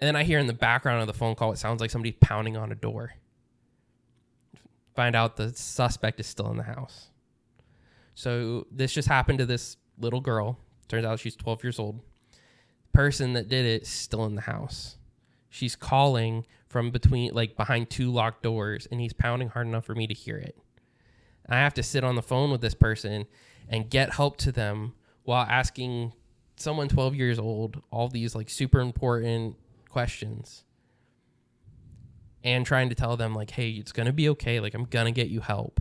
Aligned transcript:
And 0.00 0.06
then 0.06 0.16
I 0.16 0.24
hear 0.24 0.38
in 0.38 0.46
the 0.46 0.52
background 0.52 1.00
of 1.00 1.06
the 1.06 1.14
phone 1.14 1.34
call, 1.34 1.52
it 1.52 1.58
sounds 1.58 1.80
like 1.80 1.90
somebody 1.90 2.12
pounding 2.12 2.56
on 2.56 2.70
a 2.70 2.74
door. 2.74 3.14
Find 4.94 5.16
out 5.16 5.36
the 5.36 5.50
suspect 5.50 6.20
is 6.20 6.26
still 6.26 6.50
in 6.50 6.56
the 6.56 6.62
house. 6.62 7.08
So 8.14 8.66
this 8.70 8.92
just 8.92 9.08
happened 9.08 9.38
to 9.38 9.46
this 9.46 9.76
little 9.98 10.20
girl. 10.20 10.58
Turns 10.88 11.04
out 11.04 11.20
she's 11.20 11.36
12 11.36 11.64
years 11.64 11.78
old. 11.78 12.00
Person 12.92 13.34
that 13.34 13.48
did 13.48 13.64
it 13.64 13.82
is 13.82 13.88
still 13.88 14.24
in 14.24 14.34
the 14.34 14.42
house. 14.42 14.96
She's 15.50 15.76
calling 15.76 16.46
from 16.68 16.90
between, 16.90 17.32
like 17.32 17.56
behind 17.56 17.90
two 17.90 18.10
locked 18.10 18.42
doors, 18.42 18.86
and 18.90 19.00
he's 19.00 19.12
pounding 19.12 19.48
hard 19.48 19.66
enough 19.66 19.84
for 19.84 19.94
me 19.94 20.06
to 20.06 20.14
hear 20.14 20.36
it. 20.36 20.56
I 21.48 21.56
have 21.56 21.74
to 21.74 21.82
sit 21.82 22.04
on 22.04 22.16
the 22.16 22.22
phone 22.22 22.50
with 22.50 22.60
this 22.60 22.74
person 22.74 23.26
and 23.68 23.88
get 23.88 24.14
help 24.14 24.36
to 24.38 24.52
them 24.52 24.94
while 25.24 25.46
asking 25.48 26.12
someone 26.56 26.88
12 26.88 27.14
years 27.14 27.38
old 27.38 27.82
all 27.90 28.08
these 28.08 28.34
like 28.34 28.48
super 28.48 28.80
important 28.80 29.56
questions 29.96 30.62
and 32.44 32.66
trying 32.66 32.90
to 32.90 32.94
tell 32.94 33.16
them 33.16 33.34
like 33.34 33.50
hey 33.50 33.70
it's 33.70 33.92
going 33.92 34.04
to 34.04 34.12
be 34.12 34.28
okay. 34.28 34.60
Like 34.60 34.74
i'm 34.74 34.84
going 34.84 35.06
to 35.06 35.10
get 35.10 35.28
you 35.28 35.40
help 35.40 35.80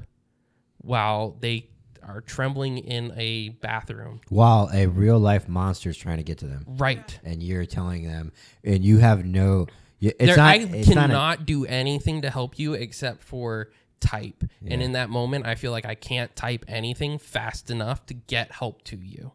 while 0.77 1.35
they 1.41 1.67
are 2.01 2.21
trembling 2.21 2.77
in 2.77 3.11
a 3.17 3.49
bathroom. 3.49 4.21
While 4.29 4.70
a 4.71 4.85
real 4.85 5.20
life 5.20 5.49
monster 5.49 5.89
is 5.89 5.97
trying 5.97 6.15
to 6.15 6.23
get 6.23 6.37
to 6.37 6.45
them, 6.45 6.63
right. 6.65 7.20
And 7.25 7.43
you're 7.43 7.65
telling 7.65 8.07
them, 8.07 8.31
and 8.63 8.85
you 8.85 8.99
have 8.99 9.25
no. 9.25 9.67
It's 9.99 10.17
there, 10.17 10.37
not. 10.37 10.47
i 10.47 10.55
it's 10.59 10.87
not 10.87 11.05
a- 11.05 11.07
cannot 11.07 11.45
do 11.45 11.65
anything 11.65 12.21
to 12.21 12.29
help 12.29 12.57
you 12.57 12.73
except 12.73 13.21
for 13.21 13.70
type. 13.99 14.45
And 14.65 14.81
in 14.81 14.93
that 14.93 15.09
moment 15.09 15.45
i 15.45 15.55
feel 15.55 15.71
like 15.71 15.85
i 15.85 15.95
can't 15.95 16.34
type 16.35 16.63
anything 16.70 17.17
fast 17.17 17.70
enough 17.70 18.05
to 18.05 18.13
get 18.13 18.51
help 18.51 18.84
to 18.85 18.97
you 18.97 19.34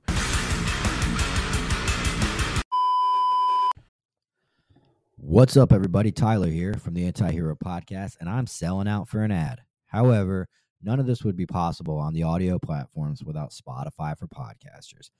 What's 5.23 5.55
up, 5.59 5.70
everybody? 5.70 6.12
Tyler 6.12 6.48
here 6.48 6.73
from 6.73 6.95
the 6.95 7.05
Anti 7.05 7.30
Hero 7.30 7.55
Podcast, 7.55 8.16
and 8.20 8.29
I'm 8.29 8.46
selling 8.46 8.88
out 8.88 9.07
for 9.07 9.23
an 9.23 9.30
ad. 9.30 9.60
However, 9.87 10.49
none 10.82 10.99
of 10.99 11.04
this 11.04 11.23
would 11.23 11.37
be 11.37 11.45
possible 11.45 11.99
on 11.99 12.15
the 12.15 12.23
audio 12.23 12.59
platforms 12.59 13.23
without 13.23 13.52
Spotify 13.52 14.16
for 14.18 14.27
Podcasters. 14.29 15.10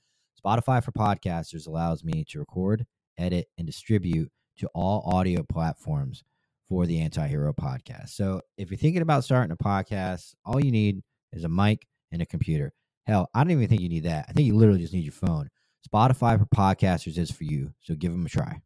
Spotify 0.43 0.83
for 0.83 0.91
Podcasters 0.91 1.67
allows 1.67 2.03
me 2.03 2.25
to 2.29 2.39
record, 2.39 2.87
edit, 3.19 3.45
and 3.59 3.67
distribute 3.67 4.31
to 4.57 4.67
all 4.73 5.07
audio 5.13 5.43
platforms 5.43 6.23
for 6.67 6.87
the 6.87 6.99
Anti 6.99 7.27
Hero 7.27 7.53
Podcast. 7.53 8.09
So 8.09 8.41
if 8.57 8.71
you're 8.71 8.79
thinking 8.79 9.03
about 9.03 9.23
starting 9.23 9.51
a 9.51 9.55
podcast, 9.55 10.33
all 10.43 10.59
you 10.59 10.71
need 10.71 11.03
is 11.31 11.43
a 11.43 11.49
mic 11.49 11.85
and 12.11 12.23
a 12.23 12.25
computer. 12.25 12.73
Hell, 13.05 13.29
I 13.35 13.43
don't 13.43 13.51
even 13.51 13.67
think 13.67 13.81
you 13.81 13.89
need 13.89 14.05
that. 14.05 14.25
I 14.27 14.33
think 14.33 14.47
you 14.47 14.55
literally 14.55 14.81
just 14.81 14.95
need 14.95 15.05
your 15.05 15.13
phone. 15.13 15.49
Spotify 15.87 16.39
for 16.39 16.47
Podcasters 16.47 17.19
is 17.19 17.29
for 17.29 17.43
you, 17.43 17.71
so 17.81 17.93
give 17.93 18.11
them 18.11 18.25
a 18.25 18.29
try. 18.29 18.61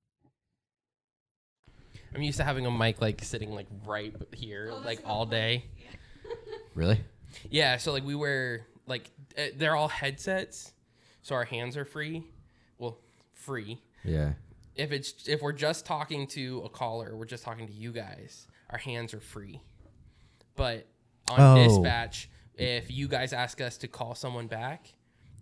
I'm 2.16 2.22
used 2.22 2.38
to 2.38 2.44
having 2.44 2.66
a 2.66 2.72
mic 2.72 3.02
like 3.02 3.24
sitting 3.24 3.52
like 3.54 3.68
right 3.86 4.14
here 4.34 4.72
like 4.84 5.00
all 5.06 5.26
day 5.26 5.66
Really? 6.74 7.00
Yeah, 7.50 7.78
so 7.78 7.94
like 7.94 8.04
we 8.04 8.16
wear 8.16 8.66
like 8.88 9.10
uh, 9.38 9.44
they're 9.56 9.76
all 9.78 9.88
headsets, 9.88 10.74
so 11.22 11.34
our 11.36 11.46
hands 11.46 11.78
are 11.78 11.86
free. 11.86 12.24
Well, 12.80 12.98
free. 13.34 13.82
Yeah. 14.04 14.34
If 14.76 14.92
it's 14.92 15.28
if 15.30 15.42
we're 15.42 15.54
just 15.54 15.86
talking 15.86 16.28
to 16.28 16.64
a 16.66 16.70
caller, 16.70 17.16
we're 17.16 17.26
just 17.26 17.44
talking 17.46 17.66
to 17.68 17.74
you 17.74 17.92
guys. 17.94 18.48
Our 18.72 18.78
hands 18.78 19.14
are 19.14 19.22
free. 19.22 19.62
But 20.58 20.86
on 21.30 21.40
Oh. 21.40 21.64
dispatch, 21.64 22.30
if 22.56 22.92
you 22.92 23.08
guys 23.08 23.32
ask 23.32 23.62
us 23.62 23.78
to 23.78 23.88
call 23.88 24.14
someone 24.16 24.48
back, 24.48 24.88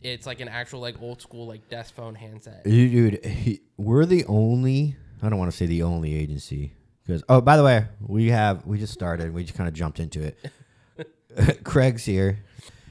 it's 0.01 0.27
like 0.27 0.39
an 0.39 0.49
actual 0.49 0.81
like 0.81 1.01
old 1.01 1.19
school 1.21 1.47
like 1.47 1.67
desk 1.69 1.95
phone 1.95 2.13
handset. 2.15 2.63
Dude, 2.63 3.25
he, 3.25 3.61
we're 3.77 4.05
the 4.05 4.23
only, 4.25 4.97
I 5.23 5.29
don't 5.29 5.39
want 5.39 5.49
to 5.49 5.57
say 5.57 5.65
the 5.65 5.83
only 5.83 6.13
agency. 6.13 6.73
Because, 7.05 7.23
oh, 7.29 7.41
by 7.41 7.57
the 7.57 7.63
way, 7.63 7.85
we 8.01 8.29
have, 8.29 8.65
we 8.65 8.77
just 8.77 8.93
started. 8.93 9.33
We 9.33 9.43
just 9.43 9.57
kind 9.57 9.67
of 9.67 9.73
jumped 9.73 9.99
into 9.99 10.21
it. 10.21 11.63
Craig's 11.63 12.05
here. 12.05 12.43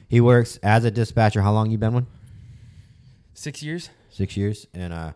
He 0.07 0.19
works 0.19 0.57
as 0.63 0.83
a 0.83 0.91
dispatcher. 0.91 1.41
How 1.41 1.53
long 1.53 1.69
you 1.71 1.77
been 1.77 1.93
one? 1.93 2.07
Six 3.33 3.63
years. 3.63 3.89
Six 4.09 4.35
years. 4.35 4.67
And 4.73 4.93
uh, 4.93 5.13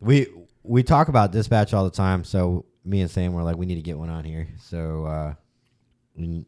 we 0.00 0.26
we 0.62 0.82
talk 0.82 1.08
about 1.08 1.32
dispatch 1.32 1.74
all 1.74 1.84
the 1.84 1.90
time. 1.90 2.24
So 2.24 2.64
me 2.84 3.00
and 3.00 3.10
Sam 3.10 3.32
were 3.32 3.42
like, 3.42 3.56
we 3.56 3.66
need 3.66 3.76
to 3.76 3.82
get 3.82 3.98
one 3.98 4.10
on 4.10 4.24
here. 4.24 4.48
So 4.60 5.04
uh, 5.04 5.34
you 6.16 6.44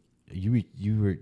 you 0.74 1.00
were, 1.00 1.18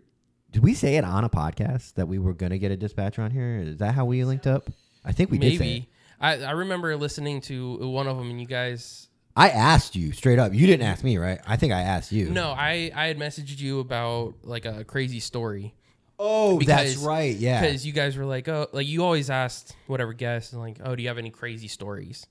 did 0.50 0.62
we 0.62 0.74
say 0.74 0.96
it 0.96 1.04
on 1.04 1.24
a 1.24 1.28
podcast 1.28 1.94
that 1.94 2.08
we 2.08 2.18
were 2.18 2.32
gonna 2.32 2.58
get 2.58 2.70
a 2.70 2.76
dispatcher 2.76 3.22
on 3.22 3.30
here? 3.30 3.58
Is 3.58 3.78
that 3.78 3.94
how 3.94 4.04
we 4.04 4.24
linked 4.24 4.46
up? 4.46 4.70
I 5.04 5.12
think 5.12 5.30
we 5.30 5.38
did. 5.38 5.50
Say 5.50 5.54
it. 5.56 5.58
Maybe. 5.60 5.88
I, 6.20 6.42
I 6.42 6.50
remember 6.52 6.96
listening 6.96 7.40
to 7.42 7.76
one 7.88 8.06
of 8.06 8.16
them, 8.16 8.30
and 8.30 8.40
you 8.40 8.46
guys 8.46 9.08
I 9.36 9.50
asked 9.50 9.94
you 9.94 10.12
straight 10.12 10.38
up. 10.38 10.52
You 10.52 10.66
didn't 10.66 10.86
ask 10.86 11.04
me, 11.04 11.16
right? 11.16 11.40
I 11.46 11.56
think 11.56 11.72
I 11.72 11.82
asked 11.82 12.10
you. 12.12 12.30
No, 12.30 12.50
I 12.50 12.90
I 12.94 13.06
had 13.06 13.18
messaged 13.18 13.58
you 13.60 13.80
about 13.80 14.34
like 14.42 14.64
a 14.64 14.84
crazy 14.84 15.20
story 15.20 15.74
Oh, 16.18 16.60
that's 16.60 16.96
right. 16.96 17.36
Yeah. 17.36 17.60
because 17.60 17.86
you 17.86 17.92
guys 17.92 18.16
were 18.16 18.24
like, 18.24 18.48
oh, 18.48 18.66
like 18.72 18.88
you 18.88 19.04
always 19.04 19.30
asked 19.30 19.76
whatever 19.86 20.12
guest 20.12 20.52
and 20.52 20.60
like, 20.60 20.78
oh, 20.82 20.96
do 20.96 21.02
you 21.02 21.08
have 21.08 21.18
any 21.18 21.30
crazy 21.30 21.68
stories? 21.68 22.26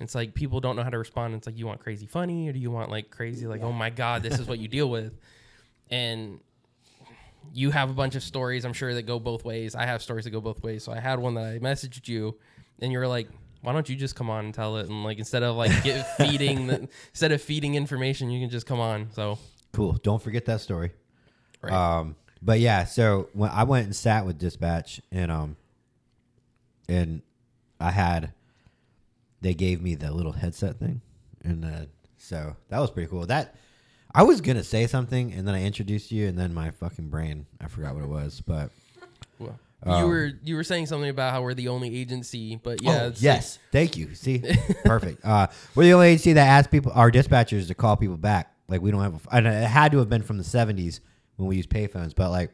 It's 0.00 0.14
like 0.14 0.34
people 0.34 0.60
don't 0.60 0.76
know 0.76 0.82
how 0.82 0.90
to 0.90 0.98
respond. 0.98 1.34
It's 1.34 1.46
like 1.46 1.56
you 1.56 1.66
want 1.66 1.80
crazy 1.80 2.06
funny 2.06 2.48
or 2.48 2.52
do 2.52 2.58
you 2.58 2.70
want 2.70 2.90
like 2.90 3.10
crazy 3.10 3.46
like, 3.46 3.62
oh 3.62 3.72
my 3.72 3.90
god, 3.90 4.22
this 4.22 4.38
is 4.38 4.46
what 4.46 4.58
you 4.58 4.68
deal 4.68 4.90
with, 4.90 5.16
and 5.90 6.40
you 7.52 7.70
have 7.70 7.90
a 7.90 7.94
bunch 7.94 8.14
of 8.14 8.22
stories. 8.22 8.64
I'm 8.64 8.72
sure 8.72 8.92
that 8.94 9.02
go 9.02 9.18
both 9.18 9.44
ways. 9.44 9.74
I 9.74 9.86
have 9.86 10.02
stories 10.02 10.24
that 10.24 10.30
go 10.30 10.40
both 10.40 10.62
ways. 10.62 10.84
So 10.84 10.92
I 10.92 11.00
had 11.00 11.18
one 11.18 11.34
that 11.34 11.44
I 11.44 11.58
messaged 11.58 12.06
you, 12.08 12.36
and 12.80 12.92
you 12.92 12.98
were 12.98 13.08
like. 13.08 13.28
Why 13.60 13.72
don't 13.72 13.88
you 13.88 13.96
just 13.96 14.14
come 14.14 14.30
on 14.30 14.44
and 14.44 14.54
tell 14.54 14.76
it? 14.76 14.88
And 14.88 15.02
like 15.02 15.18
instead 15.18 15.42
of 15.42 15.56
like 15.56 15.82
get 15.82 16.02
feeding 16.16 16.68
the, 16.68 16.88
instead 17.10 17.32
of 17.32 17.42
feeding 17.42 17.74
information, 17.74 18.30
you 18.30 18.40
can 18.40 18.50
just 18.50 18.66
come 18.66 18.78
on. 18.78 19.08
So 19.10 19.36
Cool. 19.72 19.94
Don't 20.02 20.22
forget 20.22 20.44
that 20.46 20.60
story. 20.60 20.92
Right. 21.60 21.72
Um, 21.72 22.16
but 22.40 22.60
yeah, 22.60 22.84
so 22.84 23.28
when 23.32 23.50
I 23.50 23.64
went 23.64 23.86
and 23.86 23.96
sat 23.96 24.24
with 24.24 24.38
dispatch 24.38 25.00
and 25.10 25.30
um, 25.30 25.56
and 26.88 27.22
I 27.80 27.90
had, 27.90 28.32
they 29.40 29.54
gave 29.54 29.82
me 29.82 29.94
the 29.94 30.12
little 30.12 30.32
headset 30.32 30.78
thing, 30.78 31.00
and 31.42 31.64
uh, 31.64 31.86
so 32.16 32.56
that 32.68 32.78
was 32.78 32.90
pretty 32.90 33.08
cool. 33.08 33.26
That 33.26 33.56
I 34.14 34.22
was 34.22 34.40
gonna 34.40 34.64
say 34.64 34.86
something, 34.86 35.32
and 35.32 35.46
then 35.46 35.54
I 35.54 35.64
introduced 35.64 36.12
you, 36.12 36.28
and 36.28 36.38
then 36.38 36.54
my 36.54 36.70
fucking 36.70 37.08
brain, 37.08 37.46
I 37.60 37.68
forgot 37.68 37.94
what 37.94 38.04
it 38.04 38.08
was, 38.08 38.40
but 38.40 38.70
Well, 39.38 39.58
Um, 39.84 40.00
you 40.02 40.08
were 40.08 40.30
you 40.42 40.56
were 40.56 40.64
saying 40.64 40.86
something 40.86 41.08
about 41.08 41.32
how 41.32 41.42
we're 41.42 41.54
the 41.54 41.68
only 41.68 41.96
agency, 41.96 42.56
but 42.56 42.82
yeah, 42.82 43.04
Oh, 43.04 43.12
yes. 43.16 43.58
Thank 43.70 43.96
you. 43.96 44.14
See, 44.14 44.42
perfect. 44.84 45.24
Uh, 45.24 45.46
we're 45.74 45.84
the 45.84 45.92
only 45.94 46.08
agency 46.08 46.32
that 46.32 46.46
asks 46.46 46.70
people, 46.70 46.90
our 46.94 47.10
dispatchers, 47.12 47.68
to 47.68 47.74
call 47.74 47.96
people 47.96 48.16
back. 48.16 48.52
Like 48.68 48.80
we 48.82 48.90
don't 48.90 49.02
have, 49.02 49.14
a, 49.30 49.36
and 49.36 49.46
it 49.46 49.68
had 49.68 49.92
to 49.92 49.98
have 49.98 50.08
been 50.08 50.22
from 50.22 50.36
the 50.36 50.42
'70s 50.44 51.00
when 51.36 51.48
we 51.48 51.56
used 51.56 51.70
payphones. 51.70 52.14
But 52.14 52.30
like, 52.30 52.52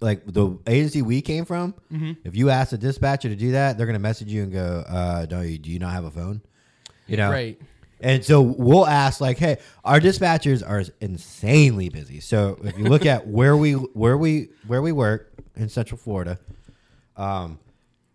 like 0.00 0.24
the 0.26 0.58
agency 0.66 1.02
we 1.02 1.20
came 1.20 1.44
from, 1.44 1.74
Mm-hmm. 1.92 2.12
if 2.24 2.34
you 2.34 2.48
ask 2.50 2.72
a 2.72 2.78
dispatcher 2.78 3.28
to 3.28 3.36
do 3.36 3.52
that, 3.52 3.76
they're 3.76 3.86
gonna 3.86 3.98
message 3.98 4.28
you 4.32 4.42
and 4.44 4.52
go, 4.52 4.84
uh, 4.88 5.26
"Do 5.26 5.42
you 5.42 5.58
do 5.58 5.70
you 5.70 5.78
not 5.78 5.92
have 5.92 6.04
a 6.04 6.10
phone?" 6.10 6.40
You 7.06 7.18
know, 7.18 7.30
right. 7.30 7.60
and 8.00 8.24
so 8.24 8.40
we'll 8.40 8.86
ask 8.86 9.20
like, 9.20 9.38
"Hey, 9.38 9.58
our 9.84 10.00
dispatchers 10.00 10.66
are 10.66 10.82
insanely 11.00 11.88
busy." 11.90 12.20
So 12.20 12.58
if 12.64 12.78
you 12.78 12.84
look 12.84 13.04
at 13.06 13.26
where 13.26 13.56
we 13.56 13.72
where 13.74 14.16
we 14.16 14.48
where 14.66 14.80
we 14.82 14.92
work 14.92 15.27
in 15.58 15.68
Central 15.68 15.98
Florida, 15.98 16.38
um, 17.16 17.58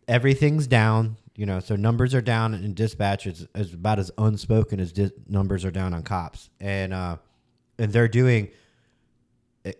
everything's 0.07 0.67
down. 0.67 1.17
You 1.35 1.45
know, 1.47 1.59
so 1.59 1.75
numbers 1.75 2.13
are 2.13 2.21
down 2.21 2.53
in 2.53 2.73
dispatch 2.73 3.25
is, 3.25 3.47
is 3.55 3.73
about 3.73 3.97
as 3.97 4.11
unspoken 4.19 4.79
as 4.79 4.93
numbers 5.27 5.65
are 5.65 5.71
down 5.71 5.93
on 5.93 6.03
cops, 6.03 6.49
and 6.59 6.93
uh, 6.93 7.17
and 7.79 7.91
they're 7.91 8.07
doing 8.07 8.49
eh, 9.65 9.71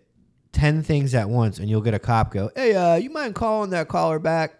ten 0.52 0.82
things 0.82 1.14
at 1.14 1.28
once, 1.28 1.58
and 1.60 1.70
you'll 1.70 1.80
get 1.80 1.94
a 1.94 2.00
cop 2.00 2.32
go, 2.32 2.50
"Hey, 2.56 2.74
uh, 2.74 2.96
you 2.96 3.10
mind 3.10 3.36
calling 3.36 3.70
that 3.70 3.86
caller 3.86 4.18
back?" 4.18 4.58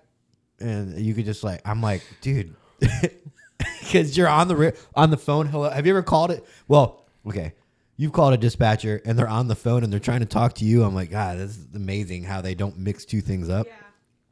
And 0.60 0.97
you 1.00 1.14
could 1.14 1.25
just 1.25 1.43
like, 1.43 1.60
I'm 1.64 1.82
like, 1.82 2.03
dude, 2.20 2.54
because 3.81 4.16
you're 4.16 4.28
on 4.28 4.47
the 4.47 4.76
on 4.94 5.10
the 5.10 5.16
phone. 5.16 5.47
Hello, 5.48 5.69
have 5.69 5.87
you 5.87 5.93
ever 5.93 6.02
called 6.02 6.31
it? 6.31 6.44
Well, 6.69 7.05
okay, 7.26 7.55
you've 7.96 8.12
called 8.12 8.35
a 8.35 8.37
dispatcher, 8.37 9.00
and 9.05 9.19
they're 9.19 9.29
on 9.29 9.49
the 9.49 9.55
phone, 9.55 9.85
and 9.85 9.93
they're 9.93 10.00
trying 10.00 10.20
to 10.20 10.26
talk 10.26 10.55
to 10.55 10.64
you. 10.64 10.85
I'm 10.85 10.94
like, 10.94 11.11
God, 11.11 11.38
this 11.38 11.56
is 11.56 11.67
amazing 11.75 12.25
how 12.25 12.41
they 12.41 12.55
don't 12.55 12.79
mix 12.79 13.05
two 13.05 13.20
things 13.20 13.49
up. 13.49 13.67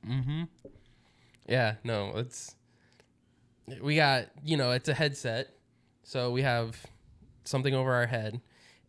Mm-hmm. 0.07 0.45
Yeah, 1.49 1.75
no, 1.85 2.13
it's 2.17 2.55
we 3.81 3.97
got 3.97 4.27
you 4.45 4.57
know 4.57 4.73
it's 4.73 4.89
a 4.89 4.95
headset, 4.95 5.49
so 6.03 6.31
we 6.31 6.43
have 6.43 6.81
something 7.45 7.75
over 7.75 7.93
our 7.93 8.07
head, 8.07 8.41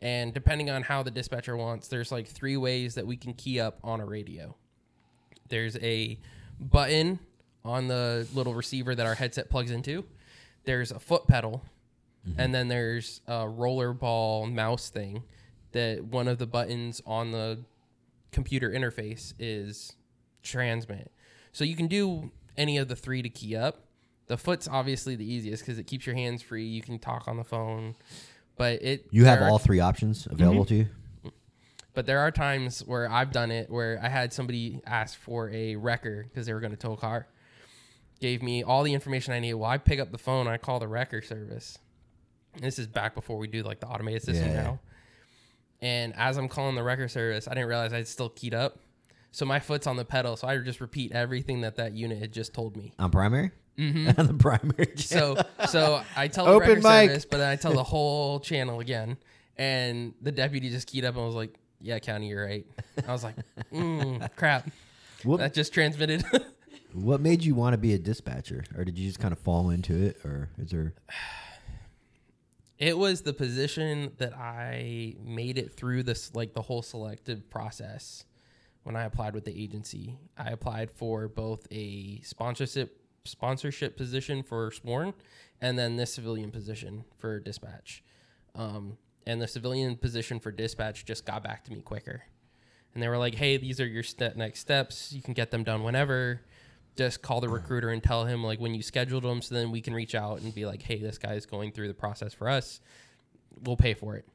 and 0.02 0.34
depending 0.34 0.70
on 0.70 0.84
how 0.84 1.04
the 1.04 1.12
dispatcher 1.12 1.56
wants, 1.58 1.88
there's 1.88 2.12
like 2.12 2.28
three 2.28 2.58
ways 2.58 2.96
that 2.96 3.06
we 3.06 3.18
can 3.18 3.34
key 3.34 3.60
up 3.60 3.80
on 3.84 4.02
a 4.02 4.06
radio. 4.06 4.56
There's 5.50 5.78
a 5.78 6.20
button 6.60 7.20
on 7.66 7.88
the 7.88 8.28
little 8.34 8.54
receiver 8.54 8.96
that 8.96 9.06
our 9.06 9.16
headset 9.16 9.50
plugs 9.50 9.72
into. 9.72 10.06
There's 10.66 10.92
a 10.92 11.00
foot 11.00 11.28
pedal, 11.28 11.64
Mm-hmm. 12.28 12.40
and 12.40 12.56
then 12.56 12.68
there's 12.70 13.20
a 13.28 13.40
rollerball 13.44 14.50
mouse 14.54 14.90
thing 14.90 15.24
that 15.74 16.06
one 16.06 16.28
of 16.30 16.38
the 16.38 16.48
buttons 16.48 17.02
on 17.06 17.32
the 17.32 17.60
computer 18.32 18.70
interface 18.70 19.34
is 19.40 19.94
transmit. 20.42 21.12
So 21.52 21.64
you 21.66 21.76
can 21.76 21.88
do 21.88 22.32
any 22.58 22.78
of 22.78 22.88
the 22.88 22.96
three 22.96 23.22
to 23.22 23.30
key 23.30 23.56
up, 23.56 23.80
The 24.28 24.38
foot's 24.38 24.70
obviously 24.70 25.16
the 25.18 25.26
easiest 25.26 25.64
because 25.64 25.78
it 25.78 25.84
keeps 25.86 26.06
your 26.06 26.16
hands 26.16 26.42
free. 26.42 26.66
You 26.66 26.82
can 26.82 26.98
talk 26.98 27.28
on 27.28 27.36
the 27.36 27.44
phone, 27.44 27.96
but 28.56 28.82
it 28.82 29.06
You 29.12 29.26
have 29.26 29.42
are- 29.42 29.50
all 29.50 29.60
three 29.60 29.82
options 29.82 30.26
available 30.26 30.64
to 30.66 30.76
you. 30.76 30.84
Mm-hmm. 30.86 31.30
But 31.94 32.06
there 32.06 32.20
are 32.20 32.32
times 32.32 32.80
where 32.86 33.12
I've 33.12 33.32
done 33.32 33.52
it 33.52 33.70
where 33.70 34.00
I 34.02 34.08
had 34.08 34.32
somebody 34.32 34.80
ask 34.86 35.20
for 35.20 35.50
a 35.50 35.76
wrecker 35.76 36.24
because 36.24 36.46
they 36.46 36.54
were 36.54 36.62
going 36.62 36.72
to 36.72 36.78
tow 36.78 36.94
a 36.94 36.98
car. 36.98 37.28
Gave 38.22 38.42
me 38.42 38.64
all 38.64 38.84
the 38.84 38.94
information 38.94 39.34
I 39.34 39.40
needed. 39.40 39.56
Well, 39.56 39.70
I 39.70 39.78
pick 39.78 40.00
up 40.00 40.12
the 40.12 40.18
phone, 40.18 40.48
I 40.48 40.58
call 40.58 40.80
the 40.80 40.88
wrecker 40.88 41.22
service. 41.22 41.78
This 42.60 42.80
is 42.80 42.88
back 42.88 43.16
before 43.16 43.38
we 43.38 43.48
do 43.48 43.64
like 43.64 43.80
the 43.80 43.88
automated 43.88 44.24
system 44.24 44.50
Yeah. 44.50 44.64
now. 44.64 44.80
And 45.82 46.14
as 46.16 46.38
I'm 46.38 46.48
calling 46.48 46.76
the 46.76 46.84
wrecker 46.84 47.08
service, 47.08 47.48
I 47.48 47.52
didn't 47.54 47.68
realize 47.68 47.92
I'd 47.94 48.08
still 48.08 48.30
keyed 48.30 48.54
up. 48.54 48.80
So 49.32 49.46
my 49.46 49.60
foot's 49.60 49.88
on 49.88 49.96
the 49.98 50.06
pedal, 50.06 50.38
so 50.38 50.48
I 50.48 50.58
just 50.60 50.80
repeat 50.80 51.12
everything 51.12 51.62
that 51.62 51.76
that 51.78 51.94
unit 51.94 52.20
had 52.20 52.32
just 52.32 52.54
told 52.54 52.78
me. 52.78 52.94
On 53.00 53.10
primary. 53.10 53.52
Mm-hmm. 53.78 54.12
On 54.20 54.28
the 54.28 54.36
primary. 54.36 54.94
So 54.98 55.36
so 55.68 56.04
I 56.16 56.28
tell 56.28 56.46
the 56.46 56.60
record 56.60 56.84
mic. 56.84 57.10
service, 57.10 57.26
but 57.26 57.38
then 57.38 57.50
I 57.50 57.56
tell 57.56 57.74
the 57.74 57.84
whole 57.84 58.40
channel 58.40 58.80
again, 58.80 59.18
and 59.58 60.14
the 60.22 60.32
deputy 60.32 60.70
just 60.70 60.86
keyed 60.88 61.04
up 61.06 61.16
and 61.16 61.26
was 61.26 61.34
like, 61.34 61.56
"Yeah, 61.82 61.98
County, 61.98 62.28
you're 62.30 62.46
right." 62.46 62.68
I 63.08 63.12
was 63.12 63.24
like, 63.24 63.34
mm, 63.74 64.30
"Crap, 64.36 64.70
What- 65.24 65.38
that 65.38 65.54
just 65.56 65.74
transmitted." 65.74 66.24
What 66.94 67.22
made 67.22 67.44
you 67.44 67.56
want 67.56 67.74
to 67.74 67.80
be 67.80 67.96
a 67.96 67.98
dispatcher, 67.98 68.66
or 68.78 68.86
did 68.86 69.00
you 69.00 69.08
just 69.08 69.18
kind 69.20 69.32
of 69.32 69.40
fall 69.40 69.72
into 69.72 70.00
it, 70.00 70.24
or 70.24 70.50
is 70.60 70.70
there? 70.70 70.94
It 72.84 72.98
was 72.98 73.22
the 73.22 73.32
position 73.32 74.12
that 74.18 74.34
I 74.34 75.16
made 75.24 75.58
it 75.58 75.72
through 75.72 76.04
this 76.04 76.36
like 76.36 76.54
the 76.54 76.64
whole 76.64 76.82
selective 76.82 77.50
process 77.50 78.26
when 78.84 78.98
I 78.98 79.06
applied 79.06 79.36
with 79.36 79.46
the 79.46 79.58
agency. 79.58 80.18
I 80.38 80.50
applied 80.50 80.92
for 80.92 81.30
both 81.30 81.66
a 81.72 82.20
sponsorship 82.24 83.00
sponsorship 83.24 83.96
position 83.96 84.44
for 84.44 84.70
sworn 84.70 85.14
and 85.62 85.80
then 85.80 85.96
this 85.96 86.14
civilian 86.14 86.52
position 86.52 87.06
for 87.18 87.40
dispatch. 87.40 88.04
Um, 88.54 88.98
and 89.26 89.42
the 89.42 89.48
civilian 89.48 89.96
position 89.96 90.42
for 90.42 90.52
dispatch 90.52 91.06
just 91.06 91.26
got 91.26 91.42
back 91.42 91.64
to 91.64 91.72
me 91.72 91.80
quicker. 91.80 92.24
And 92.94 93.02
they 93.02 93.08
were 93.08 93.18
like, 93.18 93.36
"Hey, 93.36 93.56
these 93.56 93.80
are 93.80 93.88
your 93.88 94.04
next 94.36 94.60
steps. 94.60 95.14
You 95.14 95.22
can 95.22 95.34
get 95.34 95.52
them 95.52 95.64
done 95.64 95.84
whenever. 95.84 96.42
Just 96.96 97.22
call 97.22 97.42
the 97.42 97.50
recruiter 97.50 97.90
and 97.90 98.04
tell 98.04 98.26
him 98.26 98.44
like 98.44 98.60
when 98.60 98.76
you 98.76 98.84
scheduled 98.84 99.24
them, 99.24 99.42
so 99.42 99.56
then 99.56 99.72
we 99.72 99.82
can 99.82 99.94
reach 99.94 100.14
out 100.14 100.42
and 100.42 100.54
be 100.54 100.66
like, 100.66 100.82
"Hey, 100.82 101.00
this 101.00 101.18
guy's 101.18 101.46
going 101.46 101.72
through 101.72 101.88
the 101.88 101.94
process 101.94 102.34
for 102.34 102.48
us. 102.50 102.80
We'll 103.64 103.78
pay 103.78 103.94
for 103.96 104.16
it." 104.16 104.28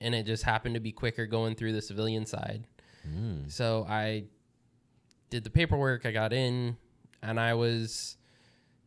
And 0.00 0.14
it 0.14 0.24
just 0.24 0.42
happened 0.44 0.74
to 0.74 0.80
be 0.80 0.92
quicker 0.92 1.26
going 1.26 1.54
through 1.54 1.72
the 1.72 1.82
civilian 1.82 2.24
side. 2.26 2.66
So 3.48 3.86
I 3.88 4.24
did 5.30 5.44
the 5.44 5.50
paperwork. 5.50 6.06
I 6.06 6.10
got 6.12 6.32
in, 6.32 6.76
and 7.22 7.38
I 7.38 7.54
was 7.54 8.16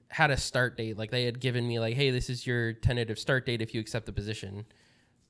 had 0.10 0.32
a 0.32 0.38
start 0.38 0.76
date. 0.76 0.98
Like 0.98 1.12
they 1.12 1.26
had 1.26 1.40
given 1.40 1.68
me 1.68 1.80
like, 1.80 1.96
"Hey, 1.96 2.10
this 2.10 2.30
is 2.30 2.48
your 2.48 2.74
tentative 2.74 3.20
start 3.20 3.46
date 3.46 3.62
if 3.62 3.74
you 3.76 3.80
accept 3.80 4.08
the 4.08 4.12
position." 4.12 4.66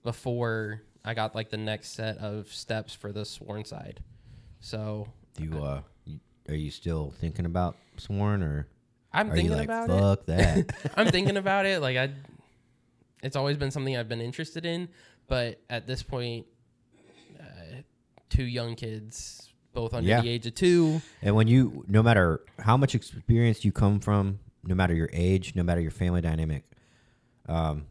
Before 0.04 0.84
I 1.04 1.14
got 1.14 1.36
like 1.36 1.50
the 1.50 1.58
next 1.58 1.90
set 1.90 2.18
of 2.20 2.48
steps 2.48 2.94
for 2.94 3.12
the 3.12 3.26
sworn 3.26 3.66
side. 3.66 4.02
So 4.62 5.08
you, 5.38 5.52
uh, 5.62 5.76
you, 5.78 5.84
are 6.50 6.56
you 6.56 6.72
still 6.72 7.12
thinking 7.20 7.46
about 7.46 7.78
sworn, 7.98 8.42
or 8.44 8.68
I'm 9.14 9.32
thinking 9.32 9.52
like 9.52 9.66
about 9.66 9.90
it. 9.90 10.00
fuck 10.00 10.26
that? 10.28 10.92
I'm 10.98 11.08
thinking 11.12 11.38
about 11.46 11.66
it. 11.66 11.82
Like 11.82 11.98
I, 11.98 12.12
it's 13.24 13.36
always 13.36 13.58
been 13.58 13.72
something 13.72 13.96
I've 13.96 14.10
been 14.10 14.22
interested 14.22 14.66
in, 14.66 14.90
but 15.28 15.60
at 15.70 15.88
this 15.88 16.04
point, 16.04 16.46
uh, 17.40 17.44
two 18.30 18.44
young 18.44 18.76
kids, 18.76 19.50
both 19.74 19.94
under 19.94 20.08
Yeah. 20.10 20.22
the 20.22 20.30
age 20.30 20.46
of 20.48 20.56
two. 20.56 21.02
and 21.22 21.36
when 21.36 21.48
you, 21.48 21.84
no 21.88 22.02
matter 22.04 22.42
how 22.60 22.78
much 22.78 22.96
experience 22.96 23.64
you 23.66 23.72
come 23.72 24.00
from, 24.00 24.40
no 24.64 24.76
matter 24.76 24.94
your 24.94 25.10
age, 25.14 25.54
no 25.56 25.64
matter 25.64 25.82
your 25.82 25.92
family 25.92 26.22
dynamic, 26.22 26.64
um, 27.48 27.86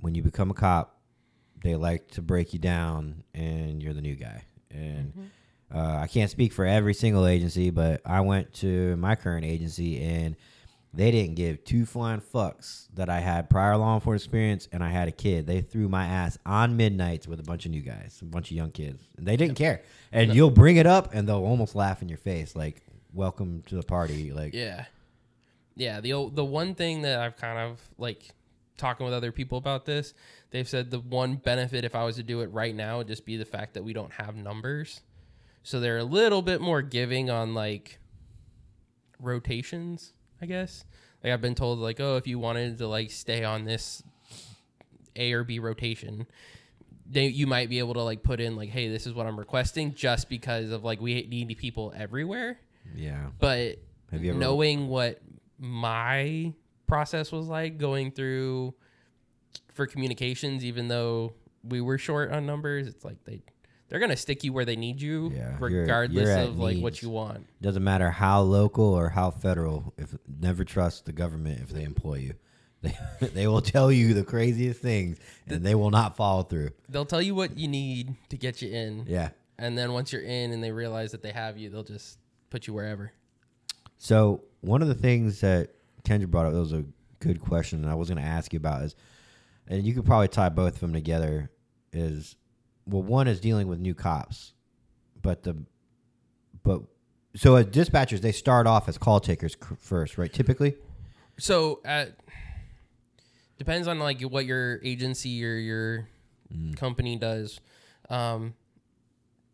when 0.00 0.14
you 0.14 0.22
become 0.22 0.50
a 0.50 0.54
cop, 0.54 0.98
they 1.62 1.76
like 1.76 2.08
to 2.12 2.22
break 2.22 2.52
you 2.52 2.58
down, 2.58 3.22
and 3.34 3.80
you're 3.82 3.94
the 3.94 4.00
new 4.02 4.16
guy. 4.16 4.42
And 4.70 5.30
uh, 5.74 5.98
I 6.02 6.06
can't 6.06 6.30
speak 6.30 6.52
for 6.52 6.66
every 6.66 6.94
single 6.94 7.26
agency, 7.26 7.70
but 7.70 8.00
I 8.04 8.20
went 8.20 8.52
to 8.54 8.96
my 8.96 9.14
current 9.14 9.44
agency 9.44 10.02
and 10.02 10.36
they 10.94 11.10
didn't 11.10 11.36
give 11.36 11.64
two 11.64 11.86
flying 11.86 12.20
fucks 12.20 12.88
that 12.94 13.08
I 13.08 13.20
had 13.20 13.48
prior 13.48 13.76
law 13.78 13.94
enforcement 13.94 14.22
experience 14.22 14.68
and 14.72 14.84
I 14.84 14.90
had 14.90 15.08
a 15.08 15.12
kid. 15.12 15.46
They 15.46 15.62
threw 15.62 15.88
my 15.88 16.04
ass 16.06 16.36
on 16.44 16.76
midnights 16.76 17.26
with 17.26 17.40
a 17.40 17.42
bunch 17.42 17.64
of 17.64 17.70
new 17.70 17.80
guys, 17.80 18.18
a 18.20 18.26
bunch 18.26 18.50
of 18.50 18.56
young 18.56 18.70
kids. 18.70 19.02
And 19.16 19.26
they 19.26 19.36
didn't 19.36 19.54
care. 19.54 19.82
And 20.12 20.34
you'll 20.34 20.50
bring 20.50 20.76
it 20.76 20.86
up 20.86 21.14
and 21.14 21.26
they'll 21.26 21.36
almost 21.36 21.74
laugh 21.74 22.02
in 22.02 22.08
your 22.10 22.18
face, 22.18 22.54
like, 22.54 22.82
welcome 23.14 23.62
to 23.68 23.76
the 23.76 23.82
party. 23.82 24.32
Like, 24.32 24.52
Yeah, 24.52 24.84
yeah. 25.76 26.00
The 26.00 26.30
the 26.32 26.44
one 26.44 26.74
thing 26.74 27.02
that 27.02 27.18
I've 27.18 27.36
kind 27.36 27.58
of 27.58 27.80
like 27.96 28.28
talking 28.76 29.04
with 29.04 29.14
other 29.14 29.32
people 29.32 29.56
about 29.56 29.86
this, 29.86 30.12
they've 30.50 30.68
said 30.68 30.90
the 30.90 31.00
one 31.00 31.36
benefit 31.36 31.84
if 31.84 31.94
I 31.94 32.04
was 32.04 32.16
to 32.16 32.22
do 32.22 32.40
it 32.40 32.52
right 32.52 32.74
now 32.74 32.98
would 32.98 33.08
just 33.08 33.24
be 33.24 33.36
the 33.36 33.44
fact 33.44 33.74
that 33.74 33.84
we 33.84 33.92
don't 33.92 34.12
have 34.12 34.36
numbers, 34.36 35.00
so 35.62 35.80
they're 35.80 35.98
a 35.98 36.04
little 36.04 36.42
bit 36.42 36.60
more 36.60 36.82
giving 36.82 37.30
on 37.30 37.54
like 37.54 37.98
rotations, 39.20 40.12
I 40.40 40.46
guess. 40.46 40.84
Like 41.22 41.32
I've 41.32 41.40
been 41.40 41.54
told, 41.54 41.78
like, 41.78 42.00
oh, 42.00 42.16
if 42.16 42.26
you 42.26 42.38
wanted 42.38 42.78
to 42.78 42.88
like 42.88 43.10
stay 43.10 43.44
on 43.44 43.64
this 43.64 44.02
A 45.16 45.32
or 45.32 45.44
B 45.44 45.58
rotation, 45.58 46.26
they, 47.08 47.26
you 47.26 47.46
might 47.46 47.68
be 47.68 47.78
able 47.78 47.94
to 47.94 48.02
like 48.02 48.22
put 48.22 48.40
in 48.40 48.56
like, 48.56 48.70
hey, 48.70 48.88
this 48.88 49.06
is 49.06 49.14
what 49.14 49.26
I'm 49.26 49.38
requesting, 49.38 49.94
just 49.94 50.28
because 50.28 50.70
of 50.70 50.82
like 50.84 51.00
we 51.00 51.26
need 51.28 51.56
people 51.58 51.92
everywhere. 51.96 52.58
yeah. 52.96 53.26
But 53.38 53.78
Have 54.10 54.24
you 54.24 54.30
ever- 54.30 54.38
knowing 54.40 54.88
what 54.88 55.20
my 55.58 56.52
process 56.88 57.30
was 57.30 57.46
like 57.46 57.78
going 57.78 58.10
through 58.10 58.74
for 59.72 59.86
communications, 59.86 60.64
even 60.64 60.88
though 60.88 61.34
we 61.62 61.80
were 61.80 61.98
short 61.98 62.32
on 62.32 62.44
numbers, 62.46 62.88
it's 62.88 63.04
like 63.04 63.22
they 63.24 63.42
they're 63.92 64.00
gonna 64.00 64.16
stick 64.16 64.42
you 64.42 64.52
where 64.54 64.64
they 64.64 64.74
need 64.74 65.00
you, 65.02 65.30
Yeah, 65.36 65.56
you're- 65.60 65.80
regardless 65.82 66.26
you're 66.26 66.38
of 66.38 66.58
like 66.58 66.78
what 66.78 67.02
you 67.02 67.10
want. 67.10 67.46
Doesn't 67.60 67.84
matter 67.84 68.10
how 68.10 68.40
local 68.40 68.84
or 68.86 69.10
how 69.10 69.30
federal. 69.30 69.92
If 69.98 70.16
never 70.40 70.64
trust 70.64 71.04
the 71.04 71.12
government 71.12 71.60
if 71.60 71.68
they 71.68 71.84
employ 71.84 72.14
you, 72.14 72.34
they 72.82 72.96
they 73.20 73.46
will 73.46 73.60
tell 73.60 73.92
you 73.92 74.14
the 74.14 74.24
craziest 74.24 74.80
things 74.80 75.18
and 75.46 75.62
they 75.62 75.74
will 75.74 75.90
not 75.90 76.16
follow 76.16 76.42
through. 76.42 76.70
They'll 76.88 77.04
tell 77.04 77.20
you 77.22 77.34
what 77.34 77.58
you 77.58 77.68
need 77.68 78.14
to 78.30 78.36
get 78.38 78.62
you 78.62 78.70
in, 78.72 79.04
Yeah. 79.06 79.28
and 79.58 79.76
then 79.76 79.92
once 79.92 80.10
you're 80.12 80.22
in 80.22 80.52
and 80.52 80.64
they 80.64 80.72
realize 80.72 81.12
that 81.12 81.22
they 81.22 81.32
have 81.32 81.58
you, 81.58 81.68
they'll 81.68 81.84
just 81.84 82.18
put 82.50 82.66
you 82.66 82.72
wherever. 82.72 83.12
So 83.98 84.42
one 84.62 84.82
of 84.82 84.88
the 84.88 84.94
things 84.94 85.40
that 85.42 85.70
Kendra 86.04 86.26
brought 86.28 86.46
up 86.46 86.52
that 86.54 86.58
was 86.58 86.72
a 86.72 86.84
good 87.20 87.40
question, 87.40 87.82
and 87.82 87.90
I 87.90 87.94
was 87.94 88.08
going 88.08 88.18
to 88.20 88.28
ask 88.28 88.52
you 88.52 88.56
about 88.56 88.82
is, 88.82 88.96
and 89.68 89.84
you 89.84 89.94
could 89.94 90.04
probably 90.04 90.26
tie 90.28 90.48
both 90.48 90.74
of 90.74 90.80
them 90.80 90.92
together. 90.92 91.50
Is 91.92 92.34
well, 92.86 93.02
one 93.02 93.28
is 93.28 93.40
dealing 93.40 93.68
with 93.68 93.78
new 93.80 93.94
cops, 93.94 94.52
but 95.20 95.42
the 95.42 95.56
but 96.62 96.82
so 97.34 97.56
as 97.56 97.66
dispatchers 97.66 98.20
they 98.20 98.32
start 98.32 98.66
off 98.66 98.88
as 98.88 98.98
call 98.98 99.20
takers 99.20 99.56
first, 99.78 100.18
right? 100.18 100.32
Typically, 100.32 100.74
So 101.38 101.80
uh 101.84 102.06
depends 103.58 103.86
on 103.88 103.98
like 103.98 104.20
what 104.22 104.44
your 104.44 104.80
agency 104.82 105.44
or 105.44 105.54
your 105.54 106.08
company 106.76 107.16
does. 107.16 107.60
Um, 108.10 108.54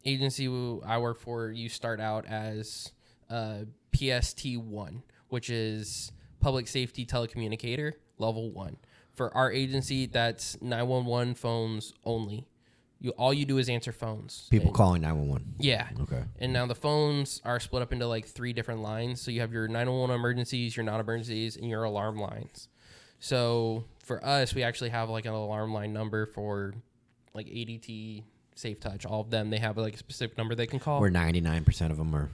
agency 0.04 0.46
I 0.84 0.98
work 0.98 1.20
for, 1.20 1.50
you 1.50 1.68
start 1.68 2.00
out 2.00 2.26
as 2.26 2.92
uh, 3.30 3.60
PST 3.94 4.56
one, 4.56 5.02
which 5.28 5.50
is 5.50 6.12
public 6.40 6.66
safety 6.68 7.04
telecommunicator 7.04 7.92
level 8.18 8.50
one. 8.52 8.76
For 9.14 9.34
our 9.36 9.50
agency, 9.50 10.06
that's 10.06 10.60
nine 10.62 10.86
one 10.86 11.04
one 11.04 11.34
phones 11.34 11.92
only. 12.04 12.46
You 13.00 13.10
all 13.12 13.32
you 13.32 13.44
do 13.44 13.58
is 13.58 13.68
answer 13.68 13.92
phones. 13.92 14.48
people 14.50 14.68
And- 14.68 14.74
calling 14.76 15.02
nine 15.02 15.16
one 15.18 15.28
one. 15.28 15.54
Yeah. 15.58 15.88
Okay. 16.00 16.22
And 16.40 16.52
now 16.52 16.66
the 16.66 16.74
phones 16.74 17.40
are 17.44 17.60
split 17.60 17.80
up 17.82 17.92
into 17.92 18.06
like 18.08 18.26
three 18.26 18.52
different 18.52 18.80
lines. 18.82 19.20
So 19.20 19.30
you 19.30 19.40
have 19.40 19.52
your 19.52 19.68
911 19.68 20.14
emergencies, 20.16 20.76
your 20.76 20.84
non 20.84 20.98
emergencies, 20.98 21.56
and 21.56 21.68
your 21.68 21.84
alarm 21.84 22.16
lines. 22.18 22.68
So 23.20 23.84
for 24.04 24.24
us, 24.24 24.54
we 24.54 24.62
actually 24.62 24.90
have 24.90 25.08
like 25.10 25.26
an 25.26 25.32
alarm 25.32 25.72
line 25.72 25.92
number 25.92 26.26
for 26.26 26.74
like 27.34 27.46
ADT, 27.46 28.24
Safe 28.56 28.80
Touch, 28.80 29.06
all 29.06 29.20
of 29.20 29.30
them. 29.30 29.50
They 29.50 29.58
have 29.58 29.76
like 29.76 29.94
a 29.94 29.98
specific 29.98 30.36
number 30.36 30.54
they 30.56 30.66
can 30.66 30.80
call. 30.80 31.00
Where 31.00 31.10
ninety 31.10 31.40
nine 31.40 31.64
percent 31.64 31.92
of 31.92 31.98
them 31.98 32.14
are 32.14 32.30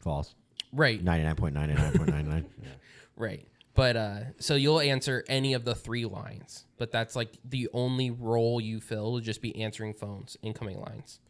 false. 0.00 0.34
right. 0.72 1.02
Ninety 1.02 1.24
nine 1.24 1.36
point 1.36 1.54
ninety 1.54 1.74
nine 1.74 1.92
point 1.92 2.10
nine 2.10 2.28
nine. 2.28 2.44
Right. 3.16 3.48
But 3.74 3.96
uh, 3.96 4.18
so 4.38 4.54
you'll 4.56 4.80
answer 4.80 5.24
any 5.28 5.54
of 5.54 5.64
the 5.64 5.74
three 5.74 6.04
lines, 6.04 6.64
but 6.78 6.90
that's 6.90 7.14
like 7.14 7.36
the 7.44 7.68
only 7.72 8.10
role 8.10 8.60
you 8.60 8.80
fill 8.80 9.12
will 9.12 9.20
just 9.20 9.40
be 9.40 9.54
answering 9.62 9.94
phones, 9.94 10.36
incoming 10.42 10.80
lines. 10.80 11.20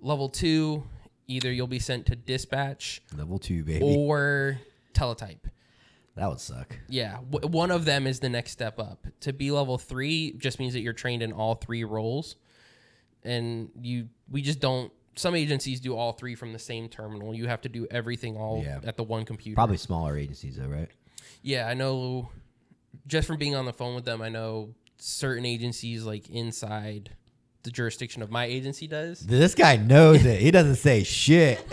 Level 0.00 0.28
two, 0.30 0.84
either 1.26 1.52
you'll 1.52 1.66
be 1.66 1.78
sent 1.78 2.06
to 2.06 2.16
dispatch 2.16 3.02
Level 3.16 3.38
two, 3.38 3.64
baby. 3.64 3.84
or 3.84 4.58
teletype. 4.94 5.46
that 6.16 6.28
would 6.28 6.40
suck. 6.40 6.74
Yeah, 6.88 7.18
w- 7.30 7.46
one 7.48 7.70
of 7.70 7.84
them 7.84 8.06
is 8.06 8.18
the 8.20 8.30
next 8.30 8.52
step 8.52 8.78
up. 8.78 9.06
To 9.20 9.32
be 9.34 9.50
level 9.50 9.76
three 9.76 10.32
just 10.38 10.58
means 10.58 10.72
that 10.72 10.80
you're 10.80 10.92
trained 10.94 11.22
in 11.22 11.32
all 11.32 11.54
three 11.56 11.84
roles, 11.84 12.36
and 13.24 13.68
you 13.82 14.08
we 14.30 14.40
just 14.42 14.60
don't. 14.60 14.90
Some 15.16 15.34
agencies 15.34 15.80
do 15.80 15.96
all 15.96 16.12
three 16.12 16.34
from 16.36 16.52
the 16.52 16.58
same 16.60 16.88
terminal. 16.88 17.34
You 17.34 17.48
have 17.48 17.60
to 17.62 17.68
do 17.68 17.86
everything 17.90 18.36
all 18.36 18.62
Yeah. 18.64 18.78
at 18.84 18.96
the 18.96 19.02
one 19.02 19.24
computer. 19.24 19.56
Probably 19.56 19.76
smaller 19.76 20.16
agencies 20.16 20.56
though, 20.56 20.68
right? 20.68 20.88
Yeah, 21.42 21.66
I 21.68 21.74
know. 21.74 22.30
Just 23.06 23.26
from 23.26 23.36
being 23.38 23.54
on 23.54 23.64
the 23.64 23.72
phone 23.72 23.94
with 23.94 24.04
them, 24.04 24.20
I 24.22 24.28
know 24.28 24.74
certain 24.98 25.44
agencies 25.46 26.04
like 26.04 26.28
inside 26.28 27.10
the 27.62 27.70
jurisdiction 27.70 28.22
of 28.22 28.30
my 28.30 28.44
agency 28.44 28.86
does. 28.86 29.20
This 29.20 29.54
guy 29.54 29.76
knows 29.76 30.24
it. 30.24 30.40
He 30.40 30.50
doesn't 30.50 30.76
say 30.76 31.02
shit. 31.04 31.58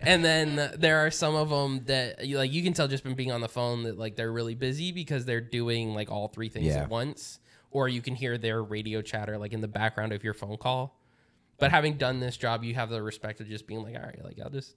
and 0.00 0.24
then 0.24 0.72
there 0.78 0.98
are 0.98 1.10
some 1.10 1.34
of 1.34 1.50
them 1.50 1.84
that 1.86 2.26
like 2.28 2.52
you 2.52 2.62
can 2.62 2.72
tell 2.72 2.88
just 2.88 3.02
from 3.02 3.14
being 3.14 3.32
on 3.32 3.40
the 3.40 3.48
phone 3.48 3.82
that 3.84 3.98
like 3.98 4.16
they're 4.16 4.32
really 4.32 4.54
busy 4.54 4.92
because 4.92 5.24
they're 5.24 5.40
doing 5.40 5.94
like 5.94 6.10
all 6.10 6.28
three 6.28 6.48
things 6.48 6.66
Yeah. 6.66 6.82
at 6.82 6.88
once 6.90 7.38
or 7.70 7.88
you 7.88 8.00
can 8.00 8.14
hear 8.14 8.38
their 8.38 8.62
radio 8.62 9.02
chatter 9.02 9.36
like 9.38 9.52
in 9.52 9.60
the 9.60 9.68
background 9.68 10.12
of 10.12 10.24
your 10.24 10.34
phone 10.34 10.56
call 10.56 10.98
but 11.58 11.70
having 11.70 11.96
done 11.98 12.20
this 12.20 12.36
job 12.36 12.64
you 12.64 12.74
have 12.74 12.88
the 12.90 13.02
respect 13.02 13.40
of 13.40 13.48
just 13.48 13.66
being 13.66 13.82
like 13.82 13.94
all 13.96 14.02
right 14.02 14.24
like 14.24 14.38
i'll 14.42 14.50
just 14.50 14.74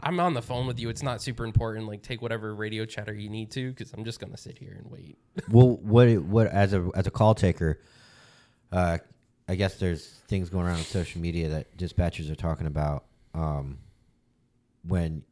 i'm 0.00 0.20
on 0.20 0.34
the 0.34 0.42
phone 0.42 0.66
with 0.66 0.78
you 0.78 0.88
it's 0.88 1.02
not 1.02 1.22
super 1.22 1.44
important 1.44 1.86
like 1.86 2.02
take 2.02 2.20
whatever 2.22 2.54
radio 2.54 2.84
chatter 2.84 3.14
you 3.14 3.28
need 3.28 3.50
to 3.50 3.70
because 3.70 3.92
i'm 3.92 4.04
just 4.04 4.20
gonna 4.20 4.36
sit 4.36 4.58
here 4.58 4.76
and 4.78 4.90
wait 4.90 5.16
well, 5.50 5.76
what 5.82 6.08
what 6.22 6.46
as 6.48 6.72
a 6.72 6.88
as 6.94 7.06
a 7.06 7.10
call 7.10 7.34
taker, 7.34 7.80
uh, 8.72 8.98
I 9.48 9.54
guess 9.54 9.76
there's 9.76 10.06
things 10.28 10.48
going 10.48 10.66
around 10.66 10.76
on 10.76 10.84
social 10.84 11.20
media 11.20 11.48
that 11.50 11.76
dispatchers 11.76 12.30
are 12.30 12.36
talking 12.36 12.66
about. 12.66 13.04
Um, 13.34 13.78
when 14.86 15.24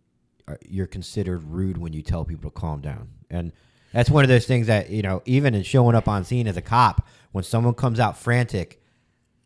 uh, 0.46 0.56
you're 0.68 0.86
considered 0.86 1.42
rude 1.44 1.78
when 1.78 1.92
you 1.92 2.02
tell 2.02 2.24
people 2.24 2.50
to 2.50 2.54
calm 2.54 2.80
down, 2.80 3.08
and 3.30 3.52
that's 3.92 4.10
one 4.10 4.24
of 4.24 4.28
those 4.28 4.46
things 4.46 4.66
that 4.66 4.90
you 4.90 5.02
know, 5.02 5.22
even 5.24 5.54
in 5.54 5.62
showing 5.62 5.96
up 5.96 6.08
on 6.08 6.24
scene 6.24 6.46
as 6.46 6.56
a 6.56 6.62
cop, 6.62 7.06
when 7.32 7.44
someone 7.44 7.74
comes 7.74 7.98
out 8.00 8.18
frantic. 8.18 8.80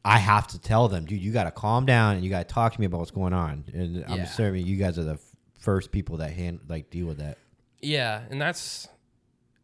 I 0.04 0.18
have 0.18 0.46
to 0.48 0.58
tell 0.58 0.88
them, 0.88 1.04
dude, 1.04 1.20
you 1.20 1.32
got 1.32 1.44
to 1.44 1.50
calm 1.50 1.84
down 1.84 2.14
and 2.16 2.24
you 2.24 2.30
got 2.30 2.46
to 2.48 2.54
talk 2.54 2.72
to 2.72 2.80
me 2.80 2.86
about 2.86 2.98
what's 2.98 3.10
going 3.10 3.32
on. 3.32 3.64
And 3.72 4.04
I'm 4.06 4.18
Yeah. 4.18 4.24
assuming 4.24 4.66
you 4.66 4.76
guys 4.76 4.98
are 4.98 5.04
the 5.04 5.14
f- 5.14 5.20
first 5.58 5.90
people 5.92 6.16
that 6.18 6.32
hand 6.32 6.60
like 6.68 6.88
deal 6.90 7.06
with 7.06 7.18
that. 7.18 7.36
Yeah, 7.80 8.22
and 8.30 8.40
that's 8.40 8.88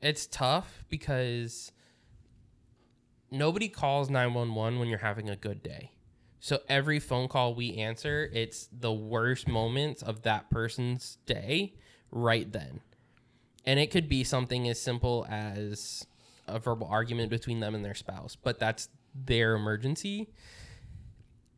it's 0.03 0.27
tough 0.27 0.85
because 0.91 1.73
nobody 3.31 3.69
calls 3.69 4.11
911 4.11 4.79
when 4.79 4.89
you're 4.89 4.99
having 4.99 5.29
a 5.31 5.37
good 5.37 5.63
day. 5.63 5.91
So 6.41 6.61
every 6.69 7.01
phone 7.01 7.29
call 7.29 7.55
we 7.55 7.77
answer, 7.77 8.29
it's 8.33 8.69
the 8.71 8.93
worst 8.93 9.49
moments 9.49 10.03
of 10.03 10.23
that 10.23 10.51
person's 10.51 11.17
day 11.25 11.75
right 12.11 12.51
then. 12.53 12.81
And 13.65 13.81
it 13.81 13.91
could 13.91 14.11
be 14.11 14.25
something 14.25 14.69
as 14.69 14.79
simple 14.79 15.27
as 15.31 16.07
a 16.47 16.59
verbal 16.59 16.87
argument 16.87 17.31
between 17.31 17.61
them 17.61 17.75
and 17.75 17.83
their 17.83 17.95
spouse, 17.95 18.37
but 18.37 18.59
that's 18.59 18.91
their 19.15 19.55
emergency. 19.55 20.31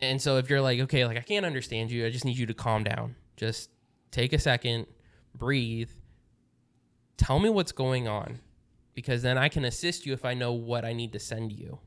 And 0.01 0.21
so 0.21 0.37
if 0.37 0.51
you're 0.51 0.61
like, 0.61 0.81
okay, 0.81 1.07
like 1.07 1.17
I 1.17 1.23
can't 1.23 1.47
understand 1.47 1.91
you, 1.91 2.07
I 2.07 2.11
just 2.11 2.25
need 2.25 2.37
you 2.37 2.47
to 2.47 2.55
calm 2.55 2.85
down. 2.85 3.17
Just 3.37 3.71
take 4.11 4.33
a 4.33 4.39
second, 4.39 4.87
breathe, 5.35 5.91
tell 7.17 7.39
me 7.39 7.49
what's 7.49 7.73
going 7.73 8.09
on 8.09 8.41
because 8.95 9.23
then 9.23 9.39
I 9.39 9.49
can 9.49 9.65
assist 9.65 10.07
you 10.07 10.13
if 10.13 10.25
I 10.25 10.35
know 10.35 10.53
what 10.53 10.85
I 10.85 10.93
need 10.93 11.13
to 11.13 11.19
send 11.19 11.53
you. 11.53 11.79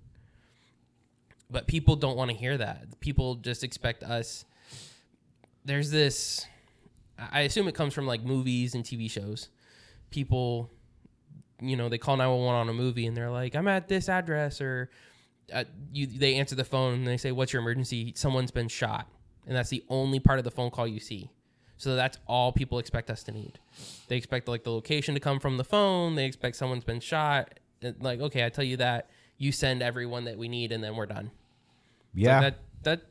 But 1.51 1.67
people 1.67 1.95
don't 1.95 2.15
want 2.15 2.29
to 2.29 2.37
hear 2.37 2.57
that. 2.57 2.99
People 2.99 3.35
just 3.35 3.63
expect 3.63 4.03
us. 4.03 4.45
There's 5.65 5.89
this, 5.89 6.45
I 7.17 7.41
assume 7.41 7.67
it 7.67 7.73
comes 7.73 7.93
from 7.93 8.05
like 8.05 8.23
movies 8.23 8.75
and 8.75 8.83
TV 8.83 9.09
shows. 9.09 9.49
People, 10.11 10.69
you 11.59 11.75
know, 11.75 11.89
they 11.89 11.97
call 11.97 12.17
911 12.17 12.61
on 12.61 12.69
a 12.69 12.73
movie 12.73 13.07
and 13.07 13.17
they're 13.17 13.31
like, 13.31 13.55
I'm 13.55 13.67
at 13.67 13.87
this 13.87 14.09
address 14.09 14.61
or 14.61 14.91
uh, 15.53 15.63
you, 15.91 16.07
they 16.07 16.35
answer 16.35 16.55
the 16.55 16.63
phone 16.63 16.93
and 16.95 17.07
they 17.07 17.17
say, 17.17 17.31
What's 17.31 17.53
your 17.53 17.61
emergency? 17.61 18.13
Someone's 18.15 18.51
been 18.51 18.67
shot. 18.67 19.07
And 19.47 19.55
that's 19.55 19.69
the 19.69 19.83
only 19.89 20.19
part 20.19 20.37
of 20.37 20.45
the 20.45 20.51
phone 20.51 20.69
call 20.69 20.87
you 20.87 20.99
see. 20.99 21.31
So 21.77 21.95
that's 21.95 22.17
all 22.27 22.51
people 22.51 22.77
expect 22.77 23.09
us 23.09 23.23
to 23.23 23.31
need. 23.31 23.57
They 24.09 24.17
expect 24.17 24.47
like 24.47 24.63
the 24.63 24.71
location 24.71 25.13
to 25.13 25.19
come 25.19 25.39
from 25.39 25.57
the 25.57 25.63
phone. 25.63 26.15
They 26.15 26.25
expect 26.25 26.57
someone's 26.57 26.83
been 26.83 26.99
shot. 26.99 27.57
And, 27.81 27.95
Like, 28.01 28.19
okay, 28.19 28.45
I 28.45 28.49
tell 28.49 28.65
you 28.65 28.77
that. 28.77 29.09
You 29.37 29.53
send 29.53 29.81
everyone 29.81 30.25
that 30.25 30.37
we 30.37 30.49
need, 30.49 30.73
and 30.73 30.83
then 30.83 30.97
we're 30.97 31.05
done. 31.05 31.31
Yeah. 32.13 32.41
like 32.41 32.55
that 32.83 32.99
that 32.99 33.01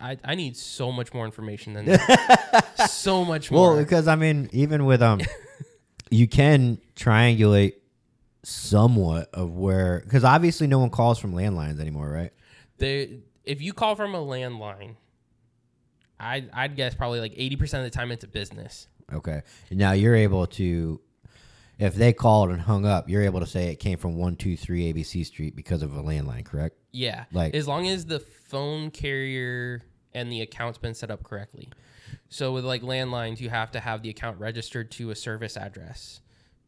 I, 0.00 0.18
I 0.24 0.34
need 0.34 0.56
so 0.56 0.90
much 0.90 1.12
more 1.12 1.26
information 1.26 1.74
than 1.74 1.84
that. 1.86 2.88
so 2.90 3.24
much 3.24 3.50
more. 3.50 3.74
Well, 3.74 3.82
because 3.82 4.08
I 4.08 4.16
mean, 4.16 4.48
even 4.52 4.86
with 4.86 5.02
um, 5.02 5.20
you 6.10 6.26
can 6.26 6.78
triangulate 6.96 7.74
somewhat 8.44 9.28
of 9.32 9.50
where 9.52 10.00
because 10.04 10.24
obviously 10.24 10.66
no 10.66 10.78
one 10.78 10.90
calls 10.90 11.18
from 11.18 11.32
landlines 11.34 11.80
anymore, 11.80 12.10
right? 12.10 12.32
they 12.78 13.20
if 13.44 13.60
you 13.60 13.72
call 13.72 13.94
from 13.94 14.14
a 14.14 14.18
landline, 14.18 14.96
I 16.18 16.46
I'd 16.52 16.76
guess 16.76 16.94
probably 16.94 17.20
like 17.20 17.34
eighty 17.36 17.56
percent 17.56 17.84
of 17.84 17.90
the 17.90 17.96
time 17.96 18.10
it's 18.10 18.24
a 18.24 18.28
business. 18.28 18.88
Okay, 19.12 19.42
now 19.70 19.92
you're 19.92 20.14
able 20.14 20.46
to, 20.46 20.98
if 21.78 21.94
they 21.94 22.12
called 22.14 22.50
and 22.50 22.60
hung 22.60 22.86
up, 22.86 23.08
you're 23.10 23.22
able 23.22 23.40
to 23.40 23.46
say 23.46 23.68
it 23.68 23.76
came 23.76 23.98
from 23.98 24.16
one 24.16 24.36
two 24.36 24.56
three 24.56 24.92
ABC 24.92 25.26
Street 25.26 25.54
because 25.54 25.82
of 25.82 25.94
a 25.96 26.02
landline, 26.02 26.44
correct? 26.44 26.76
Yeah. 26.92 27.24
Like- 27.32 27.54
as 27.54 27.68
long 27.68 27.86
as 27.88 28.06
the 28.06 28.20
phone 28.20 28.90
carrier 28.90 29.82
and 30.14 30.30
the 30.32 30.40
account's 30.40 30.78
been 30.78 30.94
set 30.94 31.10
up 31.10 31.22
correctly. 31.22 31.68
So 32.28 32.52
with 32.52 32.64
like 32.64 32.82
landlines, 32.82 33.40
you 33.40 33.50
have 33.50 33.72
to 33.72 33.80
have 33.80 34.02
the 34.02 34.10
account 34.10 34.38
registered 34.38 34.90
to 34.92 35.10
a 35.10 35.14
service 35.14 35.56
address. 35.56 36.20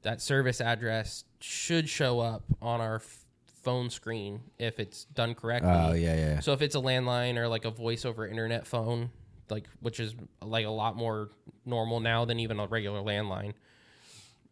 That 0.06 0.22
service 0.22 0.60
address 0.60 1.24
should 1.40 1.88
show 1.88 2.20
up 2.20 2.44
on 2.62 2.80
our 2.80 2.96
f- 2.96 3.24
phone 3.64 3.90
screen 3.90 4.38
if 4.56 4.78
it's 4.78 5.04
done 5.06 5.34
correctly. 5.34 5.68
Oh 5.68 5.94
yeah, 5.94 6.14
yeah. 6.14 6.38
So 6.38 6.52
if 6.52 6.62
it's 6.62 6.76
a 6.76 6.78
landline 6.78 7.36
or 7.36 7.48
like 7.48 7.64
a 7.64 7.72
voice 7.72 8.04
over 8.04 8.24
internet 8.24 8.68
phone, 8.68 9.10
like 9.50 9.64
which 9.80 9.98
is 9.98 10.14
like 10.40 10.64
a 10.64 10.70
lot 10.70 10.94
more 10.94 11.30
normal 11.64 11.98
now 11.98 12.24
than 12.24 12.38
even 12.38 12.60
a 12.60 12.68
regular 12.68 13.00
landline, 13.00 13.54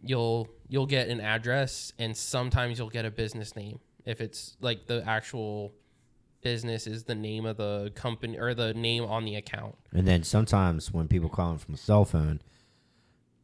you'll 0.00 0.49
you'll 0.66 0.87
get 0.87 1.06
an 1.06 1.20
address 1.20 1.92
and 2.00 2.16
sometimes 2.16 2.80
you'll 2.80 2.90
get 2.90 3.04
a 3.04 3.11
business 3.12 3.54
name 3.54 3.78
if 4.04 4.20
it's 4.20 4.56
like 4.61 4.87
the 4.87 5.04
actual 5.06 5.73
business 6.42 6.88
is 6.88 7.04
the 7.04 7.14
name 7.14 7.46
of 7.46 7.58
the 7.58 7.92
company 7.94 8.37
or 8.37 8.54
the 8.54 8.75
name 8.75 9.04
on 9.04 9.25
the 9.25 9.37
account. 9.37 9.76
And 9.92 10.08
then 10.08 10.25
sometimes 10.25 10.92
when 10.92 11.06
people 11.06 11.28
call 11.28 11.50
them 11.50 11.58
from 11.58 11.75
a 11.75 11.78
cell 11.78 12.04
phone, 12.04 12.42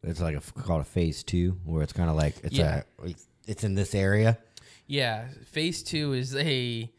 it's 0.03 0.19
like 0.21 0.35
a 0.35 0.41
called 0.61 0.81
a 0.81 0.85
phase 0.85 1.23
two, 1.23 1.57
where 1.65 1.83
it's 1.83 1.93
kind 1.93 2.09
of 2.09 2.15
like 2.15 2.35
it's 2.43 2.55
Yeah. 2.57 2.83
a 3.03 3.13
it's 3.47 3.63
in 3.63 3.75
this 3.75 3.93
area. 3.95 4.37
Yeah, 4.87 5.27
phase 5.45 5.83
2 5.83 6.13
is 6.13 6.35
a 6.35 6.91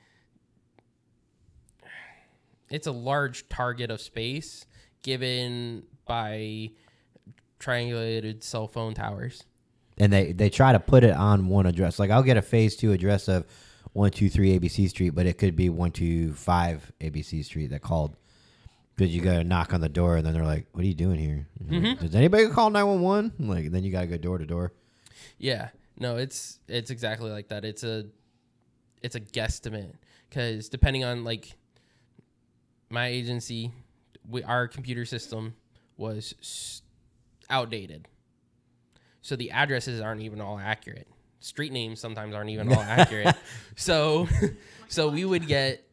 it's 2.71 2.87
a 2.87 2.93
large 2.93 3.49
target 3.49 3.91
of 3.91 4.01
space 4.01 4.65
given 5.03 5.83
by 6.07 6.71
triangulated 7.61 8.43
cell 8.43 8.67
phone 8.67 8.95
towers. 8.95 9.45
and 9.99 10.11
they 10.13 10.33
they 10.33 10.49
try 10.49 10.73
to 10.73 10.81
put 10.81 11.05
it 11.05 11.13
on 11.15 11.49
one 11.49 11.67
address. 11.67 11.99
Like 11.99 12.11
I'll 12.11 12.23
get 12.23 12.37
a 12.39 12.43
phase 12.43 12.77
two 12.77 12.93
address 12.93 13.29
of 13.29 13.45
one 13.93 14.11
two 14.11 14.31
three 14.31 14.59
ABC 14.59 14.89
Street, 14.89 15.11
but 15.11 15.27
it 15.27 15.37
could 15.37 15.55
be 15.55 15.69
one 15.69 15.91
two 15.91 16.33
five 16.33 16.91
ABC 17.01 17.45
Street 17.45 17.69
that 17.69 17.83
called 17.83 18.17
because 18.97 19.15
you 19.15 19.21
got 19.21 19.35
to 19.35 19.45
knock 19.45 19.73
on 19.73 19.81
the 19.81 19.89
door, 19.89 20.17
and 20.17 20.27
then 20.27 20.35
they're 20.35 20.45
like, 20.45 20.67
"What 20.73 20.85
are 20.85 20.87
you 20.87 20.95
doing 20.95 21.19
here? 21.19 21.49
Like, 21.61 21.83
mm-hmm. 21.83 22.05
Does 22.05 22.15
anybody 22.15 22.49
call 22.49 22.71
nine 22.71 22.87
one 22.87 23.01
one?" 23.01 23.33
Like 23.39 23.71
then 23.71 23.85
you 23.85 23.93
got 23.93 24.03
to 24.03 24.07
go 24.07 24.19
door 24.19 24.39
to 24.39 24.47
door. 24.47 24.73
Yeah, 25.39 25.69
no, 25.99 26.17
it's 26.17 26.59
it's 26.69 26.91
exactly 26.91 27.31
like 27.31 27.49
that. 27.49 27.65
It's 27.65 27.85
a 27.85 28.07
it's 29.03 29.15
a 29.15 29.21
guesstimate 29.21 29.95
because 30.29 30.69
depending 30.69 31.05
on 31.05 31.25
like 31.25 31.55
my 32.91 33.09
agency, 33.09 33.73
we 34.29 34.43
our 34.43 34.69
computer 34.69 35.05
system 35.05 35.55
was 35.97 36.35
s- 36.41 36.83
outdated, 37.51 38.09
so 39.21 39.37
the 39.37 39.51
addresses 39.51 40.01
aren't 40.01 40.23
even 40.23 40.41
all 40.41 40.59
accurate. 40.59 41.09
Street 41.41 41.73
names 41.73 41.99
sometimes 41.99 42.35
aren't 42.35 42.51
even 42.51 42.73
all 42.73 42.81
accurate. 42.81 43.35
So, 43.75 44.29
so 44.89 45.09
we 45.09 45.25
would 45.25 45.47
get 45.49 45.85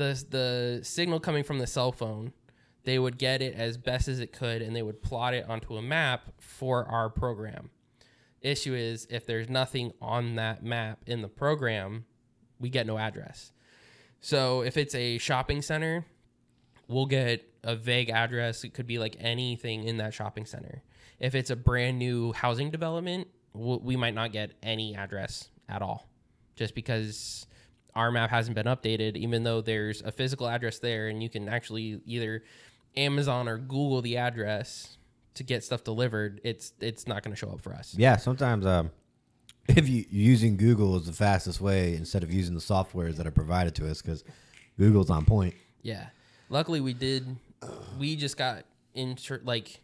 the 0.00 0.24
the 0.28 0.80
signal 0.82 1.20
coming 1.20 1.44
from 1.44 1.58
the 1.58 1.66
cell 1.66 1.92
phone. 1.92 2.32
They 2.84 2.98
would 2.98 3.18
get 3.18 3.42
it 3.42 3.54
as 3.54 3.76
best 3.76 4.08
as 4.08 4.20
it 4.20 4.32
could, 4.32 4.62
and 4.62 4.74
they 4.74 4.82
would 4.82 5.02
plot 5.02 5.34
it 5.34 5.48
onto 5.48 5.76
a 5.76 5.82
map 5.82 6.32
for 6.38 6.86
our 6.86 7.10
program 7.10 7.70
issue 8.42 8.74
is 8.74 9.06
if 9.10 9.26
there's 9.26 9.48
nothing 9.48 9.92
on 10.00 10.36
that 10.36 10.62
map 10.62 11.00
in 11.06 11.22
the 11.22 11.28
program, 11.28 12.04
we 12.58 12.68
get 12.68 12.86
no 12.86 12.98
address. 12.98 13.52
So 14.20 14.62
if 14.62 14.76
it's 14.76 14.94
a 14.94 15.18
shopping 15.18 15.62
center, 15.62 16.04
we'll 16.88 17.06
get 17.06 17.46
a 17.62 17.76
vague 17.76 18.10
address. 18.10 18.64
It 18.64 18.74
could 18.74 18.86
be 18.86 18.98
like 18.98 19.16
anything 19.18 19.84
in 19.84 19.98
that 19.98 20.14
shopping 20.14 20.46
center. 20.46 20.82
If 21.18 21.34
it's 21.34 21.50
a 21.50 21.56
brand 21.56 21.98
new 21.98 22.32
housing 22.32 22.70
development, 22.70 23.28
we 23.52 23.96
might 23.96 24.14
not 24.14 24.32
get 24.32 24.52
any 24.62 24.94
address 24.94 25.48
at 25.68 25.82
all, 25.82 26.08
just 26.54 26.74
because 26.74 27.46
our 27.94 28.10
map 28.10 28.30
hasn't 28.30 28.54
been 28.54 28.66
updated. 28.66 29.16
Even 29.16 29.42
though 29.42 29.60
there's 29.60 30.02
a 30.02 30.12
physical 30.12 30.48
address 30.48 30.78
there, 30.78 31.08
and 31.08 31.22
you 31.22 31.28
can 31.28 31.48
actually 31.48 32.00
either 32.06 32.42
Amazon 32.96 33.48
or 33.48 33.58
Google 33.58 34.02
the 34.02 34.16
address 34.16 34.96
to 35.34 35.44
get 35.44 35.64
stuff 35.64 35.84
delivered, 35.84 36.40
it's 36.44 36.72
it's 36.80 37.06
not 37.06 37.22
going 37.22 37.32
to 37.32 37.38
show 37.38 37.50
up 37.50 37.60
for 37.60 37.72
us. 37.72 37.94
Yeah, 37.96 38.16
sometimes 38.16 38.66
um, 38.66 38.90
if 39.68 39.88
you 39.88 40.04
using 40.10 40.56
Google 40.56 40.96
is 40.96 41.06
the 41.06 41.12
fastest 41.12 41.60
way 41.60 41.94
instead 41.94 42.22
of 42.22 42.32
using 42.32 42.54
the 42.54 42.60
softwares 42.60 43.16
that 43.16 43.26
are 43.26 43.32
provided 43.32 43.74
to 43.76 43.90
us 43.90 44.02
because 44.02 44.24
Google's 44.78 45.10
on 45.10 45.24
point. 45.24 45.54
Yeah. 45.82 46.06
Luckily, 46.48 46.80
we 46.80 46.94
did. 46.94 47.36
We 47.98 48.16
just 48.16 48.36
got 48.36 48.64
into 48.94 49.40
like 49.44 49.80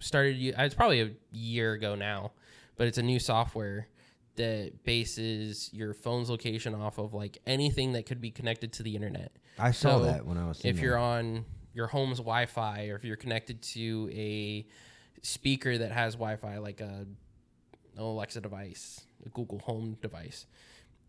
started. 0.00 0.36
It's 0.40 0.74
probably 0.74 1.02
a 1.02 1.10
year 1.32 1.72
ago 1.74 1.94
now, 1.94 2.32
but 2.76 2.86
it's 2.86 2.98
a 2.98 3.02
new 3.02 3.18
software 3.18 3.88
that 4.36 4.84
bases 4.84 5.70
your 5.72 5.94
phone's 5.94 6.30
location 6.30 6.74
off 6.74 6.98
of 6.98 7.14
like 7.14 7.38
anything 7.46 7.92
that 7.92 8.06
could 8.06 8.20
be 8.20 8.30
connected 8.30 8.72
to 8.74 8.82
the 8.82 8.94
internet. 8.94 9.32
I 9.58 9.70
saw 9.70 9.98
So, 9.98 10.04
that 10.04 10.26
when 10.26 10.38
I 10.38 10.46
was. 10.46 10.64
If 10.64 10.80
you're 10.80 10.98
on 10.98 11.44
your 11.74 11.86
home's 11.86 12.18
Wi-Fi, 12.18 12.88
or 12.88 12.96
if 12.96 13.04
you're 13.04 13.16
connected 13.16 13.62
to 13.62 14.10
a 14.12 14.66
speaker 15.22 15.78
that 15.78 15.92
has 15.92 16.14
Wi-Fi, 16.14 16.58
like 16.58 16.80
a 16.80 17.06
an 17.96 18.02
Alexa 18.02 18.42
device, 18.42 19.06
a 19.24 19.30
Google 19.30 19.58
Home 19.60 19.96
device, 20.02 20.46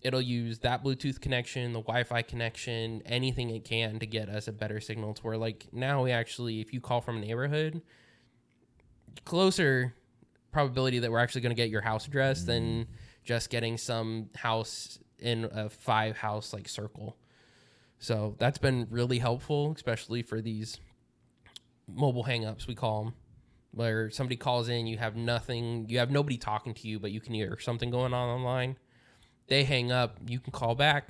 it'll 0.01 0.21
use 0.21 0.59
that 0.59 0.83
Bluetooth 0.83 1.19
connection, 1.19 1.73
the 1.73 1.81
Wi-Fi 1.81 2.21
connection, 2.21 3.01
anything 3.05 3.49
it 3.49 3.65
can 3.65 3.99
to 3.99 4.05
get 4.05 4.29
us 4.29 4.47
a 4.47 4.53
better 4.53 4.79
signal. 4.79 5.13
To 5.15 5.21
where 5.23 5.37
like 5.37 5.67
now 5.71 6.03
we 6.03 6.11
actually, 6.11 6.61
if 6.61 6.73
you 6.73 6.79
call 6.79 7.01
from 7.01 7.17
a 7.17 7.19
neighborhood, 7.19 7.81
closer 9.25 9.93
probability 10.51 10.99
that 10.99 11.11
we're 11.11 11.19
actually 11.19 11.41
going 11.41 11.55
to 11.55 11.61
get 11.61 11.69
your 11.69 11.81
house 11.81 12.07
address 12.07 12.43
than 12.43 12.85
mm. 12.85 12.87
Just 13.27 13.49
getting 13.49 13.77
some 13.77 14.29
house 14.35 14.99
in 15.19 15.43
a 15.51 15.69
five 15.69 16.15
house 16.17 16.53
like 16.53 16.69
circle. 16.69 17.17
So 17.99 18.35
that's 18.39 18.57
been 18.57 18.87
really 18.89 19.19
helpful, 19.19 19.73
especially 19.75 20.21
for 20.21 20.39
these 20.41 20.79
mobile 21.87 22.23
hangups 22.23 22.67
we 22.67 22.73
call 22.75 23.03
them, 23.03 23.13
where 23.71 24.09
somebody 24.09 24.37
calls 24.37 24.69
in, 24.69 24.87
you 24.87 24.97
have 24.97 25.15
nothing, 25.17 25.89
you 25.89 25.99
have 25.99 26.09
nobody 26.09 26.37
talking 26.37 26.73
to 26.73 26.87
you, 26.87 26.99
but 26.99 27.11
you 27.11 27.19
can 27.19 27.33
hear 27.33 27.59
something 27.59 27.91
going 27.91 28.13
on 28.13 28.29
online. 28.29 28.77
They 29.47 29.65
hang 29.65 29.91
up, 29.91 30.17
you 30.25 30.39
can 30.39 30.51
call 30.53 30.75
back, 30.75 31.09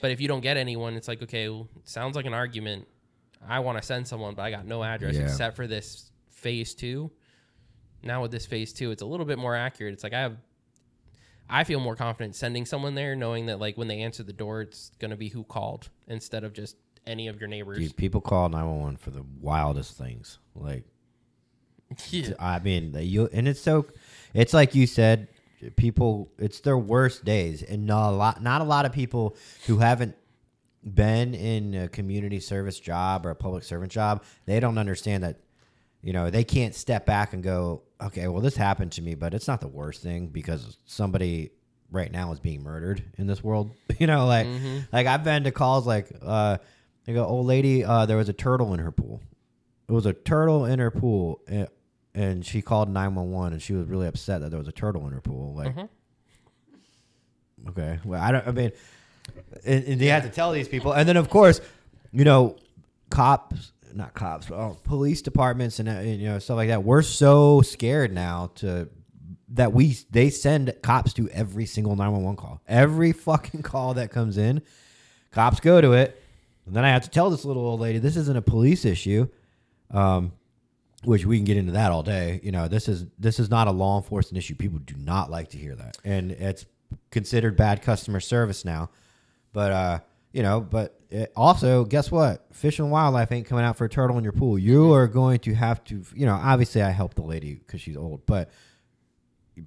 but 0.00 0.10
if 0.12 0.20
you 0.20 0.28
don't 0.28 0.42
get 0.42 0.56
anyone, 0.56 0.94
it's 0.94 1.08
like 1.08 1.22
okay, 1.22 1.48
well, 1.48 1.68
it 1.76 1.88
sounds 1.88 2.14
like 2.14 2.26
an 2.26 2.34
argument. 2.34 2.86
I 3.48 3.58
want 3.58 3.78
to 3.78 3.82
send 3.84 4.06
someone, 4.06 4.36
but 4.36 4.42
I 4.42 4.50
got 4.52 4.64
no 4.64 4.84
address 4.84 5.16
Yeah. 5.16 5.22
except 5.22 5.56
for 5.56 5.66
this 5.66 6.12
phase 6.30 6.74
two. 6.74 7.10
Now 8.04 8.22
with 8.22 8.30
this 8.30 8.46
phase 8.46 8.72
two, 8.72 8.92
it's 8.92 9.02
a 9.02 9.06
little 9.06 9.26
bit 9.26 9.38
more 9.38 9.56
accurate. 9.56 9.92
It's 9.94 10.04
like 10.04 10.12
I 10.12 10.20
have 10.20 10.36
I 11.52 11.64
feel 11.64 11.80
more 11.80 11.96
confident 11.96 12.34
sending 12.34 12.64
someone 12.64 12.94
there, 12.94 13.14
knowing 13.14 13.46
that 13.46 13.60
like 13.60 13.76
when 13.76 13.88
they 13.88 14.00
answer 14.00 14.22
the 14.22 14.32
door, 14.32 14.62
it's 14.62 14.90
gonna 14.98 15.16
be 15.16 15.28
who 15.28 15.44
called 15.44 15.90
instead 16.08 16.44
of 16.44 16.52
just 16.52 16.76
any 17.06 17.28
of 17.28 17.38
your 17.40 17.48
neighbors. 17.48 17.78
Dude, 17.78 17.96
people 17.96 18.20
call 18.20 18.48
nine 18.48 18.66
one 18.66 18.80
one 18.80 18.96
for 18.96 19.10
the 19.10 19.24
wildest 19.40 19.96
things. 19.96 20.38
Like 20.54 20.84
Yeah. 22.10 22.30
I 22.38 22.58
mean, 22.58 22.96
you 22.98 23.28
and 23.32 23.48
it's 23.48 23.60
so, 23.60 23.86
it's 24.34 24.54
like 24.54 24.74
you 24.74 24.86
said, 24.86 25.28
people. 25.76 26.30
It's 26.38 26.60
their 26.60 26.78
worst 26.78 27.24
days, 27.24 27.62
and 27.62 27.86
not 27.86 28.10
a 28.10 28.16
lot. 28.16 28.42
Not 28.42 28.60
a 28.60 28.64
lot 28.64 28.86
of 28.86 28.92
people 28.92 29.36
who 29.66 29.78
haven't 29.78 30.16
been 30.82 31.34
in 31.34 31.74
a 31.74 31.88
community 31.88 32.40
service 32.40 32.78
job 32.80 33.24
or 33.26 33.30
a 33.30 33.36
public 33.36 33.64
servant 33.64 33.92
job. 33.92 34.24
They 34.46 34.60
don't 34.60 34.78
understand 34.78 35.22
that. 35.24 35.38
You 36.02 36.12
know, 36.12 36.30
they 36.30 36.44
can't 36.44 36.74
step 36.74 37.06
back 37.06 37.32
and 37.32 37.42
go, 37.42 37.82
okay, 38.02 38.26
well, 38.28 38.40
this 38.42 38.56
happened 38.56 38.92
to 38.92 39.02
me, 39.02 39.14
but 39.14 39.34
it's 39.34 39.46
not 39.46 39.60
the 39.60 39.68
worst 39.68 40.02
thing 40.02 40.26
because 40.28 40.76
somebody 40.84 41.50
right 41.90 42.10
now 42.10 42.32
is 42.32 42.40
being 42.40 42.62
murdered 42.62 43.04
in 43.18 43.26
this 43.26 43.42
world. 43.42 43.70
You 44.00 44.06
know, 44.08 44.26
like, 44.26 44.46
like 44.92 45.06
I've 45.06 45.22
been 45.22 45.44
to 45.44 45.52
calls 45.52 45.86
like, 45.86 46.08
uh, 46.20 46.58
they 47.04 47.12
go, 47.12 47.24
old 47.24 47.46
lady, 47.46 47.84
uh, 47.84 48.04
there 48.06 48.16
was 48.16 48.28
a 48.28 48.32
turtle 48.32 48.74
in 48.74 48.80
her 48.80 48.90
pool. 48.90 49.20
It 49.88 49.92
was 49.92 50.06
a 50.06 50.12
turtle 50.12 50.64
in 50.64 50.78
her 50.80 50.90
pool, 50.90 51.40
and, 51.46 51.68
and 52.14 52.44
she 52.44 52.62
called 52.62 52.88
nine 52.88 53.14
one 53.14 53.30
one, 53.30 53.52
and 53.52 53.62
she 53.62 53.74
was 53.74 53.86
really 53.86 54.06
upset 54.08 54.40
that 54.40 54.50
there 54.50 54.58
was 54.58 54.66
a 54.66 54.72
turtle 54.72 55.06
in 55.06 55.12
her 55.12 55.20
pool. 55.20 55.54
Like, 55.54 55.76
okay, 57.68 58.00
well, 58.04 58.20
I 58.20 58.32
don't. 58.32 58.46
I 58.48 58.50
mean, 58.52 58.72
and, 59.64 59.84
and 59.84 60.00
they 60.00 60.06
have 60.06 60.24
to 60.24 60.30
tell 60.30 60.50
these 60.52 60.66
people, 60.68 60.92
and 60.92 61.08
then 61.08 61.16
of 61.16 61.28
course, 61.30 61.60
you 62.12 62.24
know, 62.24 62.56
cops, 63.10 63.72
not 63.96 64.14
cops, 64.14 64.46
but, 64.46 64.56
oh, 64.56 64.78
police 64.84 65.22
departments, 65.22 65.78
and, 65.78 65.88
uh, 65.88 65.92
and 65.92 66.20
you 66.20 66.28
know 66.28 66.38
stuff 66.38 66.56
like 66.56 66.68
that. 66.68 66.84
We're 66.84 67.02
so 67.02 67.62
scared 67.62 68.12
now 68.12 68.50
to 68.56 68.88
that 69.48 69.72
we 69.72 69.96
they 70.10 70.30
send 70.30 70.74
cops 70.82 71.12
to 71.14 71.28
every 71.30 71.66
single 71.66 71.96
nine 71.96 72.12
one 72.12 72.22
one 72.22 72.36
call, 72.36 72.60
every 72.66 73.12
fucking 73.12 73.62
call 73.62 73.94
that 73.94 74.10
comes 74.10 74.38
in. 74.38 74.62
Cops 75.30 75.60
go 75.60 75.80
to 75.80 75.92
it, 75.92 76.22
and 76.66 76.74
then 76.74 76.84
I 76.84 76.90
have 76.90 77.02
to 77.02 77.10
tell 77.10 77.30
this 77.30 77.44
little 77.44 77.64
old 77.64 77.80
lady 77.80 77.98
this 77.98 78.16
isn't 78.16 78.36
a 78.36 78.42
police 78.42 78.84
issue. 78.84 79.28
Um, 79.90 80.32
which 81.04 81.26
we 81.26 81.36
can 81.36 81.44
get 81.44 81.56
into 81.56 81.72
that 81.72 81.90
all 81.90 82.02
day. 82.02 82.40
You 82.42 82.52
know, 82.52 82.68
this 82.68 82.88
is 82.88 83.06
this 83.18 83.38
is 83.38 83.50
not 83.50 83.66
a 83.68 83.72
law 83.72 83.96
enforcement 83.96 84.38
issue. 84.38 84.54
People 84.54 84.78
do 84.78 84.94
not 84.96 85.30
like 85.30 85.48
to 85.50 85.58
hear 85.58 85.74
that, 85.74 85.96
and 86.04 86.32
it's 86.32 86.64
considered 87.10 87.56
bad 87.56 87.82
customer 87.82 88.20
service 88.20 88.64
now. 88.64 88.90
But 89.52 89.72
uh, 89.72 90.00
you 90.32 90.42
know, 90.42 90.60
but 90.60 90.98
it 91.10 91.32
also, 91.36 91.84
guess 91.84 92.10
what? 92.10 92.46
Fish 92.54 92.78
and 92.78 92.90
Wildlife 92.90 93.30
ain't 93.32 93.46
coming 93.46 93.64
out 93.64 93.76
for 93.76 93.84
a 93.84 93.88
turtle 93.88 94.16
in 94.18 94.24
your 94.24 94.32
pool. 94.32 94.58
You 94.58 94.92
are 94.94 95.06
going 95.06 95.38
to 95.40 95.54
have 95.54 95.84
to, 95.84 96.02
you 96.14 96.24
know, 96.26 96.34
obviously 96.34 96.82
I 96.82 96.90
helped 96.90 97.16
the 97.16 97.22
lady 97.22 97.54
because 97.54 97.80
she's 97.80 97.96
old, 97.96 98.24
but 98.26 98.50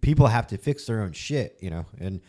people 0.02 0.28
have 0.28 0.48
to 0.48 0.58
fix 0.58 0.86
their 0.86 1.02
own 1.02 1.12
shit, 1.12 1.58
you 1.62 1.70
know, 1.70 1.86
and 2.00 2.22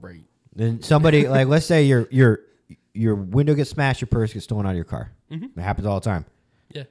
Right. 0.00 0.24
then 0.54 0.82
somebody 0.82 1.26
like 1.36 1.48
let's 1.48 1.64
say 1.66 1.84
your 1.84 2.06
your 2.10 2.40
your 2.92 3.14
window 3.14 3.54
gets 3.54 3.70
smashed, 3.70 4.00
your 4.00 4.08
purse 4.08 4.32
gets 4.32 4.44
stolen 4.44 4.66
out 4.66 4.70
of 4.70 4.76
your 4.76 4.84
car. 4.84 5.12
Mm-hmm. 5.30 5.58
It 5.58 5.62
happens 5.62 5.86
all 5.86 5.98
the 6.00 6.04
time 6.04 6.24
Yeah. 6.70 6.84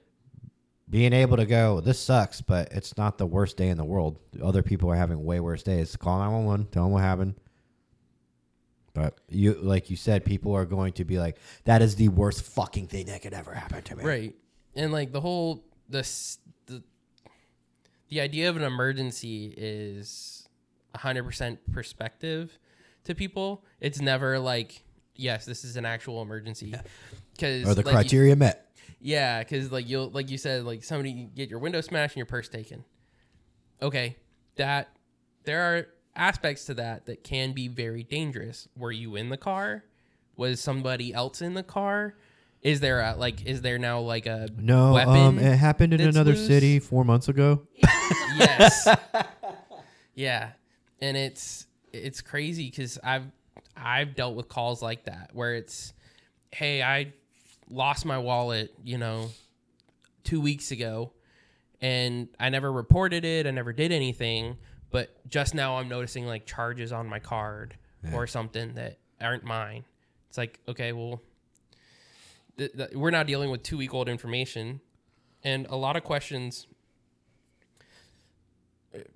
being 0.90 1.14
able 1.14 1.38
to 1.38 1.46
go, 1.46 1.80
this 1.82 2.00
sucks, 2.00 2.42
but 2.42 2.72
it's 2.72 2.98
not 2.98 3.18
the 3.20 3.26
worst 3.28 3.58
day 3.58 3.70
in 3.70 3.78
the 3.78 3.86
world. 3.86 4.18
Other 4.42 4.64
people 4.64 4.90
are 4.92 4.96
having 4.96 5.24
way 5.24 5.40
worse 5.40 5.62
days. 5.64 5.96
Call 5.96 6.18
911, 6.20 6.68
tell 6.72 6.84
them 6.84 6.92
what 6.94 7.04
happened. 7.04 7.36
But 8.96 9.20
you, 9.28 9.54
like 9.56 9.90
you 9.90 9.98
said, 9.98 10.24
people 10.24 10.54
are 10.56 10.66
going 10.66 10.94
to 10.94 11.04
be 11.04 11.20
like, 11.20 11.38
that 11.66 11.82
is 11.82 11.98
the 11.98 12.08
worst 12.08 12.44
fucking 12.44 12.88
thing 12.88 13.08
that 13.08 13.22
could 13.22 13.34
ever 13.34 13.54
happen 13.54 13.84
to 13.84 13.96
me. 13.98 14.04
Right. 14.06 14.36
And 14.74 14.94
like 14.94 15.12
the 15.12 15.20
whole 15.20 15.66
this 15.90 16.40
the 16.66 16.82
the 18.10 18.22
idea 18.22 18.50
of 18.50 18.56
an 18.56 18.64
emergency 18.64 19.54
is 19.56 20.48
100% 20.96 21.58
perspective 21.74 22.58
to 23.04 23.14
people. 23.14 23.66
It's 23.82 24.00
never 24.00 24.40
like 24.40 24.82
yes, 25.14 25.46
this 25.46 25.66
is 25.66 25.76
an 25.76 25.86
actual 25.86 26.22
emergency. 26.22 26.74
Cuz 27.38 27.68
Or 27.68 27.76
the 27.76 27.84
criteria 27.84 28.38
met. 28.38 28.72
Yeah, 29.02 29.40
because 29.40 29.74
like 29.74 29.90
you'll 29.90 30.10
like 30.10 30.32
you 30.32 30.38
said, 30.38 30.64
like 30.64 30.86
somebody 30.86 31.30
get 31.36 31.50
your 31.50 31.60
window 31.60 31.82
smashed 31.82 32.14
and 32.14 32.20
your 32.20 32.28
purse 32.28 32.48
taken. 32.48 32.86
Okay, 33.82 34.16
that 34.56 34.88
there 35.44 35.62
are 35.62 35.88
aspects 36.16 36.66
to 36.66 36.74
that 36.76 37.06
that 37.08 37.24
can 37.24 37.52
be 37.54 37.68
very 37.68 38.04
dangerous. 38.04 38.68
Were 38.78 38.92
you 38.92 39.16
in 39.16 39.30
the 39.30 39.38
car? 39.38 39.84
Was 40.38 40.60
somebody 40.60 41.14
else 41.14 41.42
in 41.42 41.54
the 41.54 41.64
car? 41.64 42.16
Is 42.62 42.80
there 42.80 43.00
a 43.02 43.16
like? 43.16 43.46
Is 43.46 43.62
there 43.62 43.78
now 43.78 44.00
like 44.00 44.26
a 44.26 44.50
No, 44.58 44.94
weapon? 44.94 45.16
um, 45.16 45.40
it 45.40 45.56
happened 45.56 45.94
in 45.94 46.02
another 46.02 46.32
loose? 46.32 46.48
city 46.48 46.80
four 46.80 47.06
months 47.06 47.28
ago. 47.30 47.68
yes. 48.38 48.88
yeah, 50.16 50.50
and 51.00 51.16
it's 51.16 51.68
it's 51.94 52.22
crazy 52.22 52.70
because 52.70 52.98
I've 53.04 53.26
I've 53.78 54.16
dealt 54.16 54.36
with 54.36 54.50
calls 54.50 54.82
like 54.82 55.06
that 55.06 55.30
where 55.34 55.54
it's, 55.56 55.94
hey, 56.52 56.82
I 56.82 57.14
lost 57.70 58.06
my 58.06 58.18
wallet, 58.18 58.74
you 58.84 58.98
know, 58.98 59.30
two 60.24 60.42
weeks 60.42 60.72
ago, 60.72 61.12
and 61.82 62.28
I 62.40 62.50
never 62.50 62.72
reported 62.72 63.26
it. 63.26 63.46
I 63.46 63.52
never 63.52 63.74
did 63.74 63.92
anything, 63.92 64.58
but 64.96 65.30
just 65.30 65.54
now 65.54 65.76
I'm 65.76 65.90
noticing 65.90 66.26
like 66.26 66.46
charges 66.46 66.94
on 66.94 67.06
my 67.10 67.20
card 67.20 67.76
or 68.14 68.28
something 68.28 68.76
that 68.76 68.98
aren't 69.20 69.44
mine. 69.44 69.84
It's 70.30 70.38
like, 70.38 70.58
okay, 70.70 70.94
well, 70.94 71.22
th- 72.58 72.72
th- 72.72 72.92
we're 72.94 73.12
now 73.12 73.24
dealing 73.24 73.50
with 73.50 73.62
two 73.62 73.78
week 73.78 73.94
old 73.94 74.08
information, 74.08 74.80
and 75.44 75.68
a 75.70 75.76
lot 75.76 75.98
of 75.98 76.06
questions 76.06 76.68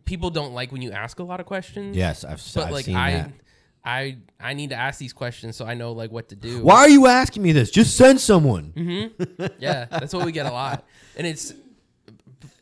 people 0.03 0.29
don't 0.29 0.53
like 0.53 0.73
when 0.73 0.81
you 0.81 0.91
ask 0.91 1.19
a 1.19 1.23
lot 1.23 1.39
of 1.39 1.45
questions. 1.45 1.95
Yes, 1.95 2.25
I've, 2.25 2.43
but 2.53 2.65
I've 2.65 2.71
like 2.73 2.85
seen 2.85 2.97
I, 2.97 3.11
that. 3.13 3.31
I, 3.85 4.17
I 4.37 4.55
need 4.55 4.71
to 4.71 4.75
ask 4.75 4.99
these 4.99 5.13
questions 5.13 5.55
so 5.55 5.65
I 5.65 5.75
know 5.75 5.93
like 5.93 6.11
what 6.11 6.27
to 6.27 6.35
do. 6.35 6.61
Why 6.61 6.79
are 6.79 6.89
you 6.89 7.07
asking 7.07 7.41
me 7.41 7.53
this? 7.53 7.71
Just 7.71 7.95
send 7.95 8.19
someone. 8.19 8.73
Mm-hmm. 8.75 9.45
Yeah, 9.59 9.85
that's 9.85 10.13
what 10.13 10.25
we 10.25 10.33
get 10.33 10.45
a 10.45 10.51
lot, 10.51 10.85
and 11.15 11.25
it's 11.25 11.53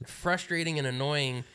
frustrating 0.05 0.77
and 0.77 0.85
annoying. 0.85 1.45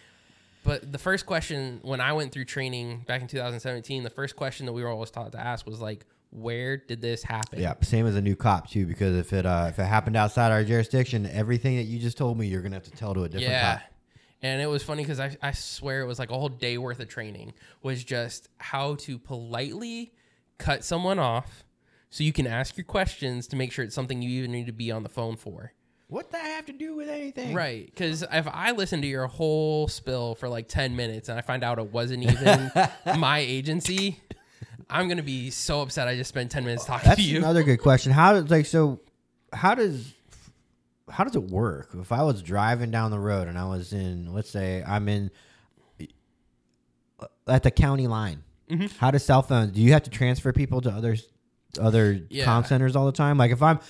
But 0.65 0.93
the 0.93 0.99
first 0.99 1.27
question 1.27 1.81
when 1.83 2.01
I 2.01 2.13
went 2.13 2.33
through 2.33 2.45
training 2.45 3.05
back 3.07 3.21
in 3.21 3.29
2017, 3.29 4.03
the 4.03 4.11
first 4.11 4.37
question 4.37 4.67
that 4.67 4.73
we 4.73 4.83
were 4.83 4.89
always 4.89 5.11
taught 5.11 5.33
to 5.33 5.41
ask 5.41 5.67
was 5.67 5.81
like, 5.81 6.07
"Where 6.31 6.77
did 6.77 7.01
this 7.01 7.23
happen?" 7.23 7.61
Yeah, 7.61 7.75
same 7.83 8.07
as 8.07 8.15
a 8.15 8.21
new 8.23 8.37
cop 8.37 8.71
too. 8.71 8.87
Because 8.87 9.17
if 9.17 9.33
it 9.33 9.45
uh, 9.45 9.67
if 9.71 9.79
it 9.79 9.85
happened 9.85 10.17
outside 10.17 10.53
our 10.53 10.63
jurisdiction, 10.63 11.27
everything 11.27 11.77
that 11.77 11.85
you 11.85 11.99
just 11.99 12.17
told 12.17 12.39
me, 12.39 12.47
you're 12.47 12.63
gonna 12.63 12.77
have 12.77 12.85
to 12.85 12.91
tell 12.93 13.15
to 13.15 13.25
a 13.25 13.29
different 13.29 13.53
Yeah. 13.53 13.75
cop. 13.75 13.83
And 14.45 14.61
it 14.61 14.67
was 14.67 14.83
funny 14.83 15.05
because 15.05 15.21
I, 15.21 15.37
I 15.41 15.53
swear 15.53 16.01
it 16.01 16.07
was 16.07 16.19
like 16.19 16.31
a 16.31 16.35
whole 16.35 16.49
day 16.49 16.77
worth 16.77 16.99
of 16.99 17.09
training 17.09 17.55
was 17.83 18.03
just 18.03 18.49
how 18.59 18.97
to 18.97 19.17
politely 19.19 20.13
cut 20.59 20.85
someone 20.85 21.21
off 21.21 21.65
so 22.11 22.25
you 22.25 22.33
can 22.33 22.49
ask 22.49 22.77
your 22.77 22.85
questions 22.85 23.47
to 23.49 23.57
make 23.57 23.71
sure 23.71 23.85
it's 23.85 23.95
something 23.95 24.21
you 24.21 24.31
even 24.41 24.51
need 24.51 24.67
to 24.67 24.73
be 24.73 24.91
on 24.91 25.05
the 25.05 25.09
phone 25.09 25.37
for. 25.37 25.73
What 26.13 26.31
that 26.33 26.45
have 26.45 26.67
to 26.67 26.73
do 26.75 26.95
with 26.95 27.09
anything? 27.09 27.55
Right. 27.55 27.87
Because 27.87 28.23
if 28.31 28.47
I 28.47 28.73
listen 28.73 29.01
to 29.01 29.07
your 29.09 29.27
whole 29.29 29.89
spill 29.89 30.35
for 30.35 30.47
like 30.47 30.69
10 30.69 30.95
minutes 30.95 31.31
and 31.31 31.39
I 31.39 31.41
find 31.41 31.65
out 31.65 31.79
it 31.79 31.91
wasn't 31.91 32.25
even 32.25 32.71
my 33.19 33.39
agency, 33.39 34.21
I'm 34.91 35.09
going 35.09 35.17
to 35.17 35.23
be 35.23 35.49
so 35.49 35.81
upset 35.81 36.09
I 36.09 36.17
just 36.17 36.29
spent 36.29 36.51
10 36.51 36.65
minutes 36.65 36.85
talking 36.85 37.09
That's 37.09 37.21
to 37.21 37.27
you. 37.27 37.35
That's 37.37 37.45
another 37.45 37.63
good 37.63 37.79
question. 37.79 38.13
How 38.13 38.35
does 38.35 38.51
like 38.51 38.67
so? 38.67 39.01
How 39.55 39.75
does 39.75 40.13
how 41.11 41.25
does 41.25 41.35
it 41.35 41.45
work? 41.45 41.91
If 41.99 42.13
I 42.13 42.23
was 42.23 42.43
driving 42.43 42.91
down 42.91 43.11
the 43.11 43.19
road 43.19 43.49
and 43.49 43.59
I 43.59 43.65
was 43.65 43.95
in, 43.95 44.35
let's 44.35 44.51
say 44.51 44.85
I'm 44.87 45.09
in 45.09 45.31
at 47.47 47.63
the 47.63 47.71
county 47.71 48.07
line, 48.07 48.43
Mm-hmm. 48.71 48.87
how 48.99 49.11
does 49.11 49.23
cell 49.25 49.43
phones? 49.43 49.73
Do 49.73 49.81
you 49.83 49.93
have 49.93 50.03
to 50.05 50.11
transfer 50.11 50.53
people 50.53 50.81
to 50.83 50.91
other 50.91 51.17
other 51.81 52.21
Yeah. 52.31 52.45
com 52.45 52.65
centers 52.65 52.97
all 52.97 53.07
the 53.07 53.13
time? 53.13 53.37
Like 53.37 53.51
if 53.51 53.63
I'm, 53.63 53.81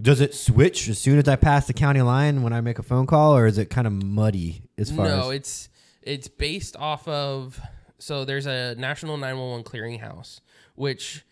does 0.00 0.20
it 0.20 0.34
switch 0.34 0.88
as 0.88 0.98
soon 0.98 1.18
as 1.18 1.28
I 1.28 1.36
pass 1.36 1.66
the 1.66 1.72
county 1.72 2.02
line 2.02 2.42
when 2.42 2.52
I 2.52 2.60
make 2.60 2.78
a 2.78 2.82
phone 2.82 3.06
call, 3.06 3.36
or 3.36 3.46
is 3.46 3.58
it 3.58 3.70
kind 3.70 3.86
of 3.86 3.92
muddy 3.92 4.62
as 4.76 4.90
far 4.90 5.06
as 5.06 5.12
no, 5.12 5.30
as? 5.30 5.36
it's 5.36 5.68
it's 6.02 6.28
based 6.28 6.76
off 6.76 7.06
of 7.08 7.60
so 7.98 8.24
there's 8.24 8.46
a 8.46 8.74
national 8.76 9.16
911 9.16 9.64
clearinghouse 9.64 10.40
which 10.76 11.24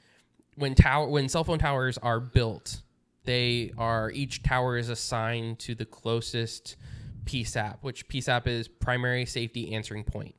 when 0.56 0.74
tower 0.74 1.06
when 1.06 1.28
cell 1.28 1.44
phone 1.44 1.58
towers 1.58 1.98
are 1.98 2.20
built, 2.20 2.82
they 3.24 3.72
are 3.78 4.10
each 4.10 4.42
tower 4.42 4.76
is 4.76 4.88
assigned 4.88 5.58
to 5.60 5.74
the 5.74 5.84
closest 5.84 6.76
PSAP, 7.24 7.78
which 7.82 8.08
PSAP 8.08 8.46
is 8.46 8.68
primary 8.68 9.26
safety 9.26 9.74
answering 9.74 10.04
point. 10.04 10.34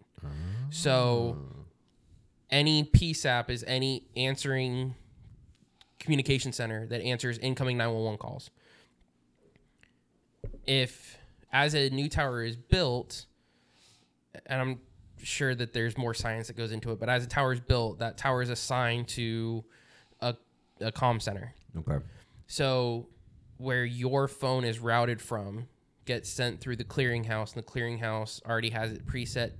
So 0.69 1.37
ah. 1.39 1.59
any 2.49 2.83
PSAP 2.83 3.49
is 3.49 3.63
any 3.65 4.03
answering 4.17 4.95
communication 5.99 6.51
center 6.51 6.85
that 6.87 7.01
answers 7.01 7.37
incoming 7.37 7.77
911 7.77 8.17
calls. 8.17 8.49
If 10.65 11.17
as 11.51 11.73
a 11.75 11.89
new 11.89 12.09
tower 12.09 12.43
is 12.43 12.55
built, 12.55 13.25
and 14.45 14.61
I'm 14.61 14.79
sure 15.21 15.55
that 15.55 15.73
there's 15.73 15.97
more 15.97 16.13
science 16.13 16.47
that 16.47 16.57
goes 16.57 16.71
into 16.71 16.91
it, 16.91 16.99
but 16.99 17.09
as 17.09 17.23
a 17.23 17.27
tower 17.27 17.53
is 17.53 17.59
built, 17.59 17.99
that 17.99 18.17
tower 18.17 18.41
is 18.41 18.49
assigned 18.49 19.07
to 19.09 19.63
a, 20.21 20.35
a 20.81 20.91
comm 20.91 21.21
center. 21.21 21.53
okay. 21.77 22.03
So 22.47 23.07
where 23.57 23.85
your 23.85 24.27
phone 24.27 24.63
is 24.63 24.79
routed 24.79 25.21
from 25.21 25.67
gets 26.05 26.29
sent 26.29 26.61
through 26.61 26.77
the 26.77 26.83
clearinghouse, 26.83 27.53
and 27.55 27.63
the 27.63 27.67
clearinghouse 27.67 28.41
already 28.45 28.69
has 28.69 28.91
it 28.91 29.05
preset, 29.05 29.51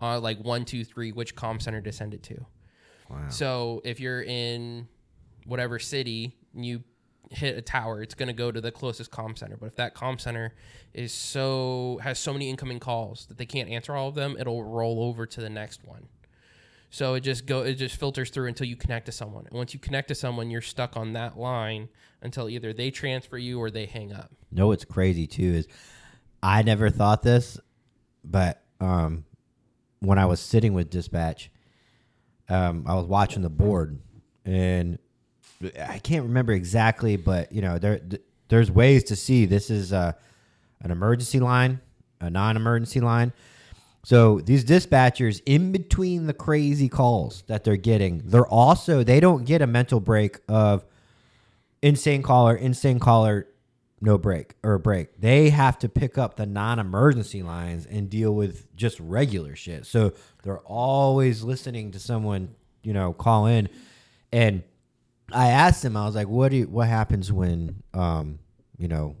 uh, 0.00 0.20
like 0.20 0.38
one, 0.40 0.64
two, 0.64 0.84
three, 0.84 1.12
which 1.12 1.34
comm 1.34 1.60
center 1.60 1.80
to 1.80 1.92
send 1.92 2.12
it 2.12 2.22
to. 2.24 2.44
Wow. 3.08 3.28
So 3.28 3.80
if 3.84 4.00
you're 4.00 4.22
in 4.22 4.88
whatever 5.46 5.78
city, 5.78 6.36
you 6.54 6.82
hit 7.30 7.56
a 7.56 7.62
tower, 7.62 8.02
it's 8.02 8.14
going 8.14 8.28
to 8.28 8.32
go 8.32 8.52
to 8.52 8.60
the 8.60 8.70
closest 8.70 9.10
comm 9.10 9.36
center. 9.36 9.56
But 9.56 9.66
if 9.66 9.76
that 9.76 9.94
comm 9.94 10.20
center 10.20 10.54
is 10.94 11.12
so 11.12 11.98
has 12.02 12.18
so 12.18 12.32
many 12.32 12.48
incoming 12.48 12.80
calls 12.80 13.26
that 13.26 13.38
they 13.38 13.46
can't 13.46 13.68
answer 13.68 13.94
all 13.94 14.08
of 14.08 14.14
them, 14.14 14.36
it'll 14.38 14.64
roll 14.64 15.02
over 15.02 15.26
to 15.26 15.40
the 15.40 15.50
next 15.50 15.84
one. 15.84 16.08
So 16.90 17.14
it 17.14 17.20
just 17.20 17.46
go 17.46 17.62
it 17.62 17.74
just 17.74 17.96
filters 17.96 18.30
through 18.30 18.46
until 18.46 18.66
you 18.66 18.76
connect 18.76 19.06
to 19.06 19.12
someone. 19.12 19.46
And 19.46 19.56
once 19.56 19.74
you 19.74 19.80
connect 19.80 20.08
to 20.08 20.14
someone, 20.14 20.50
you're 20.50 20.62
stuck 20.62 20.96
on 20.96 21.14
that 21.14 21.36
line 21.36 21.88
until 22.22 22.48
either 22.48 22.72
they 22.72 22.90
transfer 22.90 23.36
you 23.38 23.60
or 23.60 23.70
they 23.70 23.86
hang 23.86 24.12
up. 24.12 24.30
know 24.50 24.68
what's 24.68 24.84
crazy 24.84 25.26
too 25.26 25.52
is 25.54 25.68
I 26.42 26.62
never 26.62 26.90
thought 26.90 27.22
this, 27.22 27.58
but 28.24 28.62
um, 28.80 29.24
when 30.00 30.18
I 30.18 30.26
was 30.26 30.38
sitting 30.38 30.74
with 30.74 30.90
dispatch, 30.90 31.50
um, 32.48 32.84
I 32.86 32.94
was 32.94 33.06
watching 33.06 33.42
the 33.42 33.50
board, 33.50 33.98
and 34.44 34.98
I 35.62 35.98
can't 35.98 36.24
remember 36.24 36.52
exactly, 36.52 37.16
but 37.16 37.52
you 37.52 37.62
know 37.62 37.78
there 37.78 37.98
th- 37.98 38.22
there's 38.48 38.70
ways 38.70 39.04
to 39.04 39.16
see 39.16 39.46
this 39.46 39.70
is 39.70 39.92
uh, 39.92 40.12
an 40.80 40.90
emergency 40.90 41.40
line, 41.40 41.80
a 42.20 42.30
non-emergency 42.30 43.00
line. 43.00 43.32
So 44.04 44.40
these 44.40 44.64
dispatchers, 44.64 45.42
in 45.46 45.72
between 45.72 46.26
the 46.26 46.32
crazy 46.32 46.88
calls 46.88 47.42
that 47.48 47.64
they're 47.64 47.76
getting, 47.76 48.22
they're 48.24 48.46
also 48.46 49.02
they 49.02 49.18
don't 49.18 49.44
get 49.44 49.62
a 49.62 49.66
mental 49.66 49.98
break 49.98 50.38
of 50.48 50.84
insane 51.82 52.22
caller, 52.22 52.54
insane 52.54 53.00
caller, 53.00 53.48
no 54.00 54.18
break 54.18 54.54
or 54.62 54.74
a 54.74 54.78
break. 54.78 55.20
They 55.20 55.50
have 55.50 55.78
to 55.80 55.88
pick 55.88 56.18
up 56.18 56.36
the 56.36 56.46
non-emergency 56.46 57.42
lines 57.42 57.86
and 57.86 58.08
deal 58.10 58.34
with 58.34 58.74
just 58.76 59.00
regular 59.00 59.56
shit. 59.56 59.86
So 59.86 60.12
they're 60.42 60.60
always 60.60 61.42
listening 61.42 61.92
to 61.92 61.98
someone, 61.98 62.54
you 62.82 62.92
know, 62.92 63.12
call 63.12 63.46
in. 63.46 63.68
And 64.32 64.62
I 65.32 65.48
asked 65.48 65.84
him, 65.84 65.96
I 65.96 66.06
was 66.06 66.14
like, 66.14 66.28
"What 66.28 66.50
do 66.50 66.56
you, 66.58 66.64
what 66.68 66.88
happens 66.88 67.32
when, 67.32 67.82
um, 67.94 68.38
you 68.78 68.88
know, 68.88 69.16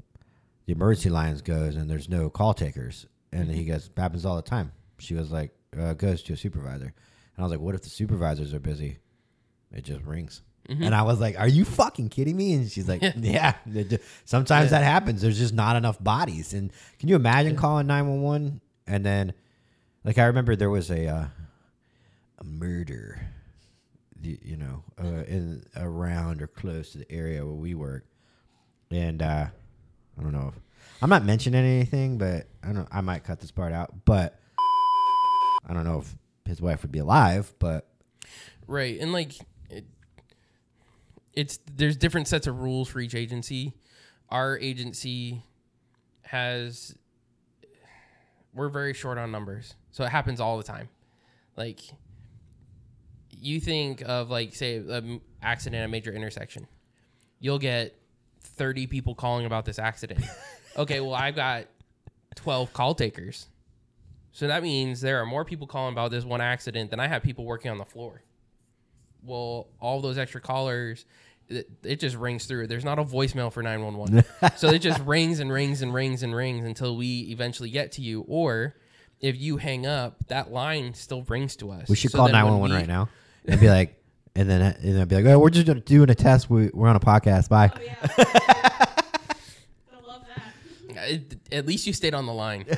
the 0.66 0.72
emergency 0.72 1.10
lines 1.10 1.42
goes 1.42 1.76
and 1.76 1.90
there's 1.90 2.08
no 2.08 2.30
call 2.30 2.54
takers?" 2.54 3.06
And 3.32 3.50
he 3.50 3.64
goes, 3.64 3.90
"Happens 3.96 4.24
all 4.24 4.36
the 4.36 4.42
time." 4.42 4.72
She 4.98 5.14
was 5.14 5.30
like, 5.32 5.50
uh, 5.78 5.94
"Goes 5.94 6.22
to 6.24 6.32
a 6.32 6.36
supervisor." 6.36 6.84
And 6.86 7.38
I 7.38 7.42
was 7.42 7.50
like, 7.50 7.60
"What 7.60 7.74
if 7.74 7.82
the 7.82 7.90
supervisors 7.90 8.54
are 8.54 8.60
busy?" 8.60 8.98
It 9.72 9.84
just 9.84 10.04
rings. 10.04 10.42
And 10.68 10.94
I 10.96 11.02
was 11.02 11.20
like, 11.20 11.38
"Are 11.38 11.46
you 11.48 11.64
fucking 11.64 12.08
kidding 12.08 12.36
me?" 12.36 12.54
And 12.54 12.70
she's 12.70 12.88
like, 12.88 13.00
"Yeah." 13.16 13.54
it 13.74 13.90
ju- 13.90 13.98
Sometimes 14.24 14.66
Yeah. 14.70 14.78
that 14.80 14.84
happens. 14.84 15.22
There's 15.22 15.38
just 15.38 15.54
not 15.54 15.76
enough 15.76 16.02
bodies. 16.02 16.54
And 16.54 16.72
can 16.98 17.08
you 17.08 17.16
imagine 17.16 17.56
calling 17.56 17.86
nine 17.86 18.06
one 18.08 18.22
one 18.22 18.60
and 18.86 19.04
then, 19.04 19.32
like, 20.04 20.18
I 20.18 20.26
remember 20.26 20.54
there 20.56 20.70
was 20.70 20.90
a 20.90 21.06
uh, 21.08 21.24
a 22.38 22.44
murder, 22.44 23.20
you 24.42 24.56
know, 24.56 24.82
uh, 25.02 25.24
in 25.24 25.64
around 25.76 26.42
or 26.42 26.46
close 26.46 26.92
to 26.92 26.98
the 26.98 27.10
area 27.10 27.44
where 27.44 27.54
we 27.54 27.74
work, 27.74 28.06
and 28.90 29.22
uh, 29.22 29.46
I 30.18 30.22
don't 30.22 30.32
know. 30.32 30.52
If, 30.54 30.60
I'm 31.02 31.10
not 31.10 31.24
mentioning 31.24 31.64
anything, 31.64 32.18
but 32.18 32.46
I 32.62 32.72
don't. 32.72 32.88
I 32.90 33.00
might 33.00 33.24
cut 33.24 33.40
this 33.40 33.50
part 33.50 33.72
out, 33.72 34.04
but 34.04 34.38
I 35.66 35.74
don't 35.74 35.84
know 35.84 35.98
if 35.98 36.14
his 36.44 36.60
wife 36.60 36.82
would 36.82 36.92
be 36.92 37.00
alive, 37.00 37.52
but 37.58 37.88
Right. 38.66 38.98
And 39.00 39.12
like 39.12 39.32
it, 39.70 39.84
it's 41.32 41.58
there's 41.74 41.96
different 41.96 42.28
sets 42.28 42.46
of 42.46 42.60
rules 42.60 42.88
for 42.88 43.00
each 43.00 43.14
agency. 43.14 43.74
Our 44.28 44.58
agency 44.58 45.42
has 46.22 46.96
we're 48.52 48.68
very 48.68 48.94
short 48.94 49.18
on 49.18 49.30
numbers. 49.30 49.74
So 49.90 50.04
it 50.04 50.10
happens 50.10 50.40
all 50.40 50.56
the 50.56 50.64
time. 50.64 50.88
Like 51.56 51.80
you 53.40 53.60
think 53.60 54.02
of 54.02 54.30
like 54.30 54.54
say 54.54 54.76
an 54.76 55.20
accident 55.42 55.80
at 55.80 55.84
a 55.84 55.88
major 55.88 56.12
intersection. 56.12 56.66
You'll 57.38 57.58
get 57.58 57.94
30 58.40 58.86
people 58.86 59.14
calling 59.14 59.46
about 59.46 59.64
this 59.64 59.78
accident. 59.78 60.24
okay, 60.76 61.00
well 61.00 61.14
I've 61.14 61.36
got 61.36 61.66
12 62.36 62.72
call 62.72 62.94
takers. 62.94 63.46
So 64.32 64.48
that 64.48 64.62
means 64.62 65.00
there 65.00 65.20
are 65.22 65.26
more 65.26 65.44
people 65.44 65.66
calling 65.66 65.92
about 65.92 66.10
this 66.10 66.24
one 66.24 66.42
accident 66.42 66.90
than 66.90 67.00
I 67.00 67.06
have 67.06 67.22
people 67.22 67.44
working 67.44 67.70
on 67.70 67.78
the 67.78 67.86
floor 67.86 68.22
well, 69.26 69.68
all 69.80 70.00
those 70.00 70.18
extra 70.18 70.40
callers, 70.40 71.04
it, 71.48 71.68
it 71.82 72.00
just 72.00 72.16
rings 72.16 72.46
through. 72.46 72.68
There's 72.68 72.84
not 72.84 72.98
a 72.98 73.04
voicemail 73.04 73.52
for 73.52 73.62
911. 73.62 74.24
so 74.56 74.68
it 74.68 74.78
just 74.78 75.00
rings 75.02 75.40
and 75.40 75.52
rings 75.52 75.82
and 75.82 75.92
rings 75.92 76.22
and 76.22 76.34
rings 76.34 76.64
until 76.64 76.96
we 76.96 77.20
eventually 77.30 77.70
get 77.70 77.92
to 77.92 78.02
you. 78.02 78.24
Or 78.26 78.76
if 79.20 79.38
you 79.38 79.58
hang 79.58 79.86
up, 79.86 80.26
that 80.28 80.50
line 80.52 80.94
still 80.94 81.22
rings 81.22 81.56
to 81.56 81.70
us. 81.70 81.88
we 81.88 81.96
should 81.96 82.12
So 82.12 82.18
call 82.18 82.28
nine 82.28 82.44
one 82.44 82.60
one 82.60 82.72
right 82.72 82.88
now 82.88 83.08
and 83.46 83.60
be 83.60 83.68
like, 83.68 84.02
and 84.34 84.48
then 84.48 84.60
and 84.60 84.96
then 84.96 85.08
be 85.08 85.16
like, 85.16 85.24
oh, 85.26 85.38
we're 85.38 85.50
just 85.50 85.84
doing 85.84 86.10
a 86.10 86.14
test. 86.14 86.50
We, 86.50 86.68
we're 86.72 86.88
on 86.88 86.96
a 86.96 87.00
podcast. 87.00 87.48
Bye. 87.48 87.70
Oh 87.74 87.80
yeah. 87.80 87.94
I 89.92 90.06
love 90.06 90.24
that. 90.28 91.10
It, 91.10 91.38
at 91.52 91.66
least 91.66 91.86
you 91.86 91.92
stayed 91.92 92.14
on 92.14 92.26
the 92.26 92.34
line. 92.34 92.66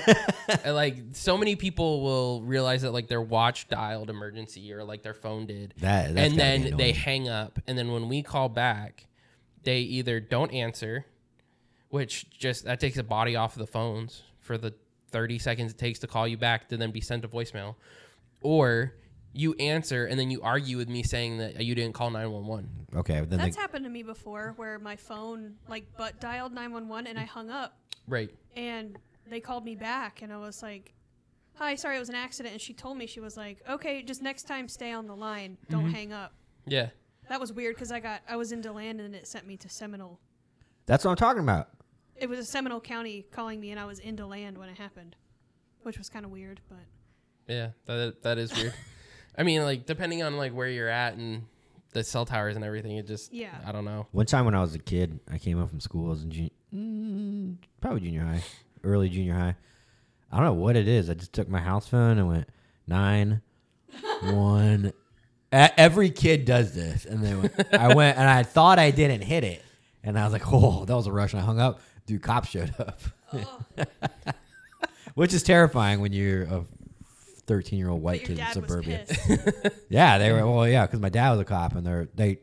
Like 0.65 0.97
so 1.13 1.37
many 1.37 1.57
people 1.57 2.03
will 2.03 2.43
realize 2.43 2.81
that 2.83 2.93
like 2.93 3.07
their 3.07 3.21
watch 3.21 3.69
dialed 3.69 4.09
emergency 4.09 4.73
or 4.73 4.83
like 4.83 5.03
their 5.03 5.13
phone 5.13 5.45
did. 5.45 5.75
That, 5.79 6.15
that's 6.15 6.31
and 6.31 6.41
then 6.41 6.77
they 6.79 6.93
hang 6.93 7.29
up 7.29 7.59
and 7.67 7.77
then 7.77 7.93
when 7.93 8.09
we 8.09 8.23
call 8.23 8.49
back 8.49 9.07
they 9.63 9.81
either 9.81 10.21
don't 10.21 10.51
answer 10.53 11.05
which 11.91 12.31
just 12.31 12.65
that 12.65 12.81
takes 12.81 12.97
a 12.97 13.03
body 13.03 13.37
off 13.37 13.55
of 13.55 13.59
the 13.61 13.67
phones 13.67 14.23
for 14.41 14.57
the 14.57 14.73
30 15.11 15.39
seconds 15.39 15.73
it 15.73 15.79
takes 15.79 15.99
to 15.99 16.07
call 16.07 16.27
you 16.27 16.39
back 16.39 16.69
to 16.71 16.79
then 16.79 16.91
be 16.91 17.01
sent 17.01 17.25
a 17.25 17.29
voicemail 17.29 17.75
or 18.41 18.95
you 19.39 19.55
answer 19.55 20.05
and 20.07 20.19
then 20.19 20.31
you 20.31 20.43
argue 20.43 20.77
with 20.77 20.89
me 20.89 21.03
saying 21.05 21.39
that 21.39 21.63
you 21.65 21.75
didn't 21.75 21.95
call 21.95 22.11
911 22.11 22.69
okay. 22.97 23.21
Then 23.21 23.39
That's 23.39 23.55
they, 23.55 23.61
happened 23.63 23.85
to 23.85 23.91
me 23.91 24.03
before, 24.03 24.53
where 24.57 24.79
my 24.81 24.97
phone 24.97 25.55
like 25.69 25.97
butt 25.97 26.21
dialed 26.21 26.53
nine 26.53 26.73
one 26.73 26.89
one, 26.89 27.07
and 27.07 27.19
I 27.19 27.25
hung 27.25 27.49
up, 27.49 27.79
right 28.09 28.31
and 28.57 28.99
they 29.31 29.39
called 29.41 29.65
me 29.65 29.77
back, 29.77 30.23
and 30.23 30.33
I 30.33 30.39
was 30.39 30.63
like, 30.63 30.93
"Hi, 31.57 31.75
sorry, 31.77 31.97
it 31.97 32.01
was 32.01 32.09
an 32.09 32.15
accident." 32.17 32.55
And 32.55 32.61
she 32.61 32.73
told 32.75 32.97
me 32.99 33.07
she 33.07 33.21
was 33.21 33.37
like, 33.37 33.59
"Okay, 33.71 34.03
just 34.03 34.23
next 34.23 34.45
time 34.49 34.67
stay 34.69 34.91
on 34.93 35.07
the 35.07 35.15
line, 35.15 35.57
don't 35.71 35.85
Mm-hmm. 35.85 35.93
hang 35.95 36.13
up." 36.13 36.33
yeah 36.67 36.89
That 37.29 37.39
was 37.41 37.53
weird 37.53 37.77
because 37.77 37.93
I 37.93 38.01
got 38.01 38.23
I 38.29 38.37
was 38.37 38.51
in 38.53 38.61
DeLand 38.61 39.01
and 39.01 39.15
it 39.15 39.27
sent 39.29 39.47
me 39.47 39.57
to 39.59 39.69
Seminole. 39.69 40.19
that's 40.87 41.05
what 41.05 41.13
I'm 41.13 41.17
talking 41.17 41.43
about. 41.43 41.69
It 42.17 42.29
was 42.29 42.41
a 42.41 42.45
Seminole 42.45 42.81
County 42.81 43.25
calling 43.31 43.61
me, 43.61 43.71
and 43.71 43.79
I 43.79 43.85
was 43.85 44.01
in 44.01 44.17
DeLand 44.17 44.59
when 44.59 44.69
it 44.69 44.79
happened, 44.79 45.15
which 45.83 45.97
was 45.97 46.09
kind 46.09 46.25
of 46.25 46.33
weird, 46.33 46.61
but 46.69 46.79
yeah 47.47 47.69
that, 47.87 48.23
that 48.23 48.37
is 48.39 48.53
weird 48.57 48.75
i 49.39 49.43
mean 49.43 49.63
like 49.63 49.87
depending 49.87 50.23
on 50.23 50.37
like 50.37 50.53
where 50.53 50.69
you're 50.69 50.89
at 50.89 51.15
and 51.15 51.45
the 51.95 52.05
cell 52.05 52.27
towers 52.27 52.55
and 52.57 52.65
everything 52.65 52.97
it 52.99 53.07
just 53.07 53.33
Yeah. 53.33 53.57
i 53.65 53.73
don't 53.73 53.87
know 53.87 54.07
One 54.13 54.27
time 54.27 54.45
when 54.45 54.55
I 54.55 54.61
was 54.61 54.75
a 54.75 54.79
kid, 54.79 55.19
I 55.33 55.39
came 55.39 55.59
up 55.61 55.71
from 55.71 55.81
school. 55.81 56.09
I 56.09 56.11
was 56.11 56.23
in 56.23 56.31
junior, 56.31 56.51
mm, 56.75 57.57
probably 57.81 58.01
junior 58.03 58.25
high, 58.25 58.43
early 58.85 59.09
junior 59.09 59.33
high. 59.35 59.55
I 60.31 60.37
don't 60.37 60.45
know 60.45 60.53
what 60.53 60.77
it 60.77 60.87
is. 60.87 61.09
I 61.09 61.15
just 61.15 61.33
took 61.33 61.49
my 61.49 61.61
house 61.61 61.89
phone 61.89 62.19
and 62.19 62.29
went 62.29 62.49
nine 62.87 63.41
one. 64.23 64.93
E- 65.55 65.73
Every 65.79 66.11
kid 66.11 66.45
does 66.45 66.75
this, 66.75 67.07
and 67.07 67.25
then 67.25 67.51
I 67.73 67.95
went 67.95 68.19
and 68.19 68.29
I 68.29 68.43
thought 68.43 68.79
I 68.79 68.91
didn't 68.91 69.23
hit 69.23 69.45
it, 69.45 69.63
and 70.05 70.19
I 70.19 70.25
was 70.25 70.33
like, 70.35 70.43
"Oh, 70.53 70.85
that 70.85 70.95
was 70.95 71.07
a 71.07 71.13
rush." 71.13 71.33
And 71.33 71.41
I 71.41 71.45
hung 71.47 71.59
up. 71.59 71.81
dude, 72.07 72.23
cops 72.23 72.51
showed 72.51 72.75
up, 72.79 73.01
Oh, 73.33 73.61
which 75.15 75.33
is 75.33 75.43
terrifying 75.43 76.01
when 76.01 76.13
you're 76.13 76.43
a 76.45 76.65
13 77.49 77.79
year 77.79 77.89
old 77.89 78.01
white 78.03 78.21
your 78.29 78.37
kid 78.37 78.39
in 78.39 78.53
suburbia. 78.53 79.05
Yeah, 79.89 80.19
they 80.19 80.31
were. 80.33 80.47
Well, 80.47 80.69
yeah, 80.69 80.87
because 80.87 81.01
my 81.01 81.09
dad 81.09 81.31
was 81.31 81.41
a 81.41 81.45
cop, 81.45 81.75
and 81.75 81.85
they're 81.87 82.09
they. 82.15 82.39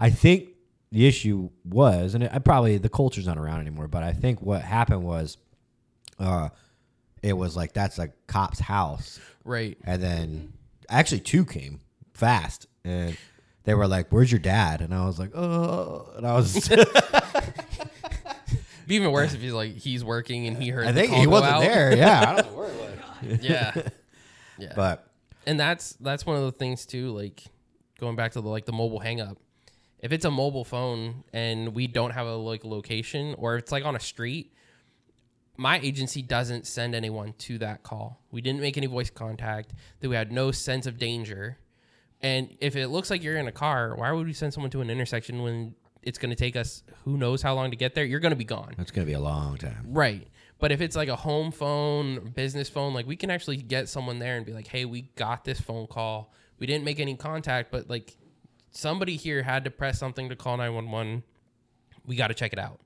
I 0.00 0.10
think 0.10 0.48
the 0.90 1.06
issue 1.06 1.50
was, 1.64 2.14
and 2.14 2.24
it, 2.24 2.30
I 2.34 2.38
probably 2.40 2.78
the 2.78 2.88
culture's 2.88 3.26
not 3.26 3.36
around 3.38 3.60
anymore, 3.60 3.86
but 3.86 4.02
I 4.02 4.12
think 4.14 4.40
what 4.42 4.62
happened 4.62 5.04
was, 5.04 5.36
uh, 6.18 6.48
it 7.22 7.34
was 7.34 7.54
like 7.54 7.74
that's 7.74 7.98
a 7.98 8.08
cop's 8.26 8.58
house, 8.60 9.20
Right. 9.44 9.76
and 9.84 10.02
then 10.02 10.52
actually 10.88 11.20
two 11.20 11.44
came 11.44 11.80
fast, 12.14 12.66
and 12.84 13.16
they 13.64 13.74
were 13.74 13.86
like, 13.86 14.10
"Where's 14.10 14.32
your 14.32 14.38
dad?" 14.40 14.80
And 14.80 14.94
I 14.94 15.04
was 15.04 15.18
like, 15.18 15.36
"Oh," 15.36 16.10
and 16.16 16.26
I 16.26 16.34
was. 16.34 16.66
Be 18.86 18.96
even 18.96 19.12
worse 19.12 19.34
if 19.34 19.40
he's 19.40 19.52
like 19.52 19.76
he's 19.76 20.02
working 20.02 20.46
and 20.48 20.60
he 20.60 20.70
heard. 20.70 20.86
I 20.86 20.92
the 20.92 21.00
think 21.02 21.10
call 21.12 21.20
he 21.20 21.24
go 21.26 21.30
wasn't 21.30 21.52
out. 21.52 21.60
there. 21.60 21.96
Yeah, 21.96 22.20
I 22.20 22.34
don't 22.42 22.46
know 22.52 22.58
where 22.58 22.68
it 22.68 22.74
was. 22.74 22.86
Yeah. 23.42 23.72
Yeah. 24.60 24.72
But 24.76 25.10
and 25.46 25.58
that's 25.58 25.94
that's 25.94 26.26
one 26.26 26.36
of 26.36 26.42
the 26.42 26.52
things 26.52 26.86
too 26.86 27.10
like 27.10 27.44
going 27.98 28.16
back 28.16 28.32
to 28.32 28.40
the 28.40 28.48
like 28.48 28.64
the 28.64 28.72
mobile 28.72 29.00
hang 29.00 29.20
up 29.20 29.38
if 30.00 30.12
it's 30.12 30.24
a 30.24 30.30
mobile 30.30 30.64
phone 30.64 31.24
and 31.32 31.74
we 31.74 31.86
don't 31.86 32.12
have 32.12 32.26
a 32.26 32.34
like 32.34 32.64
location 32.64 33.34
or 33.38 33.56
it's 33.56 33.72
like 33.72 33.84
on 33.84 33.96
a 33.96 34.00
street 34.00 34.52
my 35.56 35.78
agency 35.80 36.22
doesn't 36.22 36.66
send 36.66 36.94
anyone 36.94 37.34
to 37.38 37.58
that 37.58 37.82
call 37.82 38.20
we 38.30 38.40
didn't 38.40 38.60
make 38.60 38.76
any 38.76 38.86
voice 38.86 39.10
contact 39.10 39.72
that 40.00 40.08
we 40.08 40.16
had 40.16 40.32
no 40.32 40.50
sense 40.50 40.86
of 40.86 40.98
danger 40.98 41.58
and 42.22 42.54
if 42.60 42.76
it 42.76 42.88
looks 42.88 43.10
like 43.10 43.22
you're 43.22 43.36
in 43.36 43.48
a 43.48 43.52
car 43.52 43.94
why 43.96 44.10
would 44.12 44.26
we 44.26 44.32
send 44.32 44.52
someone 44.52 44.70
to 44.70 44.80
an 44.80 44.90
intersection 44.90 45.42
when 45.42 45.74
it's 46.02 46.18
going 46.18 46.30
to 46.30 46.36
take 46.36 46.56
us 46.56 46.82
who 47.04 47.18
knows 47.18 47.42
how 47.42 47.54
long 47.54 47.70
to 47.70 47.76
get 47.76 47.94
there 47.94 48.04
you're 48.04 48.20
going 48.20 48.30
to 48.30 48.36
be 48.36 48.44
gone 48.44 48.74
it's 48.78 48.90
gonna 48.90 49.06
be 49.06 49.12
a 49.12 49.20
long 49.20 49.56
time. 49.58 49.84
Right. 49.86 50.28
But 50.60 50.72
if 50.72 50.80
it's 50.80 50.94
like 50.94 51.08
a 51.08 51.16
home 51.16 51.52
phone, 51.52 52.32
business 52.34 52.68
phone, 52.68 52.92
like 52.92 53.06
we 53.06 53.16
can 53.16 53.30
actually 53.30 53.56
get 53.56 53.88
someone 53.88 54.18
there 54.18 54.36
and 54.36 54.44
be 54.44 54.52
like, 54.52 54.66
"Hey, 54.66 54.84
we 54.84 55.02
got 55.16 55.44
this 55.44 55.60
phone 55.60 55.86
call. 55.86 56.32
We 56.58 56.66
didn't 56.66 56.84
make 56.84 57.00
any 57.00 57.16
contact, 57.16 57.70
but 57.70 57.88
like 57.88 58.16
somebody 58.70 59.16
here 59.16 59.42
had 59.42 59.64
to 59.64 59.70
press 59.70 59.98
something 59.98 60.28
to 60.28 60.36
call 60.36 60.58
911. 60.58 61.22
We 62.04 62.16
got 62.16 62.28
to 62.28 62.34
check 62.34 62.52
it 62.52 62.58
out." 62.58 62.80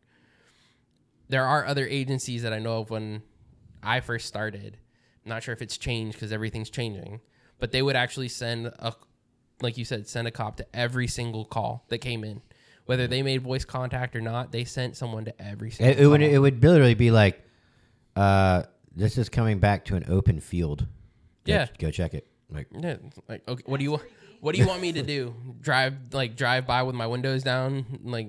There 1.28 1.44
are 1.44 1.66
other 1.66 1.86
agencies 1.86 2.42
that 2.42 2.52
I 2.52 2.60
know 2.60 2.80
of 2.80 2.90
when 2.90 3.22
I 3.82 4.00
first 4.00 4.26
started. 4.26 4.78
I'm 5.24 5.30
not 5.30 5.42
sure 5.42 5.52
if 5.52 5.62
it's 5.62 5.76
changed 5.76 6.18
cuz 6.18 6.30
everything's 6.32 6.70
changing, 6.70 7.20
but 7.58 7.72
they 7.72 7.82
would 7.82 7.96
actually 7.96 8.28
send 8.28 8.66
a 8.66 8.94
like 9.60 9.78
you 9.78 9.84
said, 9.84 10.06
send 10.06 10.28
a 10.28 10.30
cop 10.30 10.56
to 10.56 10.66
every 10.74 11.06
single 11.06 11.44
call 11.44 11.84
that 11.88 11.98
came 11.98 12.24
in. 12.24 12.42
Whether 12.86 13.06
they 13.06 13.22
made 13.22 13.42
voice 13.42 13.64
contact 13.64 14.14
or 14.14 14.20
not, 14.20 14.52
they 14.52 14.64
sent 14.64 14.96
someone 14.96 15.24
to 15.24 15.42
every 15.42 15.70
single 15.70 15.96
It, 15.96 16.02
it 16.02 16.06
would 16.06 16.22
it 16.22 16.38
would 16.38 16.62
literally 16.62 16.94
be 16.94 17.10
like, 17.10 17.42
uh, 18.16 18.62
this 18.94 19.18
is 19.18 19.28
coming 19.28 19.58
back 19.58 19.84
to 19.86 19.96
an 19.96 20.04
open 20.08 20.40
field. 20.40 20.86
Go- 21.44 21.52
Yeah. 21.52 21.66
go 21.78 21.90
check 21.90 22.14
it. 22.14 22.26
Like 22.50 22.68
Yeah, 22.78 22.96
like 23.28 23.42
okay, 23.48 23.62
what 23.66 23.78
do 23.78 23.84
you 23.84 23.92
want? 23.92 24.02
What 24.40 24.54
do 24.54 24.60
you 24.60 24.66
want 24.68 24.82
me 24.82 24.92
to 24.92 25.02
do? 25.02 25.34
Drive 25.60 25.94
like 26.12 26.36
drive 26.36 26.66
by 26.66 26.82
with 26.82 26.94
my 26.94 27.06
windows 27.06 27.42
down, 27.42 27.86
like 28.04 28.28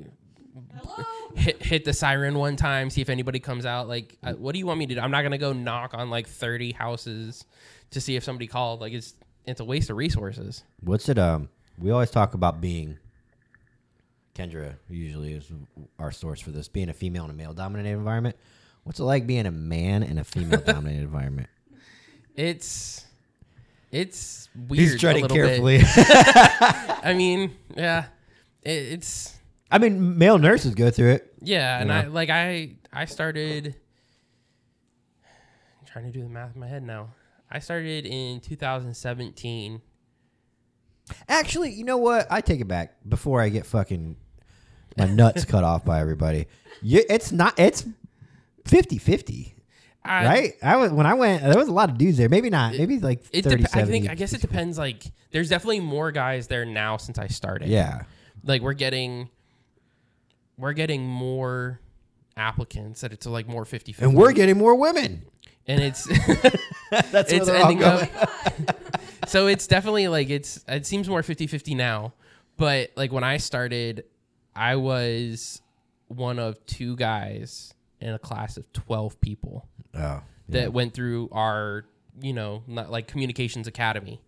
hit 1.35 1.61
hit 1.61 1.85
the 1.85 1.91
siren 1.93 2.35
one 2.37 2.55
time, 2.55 2.89
see 2.89 3.01
if 3.01 3.09
anybody 3.09 3.39
comes 3.39 3.65
out. 3.65 3.87
Like, 3.89 4.17
uh, 4.23 4.33
what 4.33 4.53
do 4.53 4.59
you 4.59 4.65
want 4.65 4.79
me 4.79 4.85
to 4.87 4.95
do? 4.95 5.01
I'm 5.01 5.11
not 5.11 5.23
gonna 5.23 5.37
go 5.37 5.51
knock 5.53 5.93
on 5.93 6.09
like 6.09 6.27
30 6.27 6.71
houses 6.71 7.43
to 7.91 7.99
see 7.99 8.15
if 8.15 8.23
somebody 8.23 8.47
called. 8.47 8.79
Like, 8.79 8.93
it's 8.93 9.13
it's 9.45 9.59
a 9.59 9.65
waste 9.65 9.89
of 9.89 9.97
resources. 9.97 10.63
What's 10.79 11.09
it? 11.09 11.19
Um, 11.19 11.49
we 11.77 11.91
always 11.91 12.09
talk 12.11 12.33
about 12.33 12.61
being. 12.61 12.97
Kendra 14.33 14.75
usually 14.89 15.33
is 15.33 15.49
our 15.99 16.11
source 16.11 16.41
for 16.41 16.51
this. 16.51 16.67
Being 16.67 16.89
a 16.89 16.93
female 16.93 17.25
in 17.25 17.29
a 17.29 17.33
male 17.33 17.53
dominated 17.53 17.89
environment. 17.97 18.35
What's 18.85 18.99
it 18.99 19.03
like 19.03 19.25
being 19.25 19.47
a 19.47 19.51
man 19.51 20.03
in 20.03 20.19
a 20.19 20.23
female 20.23 20.61
dominated 20.65 21.01
environment? 21.01 21.49
It's 22.35 23.03
it's 23.91 24.47
weird. 24.55 24.79
He's 24.79 24.99
treading 24.99 25.27
carefully. 25.27 25.79
Bit. 25.79 25.87
I 25.97 27.15
mean, 27.17 27.55
yeah, 27.75 28.05
it, 28.61 28.69
it's 28.69 29.35
I 29.71 29.79
mean, 29.79 30.19
male 30.19 30.37
nurses 30.37 30.75
go 30.75 30.91
through 30.91 31.13
it. 31.13 31.33
Yeah, 31.41 31.79
and 31.79 31.89
know? 31.89 31.95
I 31.95 32.03
like 32.03 32.29
I 32.29 32.75
I 32.93 33.05
started 33.05 33.75
I'm 35.81 35.87
trying 35.87 36.05
to 36.05 36.11
do 36.11 36.21
the 36.21 36.29
math 36.29 36.53
in 36.53 36.61
my 36.61 36.67
head 36.67 36.83
now. 36.83 37.09
I 37.49 37.57
started 37.57 38.05
in 38.05 38.39
2017. 38.39 39.81
Actually, 41.27 41.71
you 41.71 41.83
know 41.83 41.97
what? 41.97 42.27
I 42.29 42.41
take 42.41 42.61
it 42.61 42.67
back. 42.67 42.97
Before 43.07 43.41
I 43.41 43.49
get 43.49 43.65
fucking 43.65 44.15
my 44.95 45.05
nuts 45.05 45.43
cut 45.45 45.63
off 45.63 45.83
by 45.83 46.01
everybody, 46.01 46.45
you, 46.83 47.03
it's 47.09 47.31
not. 47.31 47.59
It's 47.59 47.83
50-50, 48.65 49.53
I, 50.03 50.25
right? 50.25 50.53
I 50.61 50.75
was 50.77 50.91
when 50.91 51.05
I 51.05 51.13
went. 51.15 51.43
There 51.43 51.57
was 51.57 51.67
a 51.67 51.71
lot 51.73 51.89
of 51.89 51.97
dudes 51.97 52.17
there. 52.17 52.29
Maybe 52.29 52.49
not. 52.49 52.73
Maybe 52.75 52.99
like 52.99 53.23
It 53.31 53.43
30, 53.43 53.63
dep- 53.63 53.75
I 53.75 53.85
think 53.85 54.09
I 54.09 54.15
guess 54.15 54.33
it 54.33 54.41
depends 54.41 54.77
like 54.77 55.03
there's 55.31 55.49
definitely 55.49 55.79
more 55.79 56.11
guys 56.11 56.47
there 56.47 56.65
now 56.65 56.97
since 56.97 57.17
I 57.17 57.27
started. 57.27 57.69
Yeah. 57.69 58.03
Like 58.43 58.61
we're 58.61 58.73
getting 58.73 59.29
we're 60.57 60.73
getting 60.73 61.05
more 61.07 61.79
applicants 62.37 63.01
that 63.01 63.13
it's 63.13 63.25
like 63.25 63.47
more 63.47 63.65
50 63.65 63.95
And 63.99 64.15
we're 64.15 64.31
getting 64.33 64.57
more 64.57 64.75
women. 64.75 65.23
and 65.67 65.81
it's 65.81 66.03
That's 67.11 67.31
it's 67.31 67.31
where 67.31 67.45
they're 67.45 67.55
all 67.57 67.61
ending 67.71 67.79
going. 67.79 68.09
up 68.15 68.77
so 69.27 69.47
it's 69.47 69.65
definitely 69.67 70.07
like 70.07 70.29
it's 70.29 70.63
it 70.67 70.85
seems 70.85 71.07
more 71.09 71.21
50-50 71.21 71.75
now 71.75 72.13
but 72.57 72.91
like 72.95 73.11
when 73.11 73.23
i 73.23 73.37
started 73.37 74.03
i 74.55 74.75
was 74.75 75.61
one 76.09 76.37
of 76.39 76.63
two 76.67 76.95
guys 76.97 77.73
in 78.05 78.13
a 78.13 78.19
class 78.19 78.55
of 78.57 78.71
12 78.73 79.19
people 79.19 79.67
Oh, 79.93 80.21
that 80.49 80.73
went 80.73 80.93
through 80.93 81.29
our 81.31 81.85
you 82.21 82.33
know 82.33 82.63
not 82.67 82.91
like 82.91 83.07
communications 83.07 83.67
academy 83.67 84.21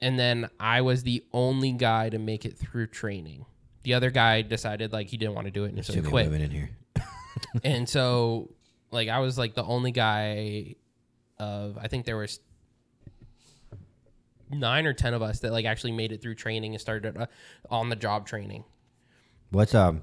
and 0.00 0.18
then 0.18 0.48
i 0.60 0.80
was 0.80 1.02
the 1.02 1.24
only 1.32 1.72
guy 1.72 2.08
to 2.08 2.18
make 2.18 2.44
it 2.44 2.56
through 2.56 2.86
training 2.86 3.44
the 3.82 3.94
other 3.94 4.10
guy 4.10 4.42
decided 4.42 4.92
like 4.92 5.08
he 5.08 5.16
didn't 5.16 5.34
want 5.34 5.46
to 5.46 5.50
do 5.50 5.64
it 5.64 5.68
and 5.68 5.76
There's 5.76 5.86
so 5.86 5.94
he 5.94 6.00
quit 6.00 6.26
women 6.26 6.42
in 6.42 6.50
here. 6.50 6.70
and 7.64 7.88
so 7.88 8.50
like 8.90 9.08
I 9.08 9.20
was 9.20 9.38
like 9.38 9.54
the 9.54 9.64
only 9.64 9.92
guy 9.92 10.74
of 11.38 11.78
I 11.80 11.88
think 11.88 12.04
there 12.04 12.16
was 12.16 12.40
nine 14.50 14.86
or 14.86 14.92
ten 14.92 15.14
of 15.14 15.22
us 15.22 15.40
that 15.40 15.52
like 15.52 15.66
actually 15.66 15.92
made 15.92 16.12
it 16.12 16.22
through 16.22 16.34
training 16.34 16.74
and 16.74 16.80
started 16.80 17.16
uh, 17.16 17.26
on 17.70 17.88
the 17.88 17.96
job 17.96 18.26
training. 18.26 18.64
What's 19.50 19.74
um, 19.74 20.02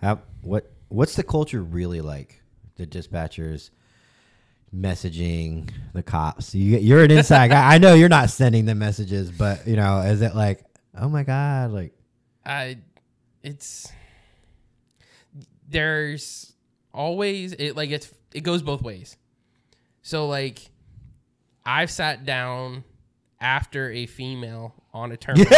how 0.00 0.20
what 0.42 0.70
what's 0.94 1.16
the 1.16 1.22
culture 1.22 1.62
really 1.62 2.00
like? 2.00 2.40
The 2.76 2.86
dispatchers 2.86 3.70
messaging 4.74 5.70
the 5.92 6.02
cops. 6.02 6.54
You 6.54 6.78
you're 6.78 7.04
an 7.04 7.10
inside 7.10 7.48
guy. 7.48 7.74
I 7.74 7.78
know 7.78 7.94
you're 7.94 8.08
not 8.08 8.30
sending 8.30 8.64
the 8.64 8.74
messages, 8.74 9.30
but 9.30 9.66
you 9.66 9.76
know, 9.76 10.00
is 10.00 10.22
it 10.22 10.34
like, 10.34 10.64
oh 10.98 11.08
my 11.08 11.22
god, 11.22 11.72
like 11.72 11.92
I 12.44 12.78
it's 13.42 13.90
there's 15.68 16.52
always 16.92 17.52
it 17.52 17.76
like 17.76 17.90
it's 17.90 18.12
it 18.32 18.40
goes 18.40 18.62
both 18.62 18.82
ways. 18.82 19.16
So 20.02 20.28
like 20.28 20.70
I've 21.64 21.90
sat 21.90 22.24
down 22.24 22.84
after 23.40 23.90
a 23.90 24.06
female 24.06 24.74
on 24.92 25.12
a 25.12 25.16
terminal 25.16 25.46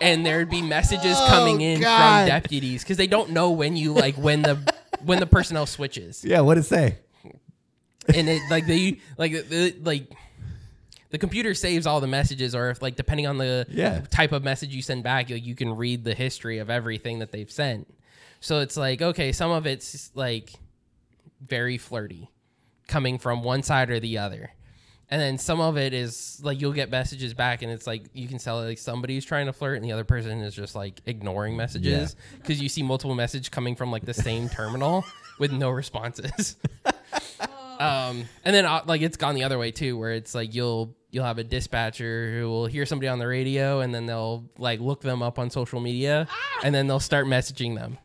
and 0.00 0.24
there'd 0.26 0.50
be 0.50 0.62
messages 0.62 1.16
coming 1.28 1.56
oh, 1.58 1.64
in 1.64 1.78
Oh, 1.78 1.82
God. 1.82 2.20
from 2.20 2.28
deputies 2.28 2.82
because 2.82 2.96
they 2.96 3.06
don't 3.06 3.30
know 3.30 3.50
when 3.50 3.76
you 3.76 3.92
like 3.92 4.16
when 4.16 4.42
the 4.42 4.58
when 5.04 5.20
the 5.20 5.26
personnel 5.26 5.66
switches 5.66 6.24
yeah, 6.24 6.40
what 6.40 6.54
did 6.54 6.60
it 6.60 6.64
say? 6.64 6.98
and 8.14 8.28
it 8.28 8.40
like 8.50 8.66
they 8.66 9.00
like 9.18 9.32
the, 9.48 9.74
like 9.82 10.12
the 11.10 11.18
computer 11.18 11.54
saves 11.54 11.86
all 11.86 12.00
the 12.00 12.06
messages 12.06 12.54
or 12.54 12.70
if 12.70 12.80
like 12.82 12.94
depending 12.96 13.26
on 13.26 13.38
the 13.38 13.66
Yeah. 13.68 14.00
type 14.10 14.32
of 14.32 14.44
message 14.44 14.74
you 14.74 14.82
send 14.82 15.02
back 15.02 15.28
like, 15.30 15.44
you 15.44 15.54
can 15.54 15.74
read 15.76 16.04
the 16.04 16.14
history 16.14 16.58
of 16.58 16.70
everything 16.70 17.18
that 17.20 17.32
they've 17.32 17.50
sent 17.50 17.92
so 18.40 18.60
it's 18.60 18.76
like 18.76 19.02
okay 19.02 19.32
some 19.32 19.50
of 19.50 19.66
it's 19.66 20.10
like 20.14 20.52
very 21.44 21.78
flirty 21.78 22.28
coming 22.86 23.18
from 23.18 23.42
one 23.42 23.62
side 23.62 23.90
or 23.90 23.98
the 24.00 24.18
other 24.18 24.50
and 25.10 25.20
then 25.20 25.38
some 25.38 25.60
of 25.60 25.76
it 25.76 25.92
is 25.94 26.40
like 26.42 26.60
you'll 26.60 26.72
get 26.72 26.90
messages 26.90 27.34
back 27.34 27.62
and 27.62 27.70
it's 27.70 27.86
like 27.86 28.04
you 28.12 28.26
can 28.28 28.38
tell 28.38 28.62
like 28.62 28.78
somebody's 28.78 29.24
trying 29.24 29.46
to 29.46 29.52
flirt 29.52 29.76
and 29.76 29.84
the 29.84 29.92
other 29.92 30.04
person 30.04 30.40
is 30.40 30.54
just 30.54 30.74
like 30.74 31.00
ignoring 31.06 31.56
messages 31.56 32.16
because 32.36 32.60
you 32.60 32.68
see 32.68 32.82
multiple 32.82 33.14
message 33.14 33.50
coming 33.50 33.76
from 33.76 33.90
like 33.90 34.04
the 34.04 34.14
same 34.14 34.48
terminal 34.48 35.04
with 35.38 35.52
no 35.52 35.70
responses 35.70 36.56
um, 37.78 38.24
and 38.44 38.54
then 38.54 38.64
uh, 38.64 38.82
like 38.86 39.02
it's 39.02 39.16
gone 39.16 39.34
the 39.34 39.44
other 39.44 39.58
way 39.58 39.70
too, 39.70 39.98
where 39.98 40.12
it's 40.12 40.34
like 40.34 40.54
you'll 40.54 40.94
you'll 41.10 41.24
have 41.24 41.38
a 41.38 41.44
dispatcher 41.44 42.38
who 42.38 42.48
will 42.48 42.66
hear 42.66 42.86
somebody 42.86 43.08
on 43.08 43.18
the 43.18 43.26
radio, 43.26 43.80
and 43.80 43.94
then 43.94 44.06
they'll 44.06 44.44
like 44.58 44.80
look 44.80 45.00
them 45.02 45.22
up 45.22 45.38
on 45.38 45.50
social 45.50 45.80
media, 45.80 46.28
and 46.62 46.74
then 46.74 46.86
they'll 46.86 47.00
start 47.00 47.26
messaging 47.26 47.74
them. 47.74 47.98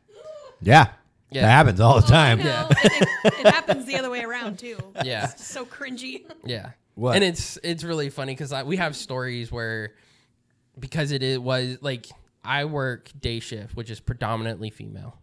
Yeah. 0.61 0.89
Yeah. 1.29 1.43
That 1.43 1.51
happens 1.51 1.79
all 1.79 2.01
the 2.01 2.07
time. 2.07 2.39
Yeah. 2.39 2.67
No, 2.69 2.77
it, 2.83 3.33
it 3.39 3.47
happens 3.47 3.85
the 3.85 3.95
other 3.97 4.09
way 4.09 4.21
around 4.21 4.59
too. 4.59 4.77
Yeah. 5.03 5.29
It's 5.31 5.47
so 5.47 5.65
cringy. 5.65 6.25
Yeah, 6.43 6.71
What? 6.95 7.15
and 7.15 7.23
it's 7.23 7.57
it's 7.63 7.83
really 7.83 8.09
funny 8.09 8.33
because 8.33 8.53
we 8.65 8.77
have 8.77 8.95
stories 8.95 9.51
where 9.51 9.93
because 10.77 11.11
it, 11.11 11.23
it 11.23 11.41
was 11.41 11.77
like 11.81 12.07
I 12.43 12.65
work 12.65 13.09
day 13.19 13.39
shift, 13.39 13.75
which 13.75 13.89
is 13.89 13.99
predominantly 13.99 14.69
female, 14.69 15.17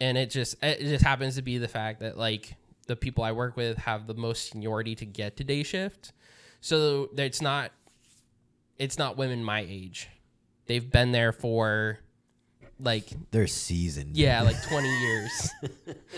and 0.00 0.16
it 0.16 0.30
just 0.30 0.56
it 0.62 0.80
just 0.80 1.04
happens 1.04 1.36
to 1.36 1.42
be 1.42 1.58
the 1.58 1.68
fact 1.68 2.00
that 2.00 2.16
like 2.16 2.56
the 2.86 2.96
people 2.96 3.24
I 3.24 3.32
work 3.32 3.56
with 3.56 3.78
have 3.78 4.06
the 4.06 4.14
most 4.14 4.50
seniority 4.50 4.94
to 4.96 5.06
get 5.06 5.36
to 5.38 5.44
day 5.44 5.62
shift, 5.62 6.12
so 6.60 7.10
it's 7.16 7.42
not 7.42 7.72
it's 8.78 8.98
not 8.98 9.16
women 9.16 9.44
my 9.44 9.60
age. 9.68 10.08
They've 10.66 10.88
been 10.90 11.12
there 11.12 11.32
for 11.32 11.98
like 12.80 13.06
They're 13.30 13.46
seasoned. 13.46 14.16
yeah, 14.16 14.42
like 14.42 14.60
20 14.64 14.88
years. 15.00 15.50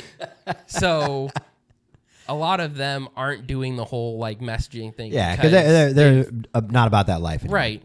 so 0.66 1.30
a 2.28 2.34
lot 2.34 2.60
of 2.60 2.76
them 2.76 3.08
aren't 3.16 3.46
doing 3.46 3.76
the 3.76 3.84
whole 3.84 4.18
like 4.18 4.40
messaging 4.40 4.94
thing. 4.94 5.12
Yeah, 5.12 5.36
because 5.36 5.52
they're, 5.52 5.92
they're, 5.92 6.22
they're 6.22 6.32
uh, 6.54 6.60
not 6.68 6.88
about 6.88 7.06
that 7.08 7.20
life. 7.20 7.42
Anymore. 7.42 7.54
right. 7.54 7.82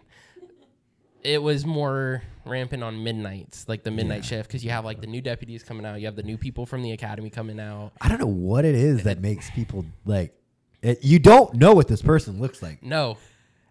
It 1.24 1.42
was 1.42 1.66
more 1.66 2.24
rampant 2.46 2.84
on 2.84 3.04
midnights, 3.04 3.68
like 3.68 3.84
the 3.84 3.92
midnight 3.92 4.26
shift, 4.26 4.50
because 4.50 4.64
you 4.64 4.72
have 4.72 4.84
like 4.86 5.02
the 5.02 5.08
new 5.08 5.22
deputies 5.22 5.64
coming 5.64 5.86
out, 5.86 6.00
you 6.00 6.08
have 6.08 6.16
the 6.16 6.24
new 6.24 6.38
people 6.38 6.66
from 6.66 6.82
the 6.82 6.92
academy 6.92 7.30
coming 7.30 7.60
out. 7.60 7.92
I 8.02 8.10
don't 8.10 8.20
know 8.20 8.26
what 8.26 8.66
it 8.66 8.76
is 8.76 9.04
that 9.04 9.22
makes 9.22 9.50
people 9.52 9.86
like. 10.06 10.34
It, 10.82 11.04
you 11.04 11.20
don't 11.20 11.54
know 11.54 11.74
what 11.74 11.88
this 11.88 12.02
person 12.02 12.40
looks 12.42 12.64
like 12.64 12.82
No, 12.82 13.18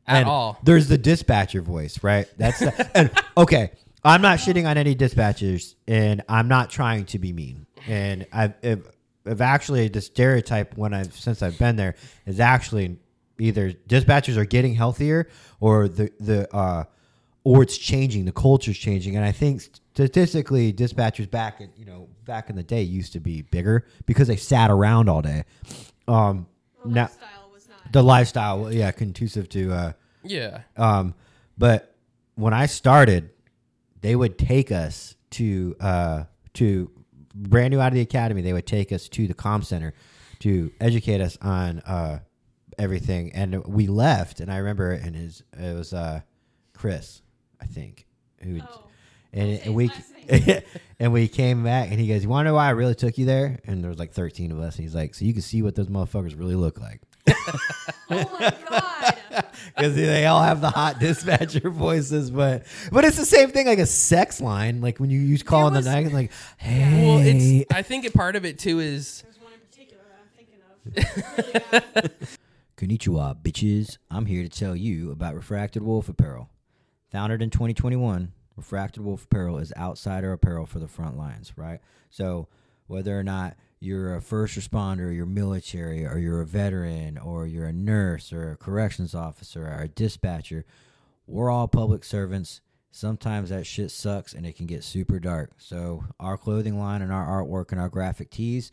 at 0.07 0.19
And 0.19 0.29
all. 0.29 0.59
There's 0.63 0.87
the 0.87 0.99
dispatcher 0.99 1.61
voice, 1.61 2.05
right? 2.05 2.29
That's 2.39 2.61
the, 2.61 2.91
and 2.97 3.11
okay. 3.37 3.73
I'm 4.05 4.23
not 4.23 4.39
shitting 4.39 4.67
on 4.67 4.79
any 4.79 4.95
dispatchers, 4.95 5.75
and 5.87 6.23
I'm 6.29 6.49
not 6.49 6.71
trying 6.71 7.05
to 7.07 7.19
be 7.19 7.33
mean. 7.33 7.67
And 7.87 8.27
I've, 8.33 8.55
I've, 9.31 9.37
I've 9.37 9.41
actually 9.41 9.89
the 9.89 10.01
stereotype 10.01 10.77
when 10.77 10.93
I've 10.95 11.15
since 11.15 11.43
I've 11.43 11.59
been 11.59 11.77
there 11.77 11.95
is 12.27 12.41
actually 12.41 12.99
either 13.39 13.73
dispatchers 13.89 14.37
are 14.37 14.45
getting 14.45 14.75
healthier 14.75 15.29
or 15.61 15.89
the 15.89 16.11
the 16.21 16.55
uh, 16.55 16.85
or 17.45 17.63
it's 17.63 17.79
changing. 17.79 18.25
The 18.27 18.33
culture's 18.33 18.77
changing, 18.79 19.17
and 19.17 19.25
I 19.25 19.33
think 19.33 19.63
statistically, 19.95 20.73
dispatchers 20.73 21.31
back 21.31 21.61
in 21.61 21.71
you 21.77 21.85
know 21.85 22.09
back 22.25 22.51
in 22.51 22.57
the 22.57 22.63
day 22.63 22.83
used 22.83 23.13
to 23.15 23.21
be 23.21 23.43
bigger 23.43 23.87
because 24.07 24.29
they 24.29 24.37
sat 24.37 24.71
around 24.71 25.09
all 25.09 25.23
day. 25.23 25.45
Um, 26.09 26.47
The 26.83 26.89
now 26.91 27.03
lifestyle 27.03 27.51
was 27.53 27.69
not. 27.69 27.93
the 27.93 28.03
lifestyle, 28.03 28.73
yeah, 28.73 28.91
conducive 28.91 29.49
to. 29.51 29.73
Uh, 29.73 29.93
Yeah. 30.23 30.61
um, 30.77 31.15
but 31.57 31.95
when 32.35 32.53
I 32.55 32.67
started, 32.67 33.31
they 34.01 34.17
would 34.17 34.39
take 34.39 34.71
us 34.73 35.15
to 35.31 35.77
uh, 35.81 36.25
to 36.55 36.91
brand 37.49 37.73
new 37.73 37.81
out 37.81 37.89
of 37.89 37.95
the 37.95 38.01
academy. 38.01 38.43
They 38.43 38.53
would 38.53 38.67
take 38.67 38.93
us 38.93 39.09
to 39.11 39.27
the 39.27 39.35
comm 39.35 39.65
center 39.65 39.95
to 40.41 40.71
educate 40.81 41.21
us 41.21 41.37
on 41.41 41.81
uh, 41.81 42.21
everything, 42.79 43.33
and 43.33 43.65
we 43.67 43.87
left. 43.87 44.41
And 44.41 44.51
I 44.51 44.59
remember, 44.59 44.93
and 44.93 45.15
his 45.15 45.43
it 45.53 45.77
was 45.77 45.93
uh, 45.93 46.21
Chris, 46.75 47.23
I 47.61 47.67
think, 47.67 48.07
who. 48.43 48.61
Oh. 48.61 48.87
And, 49.33 49.61
and 49.65 49.75
we 49.77 49.91
and 50.99 51.13
we 51.13 51.29
came 51.29 51.63
back 51.63 51.91
and 51.91 52.01
he 52.01 52.09
goes, 52.09 52.25
"You 52.25 52.29
want 52.29 52.47
to 52.47 52.51
know 52.51 52.55
why 52.55 52.67
I 52.67 52.71
really 52.71 52.97
took 52.97 53.17
you 53.17 53.27
there?" 53.27 53.61
And 53.65 53.83
there 53.83 53.89
was 53.89 53.99
like 53.99 54.13
thirteen 54.13 54.51
of 54.51 54.59
us. 54.59 54.75
And 54.75 54.83
he's 54.83 54.95
like, 54.95 55.15
"So 55.15 55.25
you 55.25 55.33
can 55.33 55.43
see 55.43 55.63
what 55.63 55.77
those 55.77 55.87
motherfuckers 55.87 56.37
really 56.39 56.57
look 56.57 56.81
like." 56.81 57.01
Oh 58.13 58.39
my 58.41 58.53
god. 58.69 59.20
because 59.77 59.95
they 59.95 60.27
all 60.27 60.43
have 60.43 60.61
the 60.61 60.71
hot 60.71 60.99
dispatcher 60.99 61.71
voices, 61.71 62.31
but 62.31 62.65
but 62.91 63.05
it's 63.05 63.17
the 63.17 63.25
same 63.27 63.51
thing 63.51 63.67
like 63.67 63.79
a 63.79 63.87
sex 63.87 64.41
line, 64.41 64.81
like 64.81 64.99
when 64.99 65.11
you 65.11 65.21
use 65.21 65.43
call 65.43 65.65
on 65.67 65.73
the 65.73 65.79
was- 65.79 65.87
night, 65.87 66.13
like 66.13 66.31
hey, 66.59 67.07
Well, 67.07 67.21
it's. 67.25 67.73
I 67.73 67.83
think 67.83 68.05
it, 68.05 68.15
part 68.15 68.37
of 68.37 68.45
it 68.45 68.59
too 68.59 68.81
is 68.81 69.23
There's 69.23 69.39
one 69.41 69.53
in 69.53 69.61
particular 69.61 70.03
that 70.09 70.21
I'm 70.21 70.31
thinking 70.37 71.63
of. 71.73 71.73
Really 71.73 72.01
bad. 72.11 72.13
Konnichiwa, 72.77 73.37
bitches. 73.43 73.99
I'm 74.11 74.27
here 74.27 74.43
to 74.43 74.49
tell 74.49 74.75
you 74.75 75.11
about 75.11 75.35
Refracted 75.35 75.83
Wolf 75.83 76.09
Apparel. 76.09 76.49
Founded 77.13 77.43
in 77.43 77.51
2021, 77.51 78.33
Refracted 78.57 79.03
Wolf 79.05 79.25
Apparel 79.25 79.59
is 79.59 79.73
outsider 79.77 80.33
apparel 80.33 80.65
for 80.65 80.79
the 80.79 80.87
front 80.89 81.19
lines, 81.19 81.53
right? 81.57 81.81
So 82.09 82.49
whether 82.91 83.19
or 83.19 83.23
not 83.23 83.57
you're 83.79 84.15
a 84.15 84.21
first 84.21 84.59
responder, 84.59 85.15
you're 85.15 85.27
military, 85.27 86.05
or 86.05 86.19
you're 86.19 86.43
a 86.43 86.47
veteran, 86.47 87.17
or 87.17 87.47
you're 87.47 87.67
a 87.67 87.73
nurse, 87.73 88.33
or 88.33 88.51
a 88.51 88.57
corrections 88.57 89.15
officer, 89.15 89.67
or 89.67 89.83
a 89.83 89.89
dispatcher, 89.89 90.65
we're 91.27 91.51
all 91.51 91.69
public 91.69 92.05
servants. 92.05 92.61
Sometimes 92.91 93.51
that 93.51 93.67
shit 93.67 93.91
sucks 93.91 94.35
and 94.35 94.45
it 94.45 94.57
can 94.57 94.67
get 94.67 94.83
super 94.83 95.21
dark. 95.21 95.53
So 95.59 96.05
our 96.19 96.37
clothing 96.37 96.79
line 96.79 97.03
and 97.03 97.13
our 97.13 97.27
artwork 97.27 97.71
and 97.71 97.81
our 97.81 97.89
graphic 97.89 98.31
tees 98.31 98.73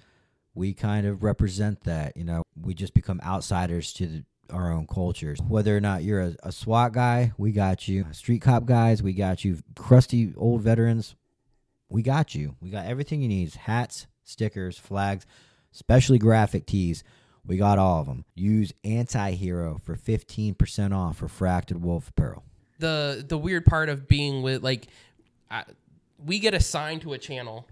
we 0.58 0.74
kind 0.74 1.06
of 1.06 1.24
represent 1.24 1.82
that. 1.82 2.18
You 2.18 2.24
know, 2.26 2.44
we 2.60 2.74
just 2.74 2.94
become 2.94 3.22
outsiders 3.24 3.94
to 3.94 4.08
the, 4.08 4.24
our 4.50 4.72
own 4.72 4.88
cultures. 4.88 5.40
Whether 5.48 5.78
or 5.78 5.80
not 5.80 6.04
you're 6.04 6.22
a, 6.22 6.36
a 6.44 6.52
SWAT 6.52 6.94
guy, 6.94 7.32
we 7.38 7.52
got 7.52 7.88
you. 7.88 8.08
Street 8.12 8.42
cop 8.42 8.66
guys, 8.66 9.04
we 9.04 9.14
got 9.14 9.46
you. 9.46 9.60
Crusty 9.76 10.34
old 10.36 10.62
veterans, 10.62 11.16
we 11.90 12.02
got 12.02 12.36
you. 12.36 12.56
We 12.62 12.70
got 12.70 12.86
everything 12.86 13.22
you 13.22 13.28
need 13.28 13.54
hats, 13.56 14.08
stickers, 14.24 14.78
flags, 14.78 15.26
especially 15.74 16.18
graphic 16.20 16.66
tees. 16.66 17.04
We 17.46 17.58
got 17.58 17.80
all 17.80 18.02
of 18.02 18.08
them. 18.08 18.26
Use 18.36 18.74
Anti 18.84 19.32
Hero 19.32 19.80
for 19.84 19.96
15% 19.96 20.94
off 20.96 21.22
Refracted 21.22 21.82
Wolf 21.82 22.10
Apparel. 22.10 22.44
the 22.80 23.24
the 23.28 23.38
weird 23.38 23.66
part 23.66 23.90
of 23.90 24.08
being 24.08 24.42
with 24.44 24.62
like 24.64 24.88
I, 25.50 25.64
we 26.24 26.40
get 26.40 26.54
assigned 26.54 27.02
to 27.04 27.14
a 27.14 27.18
channel 27.18 27.66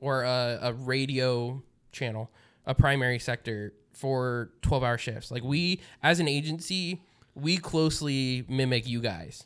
or 0.00 0.24
a, 0.24 0.58
a 0.62 0.72
radio 0.72 1.62
channel 1.92 2.30
a 2.66 2.74
primary 2.74 3.18
sector 3.20 3.72
for 3.92 4.50
12 4.62 4.82
hour 4.82 4.98
shifts 4.98 5.30
like 5.30 5.42
we 5.44 5.80
as 6.02 6.18
an 6.20 6.28
agency 6.28 7.00
we 7.34 7.56
closely 7.56 8.44
mimic 8.48 8.86
you 8.86 9.00
guys 9.00 9.44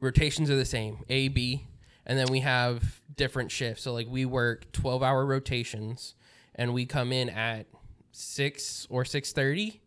rotations 0.00 0.48
are 0.48 0.56
the 0.56 0.64
same 0.64 0.98
a 1.10 1.28
b 1.28 1.66
and 2.06 2.18
then 2.18 2.28
we 2.30 2.40
have 2.40 3.00
different 3.16 3.50
shifts 3.50 3.82
so 3.82 3.92
like 3.92 4.06
we 4.08 4.24
work 4.24 4.70
12 4.72 5.02
hour 5.02 5.26
rotations 5.26 6.14
and 6.54 6.72
we 6.72 6.86
come 6.86 7.12
in 7.12 7.28
at 7.28 7.66
6 8.12 8.86
or 8.90 9.04
6.30 9.04 9.80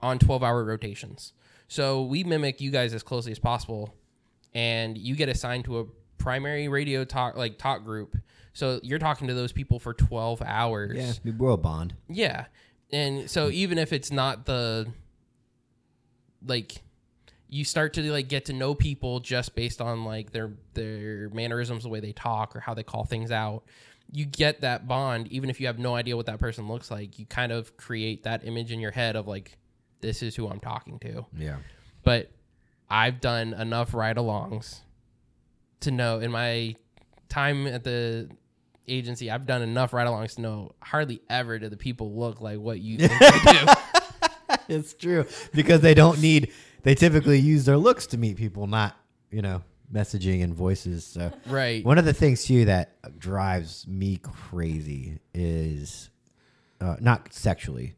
on 0.00 0.18
12 0.18 0.42
hour 0.42 0.64
rotations 0.64 1.32
so 1.68 2.02
we 2.02 2.22
mimic 2.24 2.60
you 2.60 2.70
guys 2.70 2.92
as 2.94 3.02
closely 3.02 3.32
as 3.32 3.38
possible 3.38 3.94
and 4.54 4.98
you 4.98 5.14
get 5.16 5.28
assigned 5.28 5.64
to 5.64 5.80
a 5.80 5.84
primary 6.18 6.68
radio 6.68 7.04
talk 7.04 7.36
like 7.36 7.58
talk 7.58 7.84
group 7.84 8.16
so 8.52 8.78
you're 8.82 8.98
talking 8.98 9.28
to 9.28 9.34
those 9.34 9.50
people 9.52 9.78
for 9.78 9.94
12 9.94 10.42
hours 10.44 10.96
Yeah, 10.96 11.12
we 11.24 11.30
bro 11.30 11.56
bond. 11.56 11.94
yeah. 12.08 12.44
And 12.92 13.30
so 13.30 13.48
even 13.48 13.78
if 13.78 13.90
it's 13.94 14.12
not 14.12 14.44
the 14.44 14.92
like 16.46 16.82
you 17.52 17.66
start 17.66 17.92
to 17.92 18.10
like 18.10 18.28
get 18.28 18.46
to 18.46 18.54
know 18.54 18.74
people 18.74 19.20
just 19.20 19.54
based 19.54 19.82
on 19.82 20.06
like 20.06 20.32
their 20.32 20.52
their 20.72 21.28
mannerisms, 21.34 21.82
the 21.82 21.90
way 21.90 22.00
they 22.00 22.12
talk 22.12 22.56
or 22.56 22.60
how 22.60 22.72
they 22.72 22.82
call 22.82 23.04
things 23.04 23.30
out. 23.30 23.64
You 24.10 24.24
get 24.24 24.62
that 24.62 24.88
bond 24.88 25.28
even 25.28 25.50
if 25.50 25.60
you 25.60 25.66
have 25.66 25.78
no 25.78 25.94
idea 25.94 26.16
what 26.16 26.24
that 26.26 26.40
person 26.40 26.66
looks 26.66 26.90
like. 26.90 27.18
You 27.18 27.26
kind 27.26 27.52
of 27.52 27.76
create 27.76 28.22
that 28.22 28.46
image 28.46 28.72
in 28.72 28.80
your 28.80 28.90
head 28.90 29.16
of 29.16 29.28
like 29.28 29.58
this 30.00 30.22
is 30.22 30.34
who 30.34 30.48
I'm 30.48 30.60
talking 30.60 30.98
to. 31.00 31.26
Yeah. 31.36 31.56
But 32.02 32.30
I've 32.88 33.20
done 33.20 33.52
enough 33.52 33.92
ride-alongs 33.92 34.80
to 35.80 35.90
know 35.90 36.20
in 36.20 36.30
my 36.30 36.74
time 37.28 37.66
at 37.66 37.84
the 37.84 38.30
agency, 38.88 39.30
I've 39.30 39.44
done 39.44 39.60
enough 39.60 39.92
ride-alongs 39.92 40.36
to 40.36 40.40
know 40.40 40.72
hardly 40.80 41.20
ever 41.28 41.58
do 41.58 41.68
the 41.68 41.76
people 41.76 42.14
look 42.14 42.40
like 42.40 42.58
what 42.58 42.80
you 42.80 42.96
think 42.96 43.12
they 43.18 43.52
do. 43.52 43.72
it's 44.68 44.94
true 44.94 45.26
because 45.52 45.82
they 45.82 45.92
don't 45.92 46.18
need 46.22 46.50
they 46.82 46.94
typically 46.94 47.38
use 47.38 47.64
their 47.64 47.76
looks 47.76 48.06
to 48.08 48.18
meet 48.18 48.36
people 48.36 48.66
not 48.66 48.96
you 49.30 49.42
know 49.42 49.62
messaging 49.92 50.42
and 50.42 50.54
voices 50.54 51.04
so 51.04 51.30
Right. 51.46 51.84
one 51.84 51.98
of 51.98 52.04
the 52.04 52.14
things 52.14 52.44
too 52.44 52.64
that 52.66 53.18
drives 53.18 53.86
me 53.86 54.16
crazy 54.22 55.18
is 55.34 56.10
uh, 56.80 56.96
not 57.00 57.32
sexually 57.32 57.94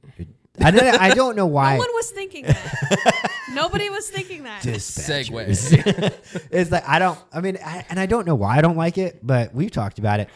I 0.60 0.70
don't, 0.70 1.00
I 1.00 1.10
don't 1.14 1.34
know 1.36 1.46
why 1.58 1.74
No 1.74 1.78
one 1.80 1.88
was 1.94 2.10
thinking 2.12 2.44
that. 2.44 3.30
Nobody 3.54 3.90
was 3.90 4.08
thinking 4.08 4.44
that. 4.44 4.62
Segue. 4.62 5.48
it's 6.50 6.70
like 6.70 6.88
I 6.88 6.98
don't. 7.00 7.18
I 7.32 7.40
mean, 7.40 7.58
I, 7.64 7.84
and 7.90 7.98
I 7.98 8.06
don't 8.06 8.24
know 8.26 8.36
why 8.36 8.56
I 8.56 8.60
don't 8.60 8.76
like 8.76 8.96
it, 8.96 9.18
but 9.20 9.52
we've 9.52 9.70
talked 9.72 9.98
about 9.98 10.20
it. 10.20 10.28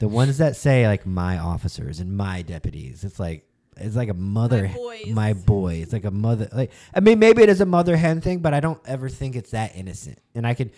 The 0.00 0.08
ones 0.08 0.38
that 0.38 0.56
say 0.56 0.86
like 0.88 1.06
my 1.06 1.38
officers 1.38 2.00
and 2.00 2.16
my 2.16 2.42
deputies, 2.42 3.04
it's 3.04 3.20
like 3.20 3.44
it's 3.76 3.96
like 3.96 4.08
a 4.08 4.14
mother, 4.14 4.68
My 4.68 4.74
boys. 4.74 5.06
my 5.08 5.32
boy. 5.32 5.74
It's 5.76 5.92
like 5.92 6.04
a 6.04 6.10
mother. 6.10 6.48
Like 6.52 6.72
I 6.94 7.00
mean, 7.00 7.18
maybe 7.18 7.42
it 7.42 7.48
is 7.48 7.60
a 7.60 7.66
mother 7.66 7.96
hen 7.96 8.20
thing, 8.20 8.40
but 8.40 8.52
I 8.54 8.60
don't 8.60 8.80
ever 8.86 9.08
think 9.08 9.36
it's 9.36 9.50
that 9.52 9.74
innocent. 9.76 10.18
And 10.34 10.46
I 10.46 10.54
could 10.54 10.70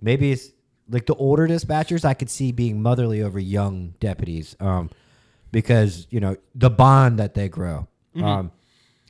maybe 0.00 0.32
it's 0.32 0.50
like 0.90 1.06
the 1.06 1.14
older 1.14 1.46
dispatchers 1.46 2.04
I 2.04 2.14
could 2.14 2.28
see 2.28 2.52
being 2.52 2.82
motherly 2.82 3.22
over 3.22 3.38
young 3.38 3.94
deputies, 4.00 4.56
um, 4.60 4.90
because 5.52 6.06
you 6.10 6.20
know 6.20 6.36
the 6.54 6.70
bond 6.70 7.18
that 7.18 7.34
they 7.34 7.48
grow. 7.48 7.86
Um, 8.16 8.50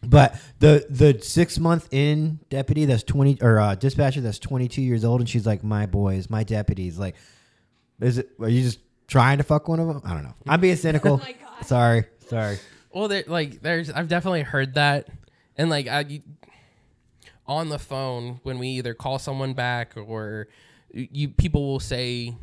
but 0.05 0.37
the 0.59 0.85
the 0.91 1.19
six 1.23 1.59
month 1.59 1.89
in 1.91 2.39
deputy 2.51 2.85
that's 2.85 3.03
twenty 3.03 3.39
or 3.41 3.59
uh, 3.59 3.75
dispatcher 3.75 4.21
that's 4.21 4.39
twenty 4.39 4.69
two 4.69 4.83
years 4.83 5.05
old 5.05 5.21
and 5.21 5.29
she's 5.29 5.47
like 5.47 5.65
my 5.65 5.87
boys, 5.87 6.29
my 6.29 6.45
deputies. 6.45 6.99
Like, 6.99 7.17
is 8.01 8.19
it? 8.19 8.31
Are 8.41 8.49
you 8.49 8.63
just 8.63 8.81
trying 9.09 9.39
to 9.39 9.45
fuck 9.45 9.69
one 9.69 9.81
of 9.81 9.87
them? 9.89 10.03
I 10.05 10.13
don't 10.15 10.25
know. 10.25 10.35
I'm 10.47 10.61
being 10.61 10.77
cynical. 10.87 11.21
Oh. 11.25 11.63
Sorry, 11.65 12.05
sorry. 12.29 12.59
Well, 12.95 13.09
there, 13.09 13.25
like 13.27 13.63
there's 13.63 13.91
I've 13.91 14.09
definitely 14.09 14.43
heard 14.43 14.75
that, 14.75 15.09
and 15.57 15.71
like 15.71 15.89
I 15.89 16.23
on 17.47 17.69
the 17.69 17.79
phone 17.79 18.41
when 18.43 18.59
we 18.59 18.69
either 18.69 18.95
call 18.95 19.19
someone 19.19 19.55
back 19.55 19.95
or 19.97 20.49
you 20.93 21.29
people 21.29 21.67
will 21.67 21.81
say 21.81 22.35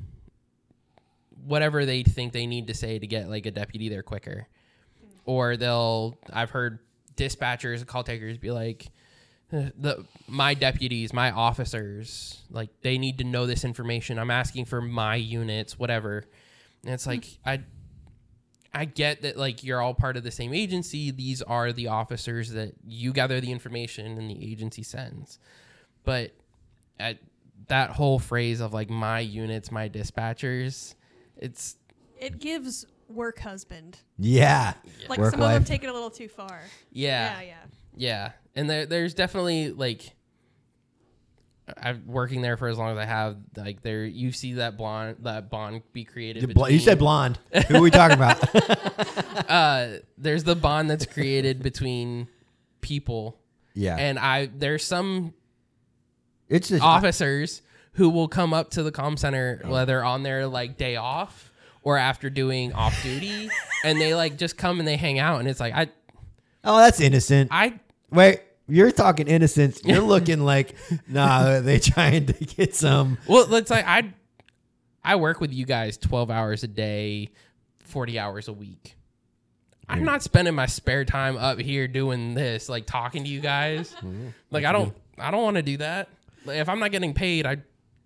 whatever 1.46 1.86
they 1.86 2.04
think 2.04 2.34
they 2.34 2.46
need 2.46 2.68
to 2.68 2.74
say 2.74 3.00
to 3.00 3.08
get 3.08 3.30
like 3.30 3.46
a 3.46 3.52
deputy 3.52 3.90
there 3.90 4.04
quicker. 4.04 4.48
Or 5.26 5.58
they'll 5.58 6.18
I've 6.34 6.50
heard 6.50 6.80
dispatchers, 7.16 7.78
and 7.78 7.88
call 7.88 8.04
takers 8.04 8.38
be 8.38 8.50
like 8.50 8.88
"Uh, 9.54 9.70
the 9.78 10.06
my 10.28 10.56
deputies, 10.56 11.14
my 11.14 11.32
officers, 11.32 12.42
like 12.50 12.70
they 12.82 12.98
need 12.98 13.20
to 13.20 13.24
know 13.24 13.46
this 13.46 13.64
information. 13.64 14.18
I'm 14.18 14.32
asking 14.32 14.66
for 14.66 14.82
my 14.82 15.16
units, 15.16 15.78
whatever. 15.78 16.26
And 16.84 16.94
it's 16.94 17.06
like 17.06 17.26
I 17.46 17.62
I 18.74 18.86
get 18.86 19.24
that 19.24 19.38
like 19.38 19.64
you're 19.64 19.82
all 19.82 19.94
part 19.94 20.18
of 20.18 20.24
the 20.24 20.32
same 20.32 20.54
agency. 20.54 21.12
These 21.12 21.42
are 21.42 21.72
the 21.74 21.88
officers 21.88 22.52
that 22.52 22.74
you 22.86 23.12
gather 23.14 23.42
the 23.42 23.52
information 23.52 24.18
and 24.18 24.30
the 24.30 24.52
agency 24.52 24.84
sends. 24.84 25.40
But 26.04 26.32
at 27.00 27.18
that 27.68 27.92
whole 27.92 28.20
phrase 28.20 28.60
of 28.60 28.74
like 28.74 28.90
my 28.90 29.20
units, 29.20 29.72
my 29.72 29.90
dispatchers, 29.90 30.96
it's 31.38 31.78
It 32.20 32.40
gives 32.40 32.86
work 33.08 33.40
husband. 33.40 33.98
Yeah. 34.18 34.74
Like 35.08 35.20
Work 35.20 35.32
some 35.32 35.42
of 35.42 35.50
them 35.52 35.64
take 35.64 35.84
it 35.84 35.88
a 35.88 35.94
little 35.94 36.12
too 36.12 36.28
far. 36.28 36.62
yeah. 36.92 37.40
Yeah, 37.40 37.42
yeah. 37.42 37.56
Yeah, 37.96 38.32
and 38.56 38.70
there, 38.70 38.86
there's 38.86 39.14
definitely 39.14 39.72
like, 39.72 40.14
I've 41.78 42.04
working 42.06 42.42
there 42.42 42.58
for 42.58 42.68
as 42.68 42.78
long 42.78 42.92
as 42.92 42.98
I 42.98 43.06
have. 43.06 43.38
Like 43.56 43.82
there, 43.82 44.06
you 44.06 44.32
see 44.32 44.54
that 44.54 44.78
blonde, 44.78 45.18
that 45.22 45.50
bond 45.50 45.82
be 45.94 46.04
created. 46.06 46.42
You 46.42 46.48
bl- 46.50 46.70
you 46.70 46.80
said 46.80 47.00
blonde. 47.00 47.40
Who 47.68 47.76
are 47.76 47.82
we 47.82 47.92
talking 47.92 48.16
about? 48.16 48.44
Uh, 49.50 49.98
there's 50.16 50.44
the 50.44 50.56
bond 50.56 50.92
that's 50.92 51.08
created 51.08 51.64
between 51.64 52.28
people, 52.82 53.40
yeah. 53.74 53.96
and 53.96 54.20
I 54.20 54.46
there's 54.46 54.84
some 54.84 55.34
it's 56.48 56.70
just 56.70 56.84
officers 56.84 57.64
who 57.94 58.12
will 58.12 58.28
come 58.28 58.54
up 58.54 58.70
to 58.72 58.84
the 58.84 58.92
comm 58.92 59.18
center 59.18 59.60
whether 59.66 60.04
on 60.04 60.22
their 60.22 60.46
like 60.46 60.78
day 60.78 60.98
off 60.98 61.52
or 61.82 61.98
after 61.98 62.30
doing 62.30 62.74
off 62.74 63.02
duty, 63.02 63.50
and 63.84 64.00
they 64.00 64.14
like 64.14 64.38
just 64.38 64.56
come 64.56 64.78
and 64.78 64.88
they 64.88 64.98
hang 64.98 65.18
out, 65.18 65.40
and 65.40 65.48
it's 65.50 65.60
like 65.60 65.74
I, 65.74 65.88
Oh, 66.64 66.78
that's 66.78 67.00
innocent. 67.00 67.50
I 67.52 67.80
Wait, 68.12 68.42
you're 68.70 68.92
talking 68.92 69.28
innocence. 69.28 69.82
You're 69.86 70.02
looking 70.02 70.42
like, 70.42 70.76
nah, 71.08 71.60
they 71.60 71.80
trying 71.80 72.28
to 72.28 72.34
get 72.34 72.76
some. 72.76 73.18
Well, 73.28 73.48
let's 73.48 73.70
like 73.70 73.86
I 73.86 74.14
I 75.04 75.16
work 75.16 75.42
with 75.42 75.54
you 75.54 75.66
guys 75.66 75.98
12 75.98 76.30
hours 76.30 76.64
a 76.64 76.68
day, 76.68 77.30
40 77.84 78.20
hours 78.20 78.48
a 78.48 78.54
week. 78.54 78.96
I'm 79.88 80.04
not 80.04 80.22
spending 80.22 80.54
my 80.54 80.68
spare 80.68 81.04
time 81.04 81.36
up 81.36 81.60
here 81.60 81.88
doing 81.88 82.36
this, 82.36 82.70
like 82.70 82.86
talking 82.86 83.24
to 83.24 83.30
you 83.30 83.40
guys. 83.40 83.92
Mm-hmm. 83.96 84.28
Like 84.52 84.66
I 84.66 84.72
don't 84.72 84.96
I 85.18 85.32
don't 85.32 85.44
want 85.44 85.58
to 85.58 85.64
do 85.64 85.78
that. 85.78 86.10
Like, 86.46 86.58
if 86.58 86.70
I'm 86.70 86.80
not 86.80 86.92
getting 86.92 87.14
paid, 87.14 87.46
I 87.46 87.58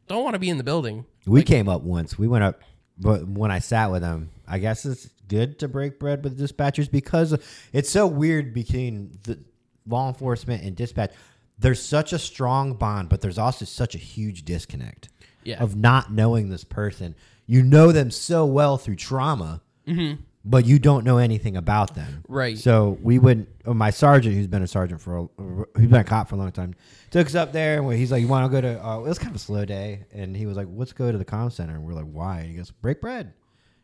don't 0.07 0.23
want 0.23 0.35
to 0.35 0.39
be 0.39 0.49
in 0.49 0.57
the 0.57 0.63
building. 0.63 1.05
We 1.25 1.43
came 1.43 1.67
up 1.67 1.81
once. 1.81 2.17
We 2.17 2.27
went 2.27 2.43
up, 2.43 2.61
but 2.97 3.27
when 3.27 3.51
I 3.51 3.59
sat 3.59 3.91
with 3.91 4.01
them, 4.01 4.31
I 4.47 4.59
guess 4.59 4.85
it's 4.85 5.09
good 5.27 5.59
to 5.59 5.67
break 5.67 5.99
bread 5.99 6.23
with 6.23 6.39
dispatchers 6.39 6.89
because 6.89 7.37
it's 7.71 7.89
so 7.89 8.07
weird 8.07 8.53
between 8.53 9.17
the 9.23 9.39
law 9.87 10.07
enforcement 10.07 10.63
and 10.63 10.75
dispatch. 10.75 11.11
There's 11.59 11.81
such 11.81 12.13
a 12.13 12.19
strong 12.19 12.73
bond, 12.73 13.09
but 13.09 13.21
there's 13.21 13.37
also 13.37 13.65
such 13.65 13.95
a 13.95 13.97
huge 13.99 14.43
disconnect 14.43 15.09
Yeah. 15.43 15.61
of 15.61 15.75
not 15.75 16.11
knowing 16.11 16.49
this 16.49 16.63
person. 16.63 17.15
You 17.45 17.61
know 17.63 17.91
them 17.91 18.09
so 18.11 18.45
well 18.45 18.77
through 18.77 18.95
trauma, 18.95 19.61
but 20.45 20.65
you 20.65 20.79
don't 20.79 21.05
know 21.05 21.17
anything 21.19 21.55
about 21.55 21.95
them. 21.95 22.23
Right. 22.27 22.57
So 22.57 22.97
we 23.01 23.19
wouldn't. 23.19 23.49
oh, 23.65 23.73
my 23.73 23.91
sergeant, 23.91 24.35
who's 24.35 24.47
been 24.47 24.63
a 24.63 24.67
sergeant 24.67 24.99
for, 25.01 25.17
a, 25.17 25.27
who's 25.77 25.87
been 25.89 26.01
a 26.01 26.03
cop 26.03 26.27
for 26.29 26.35
a 26.35 26.37
long 26.37 26.51
time, 26.51 26.73
took 27.11 27.27
us 27.27 27.35
up 27.35 27.51
there 27.53 27.81
and 27.81 27.93
he's 27.93 28.11
like, 28.11 28.21
"You 28.21 28.27
want 28.27 28.45
to 28.45 28.49
go 28.51 28.61
to?" 28.61 28.85
Uh, 28.85 28.99
it 28.99 29.03
was 29.03 29.19
kind 29.19 29.29
of 29.29 29.35
a 29.35 29.39
slow 29.39 29.63
day, 29.65 30.05
and 30.11 30.35
he 30.35 30.45
was 30.45 30.57
like, 30.57 30.67
"Let's 30.71 30.91
go 30.93 31.11
to 31.11 31.17
the 31.17 31.25
comm 31.25 31.51
center." 31.51 31.75
And 31.75 31.83
we're 31.83 31.93
like, 31.93 32.05
"Why?" 32.11 32.39
And 32.39 32.49
he 32.49 32.55
goes, 32.57 32.71
"Break 32.71 32.99
bread." 33.01 33.33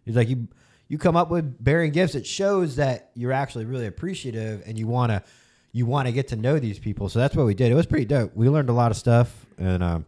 He's 0.05 0.15
like, 0.15 0.27
"You 0.29 0.47
you 0.87 0.97
come 0.97 1.15
up 1.15 1.29
with 1.29 1.63
bearing 1.63 1.91
gifts. 1.91 2.15
It 2.15 2.25
shows 2.25 2.77
that 2.77 3.11
you're 3.13 3.31
actually 3.31 3.65
really 3.65 3.85
appreciative 3.85 4.63
and 4.65 4.77
you 4.79 4.87
want 4.87 5.11
to." 5.11 5.23
You 5.71 5.85
want 5.85 6.07
to 6.07 6.11
get 6.11 6.27
to 6.29 6.35
know 6.35 6.57
these 6.59 6.79
people, 6.79 7.09
so 7.09 7.19
that's 7.19 7.35
what 7.35 7.45
we 7.45 7.53
did. 7.53 7.71
It 7.71 7.75
was 7.75 7.85
pretty 7.85 8.05
dope. 8.05 8.35
We 8.35 8.49
learned 8.49 8.69
a 8.69 8.73
lot 8.73 8.89
of 8.91 8.97
stuff, 8.97 9.45
and 9.57 9.83
um, 9.83 10.05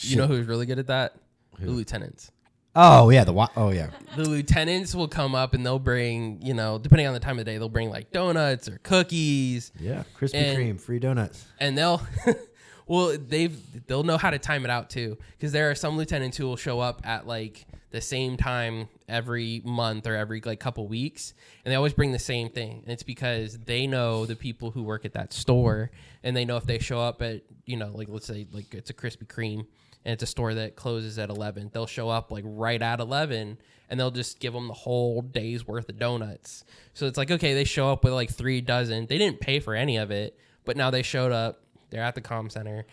You 0.00 0.16
know 0.16 0.26
who's 0.26 0.46
really 0.46 0.66
good 0.66 0.78
at 0.78 0.86
that? 0.86 1.14
The 1.58 1.70
lieutenants. 1.70 2.30
oh 2.74 3.10
yeah, 3.10 3.24
the 3.24 3.32
wa- 3.32 3.50
oh 3.56 3.70
yeah, 3.70 3.90
The 4.16 4.28
lieutenants 4.28 4.94
will 4.94 5.06
come 5.08 5.34
up 5.34 5.54
and 5.54 5.64
they'll 5.66 5.78
bring, 5.78 6.40
you 6.42 6.54
know, 6.54 6.78
depending 6.78 7.06
on 7.06 7.12
the 7.14 7.20
time 7.20 7.38
of 7.38 7.44
day, 7.44 7.58
they'll 7.58 7.68
bring 7.68 7.90
like 7.90 8.10
donuts 8.10 8.68
or 8.68 8.78
cookies. 8.82 9.70
yeah, 9.78 10.04
Krispy 10.18 10.56
Kreme, 10.56 10.80
free 10.80 10.98
donuts. 10.98 11.44
and 11.60 11.76
they'll 11.76 12.00
well 12.86 13.16
they've 13.16 13.86
they'll 13.86 14.02
know 14.02 14.18
how 14.18 14.30
to 14.30 14.38
time 14.38 14.64
it 14.64 14.70
out 14.70 14.90
too. 14.90 15.18
Because 15.32 15.52
there 15.52 15.70
are 15.70 15.74
some 15.74 15.96
lieutenants 15.96 16.36
who 16.36 16.46
will 16.46 16.56
show 16.56 16.80
up 16.80 17.02
at 17.04 17.26
like 17.26 17.66
the 17.92 18.00
same 18.00 18.36
time 18.36 18.88
every 19.06 19.60
month 19.64 20.06
or 20.06 20.16
every 20.16 20.40
like 20.44 20.58
couple 20.58 20.88
weeks 20.88 21.34
and 21.64 21.70
they 21.70 21.76
always 21.76 21.92
bring 21.92 22.10
the 22.10 22.18
same 22.18 22.48
thing 22.48 22.80
and 22.82 22.88
it's 22.90 23.02
because 23.02 23.58
they 23.58 23.86
know 23.86 24.24
the 24.24 24.34
people 24.34 24.70
who 24.70 24.82
work 24.82 25.04
at 25.04 25.12
that 25.12 25.32
store 25.32 25.90
and 26.24 26.34
they 26.34 26.44
know 26.46 26.56
if 26.56 26.64
they 26.64 26.78
show 26.78 26.98
up 26.98 27.20
at 27.20 27.42
you 27.66 27.76
know 27.76 27.90
like 27.92 28.08
let's 28.08 28.26
say 28.26 28.46
like 28.50 28.72
it's 28.72 28.88
a 28.88 28.94
krispy 28.94 29.26
kreme 29.26 29.66
and 30.04 30.14
it's 30.14 30.22
a 30.22 30.26
store 30.26 30.54
that 30.54 30.74
closes 30.74 31.18
at 31.18 31.28
11 31.28 31.70
they'll 31.74 31.86
show 31.86 32.08
up 32.08 32.32
like 32.32 32.44
right 32.46 32.80
at 32.80 32.98
11 32.98 33.58
and 33.90 34.00
they'll 34.00 34.10
just 34.10 34.40
give 34.40 34.54
them 34.54 34.68
the 34.68 34.74
whole 34.74 35.20
day's 35.20 35.66
worth 35.66 35.86
of 35.90 35.98
donuts. 35.98 36.64
So 36.94 37.04
it's 37.04 37.18
like 37.18 37.30
okay 37.30 37.52
they 37.52 37.64
show 37.64 37.92
up 37.92 38.04
with 38.04 38.14
like 38.14 38.30
three 38.30 38.62
dozen. 38.62 39.04
They 39.06 39.18
didn't 39.18 39.40
pay 39.40 39.60
for 39.60 39.74
any 39.74 39.98
of 39.98 40.10
it 40.10 40.38
but 40.64 40.78
now 40.78 40.90
they 40.90 41.02
showed 41.02 41.32
up 41.32 41.61
they're 41.92 42.02
at 42.02 42.16
the 42.16 42.20
comm 42.20 42.50
center 42.50 42.84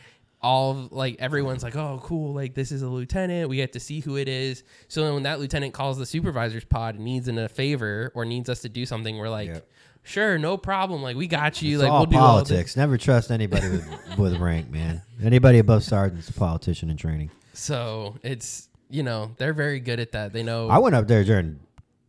all 0.42 0.72
of, 0.72 0.92
like 0.94 1.16
everyone's 1.20 1.64
like 1.64 1.76
oh 1.76 2.00
cool 2.04 2.34
like 2.34 2.54
this 2.54 2.72
is 2.72 2.82
a 2.82 2.88
lieutenant 2.88 3.50
we 3.50 3.56
get 3.58 3.74
to 3.74 3.80
see 3.80 4.00
who 4.00 4.16
it 4.16 4.28
is 4.30 4.64
so 4.88 5.04
then 5.04 5.14
when 5.16 5.24
that 5.24 5.40
lieutenant 5.40 5.74
calls 5.74 5.98
the 5.98 6.06
supervisor's 6.06 6.64
pod 6.64 6.96
and 6.96 7.04
needs 7.04 7.28
in 7.28 7.38
a 7.38 7.50
favor 7.50 8.12
or 8.16 8.24
needs 8.24 8.48
us 8.50 8.62
to 8.62 8.70
do 8.70 8.86
something 8.86 9.18
we're 9.18 9.28
like 9.30 9.48
Yep. 9.50 9.68
sure 10.04 10.38
no 10.38 10.56
problem 10.56 11.02
like 11.02 11.18
we 11.18 11.28
got 11.28 11.62
you 11.62 11.76
It's 11.76 11.84
like 11.84 11.92
all 11.92 12.00
we'll 12.00 12.06
do 12.06 12.18
all 12.18 12.38
this. 12.40 12.48
politics. 12.50 12.78
Never 12.78 12.98
trust 12.98 13.32
anybody 13.32 13.68
with, 13.70 13.88
with 14.18 14.38
rank, 14.38 14.70
man. 14.72 15.02
Anybody 15.22 15.60
above 15.60 15.84
sergeant's 15.84 16.30
a 16.30 16.34
politician 16.34 16.90
in 16.90 16.96
training. 16.96 17.32
so 17.54 18.16
it's 18.24 18.70
you 18.90 19.04
know 19.04 19.32
they're 19.38 19.54
very 19.54 19.82
good 19.82 20.00
at 20.00 20.14
that 20.14 20.32
they 20.32 20.42
know 20.42 20.70
I 20.70 20.78
went 20.78 20.96
up 20.96 21.08
there 21.10 21.26
during 21.26 21.60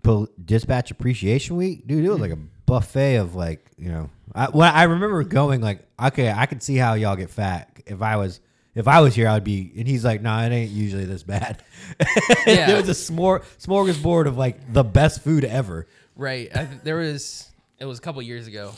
pol- 0.05 0.28
dispatch 0.45 0.93
appreciation 0.93 1.57
week, 1.57 1.84
dude. 1.86 2.05
It 2.05 2.09
was 2.11 2.20
like 2.20 2.30
a 2.30 2.38
buffet 2.66 3.16
of 3.16 3.34
like 3.34 3.66
you 3.76 3.88
know. 3.91 4.09
I 4.35 4.47
when 4.47 4.68
I 4.68 4.85
remember 4.85 5.22
going 5.24 5.61
like, 5.61 5.87
okay, 6.03 6.31
I 6.31 6.47
could 6.47 6.62
see 6.62 6.76
how 6.76 6.95
y'all 6.95 7.16
get 7.16 7.31
fat. 7.31 7.83
If 7.87 8.03
I 8.03 8.16
was 8.16 8.41
if 8.74 8.87
I 8.87 9.01
was 9.01 9.14
here, 9.14 9.28
I'd 9.28 9.45
be. 9.45 9.72
And 9.76 9.87
he's 9.87 10.05
like, 10.05 10.22
no, 10.22 10.31
nah, 10.31 10.45
it 10.45 10.53
ain't 10.53 10.70
usually 10.70 11.05
this 11.05 11.22
bad. 11.22 11.62
Yeah. 12.47 12.66
there 12.66 12.76
was 12.76 12.89
a 12.89 12.93
smor- 13.12 13.43
smorgasbord 13.59 14.26
of 14.26 14.39
like 14.39 14.72
the 14.72 14.85
best 14.85 15.22
food 15.22 15.45
ever. 15.45 15.87
Right. 16.16 16.55
I, 16.55 16.68
there 16.83 16.97
was 16.97 17.49
it 17.78 17.85
was 17.85 17.99
a 17.99 18.03
couple 18.03 18.22
years 18.22 18.47
ago, 18.47 18.72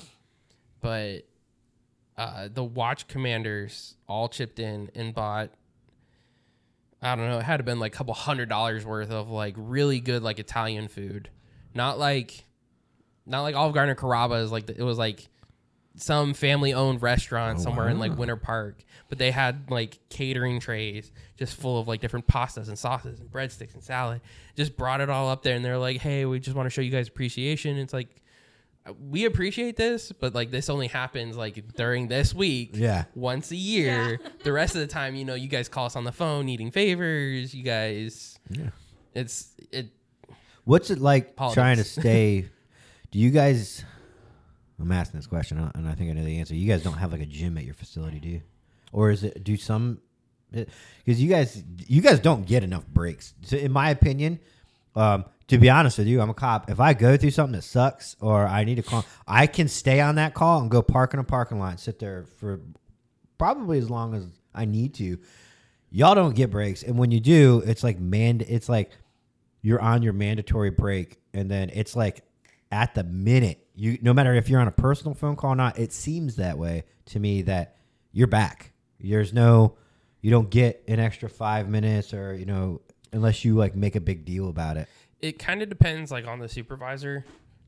but 0.80 1.26
uh, 2.16 2.48
the 2.52 2.64
watch 2.64 3.08
commanders 3.08 3.94
all 4.08 4.28
chipped 4.28 4.58
in 4.58 4.90
and 4.94 5.14
bought. 5.14 5.50
I 7.00 7.16
don't 7.16 7.28
know. 7.28 7.38
It 7.38 7.44
had 7.44 7.58
to 7.58 7.62
been 7.62 7.80
like 7.80 7.94
a 7.94 7.96
couple 7.98 8.14
hundred 8.14 8.48
dollars 8.48 8.84
worth 8.84 9.10
of 9.10 9.28
like 9.30 9.54
really 9.56 10.00
good 10.00 10.22
like 10.22 10.38
Italian 10.38 10.88
food, 10.88 11.30
not 11.74 11.98
like, 11.98 12.44
not 13.26 13.42
like 13.42 13.54
Olive 13.56 13.74
Garden 13.74 13.96
Carrabba's. 13.96 14.52
Like 14.52 14.70
it 14.70 14.82
was 14.82 14.98
like 14.98 15.28
some 15.96 16.32
family 16.34 16.72
owned 16.72 17.02
restaurant 17.02 17.58
oh, 17.58 17.62
somewhere 17.62 17.88
in 17.88 17.98
like 17.98 18.16
Winter 18.16 18.36
Park, 18.36 18.82
but 19.08 19.18
they 19.18 19.30
had 19.30 19.70
like 19.70 19.98
catering 20.08 20.58
trays 20.60 21.12
just 21.36 21.54
full 21.54 21.78
of 21.78 21.86
like 21.88 22.00
different 22.00 22.26
pastas 22.26 22.68
and 22.68 22.78
sauces 22.78 23.20
and 23.20 23.30
breadsticks 23.30 23.74
and 23.74 23.82
salad. 23.82 24.20
Just 24.56 24.76
brought 24.76 25.00
it 25.00 25.10
all 25.10 25.28
up 25.28 25.42
there, 25.42 25.54
and 25.54 25.64
they're 25.64 25.78
like, 25.78 25.98
"Hey, 25.98 26.24
we 26.24 26.40
just 26.40 26.56
want 26.56 26.66
to 26.66 26.70
show 26.70 26.80
you 26.80 26.90
guys 26.90 27.08
appreciation." 27.08 27.76
It's 27.76 27.92
like 27.92 28.08
we 28.98 29.26
appreciate 29.26 29.76
this, 29.76 30.10
but 30.12 30.34
like 30.34 30.50
this 30.50 30.68
only 30.68 30.88
happens 30.88 31.36
like 31.36 31.74
during 31.76 32.08
this 32.08 32.34
week, 32.34 32.70
Yeah. 32.74 33.04
once 33.14 33.50
a 33.52 33.56
year. 33.56 34.18
the 34.42 34.52
rest 34.52 34.74
of 34.74 34.80
the 34.80 34.88
time, 34.88 35.14
you 35.14 35.24
know, 35.24 35.34
you 35.34 35.46
guys 35.48 35.68
call 35.68 35.86
us 35.86 35.94
on 35.94 36.02
the 36.04 36.10
phone 36.12 36.46
needing 36.46 36.70
favors. 36.72 37.54
You 37.54 37.62
guys, 37.62 38.38
Yeah. 38.50 38.70
it's 39.14 39.52
it. 39.70 39.90
What's 40.64 40.90
it 40.90 40.98
like 41.00 41.36
Politics. 41.36 41.54
trying 41.54 41.76
to 41.76 41.84
stay? 42.00 42.48
do 43.12 43.18
you 43.18 43.30
guys? 43.30 43.84
I'm 44.82 44.92
asking 44.92 45.18
this 45.18 45.26
question, 45.26 45.70
and 45.74 45.88
I 45.88 45.94
think 45.94 46.10
I 46.10 46.14
know 46.14 46.24
the 46.24 46.38
answer. 46.38 46.54
You 46.54 46.68
guys 46.68 46.82
don't 46.82 46.98
have 46.98 47.12
like 47.12 47.20
a 47.20 47.26
gym 47.26 47.56
at 47.56 47.64
your 47.64 47.74
facility, 47.74 48.20
do 48.20 48.28
you? 48.28 48.42
Or 48.92 49.10
is 49.10 49.24
it? 49.24 49.42
Do 49.44 49.56
some? 49.56 50.00
Because 50.50 51.22
you 51.22 51.30
guys, 51.30 51.62
you 51.86 52.02
guys 52.02 52.20
don't 52.20 52.46
get 52.46 52.62
enough 52.62 52.86
breaks. 52.86 53.32
So 53.42 53.56
in 53.56 53.72
my 53.72 53.90
opinion, 53.90 54.38
um, 54.94 55.24
to 55.48 55.56
be 55.56 55.70
honest 55.70 55.96
with 55.96 56.06
you, 56.06 56.20
I'm 56.20 56.28
a 56.28 56.34
cop. 56.34 56.68
If 56.68 56.80
I 56.80 56.92
go 56.92 57.16
through 57.16 57.30
something 57.30 57.54
that 57.54 57.62
sucks, 57.62 58.16
or 58.20 58.46
I 58.46 58.64
need 58.64 58.74
to 58.74 58.82
call, 58.82 59.06
I 59.26 59.46
can 59.46 59.68
stay 59.68 60.00
on 60.00 60.16
that 60.16 60.34
call 60.34 60.60
and 60.60 60.70
go 60.70 60.82
park 60.82 61.14
in 61.14 61.20
a 61.20 61.24
parking 61.24 61.58
lot, 61.58 61.80
sit 61.80 61.98
there 61.98 62.24
for 62.38 62.60
probably 63.38 63.78
as 63.78 63.88
long 63.88 64.14
as 64.14 64.26
I 64.54 64.66
need 64.66 64.94
to. 64.94 65.18
Y'all 65.90 66.14
don't 66.14 66.34
get 66.34 66.50
breaks, 66.50 66.82
and 66.82 66.98
when 66.98 67.10
you 67.10 67.20
do, 67.20 67.62
it's 67.64 67.82
like 67.82 67.98
man, 67.98 68.42
it's 68.46 68.68
like 68.68 68.90
you're 69.62 69.80
on 69.80 70.02
your 70.02 70.12
mandatory 70.12 70.70
break 70.70 71.18
and 71.32 71.50
then 71.50 71.70
it's 71.72 71.96
like 71.96 72.22
at 72.70 72.94
the 72.94 73.04
minute 73.04 73.61
you 73.74 73.98
no 74.02 74.12
matter 74.12 74.34
if 74.34 74.48
you're 74.48 74.60
on 74.60 74.68
a 74.68 74.72
personal 74.72 75.14
phone 75.14 75.36
call 75.36 75.50
or 75.50 75.56
not 75.56 75.78
it 75.78 75.92
seems 75.92 76.36
that 76.36 76.58
way 76.58 76.84
to 77.06 77.20
me 77.20 77.42
that 77.42 77.76
you're 78.12 78.26
back. 78.26 78.72
There's 79.00 79.32
no 79.32 79.76
you 80.20 80.30
don't 80.30 80.50
get 80.50 80.84
an 80.86 81.00
extra 81.00 81.28
five 81.28 81.68
minutes 81.68 82.14
or 82.14 82.34
you 82.34 82.44
know 82.46 82.80
unless 83.12 83.44
you 83.44 83.54
like 83.54 83.74
make 83.74 83.96
a 83.96 84.00
big 84.00 84.24
deal 84.24 84.48
about 84.48 84.76
it. 84.76 84.88
it 85.20 85.38
kind 85.38 85.62
of 85.62 85.68
depends 85.68 86.10
like 86.10 86.26
on 86.26 86.38
the 86.38 86.48
supervisor. 86.48 87.24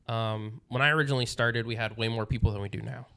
Um, 0.07 0.61
when 0.67 0.83
i 0.83 0.89
originally 0.89 1.25
started 1.25 1.65
we 1.65 1.75
had 1.75 1.97
way 1.97 2.07
more 2.07 2.25
people 2.25 2.51
than 2.51 2.61
we 2.61 2.69
do 2.69 2.81
now. 2.81 3.07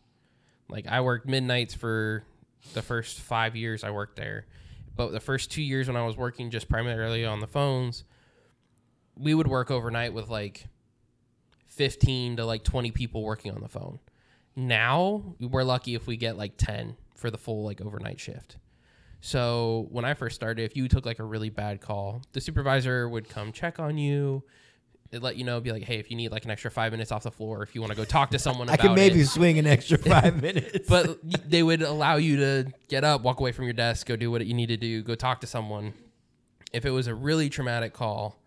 Like 0.68 0.86
i 0.86 1.00
worked 1.00 1.28
midnights 1.28 1.74
for 1.74 2.24
the 2.72 2.82
first 2.82 3.20
five 3.20 3.54
years 3.56 3.84
i 3.84 3.90
worked 3.90 4.16
there. 4.16 4.46
But 4.96 5.12
the 5.12 5.20
first 5.20 5.50
two 5.50 5.62
years 5.62 5.86
when 5.86 5.96
i 5.96 6.04
was 6.04 6.16
working 6.16 6.50
just 6.50 6.68
primarily 6.68 7.24
on 7.24 7.40
the 7.40 7.46
phones 7.46 8.04
we 9.18 9.34
would 9.34 9.48
work 9.48 9.70
overnight 9.70 10.14
with 10.14 10.28
like 10.28 10.64
15 11.78 12.36
to 12.36 12.44
like 12.44 12.62
20 12.64 12.90
people 12.90 13.22
working 13.22 13.52
on 13.52 13.62
the 13.62 13.68
phone 13.68 13.98
now 14.54 15.34
we're 15.40 15.64
lucky 15.64 15.94
if 15.94 16.06
we 16.06 16.16
get 16.16 16.36
like 16.36 16.52
10 16.58 16.96
for 17.14 17.30
the 17.30 17.38
full 17.38 17.64
like 17.64 17.80
overnight 17.80 18.20
shift 18.20 18.58
so 19.20 19.86
when 19.90 20.04
I 20.04 20.14
first 20.14 20.36
started, 20.36 20.62
if 20.62 20.76
you 20.76 20.88
took 20.88 21.04
like 21.04 21.18
a 21.18 21.24
really 21.24 21.50
bad 21.50 21.80
call, 21.80 22.22
the 22.32 22.40
supervisor 22.40 23.08
would 23.08 23.28
come 23.28 23.52
check 23.52 23.80
on 23.80 23.98
you. 23.98 24.44
It 25.10 25.22
let 25.22 25.36
you 25.36 25.44
know, 25.44 25.58
be 25.60 25.72
like, 25.72 25.84
hey, 25.84 25.98
if 25.98 26.10
you 26.10 26.16
need 26.16 26.30
like 26.30 26.44
an 26.44 26.50
extra 26.50 26.70
five 26.70 26.92
minutes 26.92 27.10
off 27.10 27.22
the 27.22 27.30
floor, 27.30 27.62
if 27.62 27.74
you 27.74 27.80
want 27.80 27.92
to 27.92 27.96
go 27.96 28.04
talk 28.04 28.30
to 28.30 28.38
someone 28.38 28.68
I 28.68 28.76
can 28.76 28.94
maybe 28.94 29.20
it. 29.20 29.26
swing 29.26 29.58
an 29.58 29.66
extra 29.66 29.96
five 29.98 30.40
minutes. 30.42 30.86
But 30.86 31.18
they 31.50 31.62
would 31.62 31.82
allow 31.82 32.16
you 32.16 32.36
to 32.36 32.72
get 32.88 33.04
up, 33.04 33.22
walk 33.22 33.40
away 33.40 33.52
from 33.52 33.64
your 33.64 33.72
desk, 33.72 34.06
go 34.06 34.16
do 34.16 34.30
what 34.30 34.44
you 34.44 34.54
need 34.54 34.66
to 34.66 34.76
do, 34.76 35.02
go 35.02 35.14
talk 35.14 35.40
to 35.40 35.46
someone. 35.46 35.94
If 36.72 36.84
it 36.84 36.90
was 36.90 37.06
a 37.06 37.14
really 37.14 37.48
traumatic 37.48 37.94
call, 37.94 38.38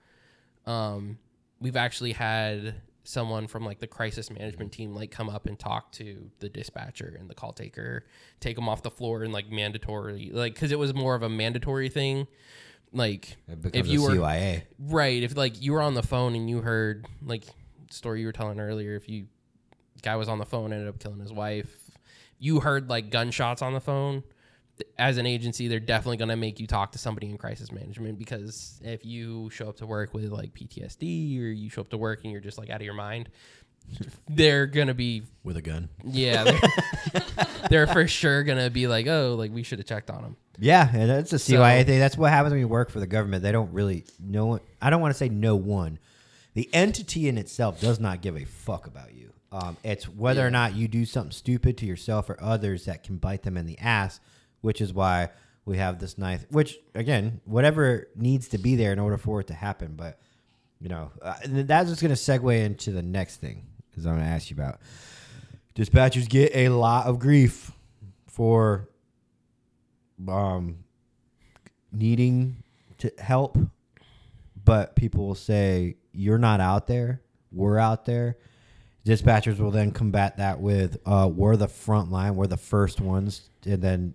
um, 0.68 1.18
we've 1.60 1.76
actually 1.76 2.12
had 2.12 2.76
someone 3.04 3.48
from 3.48 3.66
like 3.66 3.80
the 3.80 3.88
crisis 3.88 4.30
management 4.30 4.72
mm-hmm. 4.72 4.84
team 4.84 4.96
like 4.96 5.12
come 5.12 5.30
up 5.30 5.48
and 5.48 5.58
talk 5.58 5.92
to 5.94 6.30
the 6.40 6.50
dispatcher 6.50 7.16
and 7.20 7.30
the 7.30 7.34
call 7.34 7.54
taker, 7.54 8.06
take 8.40 8.56
them 8.56 8.70
off 8.70 8.84
the 8.84 8.92
floor 8.92 9.24
and 9.24 9.34
like 9.34 9.52
mandatory, 9.52 10.30
like 10.32 10.54
because 10.54 10.72
it 10.72 10.80
was 10.80 10.94
more 10.94 11.16
of 11.16 11.24
a 11.24 11.30
mandatory 11.30 11.90
thing. 11.90 12.28
Like 12.94 13.38
if 13.74 13.88
you 13.88 14.04
were 14.04 14.10
CYA. 14.10 14.64
right, 14.80 15.24
if 15.24 15.36
like 15.38 15.62
you 15.62 15.74
were 15.74 15.82
on 15.82 15.94
the 15.94 16.04
phone 16.04 16.36
and 16.36 16.50
you 16.50 16.62
heard 16.62 17.06
like 17.24 17.46
story 17.90 18.22
you 18.22 18.26
were 18.26 18.34
telling 18.34 18.60
earlier, 18.60 18.96
if 18.96 19.08
you 19.08 19.28
guy 20.02 20.16
was 20.16 20.28
on 20.28 20.40
the 20.40 20.46
phone 20.46 20.74
ended 20.74 20.88
up 20.88 21.00
killing 21.00 21.20
his 21.20 21.32
wife, 21.32 21.92
you 22.38 22.60
heard 22.60 22.90
like 22.90 23.10
gunshots 23.10 23.62
on 23.62 23.74
the 23.74 23.80
phone. 23.80 24.24
As 24.98 25.18
an 25.18 25.26
agency, 25.26 25.68
they're 25.68 25.80
definitely 25.80 26.18
going 26.18 26.30
to 26.30 26.36
make 26.36 26.60
you 26.60 26.68
talk 26.68 26.92
to 26.94 26.98
somebody 26.98 27.30
in 27.30 27.38
crisis 27.38 27.72
management 27.72 28.18
because 28.20 28.80
if 28.84 29.06
you 29.06 29.50
show 29.50 29.70
up 29.70 29.78
to 29.78 29.86
work 29.86 30.14
with 30.14 30.26
like 30.32 30.54
PTSD 30.54 31.40
or 31.40 31.46
you 31.48 31.70
show 31.70 31.82
up 31.82 31.90
to 31.90 31.98
work 31.98 32.22
and 32.24 32.32
you're 32.32 32.42
just 32.42 32.58
like 32.58 32.70
out 32.70 32.78
of 32.78 32.86
your 32.86 32.94
mind, 32.94 33.30
they're 34.30 34.68
going 34.68 34.88
to 34.88 34.94
be 34.94 35.24
with 35.44 35.58
a 35.58 35.62
gun. 35.62 35.90
yeah, 36.06 36.44
they're, 36.44 37.22
they're 37.70 37.88
for 37.88 38.08
sure 38.08 38.44
going 38.44 38.60
to 38.64 38.70
be 38.70 38.88
like, 38.88 39.08
"Oh, 39.08 39.36
like 39.38 39.52
we 39.52 39.64
should 39.64 39.80
have 39.80 39.88
checked 39.88 40.10
on 40.10 40.22
them. 40.22 40.38
Yeah, 40.60 40.88
and 40.94 41.10
that's 41.10 41.34
a 41.34 41.38
CYA 41.38 41.80
So- 41.82 41.86
thing. 41.86 42.00
That's 42.00 42.18
what 42.18 42.30
happens 42.32 42.52
when 42.52 42.60
you 42.60 42.68
work 42.68 42.90
for 42.92 43.00
the 43.00 43.08
government. 43.08 43.44
They 43.44 43.52
don't 43.52 43.74
really 43.74 44.06
no 44.20 44.46
one. 44.46 44.60
I 44.82 44.90
don't 44.90 45.02
want 45.02 45.14
to 45.14 45.18
say 45.18 45.30
no 45.30 45.56
one. 45.56 46.00
The 46.54 46.70
entity 46.74 47.28
in 47.28 47.38
itself 47.38 47.80
does 47.82 48.00
not 48.00 48.22
give 48.22 48.36
a 48.38 48.46
fuck 48.46 48.86
about 48.86 49.14
you. 49.14 49.32
Um, 49.54 49.78
it's 49.84 50.08
whether 50.08 50.42
Yeah. 50.42 50.48
or 50.48 50.52
not 50.52 50.76
you 50.76 50.88
do 50.88 51.06
something 51.06 51.32
stupid 51.32 51.78
to 51.80 51.86
yourself 51.86 52.30
or 52.30 52.38
others 52.42 52.86
that 52.86 53.04
can 53.04 53.18
bite 53.18 53.44
them 53.44 53.58
in 53.58 53.66
the 53.66 53.78
ass, 53.80 54.20
which 54.62 54.82
is 54.82 54.94
why 54.94 55.30
we 55.66 55.78
have 55.78 56.00
this 56.00 56.18
ninth. 56.18 56.46
Which 56.50 56.78
again, 56.96 57.42
whatever 57.46 58.08
needs 58.16 58.48
to 58.50 58.58
be 58.58 58.76
there 58.76 58.94
in 58.94 59.00
order 59.00 59.18
for 59.18 59.42
it 59.42 59.48
to 59.48 59.54
happen. 59.54 59.96
But 59.96 60.20
you 60.80 60.90
know, 60.90 61.12
uh, 61.22 61.36
that's 61.46 61.90
just 61.90 62.02
going 62.02 62.14
to 62.14 62.20
segue 62.20 62.66
into 62.66 62.92
the 62.92 63.04
next 63.04 63.38
thing 63.38 63.68
because 63.90 64.06
I'm 64.06 64.16
going 64.16 64.26
to 64.26 64.32
ask 64.32 64.50
you 64.50 64.56
about. 64.56 64.80
Dispatchers 65.76 66.28
get 66.28 66.56
a 66.56 66.70
lot 66.70 67.06
of 67.06 67.20
grief 67.20 67.72
for 68.28 68.90
um, 70.28 70.84
needing 71.92 72.64
to 72.98 73.12
help, 73.20 73.58
but 74.64 74.96
people 74.96 75.28
will 75.28 75.36
say 75.36 75.98
you're 76.12 76.38
not 76.38 76.60
out 76.60 76.88
there. 76.88 77.22
We're 77.52 77.78
out 77.78 78.06
there. 78.06 78.38
Dispatchers 79.06 79.60
will 79.60 79.72
then 79.72 79.92
combat 79.92 80.38
that 80.38 80.60
with 80.60 80.98
uh, 81.06 81.30
we're 81.32 81.56
the 81.56 81.68
front 81.68 82.12
line. 82.12 82.36
We're 82.36 82.48
the 82.48 82.58
first 82.58 83.02
ones, 83.02 83.50
and 83.66 83.82
then 83.82 84.14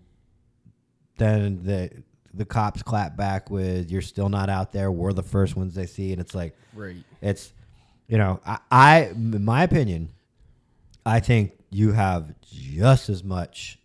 then 1.19 1.63
the 1.63 1.91
the 2.35 2.45
cops 2.45 2.83
clap 2.83 3.17
back 3.17 3.51
with 3.51 3.91
you're 3.91 4.03
still 4.03 4.29
not 4.29 4.49
out 4.51 4.73
there. 4.73 4.91
We're 4.93 5.13
the 5.15 5.23
first 5.23 5.57
ones 5.57 5.75
they 5.75 5.87
see, 5.87 6.13
and 6.13 6.21
it's 6.21 6.35
like 6.35 6.55
Right. 6.75 6.97
it's 7.23 7.53
you 8.09 8.19
know 8.19 8.41
I, 8.47 8.59
I 8.71 9.01
in 9.15 9.45
my 9.45 9.63
opinion 9.65 10.11
i 11.05 11.19
think 11.19 11.53
you 11.71 11.91
have 11.93 12.35
just 12.43 13.09
as 13.09 13.25
much 13.25 13.79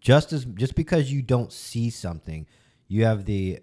just 0.00 0.32
as 0.34 0.44
just 0.44 0.74
because 0.74 1.10
you 1.12 1.22
don't 1.22 1.50
see 1.52 1.88
something 1.88 2.46
you 2.88 3.04
have 3.04 3.24
the 3.24 3.60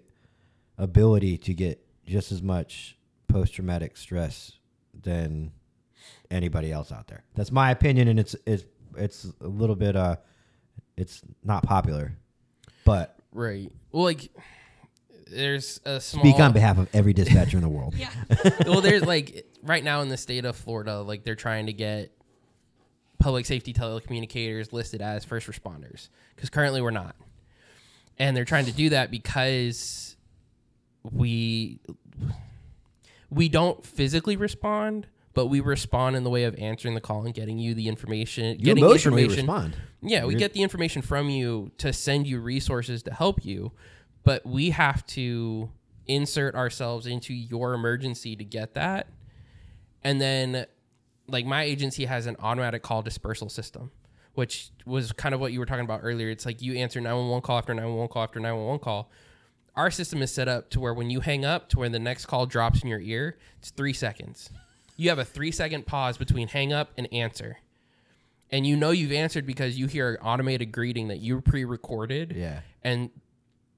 ability 0.78 1.36
to 1.38 1.54
get 1.54 1.84
just 2.06 2.32
as 2.32 2.42
much 2.42 2.96
post-traumatic 3.28 3.96
stress 3.96 4.52
than 5.02 5.52
anybody 6.30 6.72
else 6.72 6.90
out 6.90 7.06
there 7.06 7.22
that's 7.34 7.52
my 7.52 7.70
opinion 7.70 8.08
and 8.08 8.18
it's 8.18 8.34
it's 8.46 8.64
it's 8.96 9.26
a 9.40 9.46
little 9.46 9.76
bit 9.76 9.94
uh 9.94 10.16
it's 10.96 11.22
not 11.44 11.62
popular 11.62 12.12
but 12.84 13.16
Right. 13.32 13.72
Well, 13.90 14.04
like 14.04 14.30
there's 15.28 15.80
a 15.84 16.00
small 16.00 16.24
speak 16.24 16.38
on 16.40 16.52
behalf 16.52 16.78
of 16.78 16.88
every 16.92 17.14
dispatcher 17.14 17.56
in 17.56 17.62
the 17.62 17.68
world 17.68 17.94
Yeah. 17.96 18.10
well, 18.66 18.80
there's 18.80 19.02
like 19.02 19.46
right 19.62 19.82
now 19.82 20.02
in 20.02 20.08
the 20.08 20.16
state 20.16 20.44
of 20.44 20.56
Florida, 20.56 21.00
like 21.00 21.24
they're 21.24 21.34
trying 21.34 21.66
to 21.66 21.72
get 21.72 22.12
public 23.18 23.46
safety 23.46 23.72
telecommunicators 23.72 24.72
listed 24.72 25.00
as 25.00 25.24
first 25.24 25.46
responders 25.46 26.08
because 26.34 26.50
currently 26.50 26.82
we're 26.82 26.90
not, 26.90 27.16
and 28.18 28.36
they're 28.36 28.44
trying 28.44 28.66
to 28.66 28.72
do 28.72 28.90
that 28.90 29.10
because 29.10 30.16
we 31.02 31.80
we 33.30 33.48
don't 33.48 33.84
physically 33.86 34.36
respond, 34.36 35.06
but 35.34 35.46
we 35.46 35.60
respond 35.60 36.16
in 36.16 36.24
the 36.24 36.30
way 36.30 36.44
of 36.44 36.54
answering 36.56 36.94
the 36.94 37.00
call 37.00 37.24
and 37.24 37.34
getting 37.34 37.58
you 37.58 37.74
the 37.74 37.88
information, 37.88 38.58
you 38.58 38.64
getting 38.66 38.84
emotionally 38.84 39.22
information. 39.22 39.46
respond 39.46 39.76
Yeah, 40.02 40.24
we 40.24 40.32
You're- 40.34 40.38
get 40.40 40.52
the 40.52 40.62
information 40.62 41.00
from 41.02 41.30
you 41.30 41.70
to 41.78 41.92
send 41.92 42.26
you 42.26 42.40
resources 42.40 43.02
to 43.04 43.14
help 43.14 43.44
you, 43.44 43.72
but 44.24 44.44
we 44.46 44.70
have 44.70 45.06
to 45.08 45.70
insert 46.06 46.54
ourselves 46.54 47.06
into 47.06 47.32
your 47.32 47.74
emergency 47.74 48.34
to 48.36 48.44
get 48.44 48.74
that. 48.74 49.06
And 50.04 50.20
then, 50.20 50.66
like, 51.28 51.46
my 51.46 51.62
agency 51.62 52.06
has 52.06 52.26
an 52.26 52.36
automatic 52.40 52.82
call 52.82 53.02
dispersal 53.02 53.48
system, 53.48 53.92
which 54.34 54.70
was 54.84 55.12
kind 55.12 55.34
of 55.34 55.40
what 55.40 55.52
you 55.52 55.60
were 55.60 55.66
talking 55.66 55.84
about 55.84 56.00
earlier. 56.02 56.28
It's 56.28 56.44
like 56.44 56.60
you 56.60 56.74
answer 56.74 57.00
911 57.00 57.42
call 57.42 57.58
after 57.58 57.72
911 57.72 58.12
call 58.12 58.22
after 58.24 58.40
911 58.40 58.80
call. 58.80 59.10
Our 59.76 59.90
system 59.90 60.20
is 60.20 60.30
set 60.32 60.48
up 60.48 60.68
to 60.70 60.80
where 60.80 60.92
when 60.92 61.08
you 61.08 61.20
hang 61.20 61.44
up 61.44 61.68
to 61.70 61.78
where 61.78 61.88
the 61.88 61.98
next 62.00 62.26
call 62.26 62.44
drops 62.46 62.82
in 62.82 62.88
your 62.88 63.00
ear, 63.00 63.38
it's 63.58 63.70
three 63.70 63.92
seconds. 63.94 64.50
You 64.96 65.08
have 65.08 65.18
a 65.18 65.24
three 65.24 65.50
second 65.50 65.86
pause 65.86 66.18
between 66.18 66.48
hang 66.48 66.72
up 66.72 66.92
and 66.96 67.12
answer. 67.12 67.58
And 68.50 68.66
you 68.66 68.76
know 68.76 68.90
you've 68.90 69.12
answered 69.12 69.46
because 69.46 69.78
you 69.78 69.86
hear 69.86 70.10
an 70.10 70.16
automated 70.18 70.72
greeting 70.72 71.08
that 71.08 71.20
you 71.20 71.40
pre-recorded. 71.40 72.34
Yeah. 72.36 72.60
And 72.82 73.10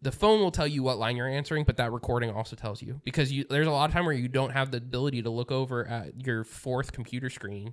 the 0.02 0.10
phone 0.12 0.40
will 0.40 0.50
tell 0.50 0.66
you 0.66 0.82
what 0.82 0.98
line 0.98 1.16
you're 1.16 1.28
answering 1.28 1.64
but 1.64 1.78
that 1.78 1.92
recording 1.92 2.30
also 2.30 2.56
tells 2.56 2.82
you. 2.82 3.00
Because 3.04 3.32
you 3.32 3.44
there's 3.48 3.66
a 3.66 3.70
lot 3.70 3.88
of 3.88 3.94
time 3.94 4.04
where 4.04 4.14
you 4.14 4.28
don't 4.28 4.50
have 4.50 4.70
the 4.70 4.78
ability 4.78 5.22
to 5.22 5.30
look 5.30 5.52
over 5.52 5.86
at 5.86 6.26
your 6.26 6.44
fourth 6.44 6.92
computer 6.92 7.30
screen 7.30 7.72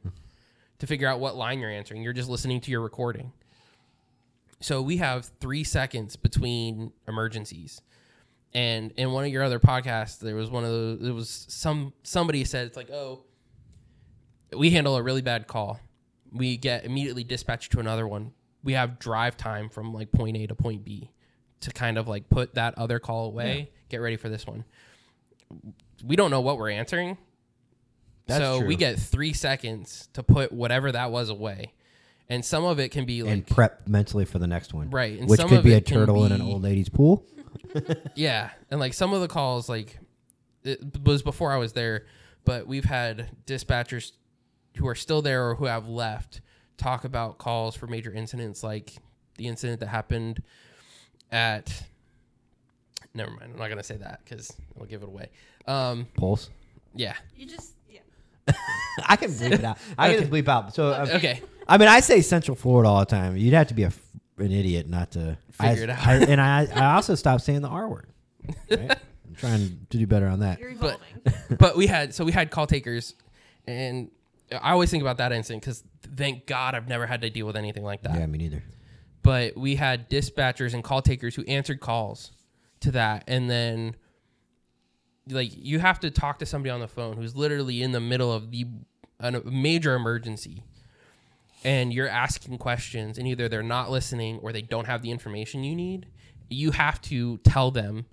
to 0.80 0.88
figure 0.88 1.08
out 1.08 1.20
what 1.20 1.36
line 1.36 1.60
you're 1.60 1.72
answering. 1.72 2.04
You're 2.04 2.14
just 2.14 2.30
listening 2.30 2.62
to 2.62 2.72
your 2.72 2.82
recording. 2.82 3.34
So 4.62 4.82
we 4.82 4.98
have 4.98 5.32
three 5.40 5.64
seconds 5.64 6.16
between 6.16 6.94
emergencies. 7.08 7.82
And 8.54 8.92
in 8.92 9.12
one 9.12 9.26
of 9.26 9.32
your 9.32 9.44
other 9.44 9.60
podcasts 9.60 10.20
there 10.20 10.36
was 10.36 10.50
one 10.50 10.64
of 10.64 10.70
those 10.70 11.10
it 11.10 11.12
was 11.12 11.46
some 11.50 11.94
somebody 12.04 12.44
said 12.46 12.68
it's 12.68 12.78
like 12.78 12.92
oh 12.92 13.24
we 14.56 14.72
handle 14.72 14.96
a 14.96 15.04
really 15.04 15.22
bad 15.22 15.48
call. 15.48 15.80
We 16.32 16.58
get 16.58 16.86
immediately 16.86 17.24
dispatched 17.24 17.72
to 17.74 17.80
another 17.80 18.08
one. 18.08 18.34
We 18.64 18.74
have 18.74 19.00
drive 19.00 19.38
time 19.38 19.70
from 19.70 19.94
like 19.94 20.12
point 20.12 20.38
a 20.38 20.48
to 20.48 20.56
point 20.56 20.86
b 20.86 21.12
to 21.62 21.72
kind 21.72 21.98
of 21.98 22.08
like 22.08 22.30
put 22.30 22.56
that 22.56 22.78
other 22.78 23.00
call 23.00 23.26
away 23.26 23.72
get 23.92 23.98
ready 23.98 24.16
for 24.16 24.30
this 24.30 24.48
one. 24.48 24.64
We 26.04 26.16
don't 26.16 26.32
know 26.32 26.42
what 26.42 26.58
we're 26.58 26.72
answering. 26.72 27.18
That's 28.26 28.44
so 28.44 28.60
true. 28.60 28.68
we 28.68 28.76
get 28.76 28.98
three 28.98 29.34
seconds 29.34 30.08
to 30.14 30.24
put 30.24 30.52
whatever 30.52 30.92
that 30.92 31.12
was 31.12 31.30
away. 31.30 31.74
And 32.30 32.46
some 32.46 32.64
of 32.64 32.80
it 32.80 32.90
can 32.90 33.06
be 33.06 33.24
like 33.24 33.34
and 33.34 33.46
prep 33.48 33.88
mentally 33.88 34.24
for 34.24 34.40
the 34.40 34.48
next 34.48 34.74
one. 34.74 34.90
Right, 34.90 35.20
and 35.20 35.30
which 35.30 35.42
could 35.42 35.64
be 35.64 35.74
a 35.74 35.82
turtle 35.82 36.24
in 36.24 36.32
an 36.32 36.42
old 36.42 36.64
lady's 36.64 36.90
pool. 36.90 37.26
Yeah, 38.16 38.50
and 38.70 38.80
like 38.80 38.94
some 38.94 39.14
of 39.14 39.22
the 39.22 39.28
calls, 39.28 39.68
like 39.68 40.00
it 40.64 40.80
was 41.06 41.22
before 41.22 41.52
I 41.52 41.58
was 41.58 41.74
there, 41.74 42.06
but 42.46 42.68
we've 42.68 42.86
had 42.86 43.30
dispatchers 43.46 44.14
who 44.78 44.88
are 44.88 44.96
still 44.96 45.22
there 45.22 45.50
or 45.50 45.56
who 45.56 45.66
have 45.66 45.88
left 45.88 46.42
talk 46.78 47.04
about 47.06 47.38
calls 47.38 47.76
for 47.76 47.88
major 47.88 48.12
incidents, 48.12 48.64
like 48.64 48.94
the 49.38 49.48
incident 49.48 49.80
that 49.82 49.88
happened 49.88 50.42
at. 51.32 51.84
Never 53.14 53.32
mind. 53.32 53.52
I'm 53.54 53.60
not 53.60 53.68
gonna 53.70 53.84
say 53.84 53.98
that 53.98 54.22
because 54.24 54.54
I'll 54.80 54.86
give 54.86 55.02
it 55.04 55.08
away. 55.08 55.30
Um, 55.68 56.08
pulse 56.16 56.50
yeah. 56.94 57.14
You 57.36 57.46
just 57.46 57.74
yeah. 57.90 58.00
I 59.08 59.16
can 59.16 59.32
bleep 59.32 59.52
it 59.54 59.64
out. 59.64 59.78
I 59.98 60.10
can 60.12 60.20
just 60.22 60.32
bleep 60.32 60.48
out. 60.48 60.74
So, 60.74 60.88
uh, 60.90 61.08
Okay. 61.16 61.42
I 61.68 61.78
mean, 61.78 61.88
I 61.88 62.00
say 62.02 62.22
Central 62.22 62.56
Florida 62.56 62.90
all 62.90 63.00
the 63.00 63.06
time. 63.06 63.38
You'd 63.38 63.54
have 63.54 63.68
to 63.68 63.74
be 63.74 63.84
a, 63.84 63.88
f- 63.88 64.02
an 64.38 64.52
idiot 64.52 64.90
not 64.90 65.12
to 65.12 65.38
Figure 65.52 65.70
I- 65.70 65.84
it 65.84 65.90
out. 65.90 66.08
I- 66.08 66.16
and 66.16 66.42
I, 66.42 66.68
I 66.76 66.96
also 66.96 67.16
stopped 67.16 67.44
saying 67.44 67.62
the 67.62 67.70
R 67.70 67.88
word. 67.88 68.10
Right? 68.70 68.92
I'm 68.92 69.36
trying 69.38 69.60
to 69.90 69.98
do 69.98 70.06
better 70.08 70.28
on 70.28 70.40
that. 70.40 70.60
You're 70.60 70.74
But- 70.76 71.00
but 71.60 71.78
we 71.78 71.88
had 71.88 72.14
so 72.14 72.26
we 72.26 72.32
had 72.32 72.50
call 72.52 72.66
takers, 72.68 73.14
and 73.68 74.10
I 74.52 74.72
always 74.72 74.92
think 74.92 75.02
about 75.02 75.18
that 75.18 75.32
incident 75.32 75.64
because 75.64 75.84
thank 76.16 76.46
God 76.46 76.76
I've 76.76 76.88
never 76.88 77.06
had 77.06 77.22
to 77.22 77.30
deal 77.30 77.48
with 77.48 77.56
anything 77.56 77.84
like 77.84 78.04
that. 78.04 78.18
Yeah, 78.18 78.26
me 78.26 78.38
neither. 78.38 78.64
But 79.24 79.56
we 79.56 79.76
had 79.76 80.10
dispatchers 80.10 80.74
and 80.74 80.84
call 80.84 81.02
takers 81.02 81.36
who 81.36 81.44
answered 81.46 81.80
calls 81.80 82.32
to 82.82 82.92
that, 82.92 83.24
and 83.28 83.50
then 83.50 83.96
like 85.30 85.52
you 85.56 85.80
have 85.80 86.00
to 86.00 86.12
talk 86.12 86.40
to 86.40 86.46
somebody 86.46 86.72
on 86.72 86.80
the 86.80 86.88
phone 86.88 87.16
who's 87.16 87.36
literally 87.36 87.82
in 87.82 87.92
the 87.92 88.00
middle 88.00 88.32
of 88.32 88.52
the 88.52 88.66
a 89.20 89.32
major 89.44 89.94
emergency 89.94 90.64
and 91.64 91.94
you're 91.94 92.10
asking 92.10 92.58
questions 92.58 93.18
and 93.18 93.28
either 93.28 93.48
they're 93.48 93.62
not 93.62 93.92
listening 93.92 94.40
or 94.40 94.52
they 94.52 94.64
don't 94.64 94.88
have 94.88 95.02
the 95.04 95.12
information 95.12 95.64
you 95.64 95.76
need 95.76 96.08
you 96.50 96.72
have 96.72 97.00
to 97.02 97.38
tell 97.40 97.70
them 97.70 98.06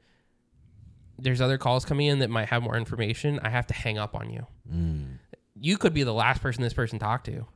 there's 1.18 1.41
other 1.41 1.57
calls 1.57 1.84
coming 1.84 2.07
in 2.07 2.18
that 2.18 2.28
might 2.28 2.49
have 2.49 2.62
more 2.62 2.76
information 2.76 3.41
i 3.43 3.49
have 3.49 3.66
to 3.66 3.74
hang 3.74 3.97
up 3.97 4.14
on 4.14 4.30
you 4.30 4.47
mm. 4.70 5.18
You 5.61 5.78
could 5.78 5.94
be 5.94 6.02
the 6.02 6.14
last 6.14 6.42
person 6.42 6.62
this 6.62 6.74
person 6.74 6.98
talked 6.98 7.26
to. 7.26 7.46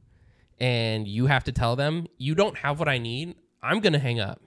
And 0.61 1.09
you 1.09 1.26
have 1.26 1.44
to 1.44 1.53
tell 1.53 1.76
them 1.76 2.07
you 2.18 2.34
don't 2.34 2.59
have 2.59 2.78
what 2.78 2.88
i 2.88 2.98
need. 2.98 3.34
I'm 3.62 3.80
going 3.80 3.94
to 3.94 3.98
hang 3.98 4.20
up. 4.20 4.40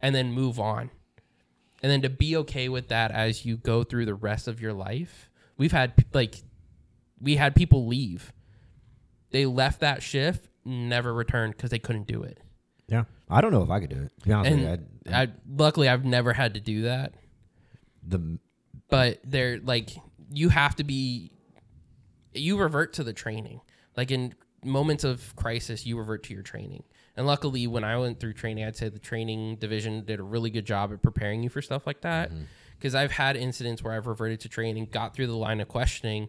And 0.00 0.14
then 0.14 0.32
move 0.32 0.60
on. 0.60 0.90
And 1.82 1.90
then 1.90 2.02
to 2.02 2.10
be 2.10 2.36
okay 2.36 2.68
with 2.68 2.88
that 2.88 3.10
as 3.10 3.44
you 3.44 3.56
go 3.56 3.84
through 3.84 4.06
the 4.06 4.14
rest 4.14 4.46
of 4.46 4.60
your 4.60 4.72
life 4.72 5.30
we've 5.60 5.72
had 5.72 5.92
like 6.14 6.42
we 7.20 7.36
had 7.36 7.54
people 7.54 7.86
leave. 7.86 8.32
They 9.30 9.46
left 9.46 9.80
that 9.80 10.02
shift 10.02 10.48
never 10.64 11.12
returned 11.12 11.56
because 11.56 11.70
they 11.70 11.78
couldn't 11.78 12.06
do 12.06 12.22
it. 12.22 12.38
Yeah, 12.88 13.04
I 13.28 13.40
don't 13.40 13.52
know 13.52 13.62
if 13.62 13.70
I 13.70 13.78
could 13.78 13.90
do 13.90 14.02
it. 14.02 14.12
To 14.22 14.26
be 14.26 14.32
honest 14.32 14.50
with 14.50 14.60
you, 14.60 14.66
and 14.66 15.14
I, 15.14 15.22
I, 15.22 15.28
luckily 15.48 15.88
i've 15.88 16.04
never 16.04 16.32
had 16.32 16.54
to 16.54 16.60
do 16.60 16.82
that. 16.82 17.14
The 18.02 18.38
but 18.88 19.20
they're 19.22 19.60
like 19.60 19.90
you 20.32 20.48
have 20.48 20.74
to 20.76 20.84
be 20.84 21.30
you 22.34 22.58
revert 22.58 22.92
to 22.94 23.04
the 23.04 23.12
training. 23.12 23.60
Like 23.96 24.10
in 24.10 24.34
moments 24.64 25.04
of 25.04 25.34
crisis 25.36 25.86
you 25.86 25.98
revert 25.98 26.22
to 26.24 26.34
your 26.34 26.42
training. 26.42 26.82
And 27.16 27.26
luckily 27.26 27.66
when 27.66 27.84
i 27.84 27.96
went 27.98 28.20
through 28.20 28.34
training 28.34 28.64
i'd 28.64 28.76
say 28.76 28.88
the 28.88 28.98
training 28.98 29.56
division 29.56 30.04
did 30.04 30.20
a 30.20 30.22
really 30.22 30.50
good 30.50 30.64
job 30.64 30.92
at 30.92 31.02
preparing 31.02 31.42
you 31.42 31.48
for 31.48 31.62
stuff 31.62 31.86
like 31.86 32.02
that. 32.02 32.30
Mm-hmm. 32.30 32.44
Because 32.78 32.94
i've 32.94 33.12
had 33.12 33.36
incidents 33.36 33.82
where 33.82 33.94
i've 33.94 34.06
reverted 34.06 34.40
to 34.40 34.48
training 34.48 34.88
got 34.90 35.14
through 35.14 35.26
the 35.26 35.36
line 35.36 35.60
of 35.60 35.68
questioning 35.68 36.28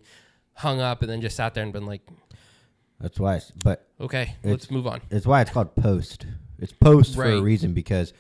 hung 0.54 0.80
up 0.80 1.02
and 1.02 1.10
then 1.10 1.22
just 1.22 1.36
sat 1.36 1.54
there 1.54 1.64
and 1.64 1.74
been 1.74 1.86
like 1.86 2.02
that's 3.02 3.20
why. 3.20 3.38
It's, 3.38 3.52
but 3.52 3.88
okay 4.00 4.36
let's 4.44 4.70
move 4.70 4.88
on. 4.88 5.02
it's 5.10 5.26
why 5.26 5.42
it's 5.42 5.52
called 5.52 5.76
post. 5.76 6.26
It's 6.60 6.72
post 6.72 7.16
for 7.16 7.26
a 7.26 7.42
reason 7.42 7.74
because 7.74 8.14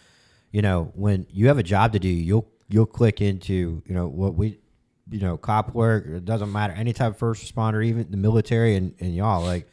you 0.51 0.61
know 0.61 0.91
when 0.95 1.27
you 1.29 1.47
have 1.47 1.59
a 1.59 1.63
job 1.63 1.93
to 1.93 1.99
do, 1.99 2.09
you'll 2.09 2.49
you'll 2.67 2.87
click 2.87 3.21
into 3.21 3.83
you 3.85 3.93
know 3.93 4.07
what 4.07 4.33
we 4.33 4.59
you 5.11 5.19
know 5.19 5.37
cop 5.37 5.75
work. 5.75 6.05
It 6.07 6.25
doesn't 6.25 6.51
matter 6.51 6.73
any 6.73 6.93
type 6.93 7.11
of 7.11 7.17
first 7.17 7.43
responder, 7.53 7.85
even 7.85 8.09
the 8.09 8.17
military 8.17 8.75
and, 8.75 8.95
and 8.99 9.13
y'all 9.13 9.43
like 9.43 9.67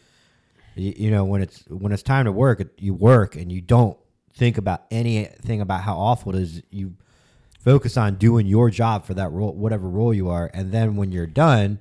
you, 0.75 0.93
you 0.97 1.11
know 1.11 1.25
when 1.25 1.41
it's 1.41 1.65
when 1.69 1.93
it's 1.93 2.03
time 2.03 2.27
to 2.27 2.33
work, 2.33 2.63
you 2.79 2.93
work 2.93 3.37
and 3.37 3.51
you 3.51 3.61
don't 3.61 3.97
think 4.35 4.59
about 4.59 4.85
anything 4.91 5.61
about 5.61 5.83
how 5.83 5.97
awful 5.97 6.35
it 6.35 6.43
is. 6.43 6.63
You 6.71 6.95
focus 7.61 7.97
on 7.97 8.17
doing 8.17 8.47
your 8.47 8.71
job 8.71 9.05
for 9.05 9.15
that 9.15 9.31
role, 9.31 9.53
whatever 9.53 9.89
role 9.89 10.13
you 10.13 10.29
are, 10.29 10.51
and 10.53 10.73
then 10.73 10.97
when 10.97 11.13
you're 11.13 11.27
done, 11.27 11.81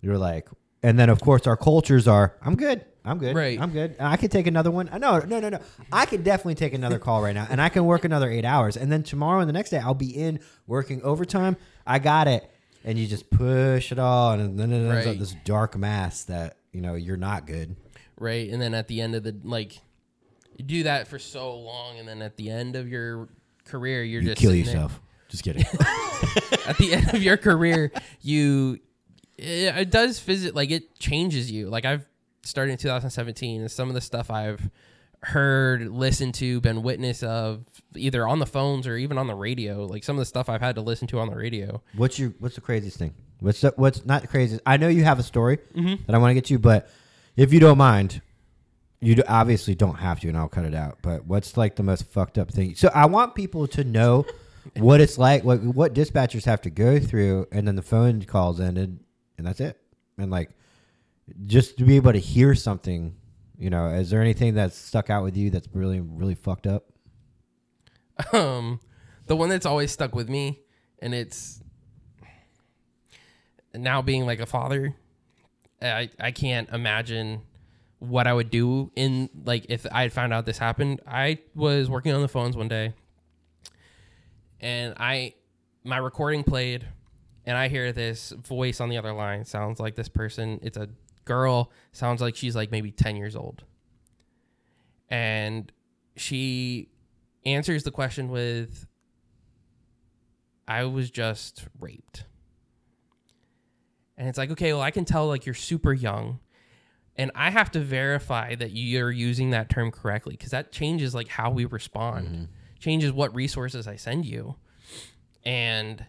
you're 0.00 0.18
like, 0.18 0.48
and 0.82 0.98
then 0.98 1.08
of 1.10 1.20
course 1.20 1.46
our 1.46 1.56
cultures 1.56 2.06
are, 2.08 2.34
I'm 2.42 2.56
good, 2.56 2.84
I'm 3.04 3.18
good, 3.18 3.34
Right. 3.34 3.60
I'm 3.60 3.70
good. 3.72 3.96
I 3.98 4.16
could 4.16 4.30
take 4.30 4.46
another 4.46 4.70
one. 4.70 4.88
No, 4.98 5.18
no, 5.20 5.40
no, 5.40 5.48
no. 5.48 5.60
I 5.92 6.06
could 6.06 6.22
definitely 6.24 6.54
take 6.56 6.74
another 6.74 6.98
call 7.06 7.22
right 7.22 7.34
now, 7.34 7.46
and 7.50 7.60
I 7.60 7.68
can 7.68 7.84
work 7.86 8.04
another 8.04 8.30
eight 8.30 8.44
hours, 8.44 8.76
and 8.76 8.90
then 8.92 9.02
tomorrow 9.02 9.40
and 9.40 9.48
the 9.48 9.52
next 9.54 9.70
day 9.70 9.78
I'll 9.78 9.94
be 9.94 10.10
in 10.16 10.40
working 10.66 11.02
overtime. 11.02 11.56
I 11.86 11.98
got 11.98 12.28
it, 12.28 12.48
and 12.84 12.98
you 12.98 13.06
just 13.06 13.30
push 13.30 13.90
it 13.92 13.98
all, 13.98 14.32
and 14.32 14.58
then 14.58 14.72
it 14.72 14.88
ends 14.88 15.06
up 15.06 15.16
this 15.18 15.34
dark 15.44 15.76
mass 15.78 16.24
that 16.24 16.56
you 16.72 16.80
know 16.80 16.94
you're 16.94 17.16
not 17.16 17.46
good. 17.46 17.74
right 18.16 18.48
and 18.50 18.60
then 18.62 18.74
at 18.74 18.86
the 18.86 19.00
end 19.00 19.14
of 19.14 19.22
the 19.24 19.34
like 19.44 19.80
you 20.56 20.64
do 20.64 20.82
that 20.84 21.08
for 21.08 21.18
so 21.18 21.56
long 21.56 21.98
and 21.98 22.06
then 22.06 22.20
at 22.22 22.36
the 22.36 22.50
end 22.50 22.76
of 22.76 22.86
your 22.88 23.28
career 23.64 24.04
you're 24.04 24.20
You 24.20 24.28
just 24.28 24.40
kill 24.40 24.50
sitting 24.50 24.66
there- 24.66 24.74
yourself. 24.74 25.00
Just 25.30 25.42
kidding. 25.44 25.62
at 26.66 26.76
the 26.76 26.92
end 26.92 27.14
of 27.14 27.22
your 27.22 27.36
career, 27.36 27.92
you 28.20 28.78
it, 29.40 29.76
it 29.76 29.90
does 29.90 30.20
visit 30.20 30.54
like 30.54 30.70
it 30.70 30.98
changes 30.98 31.50
you. 31.50 31.68
Like 31.68 31.84
I've 31.84 32.06
started 32.42 32.72
in 32.72 32.78
2017, 32.78 33.60
and 33.62 33.70
some 33.70 33.88
of 33.88 33.94
the 33.94 34.00
stuff 34.00 34.30
I've 34.30 34.70
heard, 35.22 35.88
listened 35.88 36.34
to, 36.34 36.60
been 36.60 36.82
witness 36.82 37.22
of, 37.22 37.64
either 37.94 38.26
on 38.26 38.38
the 38.38 38.46
phones 38.46 38.86
or 38.86 38.96
even 38.96 39.18
on 39.18 39.26
the 39.26 39.34
radio. 39.34 39.84
Like 39.84 40.02
some 40.04 40.16
of 40.16 40.20
the 40.20 40.24
stuff 40.26 40.48
I've 40.48 40.62
had 40.62 40.76
to 40.76 40.80
listen 40.80 41.06
to 41.08 41.18
on 41.20 41.28
the 41.28 41.36
radio. 41.36 41.82
What's 41.94 42.18
your 42.18 42.30
What's 42.38 42.54
the 42.54 42.60
craziest 42.62 42.96
thing? 42.96 43.14
What's 43.40 43.60
the, 43.60 43.72
What's 43.76 44.04
not 44.06 44.22
the 44.22 44.28
craziest? 44.28 44.62
I 44.66 44.76
know 44.76 44.88
you 44.88 45.04
have 45.04 45.18
a 45.18 45.22
story 45.22 45.58
Mm-hmm. 45.74 46.04
that 46.06 46.14
I 46.14 46.18
want 46.18 46.30
to 46.30 46.34
get 46.34 46.46
to, 46.46 46.58
but 46.58 46.88
if 47.36 47.52
you 47.52 47.60
don't 47.60 47.78
mind, 47.78 48.22
you 49.00 49.14
do, 49.14 49.22
obviously 49.28 49.74
don't 49.74 49.96
have 49.96 50.20
to, 50.20 50.28
and 50.28 50.36
I'll 50.36 50.48
cut 50.48 50.64
it 50.64 50.74
out. 50.74 50.98
But 51.02 51.26
what's 51.26 51.56
like 51.56 51.76
the 51.76 51.82
most 51.82 52.04
fucked 52.10 52.36
up 52.38 52.50
thing? 52.50 52.74
So 52.74 52.90
I 52.94 53.06
want 53.06 53.34
people 53.34 53.66
to 53.68 53.84
know 53.84 54.26
what 54.76 55.00
it's 55.00 55.18
like, 55.18 55.44
what 55.44 55.62
what 55.62 55.94
dispatchers 55.94 56.44
have 56.44 56.60
to 56.62 56.70
go 56.70 56.98
through, 56.98 57.46
and 57.52 57.66
then 57.66 57.76
the 57.76 57.82
phone 57.82 58.22
calls 58.22 58.60
ended, 58.60 58.88
and 58.88 59.00
that's 59.46 59.60
it. 59.60 59.80
And 60.18 60.30
like, 60.30 60.50
just 61.46 61.78
to 61.78 61.84
be 61.84 61.96
able 61.96 62.12
to 62.12 62.18
hear 62.18 62.54
something, 62.54 63.14
you 63.58 63.70
know, 63.70 63.88
is 63.88 64.10
there 64.10 64.20
anything 64.20 64.54
that's 64.54 64.76
stuck 64.76 65.10
out 65.10 65.22
with 65.22 65.36
you 65.36 65.50
that's 65.50 65.68
really 65.72 66.00
really 66.00 66.34
fucked 66.34 66.66
up? 66.66 66.86
Um, 68.32 68.80
the 69.26 69.36
one 69.36 69.48
that's 69.48 69.66
always 69.66 69.90
stuck 69.92 70.14
with 70.14 70.28
me, 70.28 70.60
and 70.98 71.14
it's 71.14 71.62
now 73.74 74.02
being 74.02 74.26
like 74.26 74.40
a 74.40 74.46
father. 74.46 74.96
I 75.80 76.10
I 76.18 76.30
can't 76.32 76.68
imagine 76.70 77.42
what 78.00 78.26
I 78.26 78.32
would 78.32 78.50
do 78.50 78.90
in 78.96 79.30
like 79.44 79.66
if 79.68 79.86
I 79.92 80.02
had 80.02 80.12
found 80.12 80.32
out 80.32 80.46
this 80.46 80.58
happened. 80.58 81.00
I 81.06 81.38
was 81.54 81.88
working 81.88 82.12
on 82.12 82.22
the 82.22 82.28
phones 82.28 82.56
one 82.56 82.68
day, 82.68 82.94
and 84.60 84.94
I 84.98 85.34
my 85.84 85.98
recording 85.98 86.42
played, 86.42 86.86
and 87.46 87.56
I 87.56 87.68
hear 87.68 87.92
this 87.92 88.30
voice 88.30 88.80
on 88.80 88.88
the 88.88 88.98
other 88.98 89.12
line. 89.12 89.44
Sounds 89.44 89.80
like 89.80 89.94
this 89.94 90.08
person. 90.08 90.60
It's 90.62 90.76
a 90.76 90.88
girl. 91.24 91.70
Sounds 91.92 92.20
like 92.20 92.36
she's 92.36 92.56
like 92.56 92.70
maybe 92.70 92.90
ten 92.90 93.16
years 93.16 93.36
old, 93.36 93.64
and 95.08 95.70
she 96.16 96.88
answers 97.44 97.82
the 97.84 97.90
question 97.90 98.28
with 98.28 98.86
I 100.68 100.84
was 100.84 101.10
just 101.10 101.66
raped. 101.80 102.24
And 104.16 104.28
it's 104.28 104.38
like, 104.38 104.50
okay, 104.50 104.72
well, 104.72 104.82
I 104.82 104.90
can 104.90 105.04
tell 105.04 105.26
like 105.26 105.46
you're 105.46 105.54
super 105.54 105.92
young. 105.92 106.38
And 107.16 107.32
I 107.34 107.50
have 107.50 107.70
to 107.72 107.80
verify 107.80 108.54
that 108.54 108.70
you're 108.70 109.10
using 109.10 109.50
that 109.50 109.68
term 109.68 109.90
correctly 109.90 110.36
because 110.36 110.52
that 110.52 110.72
changes 110.72 111.14
like 111.14 111.26
how 111.26 111.50
we 111.50 111.64
respond, 111.64 112.26
mm-hmm. 112.28 112.44
changes 112.78 113.12
what 113.12 113.34
resources 113.34 113.88
I 113.88 113.96
send 113.96 114.26
you. 114.26 114.56
And 115.44 116.04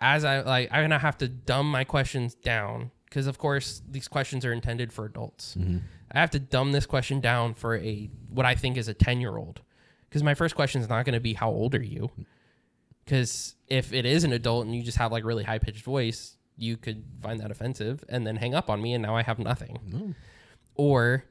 as 0.00 0.24
I 0.24 0.40
like, 0.40 0.68
I'm 0.70 0.84
gonna 0.84 0.98
have 0.98 1.18
to 1.18 1.28
dumb 1.28 1.70
my 1.70 1.84
questions 1.84 2.34
down 2.34 2.90
because, 3.06 3.26
of 3.26 3.38
course, 3.38 3.82
these 3.88 4.08
questions 4.08 4.44
are 4.44 4.52
intended 4.52 4.92
for 4.92 5.04
adults. 5.04 5.56
Mm-hmm. 5.58 5.78
I 6.12 6.20
have 6.20 6.30
to 6.30 6.38
dumb 6.38 6.72
this 6.72 6.86
question 6.86 7.20
down 7.20 7.54
for 7.54 7.76
a 7.76 8.10
what 8.28 8.46
I 8.46 8.54
think 8.54 8.76
is 8.76 8.88
a 8.88 8.94
ten 8.94 9.20
year 9.20 9.36
old 9.36 9.60
because 10.08 10.22
my 10.22 10.34
first 10.34 10.54
question 10.54 10.80
is 10.80 10.88
not 10.88 11.04
to 11.06 11.20
be 11.20 11.34
how 11.34 11.50
old 11.50 11.74
are 11.74 11.82
you? 11.82 12.10
Because 13.04 13.54
if 13.68 13.92
it 13.92 14.04
is 14.06 14.24
an 14.24 14.32
adult 14.32 14.66
and 14.66 14.74
you 14.74 14.82
just 14.82 14.98
have 14.98 15.12
like 15.12 15.24
really 15.24 15.44
high 15.44 15.58
pitched 15.58 15.82
voice 15.84 16.36
you 16.56 16.76
could 16.76 17.04
find 17.22 17.40
that 17.40 17.50
offensive 17.50 18.02
and 18.08 18.26
then 18.26 18.36
hang 18.36 18.54
up 18.54 18.70
on 18.70 18.80
me 18.80 18.94
and 18.94 19.02
now 19.02 19.14
i 19.16 19.22
have 19.22 19.38
nothing. 19.38 19.78
Or 20.74 21.24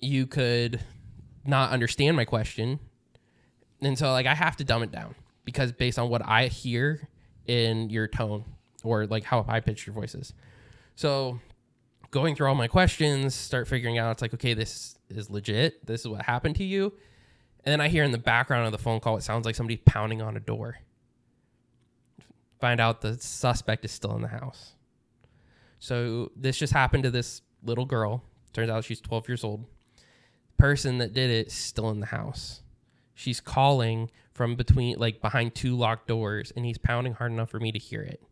you 0.00 0.26
could 0.26 0.80
not 1.44 1.70
understand 1.70 2.16
my 2.16 2.24
question 2.24 2.78
and 3.80 3.98
so 3.98 4.10
like 4.12 4.26
i 4.26 4.34
have 4.34 4.56
to 4.56 4.64
dumb 4.64 4.82
it 4.82 4.92
down 4.92 5.14
because 5.44 5.72
based 5.72 5.98
on 5.98 6.10
what 6.10 6.22
i 6.26 6.46
hear 6.46 7.08
in 7.50 7.90
your 7.90 8.06
tone 8.06 8.44
or 8.84 9.06
like 9.06 9.24
how 9.24 9.42
high 9.42 9.60
pitched 9.60 9.86
your 9.86 9.94
voice 9.94 10.14
is 10.14 10.32
so 10.94 11.38
going 12.10 12.34
through 12.34 12.48
all 12.48 12.54
my 12.54 12.68
questions 12.68 13.34
start 13.34 13.66
figuring 13.66 13.98
out 13.98 14.12
it's 14.12 14.22
like 14.22 14.34
okay 14.34 14.54
this 14.54 14.96
is 15.08 15.30
legit 15.30 15.84
this 15.86 16.00
is 16.02 16.08
what 16.08 16.22
happened 16.22 16.56
to 16.56 16.64
you 16.64 16.92
and 17.64 17.72
then 17.72 17.80
I 17.80 17.88
hear 17.88 18.04
in 18.04 18.10
the 18.10 18.18
background 18.18 18.66
of 18.66 18.72
the 18.72 18.78
phone 18.78 19.00
call, 19.00 19.16
it 19.16 19.22
sounds 19.22 19.44
like 19.44 19.54
somebody 19.54 19.76
pounding 19.76 20.22
on 20.22 20.36
a 20.36 20.40
door. 20.40 20.78
Find 22.58 22.80
out 22.80 23.00
the 23.00 23.18
suspect 23.18 23.84
is 23.84 23.90
still 23.90 24.14
in 24.16 24.22
the 24.22 24.28
house. 24.28 24.72
So 25.78 26.30
this 26.36 26.58
just 26.58 26.72
happened 26.72 27.04
to 27.04 27.10
this 27.10 27.42
little 27.62 27.84
girl. 27.84 28.22
Turns 28.52 28.70
out 28.70 28.84
she's 28.84 29.00
12 29.00 29.28
years 29.28 29.44
old. 29.44 29.66
Person 30.58 30.98
that 30.98 31.12
did 31.12 31.30
it 31.30 31.48
is 31.48 31.52
still 31.52 31.90
in 31.90 32.00
the 32.00 32.06
house. 32.06 32.62
She's 33.20 33.38
calling 33.38 34.10
from 34.32 34.56
between, 34.56 34.96
like 34.98 35.20
behind 35.20 35.54
two 35.54 35.76
locked 35.76 36.08
doors, 36.08 36.54
and 36.56 36.64
he's 36.64 36.78
pounding 36.78 37.12
hard 37.12 37.32
enough 37.32 37.50
for 37.50 37.60
me 37.60 37.70
to 37.70 37.78
hear 37.78 38.00
it. 38.00 38.22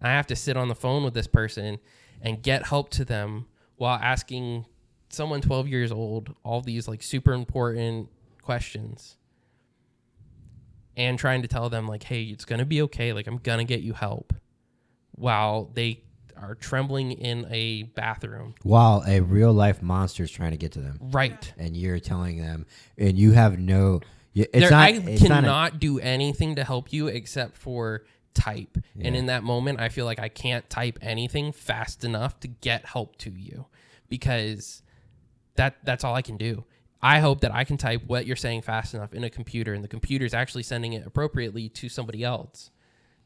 I 0.00 0.08
have 0.08 0.26
to 0.28 0.36
sit 0.36 0.56
on 0.56 0.68
the 0.68 0.74
phone 0.74 1.04
with 1.04 1.12
this 1.12 1.26
person 1.26 1.78
and 2.22 2.42
get 2.42 2.68
help 2.68 2.88
to 2.92 3.04
them 3.04 3.48
while 3.76 3.98
asking 4.02 4.64
someone 5.10 5.42
12 5.42 5.68
years 5.68 5.92
old 5.92 6.34
all 6.42 6.62
these 6.62 6.88
like 6.88 7.02
super 7.02 7.34
important 7.34 8.08
questions 8.40 9.18
and 10.96 11.18
trying 11.18 11.42
to 11.42 11.48
tell 11.48 11.68
them 11.68 11.86
like, 11.86 12.04
"Hey, 12.04 12.24
it's 12.24 12.46
gonna 12.46 12.64
be 12.64 12.80
okay. 12.82 13.12
Like, 13.12 13.26
I'm 13.26 13.36
gonna 13.36 13.64
get 13.64 13.82
you 13.82 13.92
help," 13.92 14.32
while 15.10 15.70
they 15.74 16.02
are 16.40 16.54
trembling 16.54 17.12
in 17.12 17.46
a 17.50 17.82
bathroom. 17.84 18.54
While 18.62 19.02
a 19.06 19.20
real 19.20 19.52
life 19.52 19.82
monster 19.82 20.22
is 20.22 20.30
trying 20.30 20.52
to 20.52 20.56
get 20.56 20.72
to 20.72 20.80
them, 20.80 20.98
Right. 21.00 21.52
and 21.58 21.76
you're 21.76 21.98
telling 21.98 22.38
them, 22.38 22.66
and 22.96 23.18
you 23.18 23.32
have 23.32 23.58
no. 23.58 24.00
It's 24.34 24.52
There- 24.52 24.70
not. 24.70 24.80
I 24.84 24.88
it's 24.90 25.22
not 25.22 25.38
a- 25.38 25.46
cannot 25.46 25.80
do 25.80 25.98
anything 25.98 26.54
to 26.56 26.64
help 26.64 26.92
you 26.92 27.08
except 27.08 27.56
for 27.56 28.04
type. 28.34 28.78
And 29.00 29.16
in 29.16 29.26
that 29.26 29.42
moment, 29.42 29.80
I 29.80 29.88
feel 29.88 30.04
like 30.04 30.20
I 30.20 30.28
can't 30.28 30.68
type 30.70 30.98
anything 31.02 31.50
fast 31.50 32.04
enough 32.04 32.38
to 32.40 32.48
get 32.48 32.86
help 32.86 33.16
to 33.18 33.30
you 33.30 33.66
because 34.08 34.82
that 35.56 35.76
that's 35.84 36.04
all 36.04 36.14
I 36.14 36.22
can 36.22 36.36
do. 36.36 36.64
I 37.02 37.20
hope 37.20 37.40
that 37.40 37.52
I 37.54 37.64
can 37.64 37.76
type 37.78 38.02
what 38.06 38.26
you're 38.26 38.36
saying 38.36 38.62
fast 38.62 38.94
enough 38.94 39.12
in 39.12 39.24
a 39.24 39.30
computer 39.30 39.72
and 39.72 39.82
the 39.84 39.88
computer's 39.88 40.34
actually 40.34 40.62
sending 40.64 40.92
it 40.92 41.06
appropriately 41.06 41.68
to 41.70 41.88
somebody 41.88 42.22
else. 42.24 42.70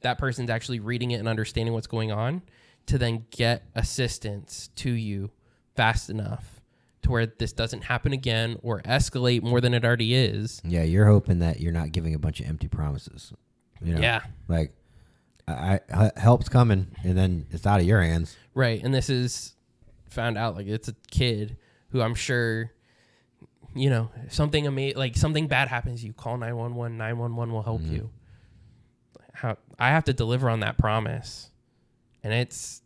That 0.01 0.19
person's 0.19 0.51
actually 0.51 0.81
reading 0.81 1.11
it 1.11 1.17
and 1.17 1.29
understanding 1.29 1.73
what's 1.75 1.87
going 1.87 2.11
on 2.13 2.43
to 2.87 2.99
then 2.99 3.26
get 3.30 3.64
assistance 3.74 4.70
to 4.76 4.91
you 4.91 5.30
fast 5.74 6.11
enough 6.11 6.61
to 7.03 7.11
where 7.11 7.26
this 7.26 7.53
doesn't 7.53 7.83
happen 7.83 8.12
again 8.12 8.59
or 8.62 8.80
escalate 8.83 9.43
more 9.43 9.61
than 9.61 9.74
it 9.74 9.85
already 9.85 10.14
is. 10.14 10.61
Yeah, 10.64 10.85
you're 10.85 11.07
hoping 11.07 11.41
that 11.41 11.61
you're 11.61 11.72
not 11.72 11.93
giving 11.93 12.14
a 12.14 12.18
bunch 12.18 12.41
of 12.41 12.47
empty 12.47 12.68
promises. 12.68 13.33
You 13.80 13.95
know? 13.95 14.01
Yeah. 14.01 14.22
Like, 14.49 14.72
I, 15.49 15.80
I 15.93 16.12
help's 16.16 16.49
coming, 16.49 16.89
and 17.03 17.18
then 17.18 17.47
it's 17.51 17.66
out 17.66 17.80
of 17.80 17.87
your 17.87 18.01
hands. 18.01 18.37
Right. 18.55 18.83
And 18.83 18.95
this 18.95 19.11
is 19.11 19.55
found 20.09 20.39
out 20.39 20.55
like 20.55 20.66
it's 20.66 20.89
a 20.89 20.95
kid 21.11 21.57
who 21.89 22.01
I'm 22.01 22.14
sure, 22.14 22.70
you 23.74 23.91
know, 23.91 24.11
something 24.28 24.66
ama- 24.66 24.97
like 24.97 25.16
something 25.16 25.49
bad 25.49 25.68
happens, 25.68 26.05
you 26.05 26.12
call 26.12 26.37
911, 26.37 26.97
911 26.97 27.53
will 27.53 27.62
help 27.62 27.80
mm-hmm. 27.80 27.95
you. 27.95 28.11
How 29.33 29.57
I 29.78 29.89
have 29.89 30.05
to 30.05 30.12
deliver 30.12 30.49
on 30.49 30.61
that 30.61 30.78
promise. 30.78 31.51
And 32.23 32.33
it's 32.33 32.83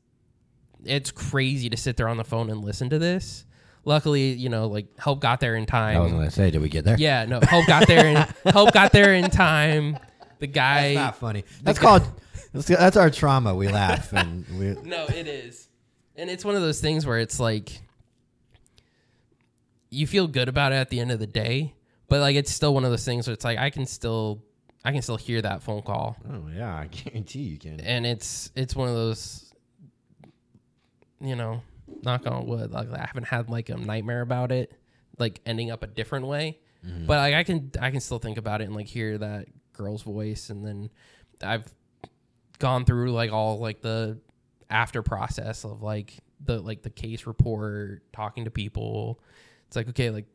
it's 0.84 1.10
crazy 1.10 1.68
to 1.70 1.76
sit 1.76 1.96
there 1.96 2.08
on 2.08 2.16
the 2.16 2.24
phone 2.24 2.50
and 2.50 2.64
listen 2.64 2.90
to 2.90 2.98
this. 2.98 3.44
Luckily, 3.84 4.32
you 4.32 4.48
know, 4.48 4.66
like 4.66 4.98
help 4.98 5.20
got 5.20 5.40
there 5.40 5.54
in 5.54 5.66
time. 5.66 5.96
I 5.96 6.00
was 6.00 6.12
gonna 6.12 6.30
say, 6.30 6.50
did 6.50 6.60
we 6.60 6.68
get 6.68 6.84
there? 6.84 6.96
Yeah, 6.98 7.24
no, 7.24 7.40
help 7.40 7.66
got 7.66 7.86
there 7.86 8.06
in 8.06 8.16
help 8.52 8.72
got 8.72 8.92
there 8.92 9.14
in 9.14 9.30
time. 9.30 9.98
The 10.38 10.46
guy 10.46 10.94
That's 10.94 10.96
not 10.96 11.16
funny. 11.16 11.44
That's 11.62 11.78
called. 11.78 12.02
That's, 12.52 12.66
that's 12.66 12.96
our 12.96 13.10
trauma. 13.10 13.54
We 13.54 13.68
laugh 13.68 14.12
and 14.12 14.44
we. 14.58 14.74
No, 14.88 15.04
it 15.06 15.26
is. 15.28 15.68
And 16.16 16.30
it's 16.30 16.44
one 16.44 16.54
of 16.54 16.62
those 16.62 16.80
things 16.80 17.04
where 17.06 17.18
it's 17.18 17.38
like 17.38 17.80
you 19.90 20.06
feel 20.06 20.26
good 20.26 20.48
about 20.48 20.72
it 20.72 20.76
at 20.76 20.90
the 20.90 21.00
end 21.00 21.12
of 21.12 21.18
the 21.18 21.26
day, 21.26 21.74
but 22.08 22.20
like 22.20 22.36
it's 22.36 22.50
still 22.52 22.74
one 22.74 22.84
of 22.84 22.90
those 22.90 23.04
things 23.04 23.26
where 23.26 23.34
it's 23.34 23.44
like 23.44 23.58
I 23.58 23.70
can 23.70 23.86
still 23.86 24.42
I 24.86 24.92
can 24.92 25.02
still 25.02 25.16
hear 25.16 25.42
that 25.42 25.62
phone 25.62 25.82
call. 25.82 26.16
Oh 26.30 26.48
yeah, 26.54 26.74
I 26.76 26.86
guarantee 26.90 27.40
you 27.40 27.58
can. 27.58 27.80
And 27.80 28.06
it's 28.06 28.52
it's 28.54 28.76
one 28.76 28.88
of 28.88 28.94
those 28.94 29.52
you 31.20 31.36
know, 31.36 31.62
knock 32.02 32.26
on 32.26 32.46
wood, 32.46 32.70
like 32.70 32.90
I 32.92 33.06
haven't 33.06 33.26
had 33.26 33.50
like 33.50 33.68
a 33.68 33.76
nightmare 33.76 34.20
about 34.20 34.52
it, 34.52 34.72
like 35.18 35.40
ending 35.46 35.70
up 35.70 35.82
a 35.82 35.86
different 35.86 36.26
way. 36.26 36.58
Mm-hmm. 36.86 37.06
But 37.06 37.18
like 37.18 37.34
I 37.34 37.42
can 37.42 37.70
I 37.80 37.90
can 37.90 38.00
still 38.00 38.18
think 38.18 38.38
about 38.38 38.60
it 38.60 38.64
and 38.64 38.76
like 38.76 38.86
hear 38.86 39.18
that 39.18 39.48
girl's 39.72 40.02
voice 40.02 40.50
and 40.50 40.64
then 40.64 40.90
I've 41.42 41.64
gone 42.58 42.84
through 42.84 43.12
like 43.12 43.32
all 43.32 43.58
like 43.58 43.80
the 43.80 44.18
after 44.70 45.02
process 45.02 45.64
of 45.64 45.82
like 45.82 46.14
the 46.44 46.60
like 46.60 46.82
the 46.82 46.90
case 46.90 47.26
report, 47.26 48.02
talking 48.12 48.44
to 48.44 48.50
people. 48.50 49.20
It's 49.66 49.76
like 49.76 49.88
okay, 49.88 50.10
like 50.10 50.26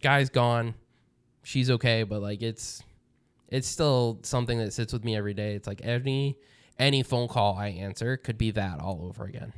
guy's 0.00 0.30
gone, 0.30 0.74
she's 1.42 1.70
okay, 1.70 2.04
but 2.04 2.22
like 2.22 2.42
it's 2.42 2.82
it's 3.54 3.68
still 3.68 4.18
something 4.22 4.58
that 4.58 4.72
sits 4.72 4.92
with 4.92 5.04
me 5.04 5.16
every 5.16 5.34
day. 5.34 5.54
It's 5.54 5.66
like 5.68 5.80
any 5.84 6.36
any 6.78 7.02
phone 7.02 7.28
call 7.28 7.56
I 7.56 7.68
answer 7.68 8.16
could 8.16 8.36
be 8.36 8.50
that 8.52 8.80
all 8.80 9.06
over 9.08 9.24
again. 9.24 9.52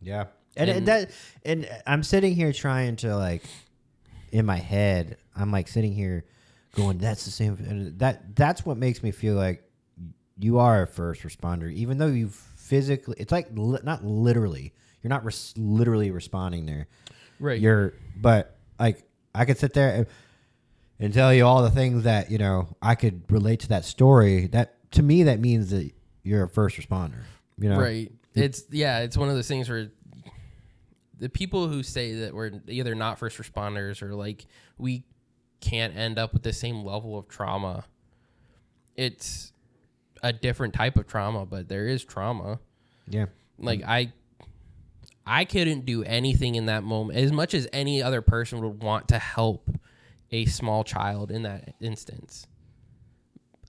Yeah, 0.00 0.26
and, 0.56 0.70
And- 0.70 0.78
and 0.78 0.88
that 0.88 1.10
and 1.44 1.68
I'm 1.86 2.02
sitting 2.02 2.34
here 2.34 2.52
trying 2.52 2.96
to 2.96 3.16
like 3.16 3.42
in 4.32 4.46
my 4.46 4.58
head. 4.58 5.16
I'm 5.34 5.50
like 5.50 5.68
sitting 5.68 5.92
here 5.92 6.24
going, 6.74 6.98
"That's 6.98 7.24
the 7.24 7.30
same." 7.30 7.54
And 7.68 7.98
that 7.98 8.36
that's 8.36 8.64
what 8.64 8.76
makes 8.76 9.02
me 9.02 9.10
feel 9.10 9.34
like 9.34 9.62
you 10.38 10.58
are 10.58 10.82
a 10.82 10.86
first 10.86 11.22
responder, 11.22 11.72
even 11.72 11.98
though 11.98 12.06
you 12.08 12.28
physically. 12.28 13.16
It's 13.18 13.32
like 13.32 13.48
li- 13.54 13.80
not 13.82 14.04
literally. 14.04 14.72
You're 15.02 15.08
not 15.10 15.24
res- 15.24 15.54
literally 15.56 16.10
responding 16.10 16.66
there. 16.66 16.88
Right. 17.40 17.60
You're, 17.60 17.92
but 18.16 18.56
like 18.78 19.02
I 19.34 19.44
could 19.44 19.56
sit 19.58 19.72
there 19.72 19.94
and, 19.94 20.06
and 20.98 21.12
tell 21.12 21.32
you 21.32 21.46
all 21.46 21.62
the 21.62 21.70
things 21.70 22.04
that 22.04 22.30
you 22.30 22.38
know 22.38 22.68
I 22.80 22.94
could 22.94 23.30
relate 23.30 23.60
to 23.60 23.68
that 23.68 23.84
story. 23.84 24.46
That 24.48 24.90
to 24.92 25.02
me, 25.02 25.24
that 25.24 25.40
means 25.40 25.70
that 25.70 25.90
you're 26.22 26.44
a 26.44 26.48
first 26.48 26.76
responder. 26.76 27.22
You 27.58 27.70
know, 27.70 27.80
Right. 27.80 28.12
It's 28.34 28.64
yeah, 28.70 29.00
it's 29.00 29.16
one 29.16 29.28
of 29.30 29.34
those 29.34 29.48
things 29.48 29.68
where 29.70 29.88
the 31.18 31.28
people 31.30 31.68
who 31.68 31.82
say 31.82 32.14
that 32.20 32.34
we're 32.34 32.52
either 32.68 32.94
not 32.94 33.18
first 33.18 33.38
responders 33.38 34.02
or 34.02 34.14
like 34.14 34.46
we 34.76 35.04
can't 35.60 35.96
end 35.96 36.18
up 36.18 36.34
with 36.34 36.42
the 36.42 36.52
same 36.52 36.84
level 36.84 37.18
of 37.18 37.28
trauma. 37.28 37.84
It's 38.94 39.52
a 40.22 40.32
different 40.32 40.74
type 40.74 40.96
of 40.96 41.06
trauma, 41.06 41.46
but 41.46 41.68
there 41.68 41.86
is 41.86 42.04
trauma. 42.04 42.58
Yeah. 43.08 43.26
Like 43.58 43.82
I 43.86 44.12
I 45.26 45.44
couldn't 45.44 45.86
do 45.86 46.04
anything 46.04 46.54
in 46.54 46.66
that 46.66 46.82
moment 46.82 47.18
as 47.18 47.32
much 47.32 47.54
as 47.54 47.66
any 47.72 48.02
other 48.02 48.20
person 48.20 48.60
would 48.60 48.82
want 48.82 49.08
to 49.08 49.18
help 49.18 49.70
a 50.30 50.44
small 50.46 50.84
child 50.84 51.30
in 51.30 51.42
that 51.42 51.74
instance. 51.80 52.46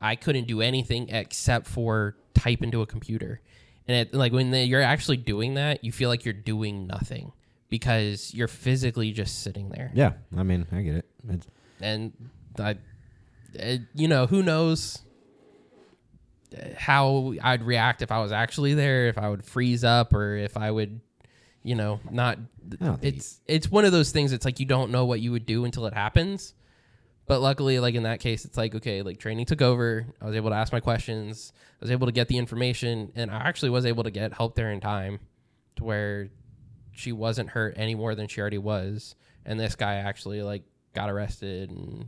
I 0.01 0.15
couldn't 0.15 0.47
do 0.47 0.61
anything 0.61 1.09
except 1.09 1.67
for 1.67 2.15
type 2.33 2.61
into 2.61 2.81
a 2.81 2.85
computer. 2.85 3.41
And 3.87 3.97
it, 3.97 4.13
like 4.13 4.31
when 4.31 4.51
the, 4.51 4.63
you're 4.63 4.81
actually 4.81 5.17
doing 5.17 5.55
that, 5.55 5.83
you 5.83 5.91
feel 5.91 6.09
like 6.09 6.25
you're 6.25 6.33
doing 6.33 6.87
nothing 6.87 7.31
because 7.69 8.33
you're 8.33 8.47
physically 8.47 9.11
just 9.11 9.43
sitting 9.43 9.69
there. 9.69 9.91
Yeah. 9.93 10.13
I 10.35 10.43
mean, 10.43 10.67
I 10.71 10.81
get 10.81 10.95
it. 10.95 11.05
It's, 11.29 11.47
And 11.81 12.13
I, 12.59 12.77
it, 13.53 13.81
you 13.95 14.07
know, 14.07 14.27
who 14.27 14.43
knows 14.43 14.99
how 16.77 17.33
I'd 17.41 17.63
react 17.63 18.01
if 18.01 18.11
I 18.11 18.19
was 18.19 18.31
actually 18.31 18.73
there, 18.73 19.07
if 19.07 19.17
I 19.17 19.29
would 19.29 19.43
freeze 19.43 19.83
up 19.83 20.13
or 20.13 20.35
if 20.35 20.57
I 20.57 20.71
would, 20.71 21.01
you 21.67 21.75
know, 21.75 21.99
not. 22.09 22.39
It's 23.01 23.41
it's 23.45 23.69
one 23.69 23.83
of 23.83 23.91
those 23.91 24.11
things. 24.11 24.31
It's 24.31 24.45
like 24.45 24.61
you 24.61 24.65
don't 24.65 24.89
know 24.89 25.05
what 25.05 25.19
you 25.19 25.33
would 25.33 25.45
do 25.45 25.65
until 25.65 25.85
it 25.85 25.93
happens. 25.93 26.53
But 27.25 27.41
luckily, 27.41 27.79
like 27.79 27.93
in 27.93 28.03
that 28.03 28.21
case, 28.21 28.45
it's 28.45 28.55
like 28.55 28.73
okay, 28.73 29.01
like 29.01 29.19
training 29.19 29.47
took 29.47 29.61
over. 29.61 30.05
I 30.21 30.25
was 30.25 30.35
able 30.37 30.49
to 30.51 30.55
ask 30.55 30.71
my 30.71 30.79
questions. 30.79 31.51
I 31.57 31.77
was 31.81 31.91
able 31.91 32.07
to 32.07 32.13
get 32.13 32.29
the 32.29 32.37
information, 32.37 33.11
and 33.15 33.29
I 33.29 33.39
actually 33.39 33.69
was 33.69 33.85
able 33.85 34.05
to 34.05 34.11
get 34.11 34.31
help 34.31 34.55
there 34.55 34.71
in 34.71 34.79
time, 34.79 35.19
to 35.75 35.83
where 35.83 36.29
she 36.93 37.11
wasn't 37.11 37.49
hurt 37.49 37.73
any 37.75 37.95
more 37.95 38.15
than 38.15 38.29
she 38.29 38.39
already 38.39 38.57
was. 38.57 39.15
And 39.45 39.59
this 39.59 39.75
guy 39.75 39.95
actually 39.95 40.41
like 40.43 40.63
got 40.95 41.09
arrested, 41.09 41.69
and 41.69 42.07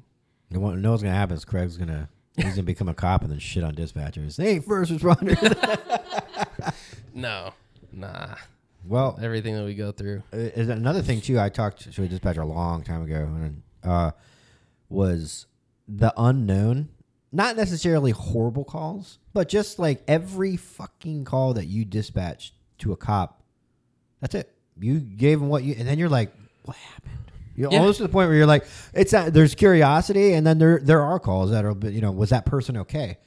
You 0.50 0.62
want 0.62 0.78
to 0.78 0.82
know 0.82 0.92
what's 0.92 1.04
gonna 1.04 1.16
happen? 1.16 1.36
Is 1.36 1.44
Craig's 1.44 1.76
gonna 1.76 2.08
he's 2.38 2.54
gonna 2.54 2.64
become 2.64 2.88
a 2.88 2.94
cop 2.94 3.24
and 3.24 3.32
then 3.32 3.40
shit 3.40 3.66
on 3.66 3.76
dispatchers. 3.76 4.38
They 4.38 4.52
ain't 4.52 4.66
first 4.66 4.90
responders. 4.90 5.38
no, 7.14 7.54
nah, 7.92 8.36
well, 8.86 9.20
everything 9.22 9.56
that 9.56 9.66
we 9.66 9.76
go 9.76 9.92
through. 9.92 10.24
is 10.32 10.70
another 10.70 11.02
thing 11.02 11.22
too. 11.22 11.40
I 11.40 11.50
talked 11.50 11.92
to 11.92 12.04
a 12.04 12.08
dispatcher 12.08 12.42
a 12.42 12.46
long 12.46 12.84
time 12.84 13.04
ago, 13.04 13.16
and 13.16 13.62
uh, 13.84 14.12
was 14.90 15.46
the 15.88 16.14
unknown. 16.18 16.90
Not 17.32 17.56
necessarily 17.56 18.10
horrible 18.12 18.64
calls, 18.64 19.20
but 19.34 19.50
just 19.50 19.78
like 19.78 20.02
every 20.08 20.58
fucking 20.58 21.26
call 21.26 21.54
that 21.54 21.66
you 21.66 21.86
dispatched 21.86 22.54
to 22.80 22.92
a 22.92 22.98
cop. 22.98 23.44
That's 24.20 24.34
it. 24.34 24.52
You 24.80 25.00
gave 25.00 25.40
him 25.40 25.50
what 25.50 25.64
you, 25.64 25.76
and 25.78 25.88
then 25.88 26.00
you're 26.00 26.10
like, 26.10 26.34
what 26.64 26.76
happened? 26.78 27.19
You're 27.60 27.72
Yeah. 27.74 27.80
almost 27.80 27.98
to 27.98 28.04
the 28.04 28.10
point 28.10 28.30
where 28.30 28.38
you're 28.38 28.46
like, 28.46 28.66
it's 28.94 29.12
not, 29.12 29.34
there's 29.34 29.54
curiosity, 29.54 30.34
and 30.34 30.48
then 30.48 30.60
there 30.60 30.80
there 30.82 31.02
are 31.02 31.20
calls 31.20 31.52
that 31.52 31.66
are, 31.66 31.76
you 31.90 32.00
know, 32.00 32.12
was 32.12 32.30
that 32.30 32.46
person 32.46 32.78
okay? 32.78 33.18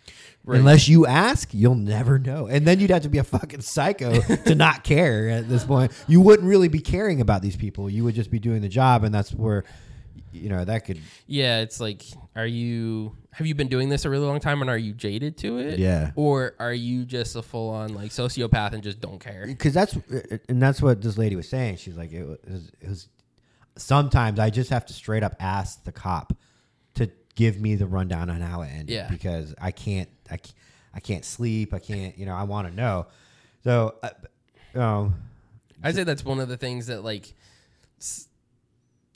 Right. 0.45 0.59
Unless 0.59 0.89
you 0.89 1.07
ask, 1.07 1.51
you'll 1.53 1.75
never 1.77 2.19
know. 2.19 2.47
And 2.49 2.67
then 2.67 2.81
you'd 2.81 2.91
have 2.91 3.03
to 3.03 3.09
be 3.11 3.19
a 3.19 3.25
fucking 3.37 3.61
psycho 3.61 4.21
to 4.23 4.55
not 4.55 4.83
care 4.93 5.29
at 5.29 5.49
this 5.49 5.65
point. 5.65 5.93
You 6.09 6.21
wouldn't 6.23 6.49
really 6.49 6.69
be 6.69 6.81
caring 6.81 7.21
about 7.21 7.43
these 7.43 7.57
people. 7.57 7.89
You 7.91 8.05
would 8.05 8.15
just 8.15 8.31
be 8.31 8.39
doing 8.41 8.63
the 8.63 8.69
job, 8.71 9.05
and 9.05 9.15
that's 9.15 9.33
where, 9.35 9.65
you 10.33 10.49
know, 10.49 10.65
that 10.65 10.87
could. 10.87 10.99
Yeah, 11.27 11.61
it's 11.61 11.79
like, 11.79 12.03
are 12.35 12.47
you 12.47 13.15
have 13.33 13.47
you 13.47 13.55
been 13.55 13.69
doing 13.69 13.89
this 13.91 14.05
a 14.07 14.11
really 14.11 14.27
long 14.27 14.41
time 14.41 14.63
and 14.63 14.71
are 14.71 14.77
you 14.79 14.95
jaded 14.95 15.37
to 15.39 15.59
it? 15.59 15.79
Yeah. 15.79 16.11
Or 16.17 16.55
are 16.59 16.73
you 16.75 17.05
just 17.05 17.37
a 17.37 17.43
full 17.43 17.69
on 17.71 17.95
like 17.95 18.11
sociopath 18.11 18.73
and 18.73 18.83
just 18.83 19.01
don't 19.01 19.21
care? 19.21 19.45
Because 19.47 19.75
that's 19.75 19.97
and 20.49 20.61
that's 20.61 20.81
what 20.83 21.03
this 21.03 21.17
lady 21.19 21.37
was 21.37 21.49
saying. 21.49 21.77
She's 21.77 21.97
like, 21.99 22.13
it 22.13 22.25
was, 22.27 22.73
it 22.81 22.89
was. 22.89 23.09
Sometimes 23.77 24.39
I 24.39 24.51
just 24.51 24.71
have 24.71 24.85
to 24.87 24.93
straight 24.93 25.23
up 25.23 25.35
ask 25.41 25.83
the 25.85 25.93
cop 25.93 26.33
to 26.95 27.11
give 27.35 27.61
me 27.61 27.75
the 27.75 27.87
rundown 27.87 28.29
on 28.31 28.41
how 28.41 28.63
it 28.63 28.69
ended. 28.69 28.91
Yeah. 28.91 29.09
Because 29.09 29.55
I 29.61 29.71
can't, 29.71 30.09
I 30.31 30.37
can't, 30.37 30.55
I 30.95 31.01
can't 31.01 31.25
sleep. 31.25 31.73
I 31.73 31.79
can't, 31.79 32.19
you 32.19 32.27
know, 32.27 32.35
I 32.35 32.43
want 32.43 32.69
to 32.69 32.75
know. 32.75 33.07
So, 33.65 33.95
uh, 34.03 34.79
um, 34.79 35.15
I'd 35.83 35.95
say 35.95 36.05
that's 36.05 36.25
one 36.25 36.39
of 36.39 36.49
the 36.49 36.57
things 36.57 36.87
that 36.89 37.03
like 37.03 37.33
s- 37.99 38.29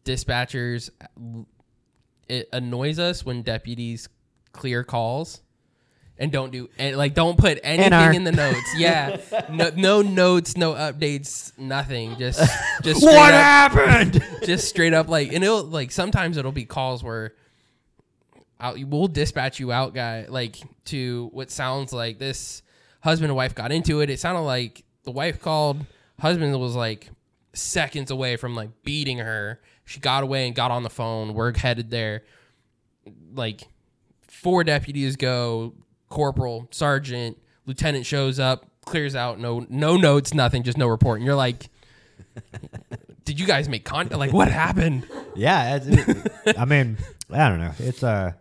dispatchers 0.04 0.90
it 2.28 2.48
annoys 2.52 2.98
us 2.98 3.24
when 3.24 3.42
deputies 3.42 4.08
clear 4.52 4.82
calls 4.82 5.42
and 6.18 6.32
don't 6.32 6.50
do 6.50 6.68
and 6.78 6.96
like 6.96 7.14
don't 7.14 7.36
put 7.38 7.58
anything 7.62 7.90
NR. 7.92 8.14
in 8.14 8.24
the 8.24 8.32
notes. 8.32 8.74
Yeah, 8.76 9.20
no, 9.50 9.70
no 9.76 10.02
notes, 10.02 10.56
no 10.56 10.72
updates, 10.74 11.56
nothing. 11.58 12.16
Just 12.18 12.38
just 12.82 13.02
What 13.02 13.34
up, 13.34 13.72
happened? 13.72 14.22
just 14.44 14.68
straight 14.68 14.94
up 14.94 15.08
like 15.08 15.32
and 15.32 15.44
it'll 15.44 15.64
like 15.64 15.90
sometimes 15.90 16.36
it'll 16.36 16.52
be 16.52 16.64
calls 16.64 17.02
where 17.02 17.34
I'll, 18.58 18.74
we'll 18.86 19.08
dispatch 19.08 19.60
you 19.60 19.72
out 19.72 19.94
guy 19.94 20.26
like 20.28 20.56
to 20.86 21.28
what 21.32 21.50
sounds 21.50 21.92
like 21.92 22.18
this 22.18 22.62
husband 23.00 23.30
and 23.30 23.36
wife 23.36 23.54
got 23.54 23.70
into 23.70 24.00
it 24.00 24.08
it 24.08 24.18
sounded 24.18 24.40
like 24.40 24.82
the 25.04 25.10
wife 25.10 25.40
called 25.40 25.84
husband 26.18 26.58
was 26.58 26.74
like 26.74 27.10
seconds 27.52 28.10
away 28.10 28.36
from 28.36 28.54
like 28.54 28.70
beating 28.82 29.18
her 29.18 29.60
she 29.84 30.00
got 30.00 30.22
away 30.22 30.46
and 30.46 30.56
got 30.56 30.70
on 30.70 30.82
the 30.82 30.90
phone 30.90 31.34
we're 31.34 31.56
headed 31.56 31.90
there 31.90 32.22
like 33.34 33.62
four 34.22 34.64
deputies 34.64 35.16
go 35.16 35.74
corporal 36.08 36.68
sergeant 36.70 37.38
lieutenant 37.66 38.06
shows 38.06 38.38
up 38.38 38.66
clears 38.84 39.16
out 39.16 39.40
no 39.40 39.66
no 39.68 39.96
notes 39.96 40.32
nothing 40.32 40.62
just 40.62 40.78
no 40.78 40.86
report 40.86 41.18
and 41.18 41.26
you're 41.26 41.34
like 41.34 41.68
did 43.24 43.40
you 43.40 43.46
guys 43.46 43.68
make 43.68 43.84
contact 43.84 44.18
like 44.18 44.32
what 44.32 44.48
happened? 44.48 45.06
Yeah, 45.34 45.80
it's, 45.82 46.58
I 46.58 46.64
mean, 46.64 46.96
I 47.30 47.48
don't 47.48 47.58
know. 47.58 47.72
It's 47.78 48.02
uh, 48.02 48.32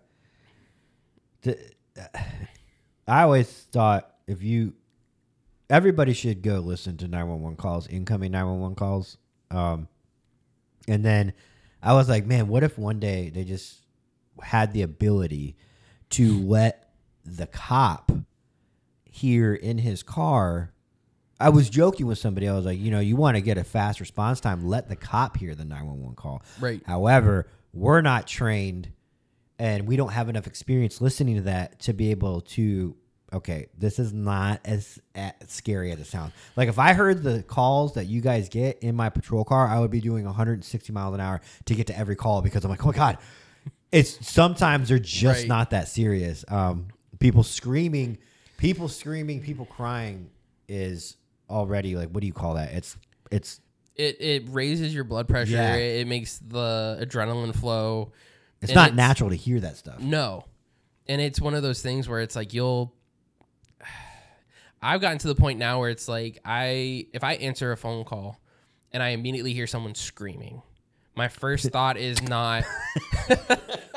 I 3.08 3.22
always 3.24 3.50
thought 3.72 4.12
if 4.28 4.44
you, 4.44 4.74
everybody 5.70 6.14
should 6.14 6.42
go 6.42 6.60
listen 6.60 6.98
to 6.98 7.08
nine 7.08 7.28
one 7.28 7.42
one 7.42 7.56
calls, 7.56 7.88
incoming 7.88 8.32
nine 8.32 8.46
one 8.46 8.60
one 8.60 8.76
calls, 8.76 9.18
um, 9.52 9.88
and 10.88 11.04
then 11.04 11.34
I 11.82 11.94
was 11.94 12.08
like, 12.08 12.26
man, 12.26 12.48
what 12.48 12.64
if 12.64 12.78
one 12.78 13.00
day 13.00 13.30
they 13.30 13.44
just 13.44 13.80
had 14.42 14.74
the 14.74 14.84
ability 14.84 15.56
to 16.12 16.40
let 16.48 16.85
the 17.26 17.48
cop 17.48 18.12
here 19.06 19.54
in 19.54 19.80
his 19.80 20.04
car 20.04 20.72
I 21.38 21.50
was 21.50 21.70
joking 21.70 22.06
with 22.06 22.18
somebody. 22.18 22.48
I 22.48 22.54
was 22.54 22.64
like, 22.66 22.80
you 22.80 22.92
know, 22.92 23.02
you 23.02 23.18
want 23.18 23.36
to 23.36 23.42
get 23.42 23.58
a 23.58 23.64
fast 23.66 24.00
response 24.00 24.40
time, 24.40 24.66
let 24.66 24.88
the 24.88 24.96
cop 24.96 25.36
hear 25.36 25.54
the 25.54 25.66
911 25.66 26.16
call. 26.16 26.42
Right. 26.62 26.82
However, 26.86 27.48
we're 27.74 28.00
not 28.00 28.26
trained 28.26 28.94
and 29.60 29.86
we 29.86 29.98
don't 29.98 30.14
have 30.14 30.30
enough 30.30 30.48
experience 30.48 31.02
listening 31.02 31.36
to 31.36 31.42
that 31.42 31.80
to 31.82 31.94
be 31.94 32.12
able 32.12 32.40
to 32.42 32.96
okay, 33.34 33.66
this 33.78 34.00
is 34.00 34.14
not 34.14 34.62
as, 34.64 34.98
as 35.14 35.34
scary 35.48 35.92
as 35.92 36.00
it 36.00 36.06
sounds. 36.06 36.32
Like 36.56 36.70
if 36.70 36.80
I 36.80 36.94
heard 36.94 37.22
the 37.22 37.44
calls 37.44 37.96
that 37.96 38.06
you 38.06 38.22
guys 38.22 38.48
get 38.48 38.80
in 38.80 38.96
my 38.96 39.10
patrol 39.10 39.44
car, 39.44 39.68
I 39.68 39.80
would 39.80 39.92
be 39.92 40.00
doing 40.00 40.24
160 40.24 40.94
miles 40.94 41.14
an 41.14 41.20
hour 41.20 41.42
to 41.66 41.76
get 41.76 41.88
to 41.88 41.98
every 41.98 42.16
call 42.16 42.42
because 42.42 42.64
I'm 42.64 42.70
like, 42.72 42.84
"Oh 42.86 42.88
my 42.88 42.94
god, 42.94 43.18
it's 43.92 44.26
sometimes 44.26 44.88
they're 44.88 45.00
just 45.00 45.42
Right. 45.42 45.48
not 45.50 45.72
that 45.72 45.90
serious. 45.90 46.46
Um, 46.48 46.88
people 47.20 47.44
screaming, 47.44 48.18
people 48.58 48.88
screaming, 48.88 49.42
people 49.42 49.66
crying 49.66 50.30
is 50.68 51.18
already 51.50 51.96
like 51.96 52.10
what 52.10 52.22
do 52.22 52.28
you 52.28 52.34
call 52.34 52.56
that? 52.56 52.72
It's 52.74 52.98
it's 53.32 53.60
it 53.96 54.20
it 54.22 54.44
raises 54.50 54.94
your 54.94 55.04
blood 55.04 55.28
pressure. 55.28 55.52
Yeah. 55.54 55.76
It, 55.76 56.02
it 56.02 56.08
makes 56.08 56.38
the 56.40 56.98
adrenaline 57.02 57.56
flow. 57.56 58.12
it's 58.62 58.72
And 58.72 58.76
not 58.76 58.88
it's- 58.90 58.98
natural 58.98 59.30
to 59.30 59.36
hear 59.36 59.60
that 59.62 59.78
stuff. 59.78 60.00
No, 60.00 60.46
and 61.08 61.22
it's 61.22 61.40
one 61.40 61.54
of 61.54 61.64
those 61.64 61.82
things 61.82 62.08
where 62.10 62.20
it's 62.22 62.36
like 62.36 62.54
you'll. 62.54 62.94
I've 64.82 65.02
gotten 65.02 65.18
to 65.20 65.28
the 65.28 65.36
point 65.36 65.58
now 65.60 65.80
where 65.80 65.90
it's 65.90 66.08
like 66.08 66.40
I 66.46 67.08
if 67.14 67.24
I 67.24 67.34
answer 67.36 67.72
a 67.72 67.78
phone 67.78 68.04
call, 68.06 68.40
and 68.92 69.02
I 69.02 69.10
immediately 69.10 69.54
hear 69.54 69.66
someone 69.68 69.96
screaming, 69.96 70.62
my 71.16 71.28
first 71.28 71.70
thought 71.72 71.98
is 71.98 72.22
not 72.22 72.64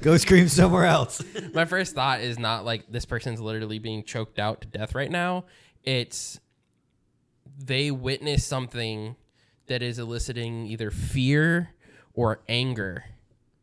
Go 0.00 0.16
scream 0.16 0.48
somewhere 0.48 0.86
else. 0.86 1.22
my 1.54 1.64
first 1.64 1.94
thought 1.94 2.20
is 2.20 2.38
not 2.38 2.64
like 2.64 2.90
this 2.90 3.04
person's 3.04 3.40
literally 3.40 3.78
being 3.78 4.02
choked 4.04 4.38
out 4.38 4.62
to 4.62 4.68
death 4.68 4.94
right 4.94 5.10
now. 5.10 5.44
It's 5.84 6.40
they 7.58 7.90
witness 7.90 8.44
something 8.44 9.16
that 9.66 9.82
is 9.82 9.98
eliciting 9.98 10.66
either 10.66 10.90
fear 10.90 11.70
or 12.14 12.40
anger, 12.48 13.04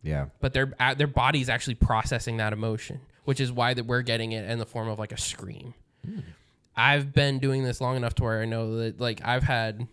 yeah. 0.03 0.27
but 0.39 0.53
their 0.53 0.73
their 0.95 1.07
body's 1.07 1.49
actually 1.49 1.75
processing 1.75 2.37
that 2.37 2.53
emotion, 2.53 3.01
which 3.25 3.39
is 3.39 3.51
why 3.51 3.73
that 3.73 3.85
we're 3.85 4.03
getting 4.03 4.31
it 4.31 4.49
in 4.49 4.59
the 4.59 4.65
form 4.65 4.87
of 4.87 4.99
like 4.99 5.11
a 5.11 5.17
scream. 5.17 5.73
Hmm. 6.05 6.19
I've 6.75 7.11
been 7.11 7.39
doing 7.39 7.63
this 7.63 7.81
long 7.81 7.97
enough 7.97 8.13
to 8.15 8.23
where 8.23 8.41
I 8.41 8.45
know 8.45 8.77
that 8.77 9.01
like 9.01 9.21
I've 9.25 9.43
had 9.43 9.87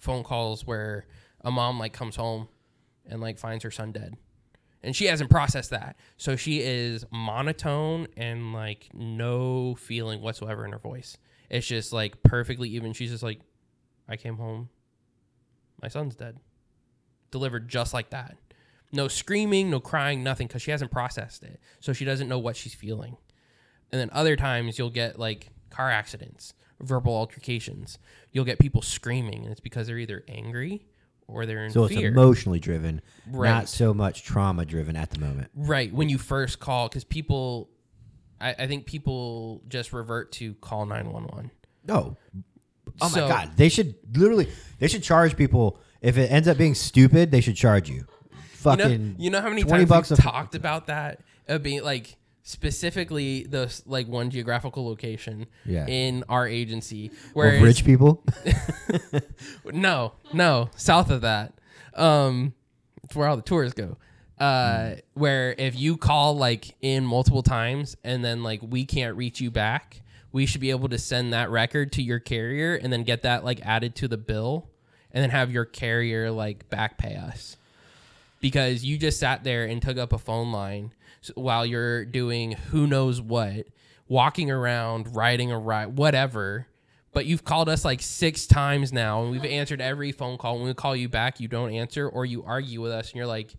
phone 0.00 0.22
calls 0.22 0.66
where 0.66 1.06
a 1.40 1.50
mom 1.50 1.78
like 1.78 1.94
comes 1.94 2.16
home 2.16 2.48
and 3.06 3.20
like 3.20 3.38
finds 3.38 3.64
her 3.64 3.70
son 3.70 3.92
dead. 3.92 4.16
And 4.84 4.94
she 4.94 5.06
hasn't 5.06 5.30
processed 5.30 5.70
that. 5.70 5.96
So 6.18 6.36
she 6.36 6.60
is 6.60 7.06
monotone 7.10 8.06
and 8.18 8.52
like 8.52 8.90
no 8.92 9.74
feeling 9.76 10.20
whatsoever 10.20 10.64
in 10.66 10.72
her 10.72 10.78
voice. 10.78 11.16
It's 11.48 11.66
just 11.66 11.92
like 11.92 12.22
perfectly 12.22 12.68
even. 12.68 12.92
She's 12.92 13.10
just 13.10 13.22
like, 13.22 13.40
I 14.06 14.16
came 14.16 14.36
home. 14.36 14.68
My 15.80 15.88
son's 15.88 16.14
dead. 16.14 16.38
Delivered 17.30 17.68
just 17.68 17.94
like 17.94 18.10
that. 18.10 18.36
No 18.92 19.08
screaming, 19.08 19.70
no 19.70 19.80
crying, 19.80 20.22
nothing, 20.22 20.46
because 20.46 20.62
she 20.62 20.70
hasn't 20.70 20.90
processed 20.90 21.42
it. 21.42 21.60
So 21.80 21.92
she 21.92 22.04
doesn't 22.04 22.28
know 22.28 22.38
what 22.38 22.54
she's 22.54 22.74
feeling. 22.74 23.16
And 23.90 24.00
then 24.00 24.10
other 24.12 24.36
times 24.36 24.78
you'll 24.78 24.90
get 24.90 25.18
like 25.18 25.48
car 25.70 25.90
accidents, 25.90 26.52
verbal 26.78 27.14
altercations. 27.14 27.98
You'll 28.32 28.44
get 28.44 28.58
people 28.58 28.82
screaming, 28.82 29.44
and 29.44 29.50
it's 29.50 29.60
because 29.60 29.86
they're 29.86 29.98
either 29.98 30.24
angry 30.28 30.86
or 31.26 31.46
they're 31.46 31.64
in 31.64 31.70
So 31.72 31.84
it's 31.84 31.94
emotionally 31.94 32.60
driven, 32.60 33.00
Right. 33.30 33.48
not 33.48 33.68
so 33.68 33.94
much 33.94 34.22
trauma 34.24 34.64
driven 34.64 34.96
at 34.96 35.10
the 35.10 35.18
moment. 35.18 35.50
right 35.54 35.92
when 35.92 36.08
you 36.08 36.18
first 36.18 36.58
call, 36.60 36.88
because 36.88 37.04
people, 37.04 37.70
I, 38.40 38.54
I 38.58 38.66
think 38.66 38.86
people 38.86 39.62
just 39.68 39.92
revert 39.92 40.32
to 40.32 40.54
call 40.54 40.86
nine 40.86 41.10
one 41.12 41.24
one. 41.24 41.50
No. 41.86 42.16
Oh 43.00 43.08
So- 43.08 43.22
my 43.22 43.28
god, 43.28 43.50
they 43.56 43.68
should 43.68 43.94
literally 44.16 44.48
they 44.78 44.88
should 44.88 45.02
charge 45.02 45.36
people 45.36 45.78
if 46.00 46.18
it 46.18 46.30
ends 46.30 46.46
up 46.48 46.58
being 46.58 46.74
stupid, 46.74 47.30
they 47.30 47.40
should 47.40 47.56
charge 47.56 47.88
you. 47.88 48.06
You 48.30 48.36
Fucking 48.70 49.08
know, 49.10 49.14
you 49.18 49.30
know 49.30 49.40
how 49.40 49.48
many 49.50 49.62
20 49.62 49.80
times 49.84 49.88
bucks 49.88 50.10
we've 50.10 50.18
talked 50.18 50.54
about 50.54 50.86
that 50.86 51.20
of 51.48 51.62
being 51.62 51.82
like 51.82 52.16
specifically 52.46 53.44
the 53.44 53.74
like 53.86 54.06
one 54.06 54.28
geographical 54.30 54.86
location 54.86 55.46
Yeah. 55.64 55.86
in 55.88 56.24
our 56.28 56.46
agency 56.46 57.10
where 57.32 57.60
rich 57.62 57.84
people. 57.86 58.22
no 59.72 60.12
no 60.32 60.68
south 60.76 61.10
of 61.10 61.22
that 61.22 61.54
um 61.94 62.52
it's 63.02 63.16
where 63.16 63.28
all 63.28 63.36
the 63.36 63.42
tours 63.42 63.72
go 63.72 63.96
uh 64.38 64.94
where 65.14 65.54
if 65.56 65.74
you 65.74 65.96
call 65.96 66.36
like 66.36 66.74
in 66.82 67.04
multiple 67.06 67.42
times 67.42 67.96
and 68.04 68.22
then 68.24 68.42
like 68.42 68.60
we 68.62 68.84
can't 68.84 69.16
reach 69.16 69.40
you 69.40 69.50
back 69.50 70.02
we 70.30 70.44
should 70.44 70.60
be 70.60 70.70
able 70.70 70.88
to 70.88 70.98
send 70.98 71.32
that 71.32 71.48
record 71.48 71.92
to 71.92 72.02
your 72.02 72.18
carrier 72.18 72.74
and 72.74 72.92
then 72.92 73.04
get 73.04 73.22
that 73.22 73.42
like 73.42 73.60
added 73.64 73.94
to 73.94 74.06
the 74.06 74.18
bill 74.18 74.68
and 75.12 75.22
then 75.22 75.30
have 75.30 75.50
your 75.50 75.64
carrier 75.64 76.30
like 76.30 76.68
back 76.68 76.98
pay 76.98 77.16
us 77.16 77.56
because 78.40 78.84
you 78.84 78.98
just 78.98 79.18
sat 79.18 79.44
there 79.44 79.64
and 79.64 79.80
took 79.80 79.96
up 79.96 80.12
a 80.12 80.18
phone 80.18 80.52
line 80.52 80.92
while 81.34 81.64
you're 81.66 82.04
doing 82.04 82.52
who 82.52 82.86
knows 82.86 83.20
what, 83.20 83.66
walking 84.08 84.50
around, 84.50 85.14
riding 85.14 85.50
a 85.52 85.58
ride, 85.58 85.96
whatever. 85.96 86.66
But 87.12 87.26
you've 87.26 87.44
called 87.44 87.68
us 87.68 87.84
like 87.84 88.02
six 88.02 88.46
times 88.46 88.92
now, 88.92 89.22
and 89.22 89.30
we've 89.30 89.44
answered 89.44 89.80
every 89.80 90.10
phone 90.10 90.36
call. 90.36 90.56
When 90.58 90.66
we 90.66 90.74
call 90.74 90.96
you 90.96 91.08
back, 91.08 91.38
you 91.38 91.46
don't 91.46 91.72
answer, 91.72 92.08
or 92.08 92.26
you 92.26 92.42
argue 92.42 92.80
with 92.80 92.90
us, 92.90 93.10
and 93.10 93.16
you're 93.16 93.26
like, 93.26 93.54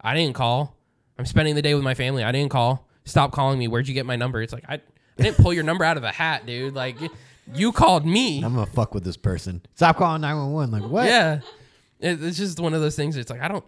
"I 0.00 0.14
didn't 0.14 0.34
call. 0.34 0.76
I'm 1.16 1.24
spending 1.26 1.54
the 1.54 1.62
day 1.62 1.74
with 1.74 1.84
my 1.84 1.94
family. 1.94 2.24
I 2.24 2.32
didn't 2.32 2.50
call. 2.50 2.88
Stop 3.04 3.30
calling 3.32 3.58
me. 3.58 3.68
Where'd 3.68 3.86
you 3.86 3.94
get 3.94 4.04
my 4.04 4.16
number?" 4.16 4.42
It's 4.42 4.52
like 4.52 4.64
I, 4.68 4.74
I 4.74 5.22
didn't 5.22 5.36
pull 5.36 5.52
your 5.52 5.62
number 5.62 5.84
out 5.84 5.96
of 5.96 6.02
a 6.02 6.10
hat, 6.10 6.44
dude. 6.44 6.74
Like 6.74 6.96
you 7.54 7.70
called 7.70 8.04
me. 8.04 8.42
I'm 8.42 8.54
gonna 8.54 8.66
fuck 8.66 8.94
with 8.94 9.04
this 9.04 9.16
person. 9.16 9.62
Stop 9.76 9.96
calling 9.96 10.20
nine 10.20 10.36
one 10.36 10.52
one. 10.52 10.70
Like 10.72 10.82
what? 10.82 11.06
Yeah, 11.06 11.40
it's 12.00 12.36
just 12.36 12.58
one 12.58 12.74
of 12.74 12.80
those 12.80 12.96
things. 12.96 13.16
It's 13.16 13.30
like 13.30 13.40
I 13.40 13.48
don't, 13.48 13.64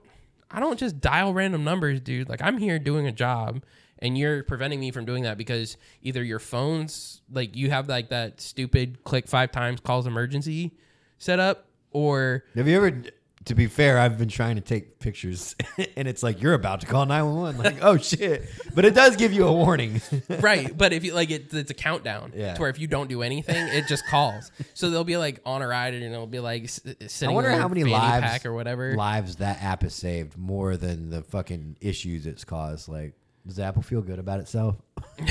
I 0.50 0.60
don't 0.60 0.78
just 0.78 1.00
dial 1.00 1.32
random 1.32 1.64
numbers, 1.64 2.00
dude. 2.00 2.28
Like 2.28 2.42
I'm 2.42 2.58
here 2.58 2.78
doing 2.78 3.06
a 3.06 3.12
job, 3.12 3.62
and 3.98 4.18
you're 4.18 4.42
preventing 4.44 4.80
me 4.80 4.90
from 4.90 5.04
doing 5.04 5.22
that 5.24 5.38
because 5.38 5.76
either 6.02 6.22
your 6.22 6.38
phone's 6.38 7.22
like 7.30 7.54
you 7.56 7.70
have 7.70 7.88
like 7.88 8.08
that 8.10 8.40
stupid 8.40 9.04
click 9.04 9.28
five 9.28 9.52
times 9.52 9.80
calls 9.80 10.06
emergency 10.06 10.72
set 11.18 11.38
up, 11.38 11.66
or 11.92 12.44
Have 12.54 12.66
you 12.66 12.76
ever? 12.76 13.02
To 13.46 13.54
be 13.54 13.68
fair, 13.68 13.98
I've 13.98 14.18
been 14.18 14.28
trying 14.28 14.56
to 14.56 14.60
take 14.60 14.98
pictures, 14.98 15.56
and 15.96 16.06
it's 16.06 16.22
like 16.22 16.42
you're 16.42 16.52
about 16.52 16.82
to 16.82 16.86
call 16.86 17.06
nine 17.06 17.24
one 17.24 17.36
one. 17.36 17.56
Like, 17.56 17.78
oh 17.82 17.96
shit! 17.96 18.46
But 18.74 18.84
it 18.84 18.94
does 18.94 19.16
give 19.16 19.32
you 19.32 19.46
a 19.46 19.52
warning. 19.52 20.02
right. 20.28 20.76
But 20.76 20.92
if 20.92 21.04
you 21.04 21.14
like 21.14 21.30
it, 21.30 21.52
it's 21.54 21.70
a 21.70 21.74
countdown. 21.74 22.32
Yeah. 22.36 22.52
To 22.54 22.60
where 22.60 22.68
if 22.68 22.78
you 22.78 22.86
don't 22.86 23.08
do 23.08 23.22
anything, 23.22 23.56
it 23.68 23.86
just 23.86 24.06
calls. 24.08 24.52
so 24.74 24.90
they'll 24.90 25.04
be 25.04 25.16
like 25.16 25.40
on 25.46 25.62
a 25.62 25.66
ride, 25.66 25.94
and 25.94 26.04
it'll 26.04 26.26
be 26.26 26.38
like 26.38 26.64
uh, 26.64 26.92
sitting. 27.06 27.30
I 27.30 27.32
wonder 27.32 27.50
how 27.50 27.66
many 27.68 27.84
lives 27.84 28.26
pack 28.26 28.44
or 28.44 28.52
whatever. 28.52 28.94
lives 28.94 29.36
that 29.36 29.62
app 29.62 29.82
has 29.82 29.94
saved 29.94 30.36
more 30.36 30.76
than 30.76 31.08
the 31.08 31.22
fucking 31.22 31.78
issues 31.80 32.26
it's 32.26 32.44
caused. 32.44 32.88
Like, 32.88 33.14
does 33.46 33.58
Apple 33.58 33.80
feel 33.82 34.02
good 34.02 34.18
about 34.18 34.40
itself? 34.40 34.76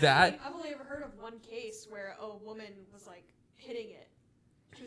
That 0.00 0.40
I've 0.44 0.54
only 0.54 0.70
ever 0.70 0.84
heard 0.84 1.02
of 1.02 1.10
one 1.20 1.38
case 1.40 1.86
where 1.90 2.16
a 2.22 2.34
woman 2.44 2.66
was 2.92 3.06
like 3.06 3.24
hitting 3.56 3.90
it. 3.90 4.08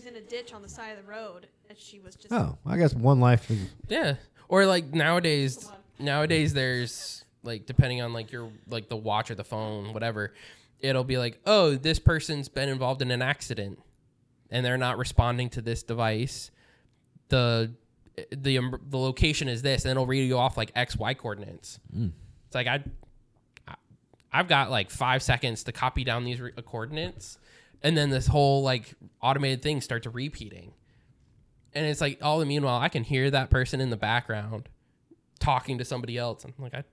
She 0.04 0.10
was 0.10 0.18
in 0.18 0.24
a 0.24 0.26
ditch 0.26 0.54
on 0.54 0.62
the 0.62 0.70
side 0.70 0.98
of 0.98 1.06
the 1.06 1.10
road, 1.10 1.48
and 1.70 1.78
she 1.78 2.00
was 2.00 2.16
just. 2.16 2.34
Oh, 2.34 2.58
I 2.66 2.78
guess 2.78 2.94
one 2.94 3.20
life 3.20 3.50
is. 3.50 3.60
Yeah. 3.88 4.16
Or 4.50 4.66
like 4.66 4.94
nowadays, 4.94 5.70
nowadays 5.98 6.54
there's 6.54 7.24
like 7.44 7.66
depending 7.66 8.02
on 8.02 8.12
like 8.12 8.32
your 8.32 8.50
like 8.68 8.90
the 8.90 8.98
watch 8.98 9.32
or 9.32 9.36
the 9.36 9.44
phone, 9.44 9.94
whatever, 9.94 10.34
it'll 10.80 11.04
be 11.04 11.18
like, 11.18 11.40
oh, 11.46 11.76
this 11.76 12.00
person's 12.00 12.50
been 12.50 12.70
involved 12.70 13.02
in 13.02 13.12
an 13.12 13.22
accident, 13.22 13.80
and 14.52 14.66
they're 14.66 14.78
not 14.78 14.98
responding 14.98 15.50
to 15.52 15.62
this 15.62 15.84
device. 15.84 16.52
The 17.30 17.72
the 18.32 18.58
um, 18.58 18.80
the 18.90 18.98
location 18.98 19.48
is 19.48 19.62
this, 19.62 19.86
and 19.86 19.92
it'll 19.92 20.06
read 20.06 20.28
you 20.28 20.38
off 20.38 20.58
like 20.58 20.72
X 20.76 20.98
Y 20.98 21.14
coordinates. 21.14 21.80
It's 21.96 22.56
like 22.56 22.68
I 22.68 22.84
I've 24.34 24.48
got 24.48 24.70
like 24.70 24.90
five 24.90 25.24
seconds 25.24 25.64
to 25.64 25.72
copy 25.72 26.04
down 26.04 26.26
these 26.26 26.42
re- 26.42 26.52
coordinates, 26.66 27.38
and 27.84 27.98
then 27.98 28.10
this 28.10 28.28
whole 28.28 28.64
like 28.64 28.94
automated 29.22 29.62
thing 29.62 29.82
starts 29.82 30.08
repeating. 30.08 30.74
And 31.74 31.86
it's 31.86 32.02
like 32.02 32.20
all 32.22 32.40
the 32.40 32.46
meanwhile, 32.46 32.80
I 32.80 32.90
can 32.90 33.04
hear 33.04 33.30
that 33.32 33.50
person 33.50 33.82
in 33.82 33.90
the 33.90 33.98
background 33.98 34.70
talking 35.40 35.78
to 35.80 35.86
somebody 35.86 36.18
else. 36.18 36.46
I'm 36.46 36.54
like, 36.58 36.74
I, 36.74 36.84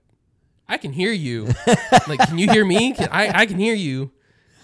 I 0.68 0.76
can 0.78 0.92
hear 0.92 1.12
you. 1.12 1.48
like, 2.08 2.20
can 2.20 2.38
you 2.38 2.50
hear 2.50 2.64
me? 2.64 2.92
Can, 2.94 3.08
I, 3.10 3.40
I 3.40 3.46
can 3.46 3.58
hear 3.58 3.74
you. 3.74 4.10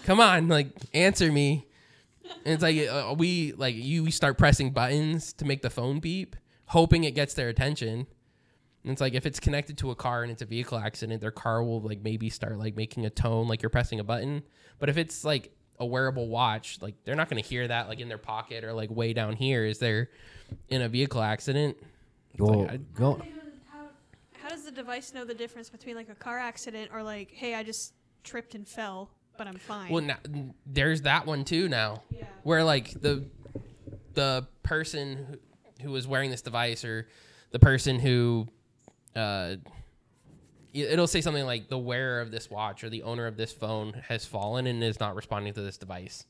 Come 0.05 0.19
on, 0.19 0.47
like, 0.47 0.69
answer 0.93 1.31
me. 1.31 1.67
And 2.45 2.53
it's 2.53 2.63
like 2.63 2.77
uh, 2.87 3.15
we 3.17 3.53
like 3.53 3.75
you 3.75 4.03
we 4.03 4.11
start 4.11 4.37
pressing 4.37 4.71
buttons 4.71 5.31
to 5.33 5.45
make 5.45 5.61
the 5.61 5.69
phone 5.69 5.99
beep, 5.99 6.35
hoping 6.65 7.05
it 7.05 7.11
gets 7.15 7.33
their 7.33 7.47
attention. 7.47 8.07
And 8.83 8.91
it's 8.91 9.01
like 9.01 9.13
if 9.13 9.25
it's 9.25 9.39
connected 9.39 9.77
to 9.79 9.91
a 9.91 9.95
car 9.95 10.23
and 10.23 10.31
it's 10.31 10.41
a 10.41 10.45
vehicle 10.45 10.77
accident, 10.77 11.21
their 11.21 11.31
car 11.31 11.63
will 11.63 11.81
like 11.81 12.01
maybe 12.01 12.29
start 12.29 12.57
like 12.57 12.75
making 12.75 13.05
a 13.05 13.09
tone 13.09 13.47
like 13.47 13.61
you're 13.61 13.69
pressing 13.69 13.99
a 13.99 14.03
button. 14.03 14.43
But 14.79 14.89
if 14.89 14.97
it's 14.97 15.23
like 15.23 15.51
a 15.79 15.85
wearable 15.85 16.27
watch, 16.27 16.79
like 16.81 16.95
they're 17.03 17.15
not 17.15 17.29
going 17.29 17.41
to 17.41 17.47
hear 17.47 17.67
that 17.67 17.87
like 17.87 17.99
in 17.99 18.07
their 18.09 18.17
pocket 18.17 18.63
or 18.63 18.73
like 18.73 18.89
way 18.89 19.13
down 19.13 19.35
here. 19.35 19.65
Is 19.65 19.79
they're 19.79 20.09
in 20.69 20.81
a 20.81 20.89
vehicle 20.89 21.21
accident? 21.21 21.77
Well, 22.37 22.67
I- 22.69 22.77
go, 22.77 23.21
How 24.41 24.49
does 24.49 24.63
the 24.63 24.71
device 24.71 25.13
know 25.13 25.25
the 25.25 25.33
difference 25.33 25.69
between 25.69 25.95
like 25.95 26.09
a 26.09 26.15
car 26.15 26.39
accident 26.39 26.91
or 26.93 27.03
like, 27.03 27.31
hey, 27.31 27.53
I 27.55 27.63
just 27.63 27.93
tripped 28.23 28.55
and 28.55 28.67
fell, 28.67 29.09
but 29.37 29.47
I'm 29.47 29.57
fine? 29.57 29.91
Well, 29.91 30.03
now, 30.03 30.17
there's 30.65 31.01
that 31.03 31.25
one 31.25 31.43
too 31.45 31.67
now, 31.69 32.03
Yeah. 32.09 32.25
where 32.43 32.63
like 32.63 32.99
the 33.01 33.25
the 34.13 34.47
person 34.63 35.37
who, 35.81 35.87
who 35.87 35.91
was 35.91 36.07
wearing 36.07 36.31
this 36.31 36.41
device 36.41 36.83
or 36.83 37.07
the 37.51 37.59
person 37.59 37.99
who 37.99 38.47
uh 39.15 39.55
it'll 40.73 41.07
say 41.07 41.21
something 41.21 41.45
like 41.45 41.69
the 41.69 41.77
wearer 41.77 42.21
of 42.21 42.31
this 42.31 42.49
watch 42.49 42.83
or 42.83 42.89
the 42.89 43.03
owner 43.03 43.27
of 43.27 43.37
this 43.37 43.51
phone 43.51 43.93
has 44.07 44.25
fallen 44.25 44.67
and 44.67 44.83
is 44.83 44.99
not 44.99 45.15
responding 45.15 45.53
to 45.53 45.61
this 45.61 45.77
device. 45.77 46.25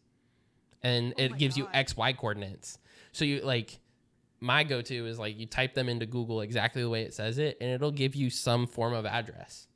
And 0.84 1.14
Oh 1.18 1.24
it 1.24 1.38
gives 1.38 1.58
you 1.58 1.68
x 1.74 1.98
y 1.98 2.14
coordinates. 2.14 2.80
So 3.12 3.26
you 3.26 3.42
like 3.42 3.80
my 4.40 4.64
go-to 4.64 5.08
is 5.08 5.18
like 5.18 5.38
you 5.40 5.48
type 5.48 5.74
them 5.74 5.90
into 5.90 6.06
google 6.06 6.42
exactly 6.42 6.82
the 6.84 6.90
way 6.90 7.02
it 7.02 7.14
says 7.14 7.40
it 7.40 7.58
and 7.60 7.72
it'll 7.72 7.92
give 7.92 8.14
you 8.14 8.30
some 8.30 8.68
form 8.68 8.94
of 8.94 9.06
address. 9.06 9.68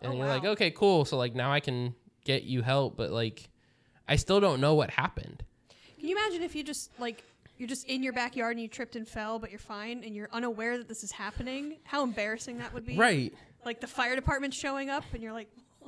And 0.00 0.12
Oh, 0.12 0.16
you're 0.16 0.26
like 0.26 0.44
okay 0.44 0.70
cool. 0.70 1.04
So 1.04 1.16
like 1.16 1.34
now 1.34 1.52
i 1.52 1.60
can 1.60 1.94
get 2.24 2.42
you 2.42 2.62
help 2.62 2.96
but 2.96 3.10
like 3.10 3.48
i 4.06 4.16
still 4.16 4.40
don't 4.40 4.60
know 4.60 4.74
what 4.74 4.90
happened. 4.90 5.42
Can 5.98 6.08
you 6.08 6.16
imagine 6.16 6.42
if 6.42 6.54
you 6.54 6.62
just 6.62 6.90
like 7.00 7.24
you're 7.56 7.68
just 7.68 7.86
in 7.86 8.02
your 8.02 8.12
backyard 8.12 8.52
and 8.52 8.60
you 8.60 8.68
tripped 8.68 8.96
and 8.96 9.06
fell, 9.06 9.38
but 9.38 9.50
you're 9.50 9.60
fine 9.60 10.02
and 10.04 10.14
you're 10.14 10.28
unaware 10.32 10.76
that 10.76 10.88
this 10.88 11.04
is 11.04 11.12
happening? 11.12 11.76
How 11.84 12.02
embarrassing 12.02 12.58
that 12.58 12.74
would 12.74 12.84
be. 12.84 12.96
right 12.96 13.32
Like 13.64 13.80
the 13.80 13.86
fire 13.86 14.14
department 14.16 14.54
showing 14.54 14.90
up 14.90 15.04
and 15.12 15.22
you're 15.22 15.32
like, 15.32 15.48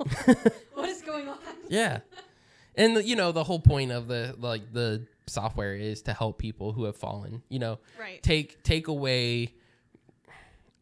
what 0.73 0.89
is 0.89 1.01
going 1.01 1.27
on? 1.27 1.37
Yeah. 1.69 1.99
And 2.75 3.03
you 3.03 3.15
know 3.15 3.31
the 3.31 3.43
whole 3.43 3.59
point 3.59 3.91
of 3.91 4.07
the 4.07 4.35
like 4.37 4.71
the 4.73 5.07
software 5.25 5.75
is 5.75 6.03
to 6.03 6.13
help 6.13 6.37
people 6.37 6.73
who 6.73 6.83
have 6.85 6.95
fallen. 6.95 7.41
You 7.49 7.59
know, 7.59 7.79
Right. 7.99 8.21
take 8.21 8.61
take 8.63 8.87
away. 8.87 9.53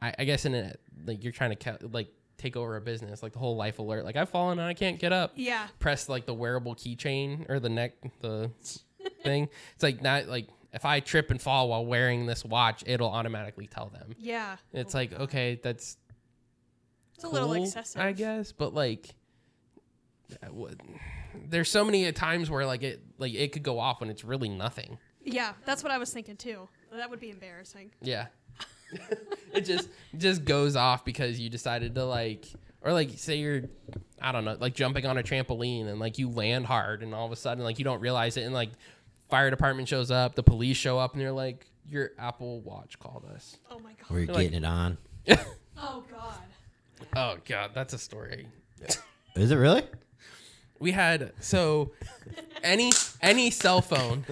I, 0.02 0.14
I 0.20 0.24
guess 0.26 0.46
in 0.46 0.54
a 0.56 0.74
like 1.06 1.24
you're 1.24 1.32
trying 1.34 1.52
to 1.52 1.56
ca- 1.56 1.78
like 1.92 2.10
take 2.38 2.58
over 2.58 2.76
a 2.76 2.82
business, 2.82 3.24
like 3.24 3.32
the 3.34 3.40
whole 3.40 3.56
life 3.56 3.80
alert. 3.80 4.04
Like 4.04 4.18
I've 4.18 4.30
fallen 4.30 4.60
and 4.60 4.68
I 4.68 4.74
can't 4.74 5.00
get 5.00 5.14
up. 5.14 5.32
Yeah. 5.36 5.68
Press 5.80 6.10
like 6.10 6.26
the 6.26 6.34
wearable 6.34 6.76
keychain 6.76 7.50
or 7.50 7.60
the 7.60 7.70
neck 7.70 7.94
the 8.22 8.52
thing. 9.24 9.48
It's 9.76 9.84
like 9.84 10.02
not 10.02 10.28
like 10.28 10.50
if 10.74 10.84
I 10.84 11.00
trip 11.00 11.32
and 11.32 11.42
fall 11.42 11.70
while 11.70 11.86
wearing 11.86 12.26
this 12.26 12.44
watch, 12.44 12.84
it'll 12.86 13.10
automatically 13.10 13.68
tell 13.68 13.88
them. 13.88 14.14
Yeah. 14.20 14.58
It's 14.74 14.94
like 14.94 15.14
oh 15.18 15.24
okay, 15.24 15.60
that's 15.64 15.96
It's 17.16 17.24
a 17.24 17.30
little 17.30 17.54
excessive. 17.54 18.02
I 18.02 18.12
guess, 18.12 18.52
but 18.52 18.74
like, 18.74 19.16
uh, 20.44 20.48
what- 20.48 20.76
there's 21.50 21.70
so 21.70 21.84
many 21.84 22.10
times 22.12 22.50
where 22.50 22.66
like 22.66 22.84
it 22.84 23.02
like 23.18 23.34
it 23.34 23.52
could 23.52 23.64
go 23.64 23.80
off 23.80 24.00
when 24.02 24.10
it's 24.10 24.24
really 24.24 24.50
nothing. 24.50 24.98
Yeah, 25.24 25.54
that's 25.66 25.84
what 25.84 25.92
I 25.92 25.98
was 25.98 26.12
thinking 26.14 26.38
too. 26.38 26.68
That 26.94 27.10
would 27.10 27.20
be 27.20 27.30
embarrassing. 27.30 27.92
Yeah, 28.02 28.28
it 29.54 29.62
just 29.62 29.90
just 30.18 30.46
goes 30.46 30.76
off 30.76 31.04
because 31.04 31.40
you 31.40 31.50
decided 31.50 31.96
to 31.96 32.06
like, 32.06 32.46
or 32.82 32.94
like 32.94 33.12
say 33.18 33.36
you're, 33.38 33.64
I 34.22 34.32
don't 34.32 34.46
know, 34.46 34.56
like 34.60 34.76
jumping 34.76 35.06
on 35.06 35.18
a 35.18 35.24
trampoline 35.24 35.88
and 35.88 36.00
like 36.00 36.18
you 36.18 36.30
land 36.30 36.66
hard 36.68 37.04
and 37.04 37.14
all 37.14 37.26
of 37.26 37.32
a 37.32 37.36
sudden 37.36 37.64
like 37.64 37.80
you 37.80 37.86
don't 37.86 38.00
realize 38.00 38.38
it 38.38 38.44
and 38.44 38.54
like 38.54 38.70
fire 39.30 39.50
department 39.50 39.88
shows 39.90 40.12
up, 40.12 40.36
the 40.36 40.44
police 40.44 40.78
show 40.78 40.98
up 41.00 41.14
and 41.14 41.22
they're 41.22 41.32
like, 41.32 41.66
your 41.88 42.12
Apple 42.18 42.62
Watch 42.62 42.98
called 43.00 43.26
us. 43.34 43.58
Oh 43.70 43.80
my 43.80 43.92
god. 43.94 44.10
we're 44.10 44.26
Like- 44.28 44.52
getting 44.52 44.64
it 44.64 44.66
on. 44.66 44.98
Oh 45.78 46.06
god. 46.10 46.38
Oh 47.16 47.38
god, 47.48 47.72
that's 47.74 47.94
a 47.94 47.98
story. 47.98 48.48
Is 49.36 49.52
it 49.52 49.56
really? 49.56 49.84
we 50.78 50.92
had 50.92 51.32
so 51.40 51.92
any 52.62 52.92
any 53.22 53.50
cell 53.50 53.82
phone 53.82 54.26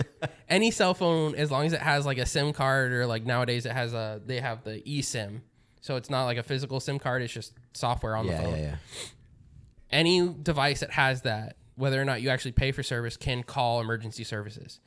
any 0.50 0.72
cell 0.72 0.94
phone 0.94 1.36
as 1.36 1.50
long 1.50 1.66
as 1.66 1.72
it 1.72 1.80
has 1.80 2.06
like 2.06 2.18
a 2.18 2.26
sim 2.26 2.52
card 2.52 2.92
or 2.92 3.06
like 3.06 3.26
nowadays 3.26 3.66
it 3.66 3.72
has 3.72 3.94
a 3.94 4.22
they 4.26 4.42
have 4.42 4.62
the 4.66 4.82
eSIM 4.82 5.40
so 5.80 5.96
it's 5.96 6.10
not 6.10 6.26
like 6.26 6.38
a 6.38 6.44
physical 6.44 6.82
sim 6.82 7.00
card 7.00 7.22
it's 7.22 7.32
just 7.32 7.54
software 7.74 8.18
on 8.18 8.26
the 8.28 8.34
Yeah, 8.34 8.42
phone 8.42 8.52
yeah, 8.58 8.62
yeah. 8.62 8.76
any 9.90 10.28
device 10.44 10.82
that 10.82 10.92
has 10.92 11.22
that 11.22 11.56
whether 11.76 12.00
or 12.00 12.04
not 12.06 12.22
you 12.22 12.28
actually 12.30 12.52
pay 12.52 12.74
for 12.74 12.84
service 12.84 13.16
can 13.16 13.44
call 13.44 13.80
emergency 13.80 14.26
services 14.26 14.82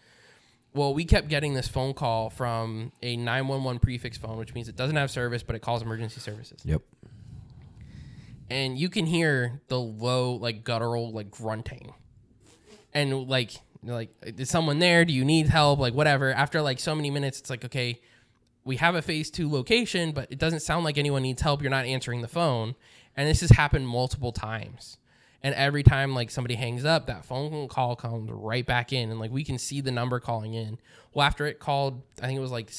well 0.75 0.93
we 0.93 1.07
kept 1.07 1.29
getting 1.29 1.55
this 1.55 1.69
phone 1.69 1.95
call 1.95 2.29
from 2.29 2.93
a 3.03 3.17
911 3.17 3.79
prefix 3.81 4.19
phone 4.19 4.37
which 4.37 4.53
means 4.53 4.69
it 4.69 4.77
doesn't 4.77 4.97
have 4.97 5.11
service 5.11 5.43
but 5.43 5.57
it 5.57 5.63
calls 5.63 5.81
emergency 5.81 6.21
services 6.21 6.61
Yep. 6.67 6.83
And 8.51 8.79
you 8.79 8.89
can 8.89 9.07
hear 9.07 9.61
the 9.69 9.79
low 9.79 10.35
like 10.35 10.65
guttural 10.65 11.13
like 11.13 11.31
grunting. 11.31 11.95
And 12.95 13.29
like 13.29 13.53
like 13.83 14.11
is 14.23 14.51
someone 14.51 14.79
there? 14.79 15.05
Do 15.05 15.13
you 15.13 15.25
need 15.25 15.49
help? 15.49 15.79
Like 15.79 15.95
whatever. 15.95 16.33
After 16.33 16.61
like 16.63 16.81
so 16.81 16.95
many 16.95 17.11
minutes 17.11 17.41
it's 17.41 17.51
like 17.51 17.65
okay 17.65 18.01
we 18.65 18.77
have 18.77 18.97
a 18.97 19.03
phase 19.03 19.31
two 19.31 19.49
location 19.49 20.11
but 20.11 20.31
it 20.31 20.39
doesn't 20.39 20.61
sound 20.61 20.85
like 20.85 20.99
anyone 20.99 21.23
needs 21.23 21.43
help. 21.43 21.63
You're 21.63 21.71
not 21.71 21.87
answering 21.87 22.23
the 22.23 22.29
phone. 22.29 22.75
And 23.17 23.29
this 23.29 23.41
has 23.41 23.51
happened 23.51 23.89
multiple 23.89 24.33
times. 24.33 24.99
And 25.43 25.55
every 25.55 25.83
time 25.83 26.15
like 26.15 26.31
somebody 26.31 26.55
hangs 26.55 26.85
up 26.85 27.07
that 27.07 27.25
phone 27.25 27.69
call 27.69 27.97
comes 27.97 28.31
right 28.31 28.67
back 28.67 28.93
in. 28.93 29.11
And 29.11 29.21
like 29.21 29.31
we 29.31 29.45
can 29.45 29.59
see 29.59 29.81
the 29.81 29.93
number 29.93 30.21
calling 30.21 30.55
in. 30.55 30.79
Well 31.13 31.27
after 31.27 31.47
it 31.47 31.59
called 31.59 32.03
i 32.23 32.27
think 32.27 32.37
it 32.37 32.43
was 32.43 32.53
like 32.53 32.71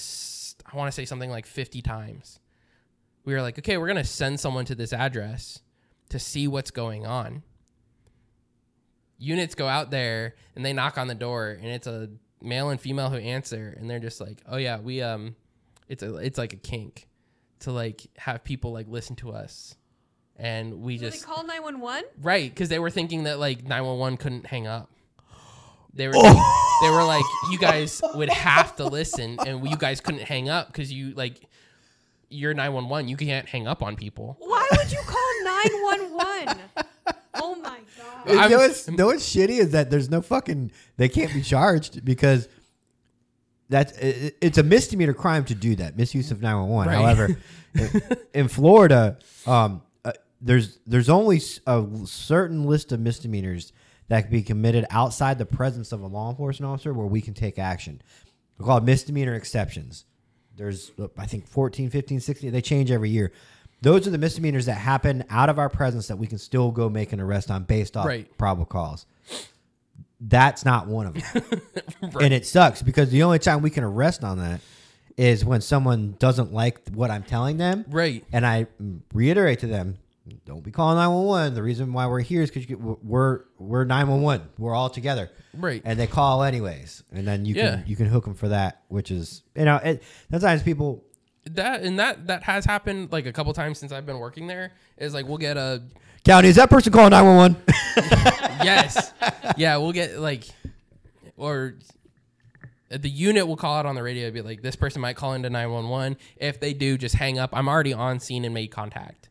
I 0.72 0.76
want 0.76 0.90
to 0.90 0.96
say 0.96 1.06
something 1.06 1.30
like 1.30 1.46
50 1.46 1.82
times 1.82 2.40
we 3.28 3.34
were 3.34 3.42
like, 3.42 3.60
okay, 3.60 3.78
we're 3.78 3.88
gonna 3.88 4.06
send 4.06 4.40
someone 4.40 4.64
to 4.64 4.74
this 4.74 4.94
address 4.94 5.60
to 6.12 6.18
see 6.18 6.48
what's 6.48 6.72
going 6.72 7.06
on. 7.06 7.44
Units 9.20 9.54
go 9.54 9.68
out 9.68 9.92
there 9.92 10.36
and 10.56 10.64
they 10.66 10.72
knock 10.72 10.98
on 10.98 11.08
the 11.08 11.16
door, 11.16 11.50
and 11.50 11.68
it's 11.68 11.88
a 11.88 12.10
male 12.42 12.70
and 12.70 12.80
female 12.80 13.10
who 13.10 13.18
answer, 13.18 13.76
and 13.78 13.90
they're 13.90 14.00
just 14.00 14.22
like, 14.22 14.42
oh 14.48 14.56
yeah, 14.56 14.80
we 14.80 15.02
um, 15.02 15.36
it's 15.90 16.04
a 16.04 16.16
it's 16.16 16.38
like 16.38 16.54
a 16.54 16.58
kink 16.58 17.10
to 17.60 17.74
like 17.74 18.08
have 18.18 18.46
people 18.46 18.72
like 18.72 18.88
listen 18.88 19.18
to 19.18 19.32
us, 19.34 19.76
and 20.38 20.82
we 20.82 20.98
So 20.98 21.10
just 21.10 21.22
they 21.22 21.26
call 21.34 21.44
911? 21.46 22.04
right 22.22 22.50
because 22.50 22.70
they 22.70 22.80
were 22.80 22.92
thinking 22.92 23.24
that 23.24 23.40
like 23.40 23.66
nine 23.66 23.84
one 23.84 24.00
one 24.00 24.16
couldn't 24.16 24.46
hang 24.46 24.68
up. 24.68 24.90
They 25.94 26.08
were 26.08 26.14
Oh. 26.18 26.80
they 26.82 26.90
were 26.92 27.04
like, 27.04 27.26
you 27.52 27.58
guys 27.58 28.02
would 28.14 28.30
have 28.30 28.76
to 28.78 28.86
listen, 28.86 29.38
and 29.46 29.68
you 29.68 29.76
guys 29.76 30.00
couldn't 30.00 30.22
hang 30.24 30.48
up 30.48 30.68
because 30.68 30.94
you 30.94 31.12
like 31.16 31.42
you're 32.30 32.54
911 32.54 33.08
you 33.08 33.18
can't 33.18 33.48
hang 33.48 33.68
up 33.68 33.82
on 33.82 33.96
people 33.96 34.38
Why 34.40 34.68
would 34.72 34.92
you 34.92 35.00
call 35.06 35.28
911? 35.44 36.60
oh 37.36 37.56
my 37.56 37.80
god. 37.98 38.44
You 38.44 38.50
know, 38.50 38.58
what's, 38.58 38.88
know 38.90 39.06
what's 39.08 39.28
shitty 39.28 39.60
is 39.60 39.72
that 39.72 39.90
there's 39.90 40.10
no 40.10 40.22
fucking. 40.22 40.72
They 40.98 41.10
can't 41.10 41.34
be 41.34 41.42
charged 41.42 42.04
because 42.04 42.48
that's 43.70 43.98
it, 43.98 44.38
it's 44.42 44.58
a 44.58 44.64
misdemeanor 44.64 45.14
crime 45.14 45.46
to 45.46 45.56
do 45.56 45.76
that 45.76 45.98
misuse 45.98 46.32
of 46.32 46.42
911. 46.42 46.94
Right. 46.94 47.02
However, 47.02 47.38
in, 47.74 48.18
in 48.34 48.48
Florida, 48.48 49.18
um, 49.46 49.82
uh, 50.04 50.14
there's 50.42 50.80
there's 50.86 51.10
only 51.10 51.42
a 51.66 51.86
certain 52.06 52.66
list 52.66 52.92
of 52.92 53.00
misdemeanors 53.00 53.74
that 54.10 54.22
can 54.22 54.32
be 54.32 54.42
committed 54.42 54.86
outside 54.90 55.38
the 55.38 55.46
presence 55.46 55.92
of 55.92 56.02
a 56.02 56.08
law 56.08 56.30
enforcement 56.30 56.72
officer 56.72 56.94
where 56.94 57.08
we 57.08 57.22
can 57.22 57.34
take 57.34 57.60
action. 57.60 58.02
They're 58.58 58.66
called 58.66 58.86
misdemeanor 58.86 59.36
exceptions. 59.36 60.06
There's, 60.58 60.92
I 61.18 61.26
think, 61.28 61.48
14, 61.48 61.90
15, 61.90 62.20
16. 62.20 62.52
They 62.52 62.62
change 62.62 62.92
every 62.92 63.10
year. 63.10 63.32
Those 63.82 64.08
are 64.08 64.10
the 64.10 64.18
misdemeanors 64.18 64.66
that 64.66 64.74
happen 64.74 65.24
out 65.30 65.50
of 65.50 65.60
our 65.60 65.70
presence 65.70 66.08
that 66.08 66.18
we 66.18 66.26
can 66.28 66.40
still 66.40 66.72
go 66.72 66.90
make 66.90 67.14
an 67.14 67.20
arrest 67.20 67.52
on 67.52 67.64
based 67.64 67.96
off 67.96 68.08
Right. 68.08 68.28
probable 68.38 68.66
cause. 68.66 69.06
That's 70.20 70.66
not 70.66 70.88
one 70.88 71.06
of 71.08 71.14
them. 71.14 71.62
And 72.22 72.34
it 72.34 72.46
sucks 72.46 72.82
because 72.82 73.10
the 73.12 73.22
only 73.24 73.38
time 73.40 73.62
we 73.62 73.70
can 73.70 73.84
arrest 73.84 74.24
on 74.24 74.40
that 74.40 74.62
is 75.16 75.44
when 75.46 75.62
someone 75.62 76.16
doesn't 76.20 76.54
like 76.54 76.80
what 76.90 77.12
I'm 77.12 77.24
telling 77.24 77.58
them. 77.58 77.86
right 77.90 78.24
And 78.34 78.46
I 78.46 78.68
reiterate 79.14 79.60
to 79.60 79.68
them, 79.68 79.98
don't 80.46 80.64
be 80.64 80.72
calling 80.72 80.98
911. 80.98 81.54
The 81.54 81.64
reason 81.64 81.94
why 81.94 82.08
we're 82.08 82.22
here 82.22 82.42
is 82.42 82.52
because 82.52 82.76
we're 82.78 83.42
we're 83.58 83.84
911. 83.86 84.48
We're 84.58 84.74
all 84.76 84.90
together, 84.90 85.30
Right. 85.54 85.82
and 85.86 86.00
they 86.00 86.08
call 86.08 86.44
anyways, 86.44 87.04
and 87.12 87.28
then 87.28 87.46
you 87.46 87.56
Yeah. 87.56 87.78
can 87.78 87.84
you 87.88 87.96
can 87.96 88.06
hook 88.08 88.26
them 88.26 88.34
for 88.36 88.50
that, 88.50 88.82
which 88.88 89.12
is 89.12 89.44
you 89.56 89.66
know 89.66 89.78
it, 89.78 90.04
sometimes 90.32 90.64
people 90.64 91.04
that 91.52 91.82
and 91.82 92.00
that 92.00 92.28
that 92.28 92.44
has 92.44 92.66
happened 92.66 93.12
like 93.12 93.26
a 93.26 93.32
couple 93.34 93.54
times 93.54 93.78
since 93.80 93.92
I've 93.92 94.06
been 94.06 94.20
working 94.20 94.48
there. 94.48 94.74
Is 94.98 95.14
like 95.14 95.28
we'll 95.28 95.38
get 95.38 95.56
a 95.58 95.82
county 96.24 96.50
is 96.50 96.56
that 96.58 96.70
person 96.70 96.92
calling 96.92 97.12
911? 97.12 97.56
yes, 98.64 99.14
yeah, 99.58 99.78
we'll 99.78 99.94
get 99.94 100.20
like 100.20 100.44
or 101.38 101.76
the 102.90 103.10
unit 103.10 103.46
will 103.48 103.58
call 103.58 103.76
out 103.76 103.86
on 103.86 103.96
the 103.96 104.02
radio 104.04 104.26
and 104.28 104.34
be 104.34 104.42
like, 104.42 104.62
this 104.62 104.76
person 104.78 105.02
might 105.02 105.18
call 105.18 105.34
into 105.34 105.50
911. 105.50 106.16
If 106.38 106.60
they 106.62 106.74
do, 106.74 106.98
just 106.98 107.16
hang 107.16 107.38
up. 107.38 107.50
I'm 107.52 107.68
already 107.68 107.92
on 107.94 108.22
scene 108.22 108.46
and 108.46 108.54
made 108.54 108.68
contact. 108.72 109.27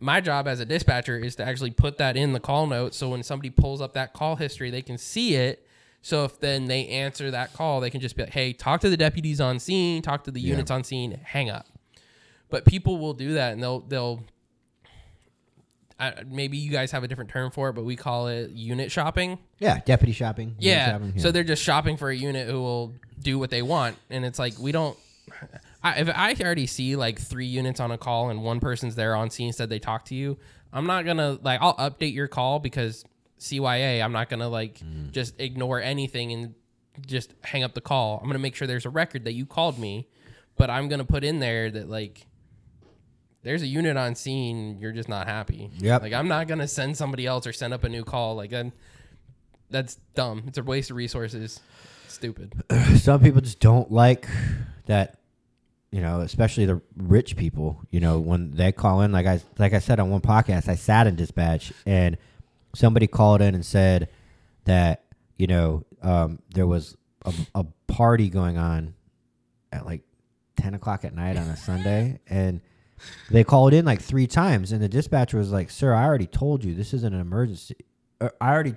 My 0.00 0.20
job 0.20 0.46
as 0.46 0.60
a 0.60 0.64
dispatcher 0.64 1.18
is 1.18 1.34
to 1.36 1.44
actually 1.44 1.72
put 1.72 1.98
that 1.98 2.16
in 2.16 2.32
the 2.32 2.40
call 2.40 2.66
note 2.66 2.94
so 2.94 3.08
when 3.08 3.22
somebody 3.22 3.50
pulls 3.50 3.80
up 3.80 3.94
that 3.94 4.12
call 4.12 4.36
history, 4.36 4.70
they 4.70 4.82
can 4.82 4.96
see 4.98 5.34
it. 5.34 5.66
So 6.02 6.24
if 6.24 6.38
then 6.38 6.66
they 6.66 6.86
answer 6.86 7.30
that 7.32 7.52
call, 7.52 7.80
they 7.80 7.90
can 7.90 8.00
just 8.00 8.14
be 8.16 8.22
like, 8.22 8.32
hey, 8.32 8.52
talk 8.52 8.80
to 8.82 8.88
the 8.90 8.96
deputies 8.96 9.40
on 9.40 9.58
scene, 9.58 10.00
talk 10.02 10.24
to 10.24 10.30
the 10.30 10.40
Yeah. 10.40 10.50
units 10.50 10.70
on 10.70 10.84
scene, 10.84 11.18
hang 11.24 11.50
up. 11.50 11.66
But 12.48 12.64
people 12.64 12.98
will 12.98 13.14
do 13.14 13.34
that 13.34 13.52
and 13.54 13.62
they'll, 13.62 13.80
they'll, 13.80 14.22
I, 16.00 16.14
maybe 16.28 16.56
you 16.56 16.70
guys 16.70 16.92
have 16.92 17.02
a 17.02 17.08
different 17.08 17.30
term 17.30 17.50
for 17.50 17.68
it, 17.70 17.72
but 17.72 17.84
we 17.84 17.96
call 17.96 18.28
it 18.28 18.50
unit 18.50 18.92
shopping. 18.92 19.38
yeah, 19.58 19.80
deputy 19.84 20.12
shopping. 20.12 20.54
Yeah. 20.60 20.92
shopping, 20.92 21.18
So 21.18 21.32
they're 21.32 21.42
just 21.42 21.62
shopping 21.62 21.96
for 21.96 22.08
a 22.08 22.16
unit 22.16 22.48
who 22.48 22.60
will 22.62 22.94
do 23.20 23.36
what 23.38 23.50
they 23.50 23.62
want, 23.62 23.96
and 24.08 24.24
it's 24.24 24.38
like 24.38 24.56
we 24.60 24.70
don't. 24.70 24.96
I, 25.82 26.00
if 26.00 26.08
I 26.08 26.34
already 26.40 26.66
see 26.66 26.96
like 26.96 27.20
three 27.20 27.46
units 27.46 27.78
on 27.80 27.90
a 27.90 27.98
call 27.98 28.30
and 28.30 28.42
one 28.42 28.58
person's 28.60 28.94
there 28.96 29.14
on 29.14 29.30
scene 29.30 29.52
said 29.52 29.68
they 29.68 29.78
talk 29.78 30.04
to 30.06 30.14
you, 30.14 30.38
I'm 30.72 30.86
not 30.86 31.04
gonna 31.04 31.38
like 31.42 31.60
I'll 31.62 31.76
update 31.76 32.14
your 32.14 32.28
call 32.28 32.58
because 32.58 33.04
CYA. 33.38 34.02
I'm 34.02 34.12
not 34.12 34.28
gonna 34.28 34.48
like 34.48 34.78
Mm-hmm. 34.80 35.10
just 35.12 35.40
ignore 35.40 35.80
anything 35.80 36.32
and 36.32 36.54
just 37.06 37.32
hang 37.44 37.62
up 37.62 37.74
the 37.74 37.80
call. 37.80 38.18
I'm 38.20 38.28
gonna 38.28 38.38
make 38.40 38.54
sure 38.56 38.66
there's 38.66 38.86
a 38.86 38.90
record 38.90 39.24
that 39.24 39.32
you 39.34 39.46
called 39.46 39.78
me, 39.78 40.08
but 40.56 40.68
I'm 40.68 40.88
gonna 40.88 41.04
put 41.04 41.22
in 41.22 41.38
there 41.38 41.70
that 41.70 41.88
like 41.88 42.26
there's 43.44 43.62
a 43.62 43.66
unit 43.68 43.96
on 43.96 44.16
scene. 44.16 44.78
You're 44.80 44.92
just 44.92 45.08
not 45.08 45.28
happy. 45.28 45.70
Yeah. 45.78 45.98
Like 45.98 46.12
I'm 46.12 46.26
not 46.28 46.48
gonna 46.48 46.66
send 46.68 46.96
somebody 46.96 47.24
else 47.24 47.46
or 47.46 47.52
send 47.52 47.72
up 47.72 47.84
a 47.84 47.88
new 47.88 48.02
call. 48.04 48.34
Like 48.34 48.52
I'm, 48.52 48.72
that's 49.70 49.94
dumb. 50.16 50.42
It's 50.48 50.58
a 50.58 50.62
waste 50.62 50.90
of 50.90 50.96
resources. 50.96 51.60
Stupid. 52.08 52.52
some 52.96 53.20
people 53.20 53.40
just 53.40 53.60
don't 53.60 53.92
like 53.92 54.26
that 54.86 55.17
you 55.90 56.00
know 56.00 56.20
especially 56.20 56.66
the 56.66 56.80
rich 56.96 57.36
people 57.36 57.80
you 57.90 58.00
know 58.00 58.18
when 58.18 58.50
they 58.52 58.72
call 58.72 59.00
in 59.00 59.12
like 59.12 59.26
i 59.26 59.40
like 59.58 59.72
i 59.72 59.78
said 59.78 59.98
on 59.98 60.10
one 60.10 60.20
podcast 60.20 60.68
i 60.68 60.74
sat 60.74 61.06
in 61.06 61.16
dispatch 61.16 61.72
and 61.86 62.16
somebody 62.74 63.06
called 63.06 63.40
in 63.40 63.54
and 63.54 63.64
said 63.64 64.08
that 64.64 65.04
you 65.36 65.46
know 65.46 65.84
um, 66.02 66.38
there 66.54 66.66
was 66.66 66.96
a, 67.24 67.34
a 67.54 67.64
party 67.86 68.28
going 68.28 68.58
on 68.58 68.94
at 69.72 69.84
like 69.84 70.02
10 70.56 70.74
o'clock 70.74 71.04
at 71.04 71.14
night 71.14 71.36
on 71.36 71.48
a 71.48 71.56
sunday 71.56 72.20
and 72.28 72.60
they 73.30 73.44
called 73.44 73.72
in 73.72 73.84
like 73.84 74.02
three 74.02 74.26
times 74.26 74.72
and 74.72 74.82
the 74.82 74.88
dispatcher 74.88 75.38
was 75.38 75.50
like 75.50 75.70
sir 75.70 75.94
i 75.94 76.04
already 76.04 76.26
told 76.26 76.64
you 76.64 76.74
this 76.74 76.92
isn't 76.92 77.14
an 77.14 77.20
emergency 77.20 77.74
i 78.20 78.28
already 78.42 78.74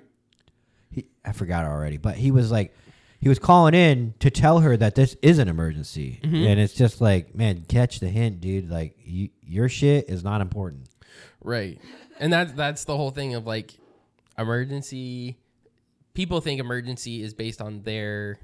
he, 0.91 1.05
i 1.25 1.31
forgot 1.31 1.65
already 1.65 1.97
but 1.97 2.15
he 2.15 2.31
was 2.31 2.51
like 2.51 2.73
he 3.21 3.29
was 3.29 3.39
calling 3.39 3.73
in 3.73 4.15
to 4.19 4.29
tell 4.29 4.59
her 4.59 4.75
that 4.75 4.95
this 4.95 5.15
is 5.21 5.37
an 5.39 5.47
emergency 5.47 6.19
mm-hmm. 6.23 6.35
and 6.35 6.59
it's 6.59 6.73
just 6.73 6.99
like 6.99 7.33
man 7.33 7.63
catch 7.69 7.99
the 7.99 8.09
hint 8.09 8.41
dude 8.41 8.69
like 8.69 8.97
you, 9.03 9.29
your 9.41 9.69
shit 9.69 10.09
is 10.09 10.23
not 10.23 10.41
important 10.41 10.89
Right. 11.43 11.79
And 12.19 12.31
that's 12.31 12.53
that's 12.53 12.85
the 12.85 12.95
whole 12.95 13.11
thing 13.11 13.35
of 13.35 13.45
like 13.45 13.73
emergency. 14.37 15.37
People 16.13 16.41
think 16.41 16.59
emergency 16.59 17.23
is 17.23 17.33
based 17.33 17.61
on 17.61 17.81
their 17.81 18.37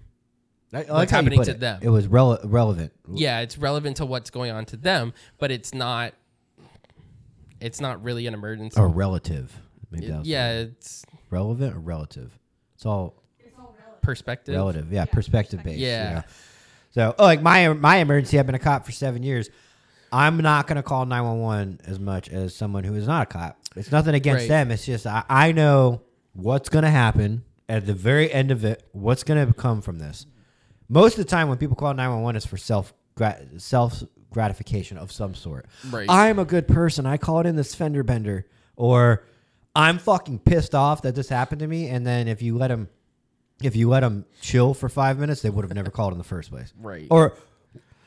I- 0.73 0.77
like 0.77 0.89
What's 0.89 1.11
happening 1.11 1.43
to 1.43 1.51
it. 1.51 1.59
them. 1.59 1.79
it 1.81 1.89
was 1.89 2.07
rele- 2.07 2.41
relevant 2.43 2.91
yeah, 3.13 3.39
it's 3.39 3.57
relevant 3.57 3.97
to 3.97 4.05
what's 4.05 4.29
going 4.29 4.51
on 4.51 4.65
to 4.65 4.77
them, 4.77 5.13
but 5.37 5.51
it's 5.51 5.73
not. 5.73 6.13
It's 7.59 7.81
not 7.81 8.03
really 8.03 8.27
an 8.27 8.33
emergency. 8.33 8.79
or 8.79 8.87
relative 8.87 9.55
maybe 9.89 10.11
was 10.11 10.27
yeah, 10.27 10.51
it's 10.59 11.05
relevant 11.29 11.75
or 11.75 11.79
relative 11.79 12.37
it's 12.75 12.85
all 12.85 13.23
perspective. 14.07 14.55
relative 14.55 14.91
yeah, 14.91 15.05
perspective 15.05 15.61
based 15.63 15.77
Yeah. 15.79 16.09
you 16.09 16.15
know? 16.15 16.23
so 16.91 17.15
oh, 17.19 17.23
like 17.25 17.41
my 17.41 17.67
my 17.73 17.97
emergency 17.97 18.39
i've 18.39 18.45
been 18.45 18.55
a 18.55 18.59
cop 18.59 18.85
for 18.85 18.91
seven 18.93 19.21
years 19.21 19.49
i'm 20.11 20.37
not 20.37 20.65
going 20.67 20.77
to 20.77 20.83
call 20.83 21.05
911 21.05 21.81
as 21.85 21.99
much 21.99 22.29
as 22.29 22.55
someone 22.55 22.83
who 22.85 22.95
is 22.95 23.05
not 23.05 23.23
a 23.23 23.25
cop 23.25 23.59
it's 23.75 23.91
nothing 23.91 24.15
against 24.15 24.43
Right. 24.43 24.47
them 24.49 24.71
it's 24.71 24.85
just 24.85 25.05
i, 25.05 25.23
I 25.29 25.51
know 25.51 26.01
what's 26.33 26.69
going 26.69 26.83
to 26.85 26.89
happen 26.89 27.43
at 27.67 27.85
the 27.85 27.93
very 27.93 28.31
end 28.31 28.49
of 28.51 28.63
it 28.63 28.83
what's 28.93 29.23
going 29.23 29.45
to 29.45 29.53
come 29.53 29.81
from 29.81 29.99
this 29.99 30.25
most 30.87 31.17
of 31.19 31.25
the 31.25 31.29
time 31.29 31.49
when 31.49 31.57
people 31.57 31.75
call 31.75 31.93
911 31.93 32.37
it's 32.37 32.45
for 32.45 32.55
self 32.57 32.93
self 33.57 34.03
gratification 34.31 34.97
of 34.97 35.11
some 35.11 35.35
sort 35.35 35.65
Right. 35.89 36.07
i'm 36.09 36.39
a 36.39 36.45
good 36.45 36.67
person 36.67 37.05
i 37.05 37.17
called 37.17 37.45
in 37.45 37.55
this 37.55 37.75
fender 37.75 38.03
bender 38.03 38.45
or 38.75 39.23
i'm 39.75 39.97
fucking 39.99 40.39
pissed 40.39 40.73
off 40.75 41.01
that 41.03 41.15
this 41.15 41.29
happened 41.29 41.59
to 41.59 41.67
me 41.67 41.87
and 41.87 42.05
then 42.07 42.27
if 42.27 42.41
you 42.41 42.57
let 42.57 42.67
them 42.69 42.87
if 43.61 43.75
you 43.75 43.89
let 43.89 44.01
them 44.01 44.25
chill 44.41 44.73
for 44.73 44.89
five 44.89 45.17
minutes, 45.17 45.41
they 45.41 45.49
would 45.49 45.63
have 45.65 45.73
never 45.73 45.89
called 45.89 46.11
in 46.11 46.17
the 46.17 46.23
first 46.23 46.51
place. 46.51 46.73
Right. 46.79 47.07
Or 47.09 47.37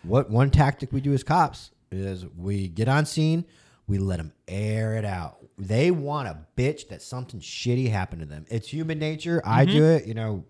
what 0.03 0.31
one 0.31 0.51
tactic 0.51 0.93
we 0.93 1.01
do 1.01 1.13
as 1.13 1.23
cops 1.23 1.71
is 1.91 2.25
we 2.37 2.69
get 2.69 2.89
on 2.89 3.07
scene, 3.07 3.45
we 3.87 3.99
let 3.99 4.19
them 4.19 4.33
air 4.47 4.97
it 4.97 5.05
out. 5.05 5.39
They 5.59 5.91
want 5.91 6.29
a 6.29 6.39
bitch 6.57 6.89
that 6.89 7.03
something 7.03 7.41
shitty 7.41 7.91
happened 7.91 8.23
to 8.23 8.27
them. 8.27 8.47
It's 8.49 8.69
human 8.69 8.99
nature. 8.99 9.43
I 9.45 9.65
mm-hmm. 9.65 9.77
do 9.77 9.85
it. 9.85 10.07
You 10.07 10.15
know, 10.15 10.45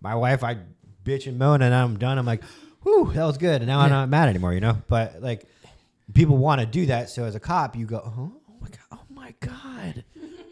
my 0.00 0.14
wife, 0.14 0.42
I 0.42 0.58
bitch 1.04 1.26
and 1.26 1.38
moan, 1.38 1.62
and 1.62 1.74
I'm 1.74 1.98
done. 1.98 2.18
I'm 2.18 2.26
like, 2.26 2.42
whew, 2.82 3.12
that 3.14 3.24
was 3.24 3.38
good. 3.38 3.60
And 3.60 3.66
now 3.66 3.80
I'm 3.80 3.90
not 3.90 4.08
mad 4.08 4.28
anymore, 4.28 4.54
you 4.54 4.60
know? 4.60 4.78
But 4.88 5.20
like, 5.22 5.44
people 6.14 6.36
want 6.36 6.60
to 6.60 6.66
do 6.66 6.86
that. 6.86 7.10
So 7.10 7.24
as 7.24 7.34
a 7.34 7.40
cop, 7.40 7.76
you 7.76 7.86
go, 7.86 8.02
oh, 8.04 8.32
oh 8.48 8.56
my 8.60 8.68
God. 8.68 8.78
Oh 8.92 9.04
my 9.10 9.34
God. 9.40 10.04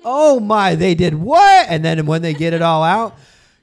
oh 0.05 0.41
my, 0.41 0.75
they 0.75 0.95
did 0.95 1.15
what? 1.15 1.67
And 1.69 1.85
then 1.85 2.05
when 2.07 2.23
they 2.23 2.35
get 2.35 2.53
it 2.53 2.63
all 2.63 2.83
out, 2.83 3.17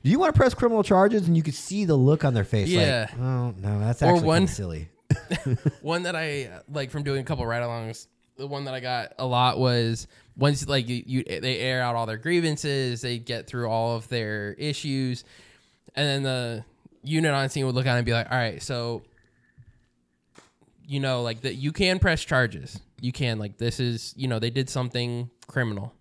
do 0.04 0.10
you 0.10 0.20
want 0.20 0.34
to 0.34 0.38
press 0.38 0.54
criminal 0.54 0.84
charges? 0.84 1.28
And 1.28 1.36
you 1.38 1.44
could 1.44 1.54
see 1.56 1.86
the 1.86 1.96
look 1.96 2.24
on 2.26 2.34
their 2.34 2.44
face. 2.44 2.68
Yeah. 2.70 3.08
Like, 3.12 3.20
oh 3.20 3.52
no, 3.58 3.80
that's 3.80 4.02
Or 4.02 4.08
actually 4.14 4.28
one- 4.28 4.48
silly. 4.48 4.90
one 5.82 6.04
that 6.04 6.16
I 6.16 6.50
like 6.72 6.90
from 6.92 7.04
doing 7.04 7.22
a 7.22 7.24
couple 7.24 7.46
ride-alongs. 7.46 8.08
The 8.38 8.48
one 8.48 8.66
that 8.66 8.74
I 8.74 8.80
got 8.80 9.14
a 9.20 9.26
lot 9.28 9.60
was 9.60 10.08
once 10.36 10.68
like 10.68 10.90
you, 10.90 11.04
you 11.06 11.24
they 11.24 11.60
air 11.60 11.82
out 11.84 11.96
all 11.96 12.08
their 12.08 12.18
grievances, 12.18 13.02
they 13.02 13.20
get 13.20 13.46
through 13.46 13.68
all 13.70 13.96
of 13.96 14.08
their 14.10 14.54
issues, 14.54 15.24
and 15.96 16.08
then 16.08 16.24
the 16.24 16.66
unit 17.04 17.32
on 17.32 17.48
scene 17.50 17.66
would 17.68 17.76
look 17.76 17.86
at 17.86 17.94
it 17.94 17.98
and 17.98 18.06
be 18.08 18.12
like, 18.14 18.32
"All 18.32 18.38
right, 18.38 18.60
so 18.62 19.04
you 20.88 21.00
know, 21.00 21.22
like 21.22 21.42
that 21.42 21.56
you 21.56 21.72
can 21.72 22.00
press 22.00 22.24
charges. 22.24 22.80
You 23.00 23.12
can 23.12 23.38
like 23.38 23.58
this 23.58 23.80
is 23.80 24.14
you 24.18 24.28
know 24.28 24.40
they 24.40 24.50
did 24.50 24.68
something 24.70 25.30
criminal. 25.48 25.94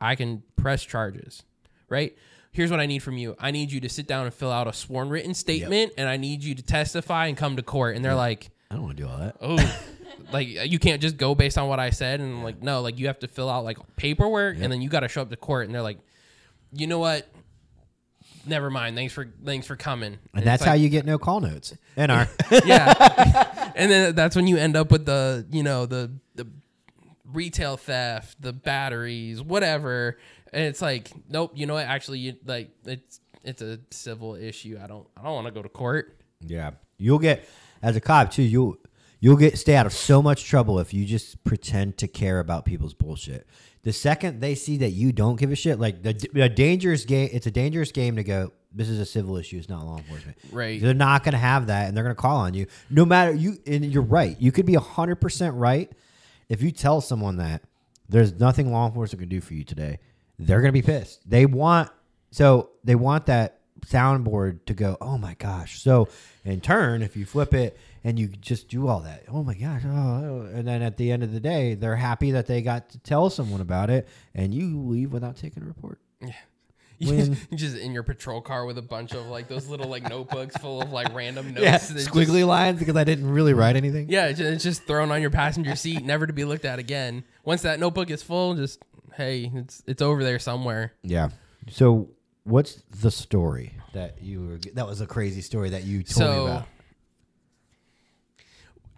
I 0.00 0.16
can 0.16 0.42
press 0.56 0.82
charges, 0.82 1.44
right?" 1.88 2.16
Here's 2.52 2.70
what 2.70 2.80
I 2.80 2.86
need 2.86 3.02
from 3.02 3.16
you. 3.16 3.34
I 3.38 3.50
need 3.50 3.72
you 3.72 3.80
to 3.80 3.88
sit 3.88 4.06
down 4.06 4.26
and 4.26 4.34
fill 4.34 4.52
out 4.52 4.68
a 4.68 4.72
sworn 4.74 5.08
written 5.08 5.32
statement, 5.34 5.92
and 5.96 6.08
I 6.08 6.18
need 6.18 6.44
you 6.44 6.54
to 6.54 6.62
testify 6.62 7.26
and 7.26 7.36
come 7.36 7.56
to 7.56 7.62
court. 7.62 7.96
And 7.96 8.04
they're 8.04 8.14
like, 8.14 8.50
I 8.70 8.74
don't 8.74 8.84
want 8.84 8.96
to 8.98 9.02
do 9.02 9.08
all 9.08 9.18
that. 9.18 9.36
oh 9.40 9.78
like 10.32 10.46
you 10.48 10.78
can't 10.78 11.00
just 11.02 11.16
go 11.16 11.34
based 11.34 11.58
on 11.58 11.68
what 11.68 11.80
i 11.80 11.90
said 11.90 12.20
and 12.20 12.32
I'm 12.36 12.42
like 12.44 12.62
no 12.62 12.80
like 12.80 12.98
you 12.98 13.06
have 13.08 13.18
to 13.20 13.28
fill 13.28 13.50
out 13.50 13.64
like 13.64 13.76
paperwork 13.96 14.56
and 14.60 14.70
then 14.72 14.80
you 14.80 14.88
got 14.88 15.00
to 15.00 15.08
show 15.08 15.20
up 15.22 15.30
to 15.30 15.36
court 15.36 15.66
and 15.66 15.74
they're 15.74 15.82
like 15.82 15.98
you 16.72 16.86
know 16.86 16.98
what 16.98 17.28
never 18.46 18.70
mind 18.70 18.94
thanks 18.96 19.12
for 19.12 19.30
thanks 19.44 19.66
for 19.66 19.74
coming 19.76 20.18
And 20.34 20.44
that's 20.46 20.62
how 20.62 20.74
you 20.74 20.88
get 20.88 21.04
no 21.06 21.18
call 21.18 21.40
notes. 21.40 21.74
NR. 21.96 22.28
yeah 22.66 23.72
and 23.76 23.90
then 23.90 24.14
that's 24.14 24.36
when 24.36 24.46
you 24.46 24.56
end 24.58 24.76
up 24.76 24.90
with 24.90 25.06
the 25.06 25.46
you 25.50 25.62
know 25.62 25.86
the 25.86 26.12
the 26.34 26.46
retail 27.32 27.76
theft 27.76 28.40
the 28.40 28.52
batteries 28.52 29.42
whatever 29.42 30.18
and 30.52 30.64
it's 30.64 30.82
like 30.82 31.10
nope 31.28 31.52
you 31.54 31.66
know 31.66 31.74
what 31.74 31.86
actually 31.86 32.18
you 32.18 32.34
like 32.46 32.70
it's 32.84 33.20
it's 33.44 33.62
a 33.62 33.78
civil 33.90 34.34
issue 34.34 34.78
i 34.82 34.86
don't 34.86 35.06
i 35.16 35.22
don't 35.22 35.34
want 35.34 35.46
to 35.46 35.52
go 35.52 35.62
to 35.62 35.68
court 35.68 36.18
yeah. 36.46 36.72
You'll 36.98 37.18
get 37.18 37.44
as 37.82 37.96
a 37.96 38.00
cop 38.00 38.30
too, 38.30 38.42
you'll 38.42 38.76
you'll 39.20 39.36
get 39.36 39.58
stay 39.58 39.74
out 39.74 39.86
of 39.86 39.92
so 39.92 40.22
much 40.22 40.44
trouble 40.44 40.78
if 40.78 40.92
you 40.92 41.04
just 41.04 41.42
pretend 41.44 41.98
to 41.98 42.08
care 42.08 42.38
about 42.38 42.64
people's 42.64 42.94
bullshit. 42.94 43.46
The 43.82 43.92
second 43.92 44.40
they 44.40 44.54
see 44.54 44.78
that 44.78 44.90
you 44.90 45.12
don't 45.12 45.36
give 45.36 45.50
a 45.50 45.56
shit, 45.56 45.80
like 45.80 46.02
the, 46.02 46.12
the 46.32 46.48
dangerous 46.48 47.04
game, 47.04 47.30
it's 47.32 47.46
a 47.46 47.50
dangerous 47.50 47.90
game 47.90 48.16
to 48.16 48.24
go. 48.24 48.52
This 48.74 48.88
is 48.88 49.00
a 49.00 49.04
civil 49.04 49.36
issue. 49.36 49.58
It's 49.58 49.68
not 49.68 49.84
law 49.84 49.98
enforcement. 49.98 50.38
Right. 50.50 50.80
They're 50.80 50.94
not 50.94 51.24
going 51.24 51.32
to 51.32 51.38
have 51.38 51.66
that, 51.66 51.88
and 51.88 51.96
they're 51.96 52.04
going 52.04 52.16
to 52.16 52.20
call 52.20 52.38
on 52.38 52.54
you. 52.54 52.66
No 52.88 53.04
matter 53.04 53.34
you, 53.34 53.58
and 53.66 53.84
you're 53.84 54.02
right. 54.02 54.40
You 54.40 54.50
could 54.50 54.64
be 54.64 54.74
hundred 54.74 55.16
percent 55.16 55.56
right 55.56 55.92
if 56.48 56.62
you 56.62 56.70
tell 56.70 57.00
someone 57.00 57.36
that 57.36 57.62
there's 58.08 58.32
nothing 58.38 58.72
law 58.72 58.86
enforcement 58.86 59.20
can 59.20 59.28
do 59.28 59.40
for 59.40 59.54
you 59.54 59.64
today. 59.64 59.98
They're 60.46 60.60
going 60.60 60.68
to 60.68 60.72
be 60.72 60.82
pissed. 60.82 61.28
They 61.28 61.46
want 61.46 61.90
so 62.30 62.70
they 62.84 62.94
want 62.94 63.26
that 63.26 63.60
soundboard 63.86 64.64
to 64.66 64.74
go. 64.74 64.96
Oh 65.00 65.18
my 65.18 65.34
gosh! 65.34 65.80
So 65.80 66.08
in 66.44 66.60
turn, 66.60 67.02
if 67.02 67.16
you 67.16 67.24
flip 67.26 67.52
it 67.54 67.76
and 68.04 68.18
you 68.18 68.28
just 68.28 68.68
do 68.68 68.88
all 68.88 69.00
that. 69.00 69.24
Oh 69.28 69.42
my 69.42 69.54
gosh! 69.54 69.82
Oh, 69.84 69.90
oh. 69.90 70.50
and 70.54 70.66
then 70.66 70.82
at 70.82 70.96
the 70.96 71.10
end 71.12 71.22
of 71.22 71.32
the 71.32 71.40
day, 71.40 71.74
they're 71.74 71.96
happy 71.96 72.32
that 72.32 72.46
they 72.46 72.62
got 72.62 72.90
to 72.90 72.98
tell 72.98 73.30
someone 73.30 73.60
about 73.60 73.90
it, 73.90 74.08
and 74.34 74.54
you 74.54 74.80
leave 74.80 75.12
without 75.12 75.36
taking 75.36 75.62
a 75.62 75.66
report. 75.66 75.98
Yeah. 76.20 76.32
When- 77.02 77.36
just 77.56 77.76
in 77.76 77.92
your 77.92 78.04
patrol 78.04 78.40
car 78.40 78.64
with 78.64 78.78
a 78.78 78.82
bunch 78.82 79.12
of 79.12 79.26
like 79.26 79.48
those 79.48 79.66
little 79.66 79.88
like 79.88 80.08
notebooks 80.08 80.56
full 80.58 80.80
of 80.80 80.92
like 80.92 81.12
random 81.12 81.48
notes. 81.54 81.60
Yeah, 81.64 81.78
that 81.78 81.94
just- 81.94 82.08
squiggly 82.08 82.46
lines 82.46 82.78
because 82.78 82.94
I 82.94 83.02
didn't 83.02 83.28
really 83.28 83.54
write 83.54 83.74
anything. 83.74 84.08
yeah, 84.08 84.28
it's 84.28 84.62
just 84.62 84.84
thrown 84.84 85.10
on 85.10 85.20
your 85.20 85.30
passenger 85.30 85.74
seat, 85.74 86.04
never 86.04 86.28
to 86.28 86.32
be 86.32 86.44
looked 86.44 86.64
at 86.64 86.78
again. 86.78 87.24
Once 87.44 87.62
that 87.62 87.80
notebook 87.80 88.08
is 88.08 88.22
full, 88.22 88.54
just 88.54 88.84
hey, 89.16 89.50
it's 89.54 89.82
it's 89.86 90.02
over 90.02 90.24
there 90.24 90.38
somewhere. 90.38 90.92
Yeah. 91.02 91.30
So, 91.70 92.10
what's 92.44 92.82
the 93.00 93.10
story 93.10 93.74
that 93.92 94.22
you 94.22 94.46
were? 94.46 94.58
That 94.74 94.86
was 94.86 95.00
a 95.00 95.06
crazy 95.06 95.40
story 95.40 95.70
that 95.70 95.84
you 95.84 96.02
told 96.02 96.30
me 96.30 96.52
about. 96.52 96.66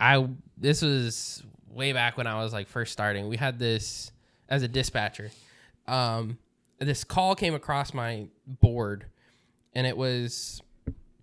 I 0.00 0.28
this 0.56 0.82
was 0.82 1.42
way 1.68 1.92
back 1.92 2.16
when 2.16 2.26
I 2.26 2.42
was 2.42 2.52
like 2.52 2.68
first 2.68 2.92
starting. 2.92 3.28
We 3.28 3.36
had 3.36 3.58
this 3.58 4.12
as 4.48 4.62
a 4.62 4.68
dispatcher. 4.68 5.30
Um, 5.86 6.38
this 6.78 7.04
call 7.04 7.34
came 7.34 7.54
across 7.54 7.94
my 7.94 8.26
board, 8.46 9.06
and 9.74 9.86
it 9.86 9.96
was 9.96 10.60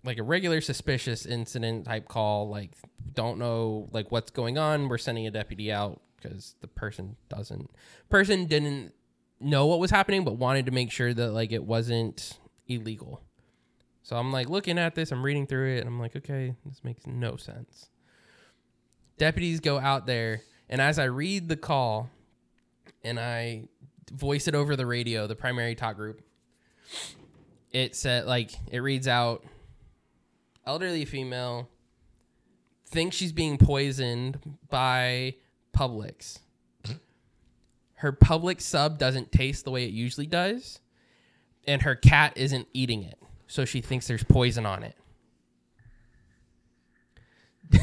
like 0.04 0.18
a 0.18 0.22
regular 0.22 0.60
suspicious 0.60 1.26
incident 1.26 1.84
type 1.84 2.08
call. 2.08 2.48
Like, 2.48 2.72
don't 3.14 3.38
know 3.38 3.88
like 3.92 4.10
what's 4.10 4.30
going 4.30 4.58
on. 4.58 4.88
We're 4.88 4.98
sending 4.98 5.26
a 5.26 5.30
deputy 5.30 5.72
out 5.72 6.00
because 6.22 6.54
the 6.60 6.68
person 6.68 7.16
doesn't 7.28 7.70
person 8.08 8.46
didn't 8.46 8.92
know 9.40 9.66
what 9.66 9.78
was 9.80 9.90
happening, 9.90 10.24
but 10.24 10.36
wanted 10.36 10.66
to 10.66 10.72
make 10.72 10.90
sure 10.90 11.12
that 11.12 11.30
like 11.30 11.52
it 11.52 11.64
wasn't 11.64 12.38
illegal. 12.68 13.20
So 14.02 14.16
I'm 14.16 14.32
like 14.32 14.48
looking 14.48 14.78
at 14.78 14.94
this, 14.94 15.12
I'm 15.12 15.24
reading 15.24 15.46
through 15.46 15.76
it, 15.76 15.80
and 15.80 15.88
I'm 15.88 16.00
like, 16.00 16.16
okay, 16.16 16.54
this 16.66 16.82
makes 16.84 17.06
no 17.06 17.36
sense. 17.36 17.88
Deputies 19.18 19.60
go 19.60 19.78
out 19.78 20.06
there, 20.06 20.42
and 20.68 20.80
as 20.80 20.98
I 20.98 21.04
read 21.04 21.48
the 21.48 21.56
call 21.56 22.10
and 23.04 23.18
I 23.18 23.68
voice 24.10 24.48
it 24.48 24.54
over 24.54 24.76
the 24.76 24.86
radio, 24.86 25.26
the 25.26 25.36
primary 25.36 25.74
talk 25.74 25.96
group, 25.96 26.22
it 27.70 27.96
said 27.96 28.26
like 28.26 28.52
it 28.70 28.78
reads 28.78 29.08
out 29.08 29.44
elderly 30.66 31.04
female 31.04 31.68
thinks 32.86 33.16
she's 33.16 33.32
being 33.32 33.58
poisoned 33.58 34.38
by 34.68 35.34
Publix. 35.76 36.38
Hmm? 36.86 36.94
Her 37.94 38.12
Publix 38.12 38.62
sub 38.62 38.98
doesn't 38.98 39.32
taste 39.32 39.64
the 39.64 39.70
way 39.70 39.84
it 39.84 39.92
usually 39.92 40.26
does, 40.26 40.80
and 41.66 41.82
her 41.82 41.94
cat 41.94 42.32
isn't 42.36 42.68
eating 42.72 43.02
it, 43.02 43.18
so 43.46 43.64
she 43.64 43.80
thinks 43.80 44.06
there's 44.06 44.24
poison 44.24 44.66
on 44.66 44.82
it. 44.82 44.96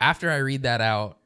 After 0.00 0.30
I 0.30 0.38
read 0.38 0.62
that 0.62 0.80
out, 0.80 1.18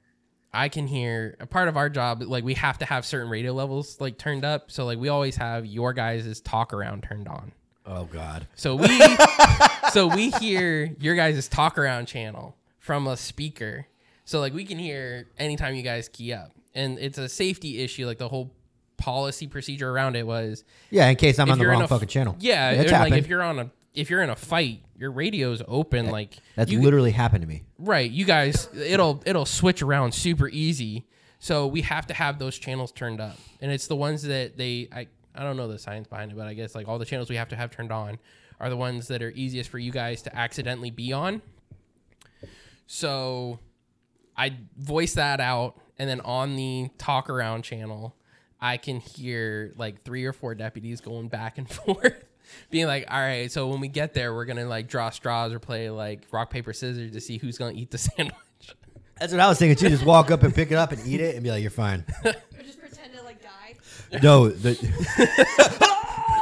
I 0.53 0.69
can 0.71 0.87
hear 0.87 1.37
a 1.39 1.47
part 1.47 1.69
of 1.69 1.77
our 1.77 1.91
job 1.91 2.23
like 2.23 2.43
we 2.43 2.55
have 2.55 2.79
to 2.79 2.87
have 2.87 3.05
certain 3.05 3.29
radio 3.29 3.53
levels 3.53 4.01
like 4.01 4.17
turned 4.17 4.45
up, 4.45 4.71
so 4.71 4.87
like 4.87 4.99
we 4.99 5.09
always 5.09 5.37
have 5.37 5.67
your 5.67 5.93
guys' 5.93 6.41
talk 6.41 6.73
around 6.73 7.03
turned 7.03 7.29
on. 7.29 7.53
Oh 7.85 8.05
God. 8.05 8.47
So 8.55 8.75
we 8.75 9.01
so 9.93 10.09
we 10.09 10.31
hear 10.31 10.95
your 10.99 11.15
guys' 11.15 11.47
talk 11.49 11.79
around 11.79 12.07
channel 12.07 12.57
from 12.79 13.07
a 13.07 13.17
speaker. 13.17 13.87
So 14.27 14.41
like 14.41 14.53
we 14.53 14.65
can 14.65 14.79
hear 14.79 15.29
anytime 15.39 15.75
you 15.75 15.83
guys 15.83 16.09
key 16.09 16.35
up. 16.35 16.53
And 16.75 16.99
it's 16.99 17.17
a 17.17 17.29
safety 17.29 17.81
issue, 17.83 18.05
like 18.05 18.19
the 18.19 18.29
whole 18.29 18.53
policy 18.99 19.47
procedure 19.47 19.91
around 19.91 20.17
it 20.17 20.27
was 20.27 20.65
Yeah, 20.91 21.09
in 21.09 21.17
case 21.17 21.39
I'm 21.39 21.51
on 21.51 21.59
the 21.59 21.67
wrong 21.67 21.83
a 21.83 21.89
fucking 21.89 22.09
channel. 22.09 22.37
Yeah, 22.39 22.71
it's 22.73 22.91
like 22.93 23.01
happened. 23.01 23.17
if 23.17 23.29
you're 23.29 23.43
on 23.43 23.59
a 23.59 23.71
if 23.95 24.11
you're 24.11 24.21
in 24.23 24.29
a 24.29 24.37
fight, 24.37 24.83
your 24.99 25.11
radio's 25.11 25.63
open 25.67 26.11
like 26.11 26.37
That's 26.55 26.71
you, 26.71 26.83
literally 26.83 27.13
happened 27.13 27.43
to 27.43 27.49
me. 27.49 27.63
right. 27.79 28.11
You 28.11 28.27
guys 28.27 28.69
it'll 28.75 29.23
it'll 29.25 29.47
switch 29.47 29.81
around 29.81 30.13
super 30.13 30.49
easy. 30.49 31.07
So 31.39 31.67
we 31.67 31.83
have 31.83 32.07
to 32.09 32.15
have 32.15 32.39
those 32.39 32.59
channels 32.59 32.93
turned 32.93 33.21
up. 33.21 33.37
And 33.61 33.71
it's 33.71 33.87
the 33.87 33.97
ones 33.97 34.23
that 34.25 34.59
they 34.59 34.89
I 34.93 35.07
I 35.35 35.45
don't 35.45 35.57
know 35.57 35.69
the 35.69 35.79
science 35.79 36.09
behind 36.09 36.33
it, 36.33 36.37
but 36.37 36.47
I 36.49 36.55
guess 36.55 36.75
like 36.75 36.89
all 36.89 36.99
the 36.99 37.05
channels 37.05 37.31
we 37.31 37.37
have 37.37 37.49
to 37.51 37.57
have 37.57 37.71
turned 37.71 37.93
on 37.93 38.19
are 38.59 38.69
the 38.71 38.77
ones 38.77 39.07
that 39.09 39.23
are 39.23 39.31
easiest 39.31 39.71
for 39.71 39.79
you 39.79 39.93
guys 39.93 40.21
to 40.23 40.37
accidentally 40.37 40.91
be 40.91 41.13
on. 41.13 41.43
So 42.87 43.61
I 44.37 44.57
voice 44.77 45.15
that 45.15 45.41
out 45.41 45.81
and 45.99 46.09
then 46.09 46.21
on 46.21 46.57
the 46.57 46.91
talk 46.99 47.31
around 47.31 47.63
channel, 47.63 48.15
I 48.61 48.77
can 48.77 49.01
hear 49.01 49.73
like 49.77 50.03
three 50.03 50.25
or 50.25 50.33
four 50.33 50.55
deputies 50.55 51.01
going 51.01 51.29
back 51.29 51.59
and 51.59 51.69
forth. 51.71 52.25
Being 52.71 52.87
like, 52.87 53.07
all 53.11 53.19
right, 53.19 53.51
so 53.51 53.67
when 53.69 53.81
we 53.81 53.89
get 53.89 54.15
there, 54.15 54.33
we're 54.33 54.45
gonna 54.45 54.67
like 54.67 54.87
draw 54.89 55.11
straws 55.11 55.53
or 55.53 55.59
play 55.59 55.91
like 55.91 56.23
rock 56.31 56.49
paper 56.51 56.73
scissors 56.73 57.13
to 57.13 57.21
see 57.21 57.39
who's 57.39 57.59
gonna 57.59 57.73
eat 57.73 57.91
the 57.91 57.99
sandwich. 57.99 58.37
That's 59.19 59.33
what 59.33 59.41
I 59.41 59.49
was 59.49 59.59
thinking 59.59 59.77
too. 59.77 59.89
Just 59.89 60.05
walk 60.05 60.31
up 60.31 60.43
and 60.43 60.55
pick 60.55 60.71
it 60.71 60.77
up 60.77 60.93
and 60.93 61.05
eat 61.07 61.21
it 61.21 61.35
and 61.35 61.43
be 61.43 61.51
like, 61.51 61.63
"You're 61.63 61.71
fine." 61.71 62.05
Or 62.25 62.33
just 62.63 62.79
pretend 62.79 63.15
it 63.15 63.25
like 63.25 63.43
died. 63.43 64.23
no, 64.23 64.49
the, 64.49 64.75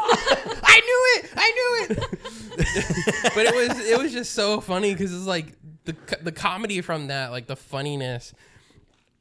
I 0.75 0.81
knew 0.81 1.07
it. 1.17 1.31
I 1.37 1.51
knew 1.53 1.77
it. 1.85 1.99
but 3.35 3.47
it 3.47 3.55
was 3.55 3.89
it 3.89 3.99
was 3.99 4.13
just 4.13 4.33
so 4.33 4.61
funny 4.61 4.93
because 4.93 5.15
it's 5.15 5.27
like 5.27 5.55
the 5.85 5.95
the 6.23 6.33
comedy 6.33 6.81
from 6.81 7.09
that, 7.09 7.31
like 7.31 7.47
the 7.47 7.57
funniness. 7.57 8.35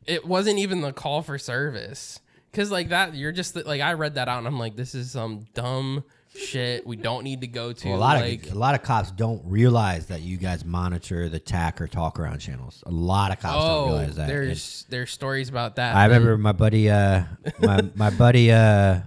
It 0.05 0.25
wasn't 0.25 0.59
even 0.59 0.81
the 0.81 0.91
call 0.91 1.21
for 1.21 1.37
service 1.37 2.19
because 2.51 2.71
like 2.71 2.89
that 2.89 3.15
you're 3.15 3.31
just 3.31 3.55
like 3.55 3.81
I 3.81 3.93
read 3.93 4.15
that 4.15 4.27
out 4.27 4.39
and 4.39 4.47
I'm 4.47 4.59
like 4.59 4.75
this 4.75 4.95
is 4.95 5.11
some 5.11 5.45
dumb 5.53 6.03
shit 6.35 6.85
we 6.85 6.95
don't 6.95 7.23
need 7.23 7.41
to 7.41 7.47
go 7.47 7.73
to. 7.73 7.89
Well, 7.89 7.97
a 7.97 7.99
lot 7.99 8.21
like, 8.21 8.47
of 8.47 8.53
a 8.53 8.59
lot 8.59 8.75
of 8.75 8.81
cops 8.81 9.11
don't 9.11 9.41
realize 9.45 10.07
that 10.07 10.21
you 10.21 10.37
guys 10.37 10.65
monitor 10.65 11.29
the 11.29 11.39
TAC 11.39 11.81
or 11.81 11.87
talk 11.87 12.19
around 12.19 12.39
channels. 12.39 12.83
A 12.85 12.91
lot 12.91 13.31
of 13.31 13.39
cops 13.39 13.63
don't 13.63 13.71
oh, 13.71 13.85
realize 13.85 14.15
that. 14.15 14.23
And 14.23 14.31
there's 14.31 14.85
there's 14.89 15.11
stories 15.11 15.49
about 15.49 15.75
that. 15.75 15.95
I 15.95 16.07
that- 16.07 16.13
remember 16.13 16.37
my 16.37 16.51
buddy, 16.51 16.89
uh, 16.89 17.23
my 17.59 17.81
my 17.95 18.09
buddy 18.09 18.51
uh, 18.51 19.01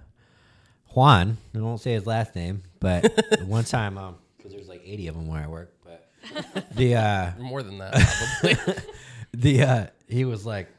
Juan. 0.97 1.36
I 1.55 1.59
won't 1.59 1.82
say 1.82 1.93
his 1.93 2.06
last 2.06 2.35
name, 2.35 2.62
but 2.81 3.12
one 3.44 3.64
time, 3.64 3.98
um, 3.98 4.16
because 4.39 4.52
there's 4.52 4.66
like 4.66 4.81
80 4.82 5.09
of 5.09 5.14
them 5.14 5.28
where 5.28 5.43
I 5.43 5.47
work, 5.47 5.74
but 5.85 6.09
the 6.74 6.97
uh, 6.97 7.32
more 7.39 7.62
than 7.62 7.77
that. 7.78 7.93
Probably. 8.40 8.82
the 9.35 9.62
uh, 9.62 9.86
he 10.09 10.24
was 10.24 10.47
like, 10.47 10.70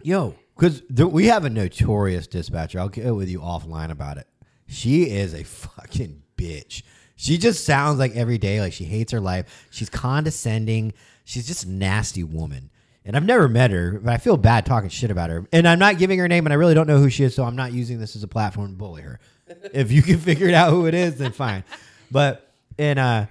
"Yo," 0.00 0.36
because 0.56 0.80
we 0.88 1.26
have 1.26 1.44
a 1.44 1.50
notorious 1.50 2.28
dispatcher. 2.28 2.78
I'll 2.78 2.88
get 2.88 3.10
with 3.10 3.28
you 3.28 3.40
offline 3.40 3.90
about 3.90 4.16
it. 4.16 4.28
She 4.68 5.10
is 5.10 5.34
a 5.34 5.42
fucking 5.42 6.22
bitch. 6.36 6.84
She 7.16 7.36
just 7.36 7.64
sounds 7.64 7.98
like 7.98 8.14
every 8.14 8.38
day 8.38 8.60
like 8.60 8.72
she 8.72 8.84
hates 8.84 9.10
her 9.10 9.20
life. 9.20 9.66
She's 9.72 9.90
condescending. 9.90 10.92
She's 11.24 11.48
just 11.48 11.64
a 11.64 11.68
nasty 11.68 12.22
woman. 12.22 12.70
And 13.04 13.16
I've 13.16 13.24
never 13.24 13.48
met 13.48 13.72
her, 13.72 13.98
but 14.02 14.12
I 14.12 14.18
feel 14.18 14.36
bad 14.36 14.64
talking 14.64 14.88
shit 14.88 15.10
about 15.10 15.30
her. 15.30 15.46
And 15.52 15.66
I'm 15.66 15.78
not 15.80 15.98
giving 15.98 16.18
her 16.20 16.28
name, 16.28 16.46
and 16.46 16.52
I 16.52 16.56
really 16.56 16.74
don't 16.74 16.86
know 16.86 16.98
who 16.98 17.10
she 17.10 17.24
is, 17.24 17.34
so 17.34 17.42
I'm 17.44 17.56
not 17.56 17.72
using 17.72 17.98
this 17.98 18.14
as 18.14 18.22
a 18.22 18.28
platform 18.28 18.70
to 18.70 18.76
bully 18.76 19.02
her. 19.02 19.18
if 19.72 19.90
you 19.90 20.02
can 20.02 20.18
figure 20.18 20.48
it 20.48 20.54
out 20.54 20.70
who 20.70 20.86
it 20.86 20.94
is, 20.94 21.16
then 21.16 21.32
fine. 21.32 21.64
But 22.10 22.52
and 22.78 22.98
uh 22.98 23.26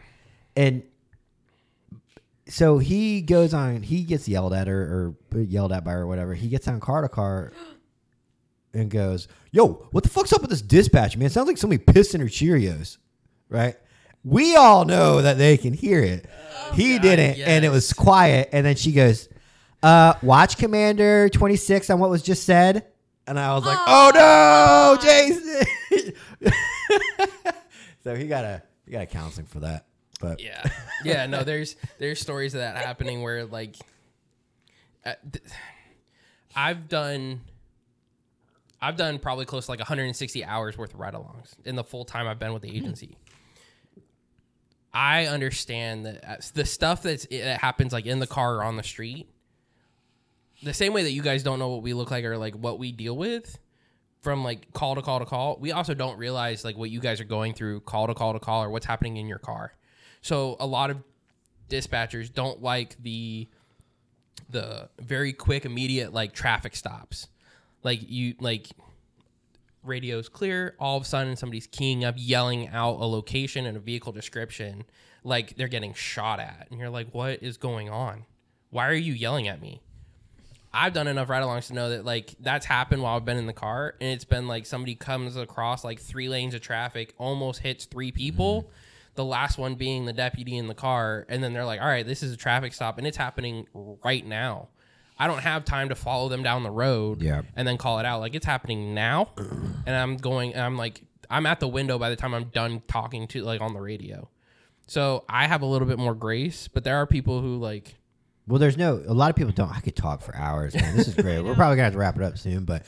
and 0.55 0.83
so 2.47 2.77
he 2.77 3.21
goes 3.21 3.53
on 3.53 3.83
he 3.83 4.03
gets 4.03 4.27
yelled 4.27 4.53
at 4.53 4.67
her 4.67 5.15
or 5.33 5.39
yelled 5.39 5.71
at 5.71 5.83
by 5.83 5.91
her 5.91 6.01
or 6.01 6.07
whatever 6.07 6.33
he 6.33 6.47
gets 6.47 6.67
on 6.67 6.79
car 6.79 7.01
to 7.01 7.09
car 7.09 7.51
and 8.73 8.89
goes 8.89 9.27
yo 9.51 9.87
what 9.91 10.03
the 10.03 10.09
fuck's 10.09 10.33
up 10.33 10.41
with 10.41 10.49
this 10.49 10.61
dispatch 10.61 11.17
man 11.17 11.27
it 11.27 11.31
sounds 11.31 11.47
like 11.47 11.57
somebody 11.57 11.77
pissed 11.77 12.13
in 12.15 12.21
her 12.21 12.27
cheerios 12.27 12.97
right 13.49 13.75
we 14.23 14.55
all 14.55 14.85
know 14.85 15.21
that 15.21 15.37
they 15.37 15.57
can 15.57 15.73
hear 15.73 16.01
it 16.01 16.25
he 16.73 16.93
God, 16.93 17.01
didn't 17.01 17.39
and 17.39 17.65
it 17.65 17.69
was 17.69 17.91
quiet 17.93 18.49
and 18.51 18.65
then 18.65 18.75
she 18.75 18.91
goes 18.91 19.27
uh 19.83 20.13
watch 20.21 20.57
commander 20.57 21.29
26 21.29 21.89
on 21.89 21.99
what 21.99 22.09
was 22.09 22.21
just 22.21 22.43
said 22.43 22.85
and 23.27 23.39
i 23.39 23.53
was 23.53 23.65
like 23.65 23.79
oh 23.87 24.11
no 24.13 25.01
jason 25.01 26.13
so 28.03 28.15
he 28.15 28.27
got 28.27 28.43
a 28.43 28.61
he 28.85 28.91
got 28.91 29.01
a 29.01 29.05
counseling 29.07 29.47
for 29.47 29.59
that 29.61 29.85
but 30.21 30.39
yeah, 30.39 30.63
yeah. 31.03 31.25
No, 31.25 31.43
there's 31.43 31.75
there's 31.97 32.19
stories 32.19 32.53
of 32.53 32.59
that 32.61 32.77
happening 32.77 33.23
where 33.23 33.45
like, 33.45 33.75
uh, 35.03 35.15
th- 35.29 35.43
I've 36.55 36.87
done. 36.87 37.41
I've 38.83 38.97
done 38.97 39.19
probably 39.19 39.45
close 39.45 39.65
to 39.65 39.71
like 39.71 39.79
160 39.79 40.43
hours 40.43 40.75
worth 40.75 40.95
of 40.95 40.99
ride-alongs 40.99 41.53
in 41.65 41.75
the 41.75 41.83
full 41.83 42.03
time 42.03 42.27
I've 42.27 42.39
been 42.39 42.51
with 42.51 42.63
the 42.63 42.75
agency. 42.75 43.15
I 44.91 45.27
understand 45.27 46.05
that 46.07 46.27
uh, 46.27 46.35
the 46.55 46.65
stuff 46.65 47.03
that's 47.03 47.27
that 47.27 47.59
happens 47.59 47.93
like 47.93 48.05
in 48.05 48.19
the 48.19 48.27
car 48.27 48.55
or 48.57 48.63
on 48.63 48.77
the 48.77 48.83
street. 48.83 49.27
The 50.63 50.73
same 50.73 50.93
way 50.93 51.03
that 51.03 51.11
you 51.11 51.21
guys 51.21 51.43
don't 51.43 51.59
know 51.59 51.69
what 51.69 51.81
we 51.81 51.93
look 51.93 52.11
like 52.11 52.23
or 52.23 52.37
like 52.37 52.53
what 52.55 52.77
we 52.77 52.91
deal 52.91 53.17
with 53.17 53.57
from 54.21 54.43
like 54.43 54.71
call 54.73 54.95
to 54.95 55.01
call 55.01 55.19
to 55.19 55.25
call, 55.25 55.57
we 55.59 55.71
also 55.71 55.93
don't 55.93 56.17
realize 56.17 56.63
like 56.63 56.77
what 56.77 56.91
you 56.91 56.99
guys 56.99 57.19
are 57.19 57.25
going 57.25 57.53
through 57.53 57.81
call 57.81 58.07
to 58.07 58.13
call 58.13 58.33
to 58.33 58.39
call 58.39 58.63
or 58.63 58.69
what's 58.69 58.85
happening 58.85 59.17
in 59.17 59.27
your 59.27 59.39
car. 59.39 59.73
So 60.21 60.55
a 60.59 60.67
lot 60.67 60.91
of 60.91 60.97
dispatchers 61.69 62.31
don't 62.31 62.61
like 62.61 63.01
the 63.01 63.47
the 64.49 64.89
very 64.99 65.33
quick 65.33 65.65
immediate 65.65 66.13
like 66.13 66.33
traffic 66.33 66.75
stops. 66.75 67.27
Like 67.83 67.99
you 68.07 68.35
like 68.39 68.67
radio's 69.83 70.29
clear. 70.29 70.75
All 70.79 70.97
of 70.97 71.03
a 71.03 71.05
sudden, 71.05 71.35
somebody's 71.35 71.67
keying 71.67 72.03
up, 72.03 72.15
yelling 72.17 72.67
out 72.67 72.97
a 72.99 73.05
location 73.05 73.65
and 73.65 73.75
a 73.75 73.79
vehicle 73.79 74.11
description, 74.11 74.83
like 75.23 75.55
they're 75.55 75.67
getting 75.67 75.93
shot 75.93 76.39
at, 76.39 76.67
and 76.69 76.79
you're 76.79 76.89
like, 76.89 77.07
"What 77.13 77.41
is 77.41 77.57
going 77.57 77.89
on? 77.89 78.25
Why 78.69 78.87
are 78.87 78.93
you 78.93 79.13
yelling 79.13 79.47
at 79.47 79.61
me?" 79.61 79.81
I've 80.73 80.93
done 80.93 81.07
enough 81.07 81.29
ride-alongs 81.29 81.67
to 81.67 81.73
know 81.73 81.89
that 81.89 82.05
like 82.05 82.33
that's 82.39 82.65
happened 82.65 83.01
while 83.01 83.17
I've 83.17 83.25
been 83.25 83.37
in 83.37 83.45
the 83.45 83.53
car, 83.53 83.95
and 83.99 84.11
it's 84.11 84.23
been 84.25 84.47
like 84.47 84.65
somebody 84.65 84.95
comes 84.95 85.35
across 85.35 85.83
like 85.83 85.99
three 85.99 86.29
lanes 86.29 86.53
of 86.53 86.61
traffic, 86.61 87.13
almost 87.17 87.59
hits 87.59 87.85
three 87.85 88.11
people. 88.11 88.63
Mm-hmm. 88.63 88.71
The 89.15 89.25
last 89.25 89.57
one 89.57 89.75
being 89.75 90.05
the 90.05 90.13
deputy 90.13 90.55
in 90.57 90.67
the 90.67 90.73
car, 90.73 91.25
and 91.27 91.43
then 91.43 91.51
they're 91.53 91.65
like, 91.65 91.81
"All 91.81 91.87
right, 91.87 92.05
this 92.05 92.23
is 92.23 92.31
a 92.33 92.37
traffic 92.37 92.73
stop, 92.73 92.97
and 92.97 93.05
it's 93.05 93.17
happening 93.17 93.67
right 93.73 94.25
now." 94.25 94.69
I 95.19 95.27
don't 95.27 95.39
have 95.41 95.65
time 95.65 95.89
to 95.89 95.95
follow 95.95 96.29
them 96.29 96.41
down 96.41 96.63
the 96.63 96.71
road 96.71 97.21
Yeah. 97.21 97.43
and 97.55 97.67
then 97.67 97.77
call 97.77 97.99
it 97.99 98.05
out. 98.07 98.21
Like 98.21 98.33
it's 98.33 98.45
happening 98.45 98.95
now, 98.95 99.29
and 99.37 99.95
I'm 99.95 100.15
going. 100.17 100.57
I'm 100.57 100.77
like, 100.77 101.01
I'm 101.29 101.45
at 101.45 101.59
the 101.59 101.67
window 101.67 101.99
by 101.99 102.09
the 102.09 102.15
time 102.15 102.33
I'm 102.33 102.45
done 102.45 102.81
talking 102.87 103.27
to 103.27 103.43
like 103.43 103.59
on 103.61 103.73
the 103.73 103.81
radio. 103.81 104.29
So 104.87 105.25
I 105.29 105.47
have 105.47 105.61
a 105.61 105.65
little 105.65 105.87
bit 105.87 105.99
more 105.99 106.15
grace, 106.15 106.67
but 106.67 106.83
there 106.83 106.95
are 106.95 107.05
people 107.05 107.41
who 107.41 107.57
like, 107.57 107.95
Well, 108.47 108.59
there's 108.59 108.77
no. 108.77 109.01
A 109.07 109.13
lot 109.13 109.29
of 109.29 109.35
people 109.35 109.51
don't. 109.51 109.71
I 109.71 109.79
could 109.79 109.95
talk 109.95 110.21
for 110.21 110.35
hours, 110.35 110.73
man. 110.75 110.95
This 110.97 111.07
is 111.07 111.13
great. 111.15 111.41
We're 111.41 111.55
probably 111.55 111.75
gonna 111.77 111.85
have 111.85 111.93
to 111.93 111.99
wrap 111.99 112.15
it 112.17 112.23
up 112.23 112.37
soon, 112.37 112.65
but 112.65 112.85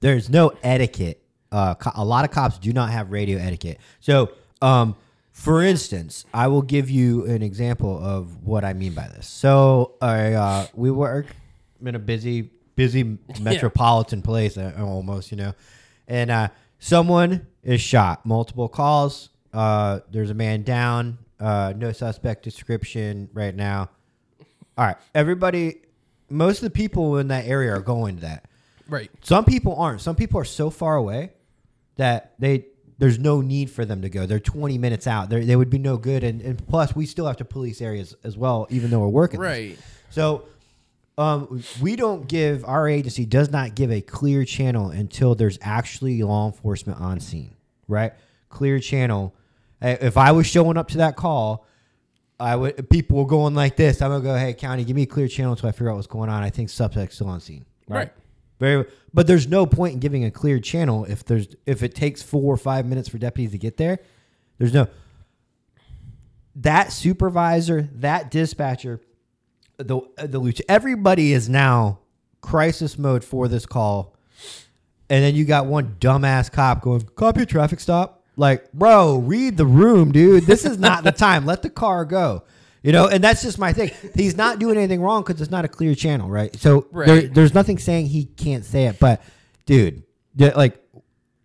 there's 0.00 0.28
no 0.28 0.52
etiquette. 0.62 1.22
Uh, 1.52 1.74
co- 1.74 1.92
a 1.94 2.04
lot 2.04 2.24
of 2.24 2.30
cops 2.30 2.58
do 2.58 2.72
not 2.72 2.90
have 2.90 3.12
radio 3.12 3.38
etiquette. 3.38 3.78
So, 4.00 4.32
um, 4.60 4.96
for 5.30 5.62
instance, 5.62 6.24
I 6.34 6.48
will 6.48 6.62
give 6.62 6.90
you 6.90 7.26
an 7.26 7.42
example 7.42 7.98
of 8.02 8.44
what 8.44 8.64
I 8.64 8.72
mean 8.72 8.92
by 8.94 9.08
this. 9.08 9.26
So, 9.28 9.94
I 10.00 10.32
uh, 10.32 10.66
we 10.74 10.90
work 10.90 11.26
in 11.84 11.94
a 11.94 11.98
busy, 11.98 12.50
busy 12.74 13.18
metropolitan 13.40 14.22
place, 14.22 14.56
uh, 14.56 14.72
almost, 14.78 15.30
you 15.30 15.36
know, 15.36 15.52
and 16.08 16.30
uh, 16.30 16.48
someone 16.78 17.46
is 17.62 17.80
shot. 17.80 18.24
Multiple 18.26 18.68
calls. 18.68 19.28
Uh, 19.52 20.00
there's 20.10 20.30
a 20.30 20.34
man 20.34 20.62
down. 20.62 21.18
Uh, 21.38 21.72
no 21.76 21.92
suspect 21.92 22.42
description 22.42 23.28
right 23.32 23.54
now. 23.54 23.90
All 24.76 24.84
right, 24.84 24.96
everybody. 25.14 25.76
Most 26.28 26.58
of 26.58 26.64
the 26.64 26.70
people 26.70 27.18
in 27.18 27.28
that 27.28 27.46
area 27.46 27.72
are 27.72 27.80
going 27.80 28.16
to 28.16 28.22
that. 28.22 28.46
right, 28.88 29.10
Some 29.22 29.44
people 29.44 29.76
aren't. 29.76 30.00
Some 30.00 30.16
people 30.16 30.40
are 30.40 30.44
so 30.44 30.70
far 30.70 30.96
away 30.96 31.32
that 31.96 32.34
they 32.38 32.66
there's 32.98 33.18
no 33.18 33.40
need 33.40 33.70
for 33.70 33.84
them 33.84 34.02
to 34.02 34.08
go. 34.08 34.26
They're 34.26 34.40
20 34.40 34.78
minutes 34.78 35.06
out. 35.06 35.28
They're, 35.28 35.44
they 35.44 35.56
would 35.56 35.70
be 35.70 35.78
no 35.78 35.96
good. 35.96 36.22
And, 36.24 36.40
and 36.40 36.66
plus, 36.66 36.94
we 36.94 37.06
still 37.06 37.26
have 37.26 37.36
to 37.38 37.44
police 37.44 37.80
areas 37.80 38.14
as 38.24 38.36
well, 38.36 38.66
even 38.70 38.90
though 38.90 39.00
we're 39.00 39.08
working. 39.08 39.40
this. 39.40 39.46
right, 39.46 39.78
So 40.10 40.44
um, 41.18 41.62
we 41.80 41.96
don't 41.96 42.28
give 42.28 42.64
our 42.64 42.88
agency 42.88 43.26
does 43.26 43.50
not 43.50 43.74
give 43.74 43.90
a 43.90 44.00
clear 44.00 44.44
channel 44.44 44.90
until 44.90 45.34
there's 45.34 45.58
actually 45.60 46.22
law 46.22 46.46
enforcement 46.46 47.00
on 47.00 47.20
scene, 47.20 47.54
right? 47.88 48.12
Clear 48.48 48.78
channel. 48.78 49.34
If 49.80 50.16
I 50.16 50.32
was 50.32 50.46
showing 50.46 50.76
up 50.76 50.88
to 50.88 50.98
that 50.98 51.16
call, 51.16 51.66
I 52.44 52.56
would 52.56 52.90
people 52.90 53.16
were 53.16 53.26
going 53.26 53.54
like 53.54 53.76
this. 53.76 54.02
I'm 54.02 54.10
gonna 54.10 54.22
go, 54.22 54.36
hey, 54.36 54.52
county, 54.52 54.84
give 54.84 54.94
me 54.94 55.02
a 55.02 55.06
clear 55.06 55.28
channel 55.28 55.52
until 55.52 55.70
I 55.70 55.72
figure 55.72 55.90
out 55.90 55.96
what's 55.96 56.06
going 56.06 56.28
on. 56.28 56.42
I 56.42 56.50
think 56.50 56.68
suspect's 56.68 57.14
still 57.14 57.28
on 57.28 57.40
scene, 57.40 57.64
right. 57.88 58.12
Very, 58.60 58.84
but 59.14 59.26
there's 59.26 59.48
no 59.48 59.64
point 59.64 59.94
in 59.94 60.00
giving 60.00 60.24
a 60.24 60.30
clear 60.30 60.60
channel 60.60 61.06
if 61.06 61.24
there's 61.24 61.48
if 61.64 61.82
it 61.82 61.94
takes 61.94 62.22
four 62.22 62.52
or 62.52 62.58
five 62.58 62.84
minutes 62.84 63.08
for 63.08 63.16
deputies 63.16 63.52
to 63.52 63.58
get 63.58 63.78
there. 63.78 63.98
There's 64.58 64.74
no 64.74 64.88
that 66.56 66.92
supervisor, 66.92 67.88
that 67.94 68.30
dispatcher, 68.30 69.00
the 69.78 70.02
the 70.18 70.38
lieutenant, 70.38 70.66
everybody 70.68 71.32
is 71.32 71.48
now 71.48 72.00
crisis 72.42 72.98
mode 72.98 73.24
for 73.24 73.48
this 73.48 73.64
call, 73.64 74.16
and 75.08 75.24
then 75.24 75.34
you 75.34 75.46
got 75.46 75.64
one 75.64 75.96
dumbass 75.98 76.52
cop 76.52 76.82
going, 76.82 77.08
"Copy 77.16 77.42
a 77.42 77.46
traffic 77.46 77.80
stop." 77.80 78.23
Like, 78.36 78.72
bro, 78.72 79.18
read 79.18 79.56
the 79.56 79.66
room, 79.66 80.12
dude. 80.12 80.44
This 80.44 80.64
is 80.64 80.78
not 80.78 81.04
the 81.04 81.12
time. 81.12 81.46
Let 81.46 81.62
the 81.62 81.70
car 81.70 82.04
go. 82.04 82.44
You 82.82 82.92
know, 82.92 83.06
and 83.06 83.24
that's 83.24 83.42
just 83.42 83.58
my 83.58 83.72
thing. 83.72 83.92
He's 84.14 84.36
not 84.36 84.58
doing 84.58 84.76
anything 84.76 85.00
wrong 85.00 85.22
because 85.22 85.40
it's 85.40 85.50
not 85.50 85.64
a 85.64 85.68
clear 85.68 85.94
channel, 85.94 86.28
right? 86.28 86.54
So 86.56 86.86
there, 86.92 87.22
there's 87.22 87.54
nothing 87.54 87.78
saying 87.78 88.06
he 88.06 88.24
can't 88.26 88.64
say 88.64 88.84
it. 88.84 88.98
But, 88.98 89.22
dude, 89.64 90.02
like, 90.36 90.84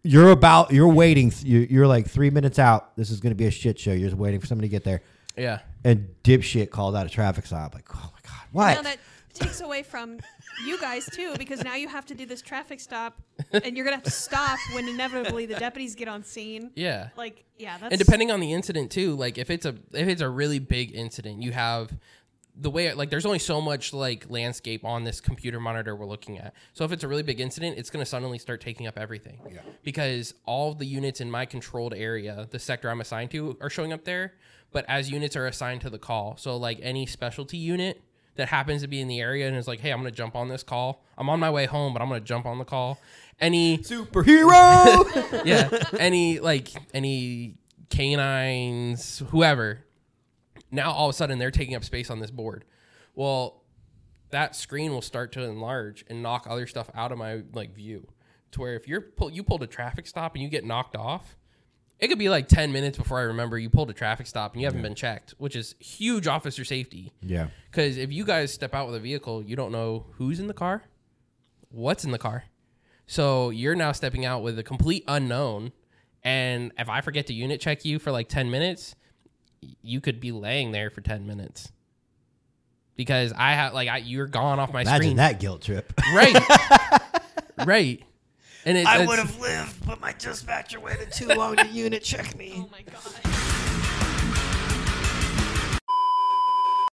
you're 0.03 0.31
about, 0.31 0.71
you're 0.73 0.89
waiting. 0.89 1.31
You're, 1.43 1.63
you're 1.63 1.87
like 1.87 2.09
three 2.09 2.29
minutes 2.29 2.59
out. 2.59 2.95
This 2.97 3.09
is 3.09 3.19
going 3.21 3.31
to 3.31 3.35
be 3.35 3.45
a 3.45 3.51
shit 3.51 3.79
show. 3.79 3.91
You're 3.91 4.09
just 4.09 4.17
waiting 4.19 4.39
for 4.39 4.47
somebody 4.47 4.67
to 4.67 4.71
get 4.71 4.83
there 4.83 5.01
Yeah, 5.37 5.59
and 5.85 6.09
dipshit 6.23 6.69
called 6.71 6.95
out 6.95 7.05
a 7.05 7.09
traffic 7.09 7.45
stop. 7.45 7.73
Like, 7.73 7.85
oh 7.93 8.11
my 8.13 8.29
god, 8.29 8.47
what? 8.51 8.75
Now 8.75 8.81
that 8.81 8.97
takes 9.33 9.61
away 9.61 9.83
from 9.83 10.19
you 10.65 10.79
guys 10.79 11.05
too, 11.13 11.35
because 11.37 11.63
now 11.63 11.75
you 11.75 11.87
have 11.87 12.05
to 12.07 12.15
do 12.15 12.25
this 12.25 12.41
traffic 12.41 12.79
stop, 12.79 13.21
and 13.51 13.75
you're 13.75 13.85
gonna 13.85 13.97
have 13.97 14.03
to 14.03 14.11
stop 14.11 14.57
when 14.73 14.87
inevitably 14.87 15.45
the 15.45 15.55
deputies 15.55 15.95
get 15.95 16.07
on 16.07 16.23
scene. 16.23 16.71
yeah. 16.75 17.09
Like, 17.17 17.45
yeah, 17.57 17.77
that's 17.77 17.91
and 17.91 17.99
depending 17.99 18.31
on 18.31 18.39
the 18.39 18.53
incident 18.53 18.89
too 18.91 19.15
like 19.15 19.37
if 19.37 19.49
it's 19.49 19.65
a 19.65 19.75
if 19.93 20.07
it's 20.07 20.21
a 20.21 20.29
really 20.29 20.59
big 20.59 20.95
incident 20.95 21.41
you 21.41 21.51
have 21.51 21.91
the 22.55 22.69
way 22.69 22.93
like 22.93 23.09
there's 23.09 23.25
only 23.25 23.39
so 23.39 23.59
much 23.59 23.93
like 23.93 24.25
landscape 24.29 24.83
on 24.85 25.03
this 25.03 25.19
computer 25.21 25.59
monitor 25.59 25.93
we're 25.95 26.05
looking 26.05 26.37
at 26.37 26.53
so 26.73 26.85
if 26.85 26.91
it's 26.93 27.03
a 27.03 27.07
really 27.07 27.21
big 27.23 27.39
incident 27.41 27.77
it's 27.77 27.89
going 27.89 28.03
to 28.03 28.09
suddenly 28.09 28.37
start 28.37 28.61
taking 28.61 28.87
up 28.87 28.97
everything 28.97 29.39
Yeah. 29.53 29.59
because 29.83 30.33
all 30.45 30.73
the 30.73 30.85
units 30.85 31.19
in 31.21 31.29
my 31.29 31.45
controlled 31.45 31.93
area 31.93 32.47
the 32.49 32.59
sector 32.59 32.89
i'm 32.89 33.01
assigned 33.01 33.31
to 33.31 33.57
are 33.61 33.69
showing 33.69 33.91
up 33.93 34.05
there 34.05 34.33
but 34.71 34.85
as 34.87 35.09
units 35.11 35.35
are 35.35 35.45
assigned 35.47 35.81
to 35.81 35.89
the 35.89 35.99
call 35.99 36.37
so 36.37 36.55
like 36.57 36.79
any 36.81 37.05
specialty 37.05 37.57
unit 37.57 38.01
that 38.39 38.49
happens 38.49 38.81
to 38.81 38.87
be 38.87 38.99
in 38.99 39.07
the 39.07 39.19
area 39.19 39.47
and 39.47 39.55
is 39.55 39.67
like 39.67 39.79
hey 39.79 39.91
i'm 39.91 40.03
to 40.03 40.11
jump 40.11 40.35
on 40.35 40.47
this 40.47 40.63
call. 40.63 41.03
I'm 41.17 41.29
on 41.29 41.39
my 41.39 41.49
way 41.49 41.65
home 41.65 41.93
but 41.93 42.01
i'm 42.01 42.09
to 42.09 42.19
jump 42.19 42.45
on 42.45 42.57
the 42.57 42.65
call. 42.65 42.99
Any 43.39 43.77
Superhero. 43.77 45.45
yeah. 45.45 45.69
Any 45.97 46.39
like 46.39 46.69
any 46.93 47.55
canines 47.89 49.23
whoever. 49.29 49.85
Now 50.71 50.91
all 50.91 51.09
of 51.09 51.13
a 51.13 51.17
sudden 51.17 51.39
they're 51.39 51.51
taking 51.51 51.75
up 51.75 51.83
space 51.83 52.09
on 52.09 52.19
this 52.19 52.31
board. 52.31 52.65
Well 53.15 53.63
that 54.31 54.55
screen 54.55 54.91
will 54.91 55.01
start 55.01 55.31
to 55.33 55.43
enlarge 55.43 56.05
and 56.07 56.21
knock 56.21 56.45
other 56.49 56.67
stuff 56.67 56.89
out 56.93 57.11
of 57.11 57.17
my 57.17 57.43
like 57.53 57.73
view 57.73 58.07
to 58.51 58.61
where 58.61 58.75
if 58.75 58.87
you're 58.87 59.01
pull, 59.01 59.31
you 59.31 59.43
pulled 59.43 59.63
a 59.63 59.67
traffic 59.67 60.07
stop 60.07 60.35
and 60.35 60.43
you 60.43 60.49
get 60.49 60.65
knocked 60.65 60.95
off 60.95 61.35
it 61.99 62.07
could 62.07 62.19
be 62.19 62.29
like 62.29 62.47
10 62.47 62.71
minutes 62.71 62.97
before 62.97 63.19
i 63.19 63.23
remember 63.23 63.57
you 63.57 63.69
pulled 63.69 63.89
a 63.89 63.93
traffic 63.93 64.27
stop 64.27 64.53
and 64.53 64.61
you 64.61 64.67
haven't 64.67 64.81
been 64.81 64.95
checked 64.95 65.33
which 65.37 65.55
is 65.55 65.75
huge 65.79 66.27
officer 66.27 66.63
safety 66.63 67.11
yeah. 67.21 67.47
because 67.71 67.97
if 67.97 68.11
you 68.11 68.25
guys 68.25 68.53
step 68.53 68.73
out 68.73 68.87
with 68.87 68.95
a 68.95 68.99
vehicle, 68.99 69.43
you 69.43 69.55
don't 69.55 69.71
know 69.71 70.05
who's 70.13 70.39
in 70.39 70.47
the 70.47 70.53
car, 70.53 70.83
what's 71.69 72.03
in 72.03 72.11
the 72.11 72.17
car. 72.17 72.43
So 73.07 73.49
you're 73.49 73.75
now 73.75 73.91
stepping 73.91 74.25
out 74.25 74.43
with 74.43 74.59
a 74.59 74.63
complete 74.63 75.03
unknown. 75.07 75.71
And 76.23 76.71
if 76.77 76.89
I 76.89 77.01
forget 77.01 77.27
to 77.27 77.33
unit 77.33 77.59
check 77.59 77.85
you 77.85 77.97
for 77.97 78.11
like 78.11 78.29
10 78.29 78.51
minutes, 78.51 78.95
you 79.81 79.99
could 80.01 80.19
be 80.19 80.31
laying 80.31 80.71
there 80.71 80.89
for 80.89 81.01
10 81.01 81.25
minutes. 81.25 81.71
Because 82.95 83.31
I 83.35 83.53
have, 83.53 83.73
like, 83.73 83.87
I, 83.87 83.97
you're 83.97 84.27
gone 84.27 84.59
off 84.59 84.73
my 84.73 84.83
screen. 84.83 84.87
Imagine 84.87 85.03
screen. 85.03 85.17
that 85.17 85.39
guilt 85.39 85.61
trip. 85.61 85.93
Right. 86.13 86.37
right. 87.65 88.03
And 88.65 88.77
it, 88.77 88.85
I 88.85 89.05
would 89.05 89.19
have 89.19 89.39
lived, 89.39 89.85
but 89.85 90.01
my 90.01 90.13
dispatcher 90.17 90.79
waited 90.79 91.11
too 91.11 91.27
long 91.27 91.55
to 91.55 91.67
unit 91.67 92.03
check 92.03 92.37
me. 92.37 92.53
oh 92.57 92.69
my 92.71 92.81
god. 92.81 93.68